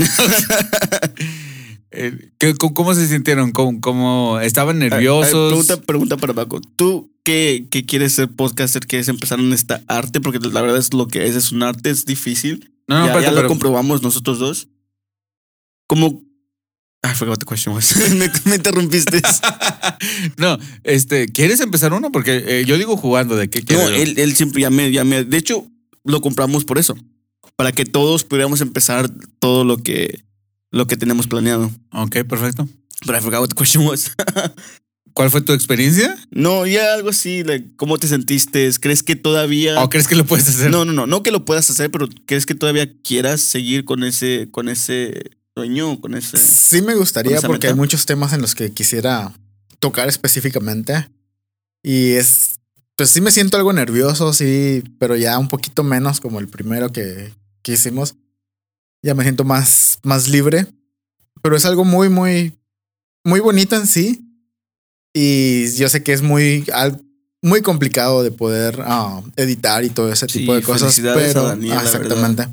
Eh, 1.94 2.30
¿qué- 2.38 2.54
cómo, 2.54 2.94
se 2.94 3.06
sintieron? 3.06 3.52
¿Cómo, 3.52 3.78
cómo- 3.82 4.40
estaban 4.40 4.76
Ah, 4.82 4.86
ah, 4.86 4.88
nerviosos? 4.90 5.48
Pregunta, 5.50 5.76
pregunta 5.76 6.16
para 6.16 6.32
Paco. 6.32 6.58
¿Tú 6.74 7.12
qué, 7.22 7.66
qué 7.70 7.84
quieres 7.84 8.14
ser 8.14 8.30
podcaster? 8.30 8.86
¿Quieres 8.86 9.08
empezar 9.08 9.38
en 9.40 9.52
esta 9.52 9.82
arte? 9.88 10.18
Porque 10.22 10.38
la 10.38 10.62
verdad 10.62 10.78
es 10.78 10.94
lo 10.94 11.06
que 11.06 11.26
es, 11.26 11.36
es 11.36 11.52
un 11.52 11.62
arte, 11.62 11.90
es 11.90 12.06
difícil. 12.06 12.72
no, 12.88 12.98
no, 13.00 13.06
ya, 13.08 13.20
ya 13.20 13.30
lo 13.30 13.36
pero- 13.36 13.48
comprobamos 13.48 14.02
nosotros 14.02 14.38
dos. 14.38 14.68
¿Cómo? 15.86 16.22
I 17.04 17.14
forgot 17.14 17.38
the 17.38 17.44
question 17.44 17.74
was. 17.74 17.94
me, 18.16 18.30
me 18.46 18.56
interrumpiste. 18.56 19.20
no, 20.38 20.56
este, 20.84 21.26
¿quieres 21.26 21.60
empezar 21.60 21.92
uno? 21.92 22.10
Porque 22.10 22.42
eh, 22.46 22.64
yo 22.64 22.78
digo 22.78 22.96
jugando 22.96 23.36
de 23.36 23.50
qué 23.50 23.60
no, 23.60 23.66
quieres. 23.66 24.00
él, 24.00 24.18
él 24.18 24.34
siempre 24.34 24.62
ya 24.62 24.70
me, 24.70 24.90
ya 24.92 25.04
me. 25.04 25.24
De 25.24 25.36
hecho, 25.36 25.66
lo 26.04 26.22
compramos 26.22 26.64
por 26.64 26.78
eso. 26.78 26.96
Para 27.62 27.70
que 27.70 27.84
todos 27.84 28.24
pudiéramos 28.24 28.60
empezar 28.60 29.08
todo 29.38 29.62
lo 29.64 29.76
que, 29.76 30.24
lo 30.72 30.88
que 30.88 30.96
tenemos 30.96 31.28
planeado. 31.28 31.70
Ok, 31.92 32.24
perfecto. 32.28 32.68
Pero 33.06 33.16
I 33.16 33.20
forgot 33.20 33.40
what 33.40 33.50
the 33.50 33.54
question 33.54 33.86
was. 33.86 34.10
¿Cuál 35.12 35.30
fue 35.30 35.42
tu 35.42 35.52
experiencia? 35.52 36.18
no, 36.32 36.66
ya 36.66 36.92
algo 36.92 37.10
así. 37.10 37.44
like, 37.44 37.76
¿Cómo 37.76 37.98
te 37.98 38.08
sentiste? 38.08 38.68
¿Crees 38.80 39.04
que 39.04 39.14
todavía.? 39.14 39.80
¿O 39.80 39.88
crees 39.88 40.08
que 40.08 40.16
lo 40.16 40.24
puedes 40.26 40.48
hacer? 40.48 40.72
No, 40.72 40.84
no, 40.84 40.92
no, 40.92 41.06
no 41.06 41.22
que 41.22 41.30
lo 41.30 41.44
puedas 41.44 41.70
hacer, 41.70 41.88
pero 41.92 42.08
¿crees 42.26 42.46
que 42.46 42.56
todavía 42.56 42.92
quieras 43.04 43.40
seguir 43.40 43.84
con 43.84 44.02
ese, 44.02 44.48
con 44.50 44.68
ese 44.68 45.30
sueño, 45.54 46.00
con 46.00 46.14
ese? 46.14 46.38
Sí 46.38 46.82
me 46.82 46.94
¿Con 46.94 46.98
gustaría 46.98 47.40
porque 47.42 47.66
meta? 47.66 47.68
hay 47.68 47.74
muchos 47.74 48.06
temas 48.06 48.32
en 48.32 48.40
los 48.40 48.56
que 48.56 48.72
quisiera 48.72 49.32
tocar 49.78 50.08
específicamente. 50.08 51.08
Y 51.84 52.14
es, 52.14 52.56
pues 52.96 53.10
sí 53.10 53.20
me 53.20 53.30
siento 53.30 53.56
algo 53.56 53.72
nervioso, 53.72 54.32
sí, 54.32 54.82
pero 54.98 55.14
ya 55.14 55.38
un 55.38 55.46
poquito 55.46 55.84
menos 55.84 56.18
como 56.20 56.40
el 56.40 56.48
primero 56.48 56.90
que, 56.90 57.32
que 57.62 57.72
hicimos. 57.72 58.14
Ya 59.02 59.14
me 59.14 59.22
siento 59.24 59.44
más, 59.44 59.98
más 60.02 60.28
libre. 60.28 60.66
Pero 61.42 61.56
es 61.56 61.64
algo 61.64 61.84
muy, 61.84 62.08
muy, 62.08 62.56
muy 63.24 63.40
bonito 63.40 63.74
en 63.76 63.86
sí. 63.86 64.24
Y 65.14 65.70
yo 65.76 65.88
sé 65.88 66.02
que 66.02 66.12
es 66.12 66.22
muy, 66.22 66.64
muy 67.42 67.60
complicado 67.62 68.22
de 68.22 68.30
poder 68.30 68.80
ah, 68.84 69.20
editar 69.36 69.84
y 69.84 69.90
todo 69.90 70.10
ese 70.12 70.26
Sí, 70.28 70.40
tipo 70.40 70.54
de 70.54 70.62
cosas. 70.62 70.98
Pero 71.02 71.44
Daniel, 71.44 71.76
ah, 71.78 71.82
exactamente. 71.82 72.48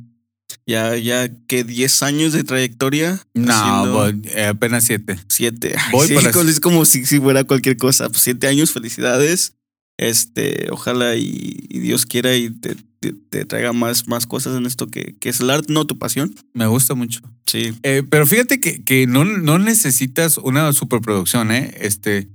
Ya, 0.65 0.95
ya 0.97 1.29
que 1.47 1.63
10 1.63 2.03
años 2.03 2.33
de 2.33 2.43
trayectoria. 2.43 3.19
No, 3.33 3.53
haciendo 3.53 3.93
voy, 3.93 4.21
eh, 4.35 4.45
apenas 4.45 4.83
siete. 4.83 5.17
siete. 5.27 5.75
Ay, 5.77 5.91
voy 5.91 6.07
sí, 6.07 6.15
para- 6.15 6.31
como- 6.31 6.49
es 6.49 6.59
como 6.59 6.85
si, 6.85 7.05
si 7.05 7.19
fuera 7.19 7.43
cualquier 7.43 7.77
cosa. 7.77 8.09
Pues 8.09 8.21
siete 8.23 8.47
años, 8.47 8.71
felicidades. 8.71 9.53
Este, 9.97 10.67
ojalá 10.71 11.15
y, 11.15 11.65
y 11.69 11.79
Dios 11.79 12.05
quiera 12.05 12.35
y 12.35 12.49
te, 12.49 12.75
te- 12.99 13.13
te 13.13 13.45
traiga 13.45 13.73
más, 13.73 14.07
más 14.07 14.25
cosas 14.25 14.57
en 14.57 14.65
esto 14.65 14.87
que, 14.87 15.15
que 15.19 15.29
es 15.29 15.39
el 15.39 15.49
arte, 15.49 15.71
no 15.73 15.85
tu 15.85 15.97
pasión. 15.97 16.33
Me 16.53 16.67
gusta 16.67 16.93
mucho. 16.95 17.21
Sí. 17.45 17.73
Eh, 17.83 18.03
pero 18.09 18.25
fíjate 18.27 18.59
que, 18.59 18.83
que 18.83 19.07
no, 19.07 19.25
no 19.25 19.57
necesitas 19.59 20.37
una 20.37 20.71
superproducción, 20.73 21.51
¿eh? 21.51 21.73
Este, 21.79 22.29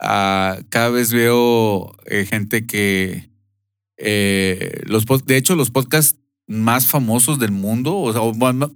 ah, 0.00 0.58
cada 0.68 0.90
vez 0.90 1.12
veo 1.12 1.94
eh, 2.06 2.26
gente 2.28 2.66
que, 2.66 3.30
eh, 3.96 4.82
los, 4.86 5.04
de 5.26 5.36
hecho, 5.36 5.56
los 5.56 5.70
podcasts 5.70 6.18
más 6.46 6.86
famosos 6.86 7.38
del 7.38 7.52
mundo, 7.52 7.96
o 7.96 8.12
sea, 8.12 8.22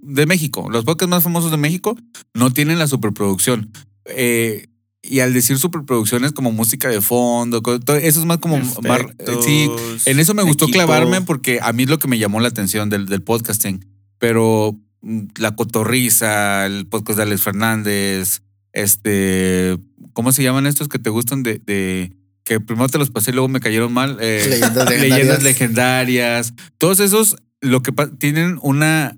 de 0.01 0.25
México, 0.25 0.69
los 0.71 0.85
podcasts 0.85 1.09
más 1.09 1.23
famosos 1.23 1.51
de 1.51 1.57
México 1.57 1.97
no 2.33 2.51
tienen 2.51 2.79
la 2.79 2.87
superproducción. 2.87 3.71
Eh, 4.05 4.67
y 5.07 5.19
al 5.19 5.33
decir 5.33 5.57
superproducciones 5.57 6.31
como 6.31 6.51
música 6.51 6.89
de 6.89 7.01
fondo, 7.01 7.61
todo 7.61 7.95
eso 7.95 8.19
es 8.19 8.25
más 8.25 8.39
como... 8.39 8.57
más- 8.57 9.01
sí, 9.43 9.63
Efectos, 9.63 10.07
en 10.07 10.19
eso 10.19 10.33
me 10.33 10.43
gustó 10.43 10.65
equipo. 10.65 10.77
clavarme 10.77 11.21
porque 11.21 11.59
a 11.61 11.71
mí 11.73 11.83
es 11.83 11.89
lo 11.89 11.99
que 11.99 12.07
me 12.07 12.17
llamó 12.17 12.39
la 12.39 12.47
atención 12.47 12.89
del, 12.89 13.05
del 13.05 13.21
podcasting. 13.21 13.85
Pero 14.17 14.77
mm, 15.01 15.21
la 15.37 15.55
cotorriza, 15.55 16.65
el 16.65 16.87
podcast 16.87 17.17
de 17.17 17.23
Alex 17.23 17.41
Fernández, 17.41 18.41
este, 18.73 19.77
¿cómo 20.13 20.31
se 20.31 20.43
llaman 20.43 20.67
estos 20.67 20.87
que 20.87 20.99
te 20.99 21.09
gustan 21.09 21.43
de, 21.43 21.59
de 21.59 22.13
que 22.43 22.59
primero 22.59 22.87
te 22.89 22.97
los 22.97 23.09
pasé 23.11 23.31
y 23.31 23.33
luego 23.33 23.47
me 23.47 23.59
cayeron 23.59 23.91
mal? 23.93 24.17
Eh, 24.21 24.45
Leyendas 24.49 24.89
legendarias. 24.89 25.01
leyendas 25.01 25.43
legendarias. 25.43 26.53
Todos 26.77 26.99
esos, 26.99 27.35
lo 27.61 27.81
que 27.81 27.91
tienen 28.19 28.59
una, 28.61 29.17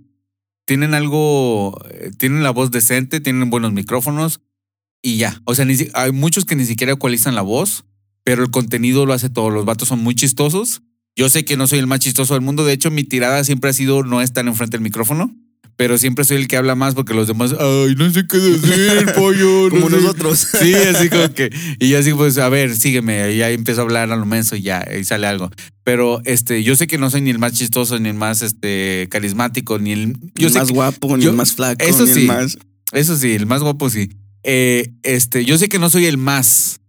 tienen 0.66 0.94
algo, 0.94 1.80
eh, 1.92 2.12
tienen 2.18 2.44
la 2.44 2.52
voz 2.52 2.72
decente, 2.72 3.20
tienen 3.20 3.50
buenos 3.50 3.74
micrófonos 3.74 4.42
y 5.02 5.18
ya. 5.18 5.42
O 5.46 5.56
sea, 5.56 5.66
ni 5.66 5.76
hay 5.94 6.12
muchos 6.12 6.46
que 6.46 6.56
ni 6.56 6.66
siquiera 6.66 6.94
ecualizan 6.94 7.36
la 7.36 7.42
voz, 7.42 7.86
pero 8.24 8.44
el 8.44 8.50
contenido 8.52 9.06
lo 9.06 9.14
hace 9.14 9.30
todo. 9.30 9.50
Los 9.50 9.66
vatos 9.66 9.88
son 9.90 10.00
muy 10.04 10.16
chistosos. 10.16 10.82
Yo 11.16 11.30
sé 11.30 11.46
que 11.46 11.58
no 11.58 11.66
soy 11.68 11.80
el 11.80 11.88
más 11.88 12.00
chistoso 12.00 12.34
del 12.34 12.42
mundo. 12.44 12.64
De 12.66 12.74
hecho, 12.74 12.92
mi 12.92 13.04
tirada 13.04 13.44
siempre 13.44 13.70
ha 13.70 13.74
sido 13.74 14.04
no 14.04 14.22
estar 14.22 14.46
enfrente 14.46 14.78
del 14.78 14.84
micrófono, 14.84 15.34
pero 15.76 15.98
siempre 15.98 16.26
soy 16.26 16.38
el 16.38 16.48
que 16.48 16.58
habla 16.58 16.76
más 16.76 16.94
porque 16.96 17.14
los 17.14 17.28
demás, 17.28 17.54
ay, 17.60 17.96
no 17.98 18.12
sé 18.12 18.28
qué 18.28 18.38
decir, 18.38 19.06
pollo. 19.16 19.64
no 19.70 19.70
Como 19.70 19.90
sé". 19.90 19.96
nosotros. 19.96 20.48
Sí, 20.60 20.74
así 20.76 21.10
como 21.10 21.32
que. 21.34 21.50
Y 21.80 21.90
yo 21.90 22.00
así, 22.00 22.14
pues, 22.14 22.38
a 22.38 22.50
ver, 22.50 22.76
sígueme. 22.76 23.34
Y 23.34 23.38
ya 23.38 23.50
empiezo 23.50 23.82
a 23.82 23.84
hablar 23.86 24.12
a 24.12 24.16
lo 24.16 24.26
menso 24.26 24.56
y 24.56 24.62
ya, 24.62 24.86
y 25.00 25.04
sale 25.06 25.26
algo. 25.28 25.50
Pero 25.84 26.22
este, 26.26 26.64
yo 26.64 26.76
sé 26.76 26.86
que 26.88 26.98
no 26.98 27.10
soy 27.10 27.22
ni 27.22 27.30
el 27.32 27.40
más 27.40 27.54
chistoso, 27.54 27.98
ni 28.00 28.10
el 28.10 28.16
más 28.16 28.42
este 28.42 29.08
carismático, 29.10 29.80
ni 29.80 29.94
el. 29.94 30.14
Yo 30.36 30.48
el 30.48 30.54
sé 30.54 30.60
más 30.60 30.68
que- 30.68 30.74
guapo, 30.74 31.18
ni 31.18 31.24
yo- 31.24 31.30
el 31.32 31.36
más 31.38 31.54
flaco, 31.54 31.84
eso 31.84 32.06
ni 32.06 32.14
sí. 32.14 32.20
el 32.22 32.28
más. 32.28 32.58
Eso 32.92 33.16
sí, 33.16 33.32
el 33.32 33.46
más 33.48 33.62
guapo 33.62 33.90
sí. 33.90 34.10
Eh, 34.50 34.94
este, 35.04 35.44
yo 35.44 35.58
sé 35.58 35.68
que 35.68 35.78
no 35.78 35.90
soy 35.90 36.06
el 36.06 36.18
más, 36.18 36.80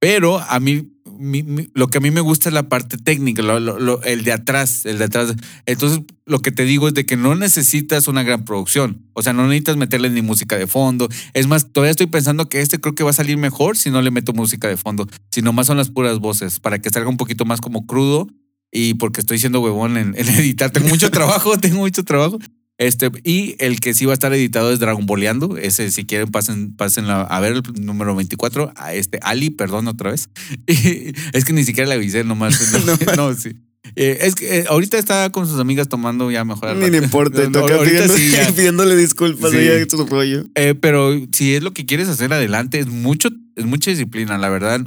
pero 0.00 0.38
a 0.38 0.58
mí, 0.58 0.90
mi- 1.18 1.42
mi- 1.42 1.68
lo 1.74 1.88
que 1.88 1.98
a 1.98 2.00
mí 2.00 2.10
me 2.10 2.22
gusta 2.22 2.48
es 2.48 2.54
la 2.54 2.70
parte 2.70 2.96
técnica, 2.96 3.42
lo- 3.42 3.60
lo- 3.60 3.78
lo- 3.78 4.02
el 4.04 4.24
de 4.24 4.32
atrás, 4.32 4.86
el 4.86 4.96
de 4.96 5.04
atrás. 5.04 5.34
Entonces, 5.66 6.00
lo 6.24 6.40
que 6.40 6.50
te 6.50 6.64
digo 6.64 6.88
es 6.88 6.94
de 6.94 7.04
que 7.04 7.16
no 7.18 7.34
necesitas 7.34 8.08
una 8.08 8.22
gran 8.22 8.46
producción. 8.46 9.06
O 9.12 9.22
sea, 9.22 9.34
no 9.34 9.42
necesitas 9.46 9.76
meterle 9.76 10.08
ni 10.08 10.22
música 10.22 10.56
de 10.56 10.66
fondo. 10.66 11.08
Es 11.34 11.46
más, 11.46 11.72
todavía 11.72 11.90
estoy 11.90 12.06
pensando 12.06 12.48
que 12.48 12.62
este 12.62 12.80
creo 12.80 12.94
que 12.94 13.04
va 13.04 13.10
a 13.10 13.12
salir 13.12 13.36
mejor 13.36 13.76
si 13.76 13.90
no 13.90 14.00
le 14.00 14.10
meto 14.10 14.32
música 14.32 14.66
de 14.66 14.78
fondo. 14.78 15.06
Si 15.30 15.42
nomás 15.42 15.66
son 15.66 15.76
las 15.76 15.90
puras 15.90 16.20
voces, 16.20 16.58
para 16.58 16.80
que 16.80 16.88
salga 16.88 17.10
un 17.10 17.18
poquito 17.18 17.44
más 17.44 17.60
como 17.60 17.86
crudo. 17.86 18.28
Y 18.72 18.94
porque 18.94 19.20
estoy 19.20 19.38
siendo 19.38 19.60
huevón 19.60 19.96
en, 19.98 20.14
en 20.18 20.26
editar. 20.40 20.70
Tengo 20.70 20.88
mucho 20.88 21.10
trabajo, 21.10 21.58
tengo 21.60 21.76
mucho 21.80 22.02
trabajo. 22.02 22.38
Este, 22.76 23.10
y 23.22 23.54
el 23.60 23.78
que 23.78 23.94
sí 23.94 24.04
va 24.04 24.12
a 24.12 24.14
estar 24.14 24.32
editado 24.34 24.72
es 24.72 24.80
Dragon 24.80 25.06
Boleando. 25.06 25.56
Ese, 25.56 25.90
si 25.92 26.04
quieren, 26.04 26.30
pasen, 26.32 26.74
pasen 26.74 27.04
a, 27.06 27.22
a 27.22 27.40
ver 27.40 27.52
el 27.52 27.62
número 27.84 28.16
24. 28.16 28.72
A 28.76 28.94
este 28.94 29.20
Ali, 29.22 29.50
perdón, 29.50 29.86
otra 29.86 30.10
vez. 30.10 30.28
es 30.66 31.44
que 31.44 31.52
ni 31.52 31.64
siquiera 31.64 31.88
le 31.88 31.94
avisé 31.94 32.24
nomás. 32.24 32.72
No, 32.84 32.96
no, 33.30 33.34
sí. 33.34 33.52
Eh, 33.96 34.18
es 34.22 34.34
que 34.34 34.60
eh, 34.60 34.64
ahorita 34.68 34.98
está 34.98 35.30
con 35.30 35.46
sus 35.46 35.60
amigas 35.60 35.88
tomando 35.88 36.30
ya 36.30 36.44
mejor. 36.44 36.74
Ni 36.76 36.90
le 36.90 36.98
importa, 36.98 37.42
No, 37.44 37.60
toca 37.60 37.78
pidiendo- 37.82 38.16
sí 38.16 38.32
pidiéndole 38.56 38.96
disculpas 38.96 39.50
Sí. 39.52 39.58
ella, 39.58 39.84
su 39.88 40.04
rollo. 40.06 40.44
Eh, 40.54 40.74
pero 40.74 41.14
si 41.32 41.54
es 41.54 41.62
lo 41.62 41.72
que 41.72 41.84
quieres 41.86 42.08
hacer 42.08 42.32
adelante, 42.32 42.78
es 42.80 42.86
mucho, 42.86 43.28
es 43.56 43.66
mucha 43.66 43.90
disciplina, 43.90 44.38
la 44.38 44.48
verdad. 44.48 44.80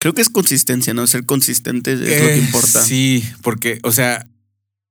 Creo 0.00 0.14
que 0.14 0.22
es 0.22 0.28
consistencia, 0.30 0.94
¿no? 0.94 1.06
Ser 1.06 1.24
consistente 1.26 1.92
es 1.94 2.00
lo 2.00 2.06
que 2.06 2.38
importa. 2.38 2.82
Sí, 2.82 3.24
porque, 3.42 3.80
o 3.82 3.90
sea, 3.92 4.26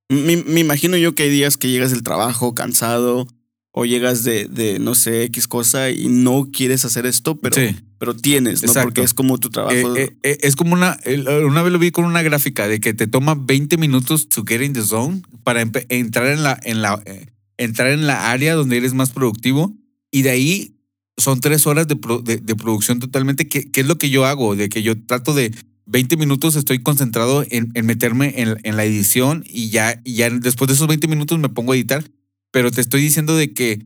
Me, 0.09 0.37
me 0.37 0.59
imagino 0.59 0.97
yo 0.97 1.15
que 1.15 1.23
hay 1.23 1.29
días 1.29 1.57
que 1.57 1.69
llegas 1.69 1.91
del 1.91 2.03
trabajo 2.03 2.53
cansado 2.53 3.27
o 3.71 3.85
llegas 3.85 4.23
de, 4.23 4.45
de, 4.45 4.77
no 4.77 4.93
sé, 4.93 5.23
X 5.23 5.47
cosa 5.47 5.89
y 5.89 6.07
no 6.07 6.49
quieres 6.53 6.85
hacer 6.85 7.07
esto, 7.07 7.39
pero, 7.39 7.55
sí. 7.55 7.75
pero 7.97 8.15
tienes, 8.15 8.61
¿no? 8.61 8.67
Exacto. 8.67 8.87
Porque 8.89 9.01
es 9.01 9.13
como 9.15 9.39
tu 9.39 9.49
trabajo. 9.49 9.73
Eh, 9.95 10.03
eh, 10.03 10.17
eh, 10.21 10.37
es 10.41 10.55
como 10.55 10.73
una, 10.73 10.99
una 11.45 11.63
vez 11.63 11.73
lo 11.73 11.79
vi 11.79 11.89
con 11.89 12.05
una 12.05 12.21
gráfica 12.21 12.67
de 12.67 12.79
que 12.79 12.93
te 12.93 13.07
toma 13.07 13.33
20 13.35 13.77
minutos 13.77 14.29
to 14.29 14.43
get 14.45 14.61
in 14.61 14.73
the 14.73 14.83
zone 14.83 15.23
para 15.43 15.61
entrar 15.89 16.27
en 16.27 16.43
la, 16.43 16.59
en 16.63 16.83
la, 16.83 17.01
eh, 17.05 17.25
entrar 17.57 17.87
en 17.91 18.05
la 18.05 18.29
área 18.31 18.53
donde 18.53 18.77
eres 18.77 18.93
más 18.93 19.09
productivo 19.09 19.73
y 20.11 20.21
de 20.21 20.29
ahí 20.29 20.75
son 21.17 21.39
tres 21.39 21.65
horas 21.65 21.87
de, 21.87 21.95
pro- 21.95 22.21
de, 22.21 22.37
de 22.37 22.55
producción 22.55 22.99
totalmente, 22.99 23.47
que, 23.47 23.71
que 23.71 23.81
es 23.81 23.87
lo 23.87 23.97
que 23.97 24.11
yo 24.11 24.25
hago, 24.25 24.55
de 24.55 24.69
que 24.69 24.83
yo 24.83 25.01
trato 25.03 25.33
de 25.33 25.51
20 25.85 26.17
minutos 26.17 26.55
estoy 26.55 26.79
concentrado 26.79 27.45
en, 27.49 27.71
meterme 27.85 28.41
en, 28.41 28.57
en 28.63 28.77
la 28.77 28.85
edición 28.85 29.43
y 29.45 29.69
ya, 29.69 30.01
y 30.03 30.15
ya 30.15 30.29
después 30.29 30.67
de 30.67 30.75
esos 30.75 30.87
20 30.87 31.07
minutos 31.07 31.39
me 31.39 31.49
pongo 31.49 31.73
a 31.73 31.75
editar, 31.75 32.03
pero 32.51 32.71
te 32.71 32.81
estoy 32.81 33.01
diciendo 33.01 33.35
de 33.35 33.53
que 33.53 33.85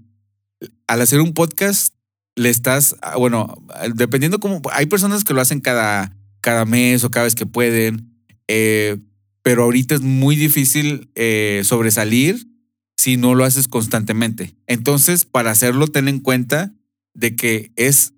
al 0.88 1.02
hacer 1.02 1.22
un 1.22 1.34
podcast 1.34 1.93
le 2.36 2.50
estás, 2.50 2.95
ah, 3.02 3.18
bueno, 3.18 3.56
dependiendo 3.95 4.39
cómo, 4.39 4.62
hay 4.72 4.86
personas 4.86 5.24
que 5.24 5.34
lo 5.34 5.41
hacen 5.41 5.60
cada, 5.60 6.16
cada 6.39 6.66
mes 6.66 7.04
o 7.04 7.12
cada 7.12 7.26
vez 7.26 7.36
que 7.36 7.45
pueden, 7.45 8.14
eh, 8.48 8.98
pero 9.41 9.64
ahorita 9.64 9.95
es 9.95 10.02
muy 10.02 10.36
difícil 10.36 11.10
eh, 11.16 11.62
sobresalir 11.64 12.48
si 12.95 13.18
no 13.18 13.36
lo 13.36 13.43
haces 13.43 13.68
constantemente. 13.68 14.56
Entonces, 14.68 15.26
para 15.26 15.52
hacerlo, 15.52 15.88
ten 15.88 16.08
en 16.08 16.20
cuenta 16.20 16.74
de 17.14 17.36
que 17.36 17.72
es 17.76 18.14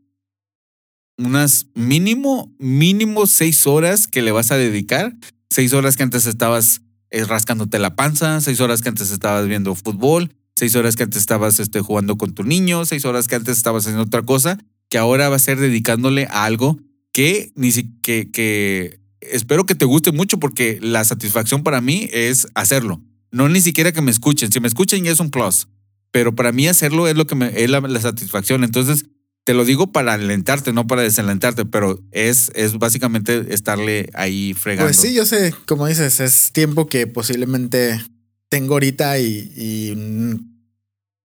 unas 1.19 1.67
mínimo, 1.75 2.53
mínimo 2.57 3.27
seis 3.27 3.67
horas 3.67 4.07
que 4.07 4.21
le 4.21 4.31
vas 4.31 4.51
a 4.51 4.57
dedicar, 4.57 5.15
seis 5.49 5.73
horas 5.73 5.97
que 5.97 6.03
antes 6.03 6.25
estabas 6.25 6.81
eh, 7.11 7.25
rascándote 7.25 7.77
la 7.77 7.95
panza, 7.95 8.41
seis 8.41 8.59
horas 8.61 8.81
que 8.81 8.89
antes 8.89 9.11
estabas 9.11 9.47
viendo 9.47 9.75
fútbol, 9.75 10.31
seis 10.55 10.75
horas 10.75 10.95
que 10.95 11.03
antes 11.03 11.19
estabas 11.19 11.59
este, 11.59 11.81
jugando 11.81 12.17
con 12.17 12.33
tu 12.33 12.43
niño, 12.43 12.85
seis 12.85 13.05
horas 13.05 13.27
que 13.27 13.35
antes 13.35 13.57
estabas 13.57 13.83
haciendo 13.83 14.03
otra 14.03 14.23
cosa, 14.23 14.57
que 14.89 14.97
ahora 14.97 15.29
va 15.29 15.35
a 15.35 15.39
ser 15.39 15.59
dedicándole 15.59 16.25
a 16.25 16.45
algo 16.45 16.79
que 17.11 17.51
ni 17.55 17.71
que, 17.71 18.31
que 18.31 18.99
espero 19.21 19.65
que 19.65 19.75
te 19.75 19.85
guste 19.85 20.11
mucho 20.11 20.39
porque 20.39 20.79
la 20.81 21.03
satisfacción 21.03 21.63
para 21.63 21.81
mí 21.81 22.09
es 22.13 22.47
hacerlo. 22.55 23.01
No 23.31 23.49
ni 23.49 23.61
siquiera 23.61 23.91
que 23.91 24.01
me 24.01 24.11
escuchen. 24.11 24.51
Si 24.51 24.59
me 24.59 24.67
escuchen 24.67 25.03
ya 25.03 25.11
es 25.11 25.19
un 25.19 25.29
plus. 25.29 25.67
Pero 26.11 26.33
para 26.33 26.51
mí 26.51 26.67
hacerlo 26.67 27.07
es 27.07 27.15
lo 27.15 27.27
que 27.27 27.35
me 27.35 27.51
es 27.63 27.69
la 27.69 28.01
satisfacción. 28.01 28.63
Entonces, 28.63 29.05
te 29.49 29.55
lo 29.55 29.65
digo 29.65 29.91
para 29.91 30.13
alentarte, 30.13 30.73
no 30.73 30.85
para 30.85 31.01
desalentarte, 31.01 31.65
pero 31.65 31.99
es, 32.11 32.51
es 32.53 32.77
básicamente 32.77 33.51
estarle 33.51 34.11
ahí 34.13 34.53
fregando. 34.53 34.89
Pues 34.89 34.97
sí, 34.97 35.11
yo 35.11 35.25
sé, 35.25 35.55
como 35.65 35.87
dices, 35.87 36.19
es 36.19 36.51
tiempo 36.53 36.85
que 36.85 37.07
posiblemente 37.07 37.99
tengo 38.47 38.75
ahorita 38.75 39.17
y, 39.17 39.95
mm, 39.97 40.35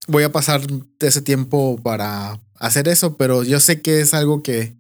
voy 0.09 0.23
a 0.23 0.33
pasar 0.33 0.63
ese 1.01 1.21
tiempo 1.21 1.79
para 1.83 2.41
hacer 2.55 2.89
eso, 2.89 3.19
pero 3.19 3.45
yo 3.45 3.61
sé 3.61 3.83
que 3.83 4.01
es 4.01 4.15
algo 4.15 4.43
que, 4.43 4.75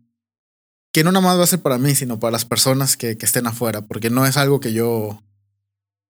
que 0.91 1.05
no 1.05 1.13
nada 1.13 1.27
más 1.27 1.39
va 1.39 1.45
a 1.45 1.47
ser 1.47 1.61
para 1.61 1.77
mí, 1.77 1.95
sino 1.95 2.19
para 2.19 2.33
las 2.33 2.47
personas 2.47 2.97
que, 2.97 3.19
que 3.19 3.27
estén 3.27 3.47
afuera, 3.47 3.83
porque 3.83 4.09
no 4.09 4.25
es 4.25 4.39
algo 4.39 4.59
que 4.59 4.73
yo, 4.73 5.23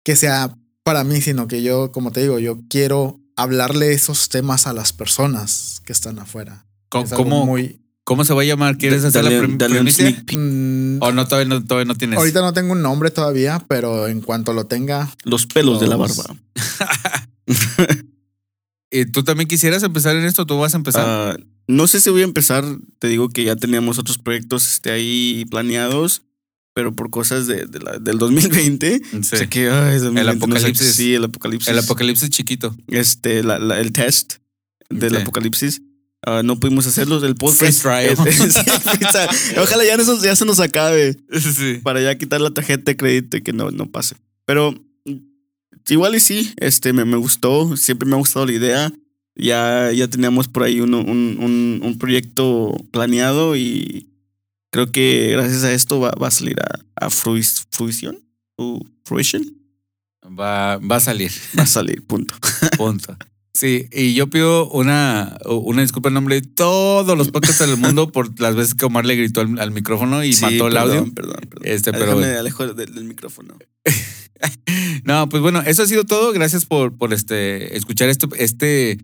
que 0.03 0.17
sea 0.17 0.57
para 0.83 1.05
mí, 1.05 1.21
sino 1.21 1.47
que 1.47 1.63
yo, 1.63 1.93
como 1.93 2.11
te 2.11 2.23
digo, 2.23 2.39
yo 2.39 2.63
quiero 2.71 3.21
hablarle 3.37 3.93
esos 3.93 4.31
temas 4.31 4.67
a 4.67 4.73
las 4.73 4.95
personas 4.95 5.83
que 5.85 5.93
están 5.93 6.19
afuera. 6.21 6.65
¿Cómo, 6.89 7.05
Es 7.05 7.13
algo 7.13 7.25
cómo, 7.25 7.47
muy, 7.47 7.81
cómo 8.05 8.25
se 8.25 8.33
va 8.35 8.43
a 8.43 8.45
llamar? 8.45 8.79
¿Quieres 8.79 9.05
hacer 9.05 9.25
la 9.25 9.31
prim- 9.41 9.59
dale 9.59 9.75
un 9.81 9.85
primicia? 9.87 10.09
sneak 10.11 10.25
peek. 10.27 10.39
mm, 10.39 10.99
¿O 11.03 11.13
no 11.13 11.27
todavía, 11.29 11.49
no 11.49 11.65
todavía 11.65 11.85
no 11.87 11.95
tienes? 11.97 12.19
ahorita 12.19 12.41
no 12.41 12.53
tengo 12.53 12.73
un 12.73 12.83
nombre 12.83 13.11
todavía, 13.11 13.65
pero 13.69 14.09
en 14.09 14.21
cuanto 14.21 14.53
lo 14.53 14.67
tenga, 14.67 15.11
Los 15.25 15.47
pelos 15.47 15.81
de 15.81 15.87
la 15.89 15.97
Los- 15.97 16.17
barba. 16.17 16.37
Eh, 18.91 19.05
¿Tú 19.05 19.23
también 19.23 19.49
quisieras 19.49 19.83
empezar 19.83 20.17
en 20.17 20.25
esto? 20.25 20.47
¿Tú 20.47 20.57
vas 20.59 20.73
a 20.73 20.79
empezar? 20.79 21.05
Ah, 21.07 21.37
no 21.67 21.87
sé 21.87 22.01
si 22.01 22.09
voy 22.09 22.23
a 22.23 22.25
empezar. 22.25 22.65
Te 22.99 23.09
digo 23.09 23.29
que 23.29 23.45
ya 23.45 23.55
teníamos 23.55 23.99
otros 23.99 24.17
proyectos 24.17 24.67
este, 24.71 24.91
ahí 24.91 25.45
planeados, 25.51 26.23
pero 26.75 26.97
por 26.97 27.11
cosas 27.11 27.47
de, 27.47 27.67
de 27.67 27.81
la- 27.81 27.99
del 27.99 28.17
2020. 28.19 29.03
sí. 29.13 29.23
Sé 29.23 29.47
que 29.51 29.69
ay, 29.69 29.99
2020, 29.99 30.13
no 30.25 30.33
sé, 30.33 30.37
apocalipsis. 30.39 30.93
sí, 30.95 31.15
el 31.15 31.25
apocalipsis. 31.25 31.69
El 31.69 31.79
apocalipsis 31.81 32.31
chiquito. 32.31 32.75
este, 32.87 33.43
la- 33.43 33.59
la- 33.59 33.79
el 33.79 33.93
test 33.93 34.37
del 34.89 35.17
apocalipsis. 35.19 35.83
Ah, 36.27 36.43
no 36.45 36.59
pudimos 36.59 36.87
hacerlo 36.87 37.21
del. 37.21 37.35
Free 37.37 37.73
trial. 37.73 38.17
Trial. 38.17 39.29
Ojalá 39.63 39.85
ya, 39.85 40.35
se 40.37 40.45
nos 40.45 40.61
acabe 40.61 41.17
Sí. 41.33 41.81
para 41.83 42.01
ya 42.01 42.17
quitar 42.19 42.41
la 42.41 42.51
tarjeta 42.51 42.91
de 42.91 42.97
crédito 42.97 43.37
y 43.37 43.43
que 43.43 43.53
no, 43.53 43.71
no 43.71 43.87
pase. 43.87 44.17
Pero 44.45 44.75
igual 45.89 46.15
y 46.15 46.21
sí, 46.21 46.53
este, 46.59 46.93
me, 46.93 47.05
me 47.05 47.17
gustó, 47.17 47.77
siempre 47.77 48.07
me 48.09 48.15
ha 48.15 48.19
gustado 48.19 48.47
la 48.47 48.53
idea. 48.53 48.93
Ya, 49.37 49.93
ya 49.93 50.09
teníamos 50.09 50.49
por 50.49 50.65
ahí 50.65 50.81
uno- 50.81 51.01
un, 51.01 51.37
un, 51.41 51.81
un 51.83 51.99
proyecto 51.99 52.75
planeado 52.91 53.55
y 53.57 54.09
creo 54.71 54.91
que 54.91 55.29
gracias 55.31 55.63
a 55.65 55.73
esto 55.73 56.01
va, 56.01 56.11
va 56.11 56.27
a 56.29 56.31
salir 56.33 56.57
a, 56.61 57.07
a 57.07 57.09
fruis- 57.09 57.65
fruición. 57.71 58.19
fruition. 59.05 59.45
Va, 60.39 60.77
va 60.79 60.97
a 60.97 61.01
salir. 61.01 61.31
Va 61.59 61.63
a 61.63 61.67
salir, 61.67 62.05
punto. 62.05 62.35
Punto. 62.77 63.17
Sí, 63.59 63.87
y 63.93 64.15
yo 64.15 64.29
pido 64.29 64.69
una, 64.71 65.37
una 65.47 65.83
disculpa 65.83 66.09
en 66.09 66.15
nombre 66.15 66.41
de 66.41 66.47
todos 66.47 67.19
los 67.19 67.31
podcasts 67.33 67.59
del 67.59 67.77
mundo 67.77 68.13
por 68.13 68.39
las 68.41 68.55
veces 68.55 68.75
que 68.75 68.85
Omar 68.85 69.05
le 69.05 69.17
gritó 69.17 69.41
al, 69.41 69.59
al 69.59 69.73
micrófono 69.73 70.23
y 70.23 70.33
Sí, 70.33 70.43
mató 70.43 70.69
el 70.69 70.75
perdón, 70.75 70.99
audio. 70.99 71.13
Perdón, 71.15 71.37
perdón. 71.51 71.63
Este, 71.65 71.91
pero- 71.93 72.19
Déjame 72.21 72.37
alejo 72.39 72.67
del, 72.69 72.95
del 72.95 73.05
micrófono. 73.05 73.57
No, 75.05 75.29
pues 75.29 75.43
bueno, 75.43 75.63
eso 75.67 75.83
ha 75.83 75.87
sido 75.87 76.05
todo. 76.05 76.33
Gracias 76.33 76.65
por, 76.65 76.97
por 76.97 77.13
este, 77.13 77.77
escuchar 77.77 78.09
este, 78.09 78.27
este 78.37 78.99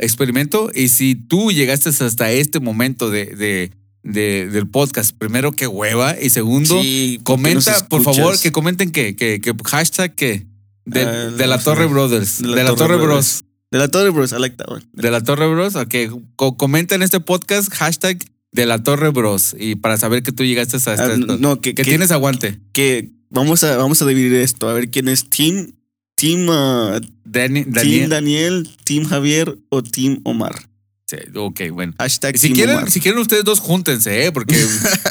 experimento. 0.00 0.70
Y 0.74 0.88
si 0.88 1.14
tú 1.14 1.52
llegaste 1.52 1.90
hasta 1.90 2.30
este 2.30 2.60
momento 2.60 3.10
de, 3.10 3.26
de, 3.26 3.70
de- 4.02 4.48
del 4.48 4.68
podcast, 4.68 5.16
primero 5.16 5.52
que 5.52 5.66
hueva 5.66 6.16
y 6.20 6.30
segundo, 6.30 6.80
Sí, 6.82 7.20
¿por 7.24 7.36
qué 7.36 7.42
comenta, 7.42 7.88
por 7.88 8.02
favor, 8.02 8.38
que 8.40 8.50
comenten 8.52 8.90
que, 8.90 9.14
que, 9.16 9.40
que 9.40 9.52
hashtag 9.64 10.14
que 10.14 10.46
de, 10.88 11.02
Ah, 11.02 11.26
de 11.30 11.46
la 11.46 11.58
Torre. 11.58 11.86
Brothers, 11.86 12.40
de 12.42 12.48
la, 12.48 12.74
Torre, 12.74 12.96
Bros. 12.96 13.44
De 13.70 13.78
la 13.78 13.88
Torre 13.88 14.10
Bros. 14.10 14.32
I 14.32 14.38
like 14.38 14.56
that 14.56 14.70
one. 14.70 14.82
De 14.92 15.10
la 15.10 15.22
Torre 15.22 15.46
Bros. 15.48 15.76
Ok, 15.76 15.94
co- 16.36 16.56
comenta 16.56 16.94
en 16.94 17.02
este 17.02 17.20
podcast 17.20 17.72
hashtag 17.72 18.18
de 18.52 18.66
la 18.66 18.82
Torre 18.82 19.10
Bros. 19.10 19.54
Y 19.58 19.74
para 19.76 19.96
saber 19.98 20.22
que 20.22 20.32
tú 20.32 20.44
llegaste 20.44 20.76
hasta 20.78 20.92
Ah, 20.94 21.12
esto. 21.14 21.36
no, 21.38 21.60
que, 21.60 21.74
que 21.74 21.82
que- 21.82 21.90
tienes 21.90 22.10
aguante. 22.10 22.58
que 22.72 23.10
vamos 23.30 23.62
a, 23.64 23.76
vamos 23.76 24.00
a 24.02 24.06
dividir 24.06 24.34
esto. 24.34 24.68
A 24.68 24.72
ver 24.72 24.90
quién 24.90 25.08
es 25.08 25.28
Team, 25.28 25.72
Team, 26.16 26.46
ah, 26.50 26.98
Dani- 27.24 27.64
Team 27.64 27.72
Daniel. 27.72 28.08
Daniel, 28.08 28.70
Team 28.84 29.04
Javier 29.04 29.58
o 29.68 29.82
Team 29.82 30.20
Omar. 30.24 30.67
Sí, 31.10 31.16
ok, 31.34 31.60
bueno. 31.72 31.94
Hashtag 31.98 32.36
Si 32.36 32.48
Team 32.48 32.54
quieren, 32.54 32.76
Omar. 32.76 32.90
si 32.90 33.00
quieren 33.00 33.18
ustedes 33.18 33.42
dos, 33.42 33.60
júntense, 33.60 34.26
¿eh? 34.26 34.30
Porque 34.32 34.54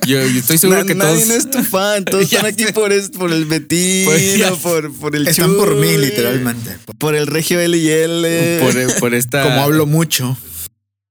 yo, 0.06 0.20
yo 0.20 0.40
estoy 0.40 0.58
seguro 0.60 0.82
Na- 0.82 0.86
que 0.88 0.94
nadie 0.94 1.16
todos... 1.26 1.28
no 1.28 1.34
es 1.34 1.50
tu 1.50 1.64
fan, 1.64 2.06
todos 2.06 2.24
están 2.26 2.46
aquí 2.46 2.66
por, 2.72 2.94
el 2.94 3.46
Betín, 3.46 4.06
Pues 4.06 4.40
por, 4.62 4.94
por 4.94 5.16
el 5.16 5.28
están 5.28 5.56
por 5.56 5.76
mí, 5.76 5.98
literalmente. 5.98 6.78
Por 7.00 7.16
el 7.16 7.26
Regio 7.26 7.60
L 7.60 7.76
y 7.76 7.88
L. 7.90 8.60
Por, 8.62 9.00
por 9.00 9.14
esta... 9.16 9.42
Como 9.42 9.60
hablo 9.62 9.88
mucho. 9.88 10.38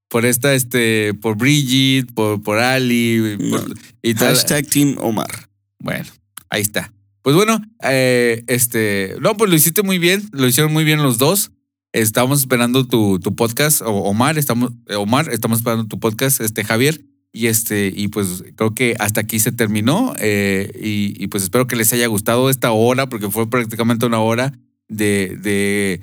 Por 0.08 0.24
esta, 0.24 0.54
este... 0.54 1.14
Por 1.14 1.36
Bridget, 1.36 2.12
por, 2.14 2.40
por 2.40 2.60
Ali. 2.60 3.36
por- 3.50 3.74
y 4.02 4.14
tal. 4.14 4.36
Hashtag 4.36 4.68
Team 4.68 4.98
Omar. 5.00 5.48
Bueno, 5.80 6.06
ahí 6.48 6.62
está. 6.62 6.92
Pues 7.22 7.34
bueno, 7.34 7.60
eh, 7.82 8.44
este... 8.46 9.16
No, 9.20 9.36
pues 9.36 9.50
lo 9.50 9.56
hiciste 9.56 9.82
muy 9.82 9.98
bien. 9.98 10.28
Lo 10.30 10.46
hicieron 10.46 10.72
muy 10.72 10.84
bien 10.84 11.02
los 11.02 11.18
dos. 11.18 11.50
Estamos 11.96 12.40
esperando 12.40 12.86
tu, 12.86 13.18
tu 13.20 13.34
podcast. 13.34 13.80
Omar, 13.82 14.36
estamos... 14.36 14.70
eh, 14.88 14.96
Omar, 14.96 15.30
estamos 15.32 15.58
esperando 15.60 15.86
tu 15.86 15.98
podcast, 15.98 16.42
este, 16.42 16.62
Javier. 16.62 17.00
Y 17.32 17.46
este, 17.46 17.90
y 17.94 18.08
pues 18.08 18.44
creo 18.54 18.74
que 18.74 18.96
hasta 18.98 19.22
aquí 19.22 19.38
se 19.38 19.50
terminó. 19.50 20.12
eh, 20.18 20.70
y, 20.78 21.26
pues 21.28 21.42
espero 21.42 21.66
que 21.66 21.74
les 21.76 21.90
haya 21.94 22.06
gustado 22.06 22.50
esta 22.50 22.70
hora, 22.72 23.08
porque 23.08 23.30
fue 23.30 23.48
prácticamente 23.48 24.04
una 24.04 24.18
hora 24.18 24.52
de, 24.88 25.38
de, 25.40 26.02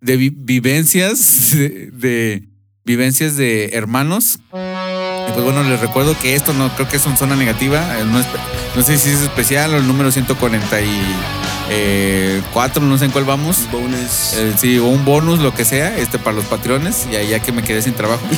de 0.00 0.16
vi- 0.16 0.30
vivencias, 0.30 1.50
de, 1.56 1.90
de 1.90 2.48
vivencias 2.84 3.36
de 3.36 3.70
hermanos. 3.72 4.38
Y 4.52 5.32
pues 5.32 5.44
bueno, 5.44 5.64
les 5.64 5.80
recuerdo 5.80 6.16
que 6.20 6.36
esto 6.36 6.52
no 6.54 6.72
creo 6.76 6.88
que 6.88 6.98
es 6.98 7.06
una 7.06 7.16
zona 7.16 7.34
negativa. 7.34 7.98
eh, 7.98 8.04
No, 8.04 8.20
es- 8.20 8.26
no 8.76 8.82
sé 8.82 8.96
si 8.96 9.10
es 9.10 9.22
especial 9.22 9.74
o 9.74 9.78
el 9.78 9.88
número 9.88 10.12
140 10.12 10.80
y 10.82 10.86
eh, 11.74 12.42
cuatro, 12.52 12.82
no 12.82 12.98
sé 12.98 13.06
en 13.06 13.10
cuál 13.10 13.24
vamos. 13.24 13.68
Bonus. 13.70 14.34
Eh, 14.34 14.52
sí, 14.56 14.78
o 14.78 14.86
un 14.86 15.04
bonus, 15.04 15.38
lo 15.38 15.54
que 15.54 15.64
sea, 15.64 15.96
este 15.96 16.18
para 16.18 16.36
los 16.36 16.44
patrones, 16.44 17.08
ya, 17.10 17.22
ya 17.22 17.40
que 17.40 17.50
me 17.50 17.62
quedé 17.62 17.82
sin 17.82 17.94
trabajo. 17.94 18.22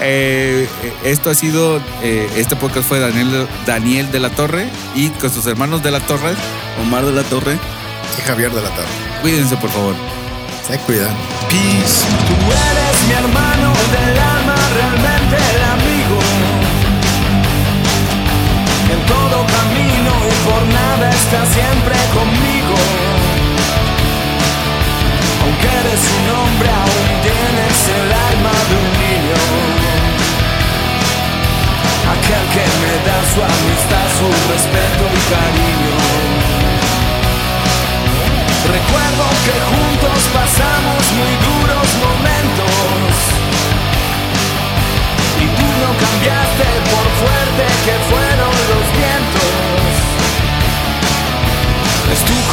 Eh, 0.00 0.68
esto 1.04 1.30
ha 1.30 1.34
sido, 1.34 1.80
eh, 2.02 2.28
este 2.36 2.56
podcast 2.56 2.88
fue 2.88 2.98
Daniel, 2.98 3.46
Daniel 3.64 4.10
de 4.10 4.20
la 4.20 4.28
Torre 4.28 4.66
y 4.94 5.08
con 5.10 5.30
sus 5.30 5.46
hermanos 5.46 5.82
de 5.82 5.90
la 5.90 6.00
Torre. 6.00 6.34
Omar 6.82 7.06
de 7.06 7.12
la 7.12 7.22
Torre. 7.22 7.56
Y 8.18 8.22
Javier 8.22 8.50
de 8.50 8.60
la 8.60 8.68
Torre. 8.68 8.88
Cuídense, 9.22 9.56
por 9.56 9.70
favor. 9.70 9.94
Se 10.66 10.78
cuidan. 10.78 11.14
Peace. 11.48 12.04
Tú 12.26 12.34
eres 12.50 13.08
mi 13.08 13.14
hermano 13.14 13.72
del 13.92 14.03
está 21.14 21.40
siempre 21.46 21.94
conmigo. 22.12 22.74
Aunque 25.42 25.68
eres 25.80 26.02
un 26.18 26.26
hombre, 26.38 26.68
aún 26.68 27.06
tienes 27.22 27.76
el 27.98 28.08
alma 28.30 28.54
de 28.68 28.74
un 28.82 28.90
niño. 29.04 29.40
Aquel 32.14 32.44
que 32.54 32.66
me 32.82 32.94
da 33.06 33.18
su 33.32 33.40
amistad, 33.42 34.06
su 34.18 34.28
respeto 34.52 35.04
y 35.18 35.22
cariño. 35.32 35.94
Recuerdo 38.64 39.24
que 39.44 39.56
juntos 39.72 40.20
pasamos 40.32 41.02
muy 41.20 41.32
duros 41.46 41.88
momentos 42.00 43.14
Y 45.38 45.46
tú 45.58 45.68
no 45.82 45.90
cambiaste 46.00 46.68
por 46.90 47.06
fuerte 47.20 47.64
que 47.84 47.94
fueron 48.08 48.23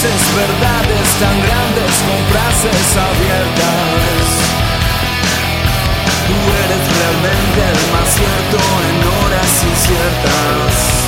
dices 0.00 0.36
verdades 0.36 1.08
tan 1.18 1.36
grandes 1.42 1.92
con 2.06 2.18
frases 2.30 2.96
abiertas. 2.96 4.26
Tú 6.28 6.36
eres 6.62 6.82
realmente 6.98 7.60
el 7.72 7.80
más 7.92 8.08
cierto 8.14 8.58
en 8.88 8.96
horas 9.08 9.64
inciertas. 9.64 10.98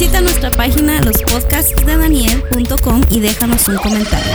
Visita 0.00 0.22
nuestra 0.22 0.50
página 0.50 0.98
lospodcastsdedaniel.com 1.02 3.02
y 3.10 3.20
déjanos 3.20 3.68
un 3.68 3.76
comentario. 3.76 4.32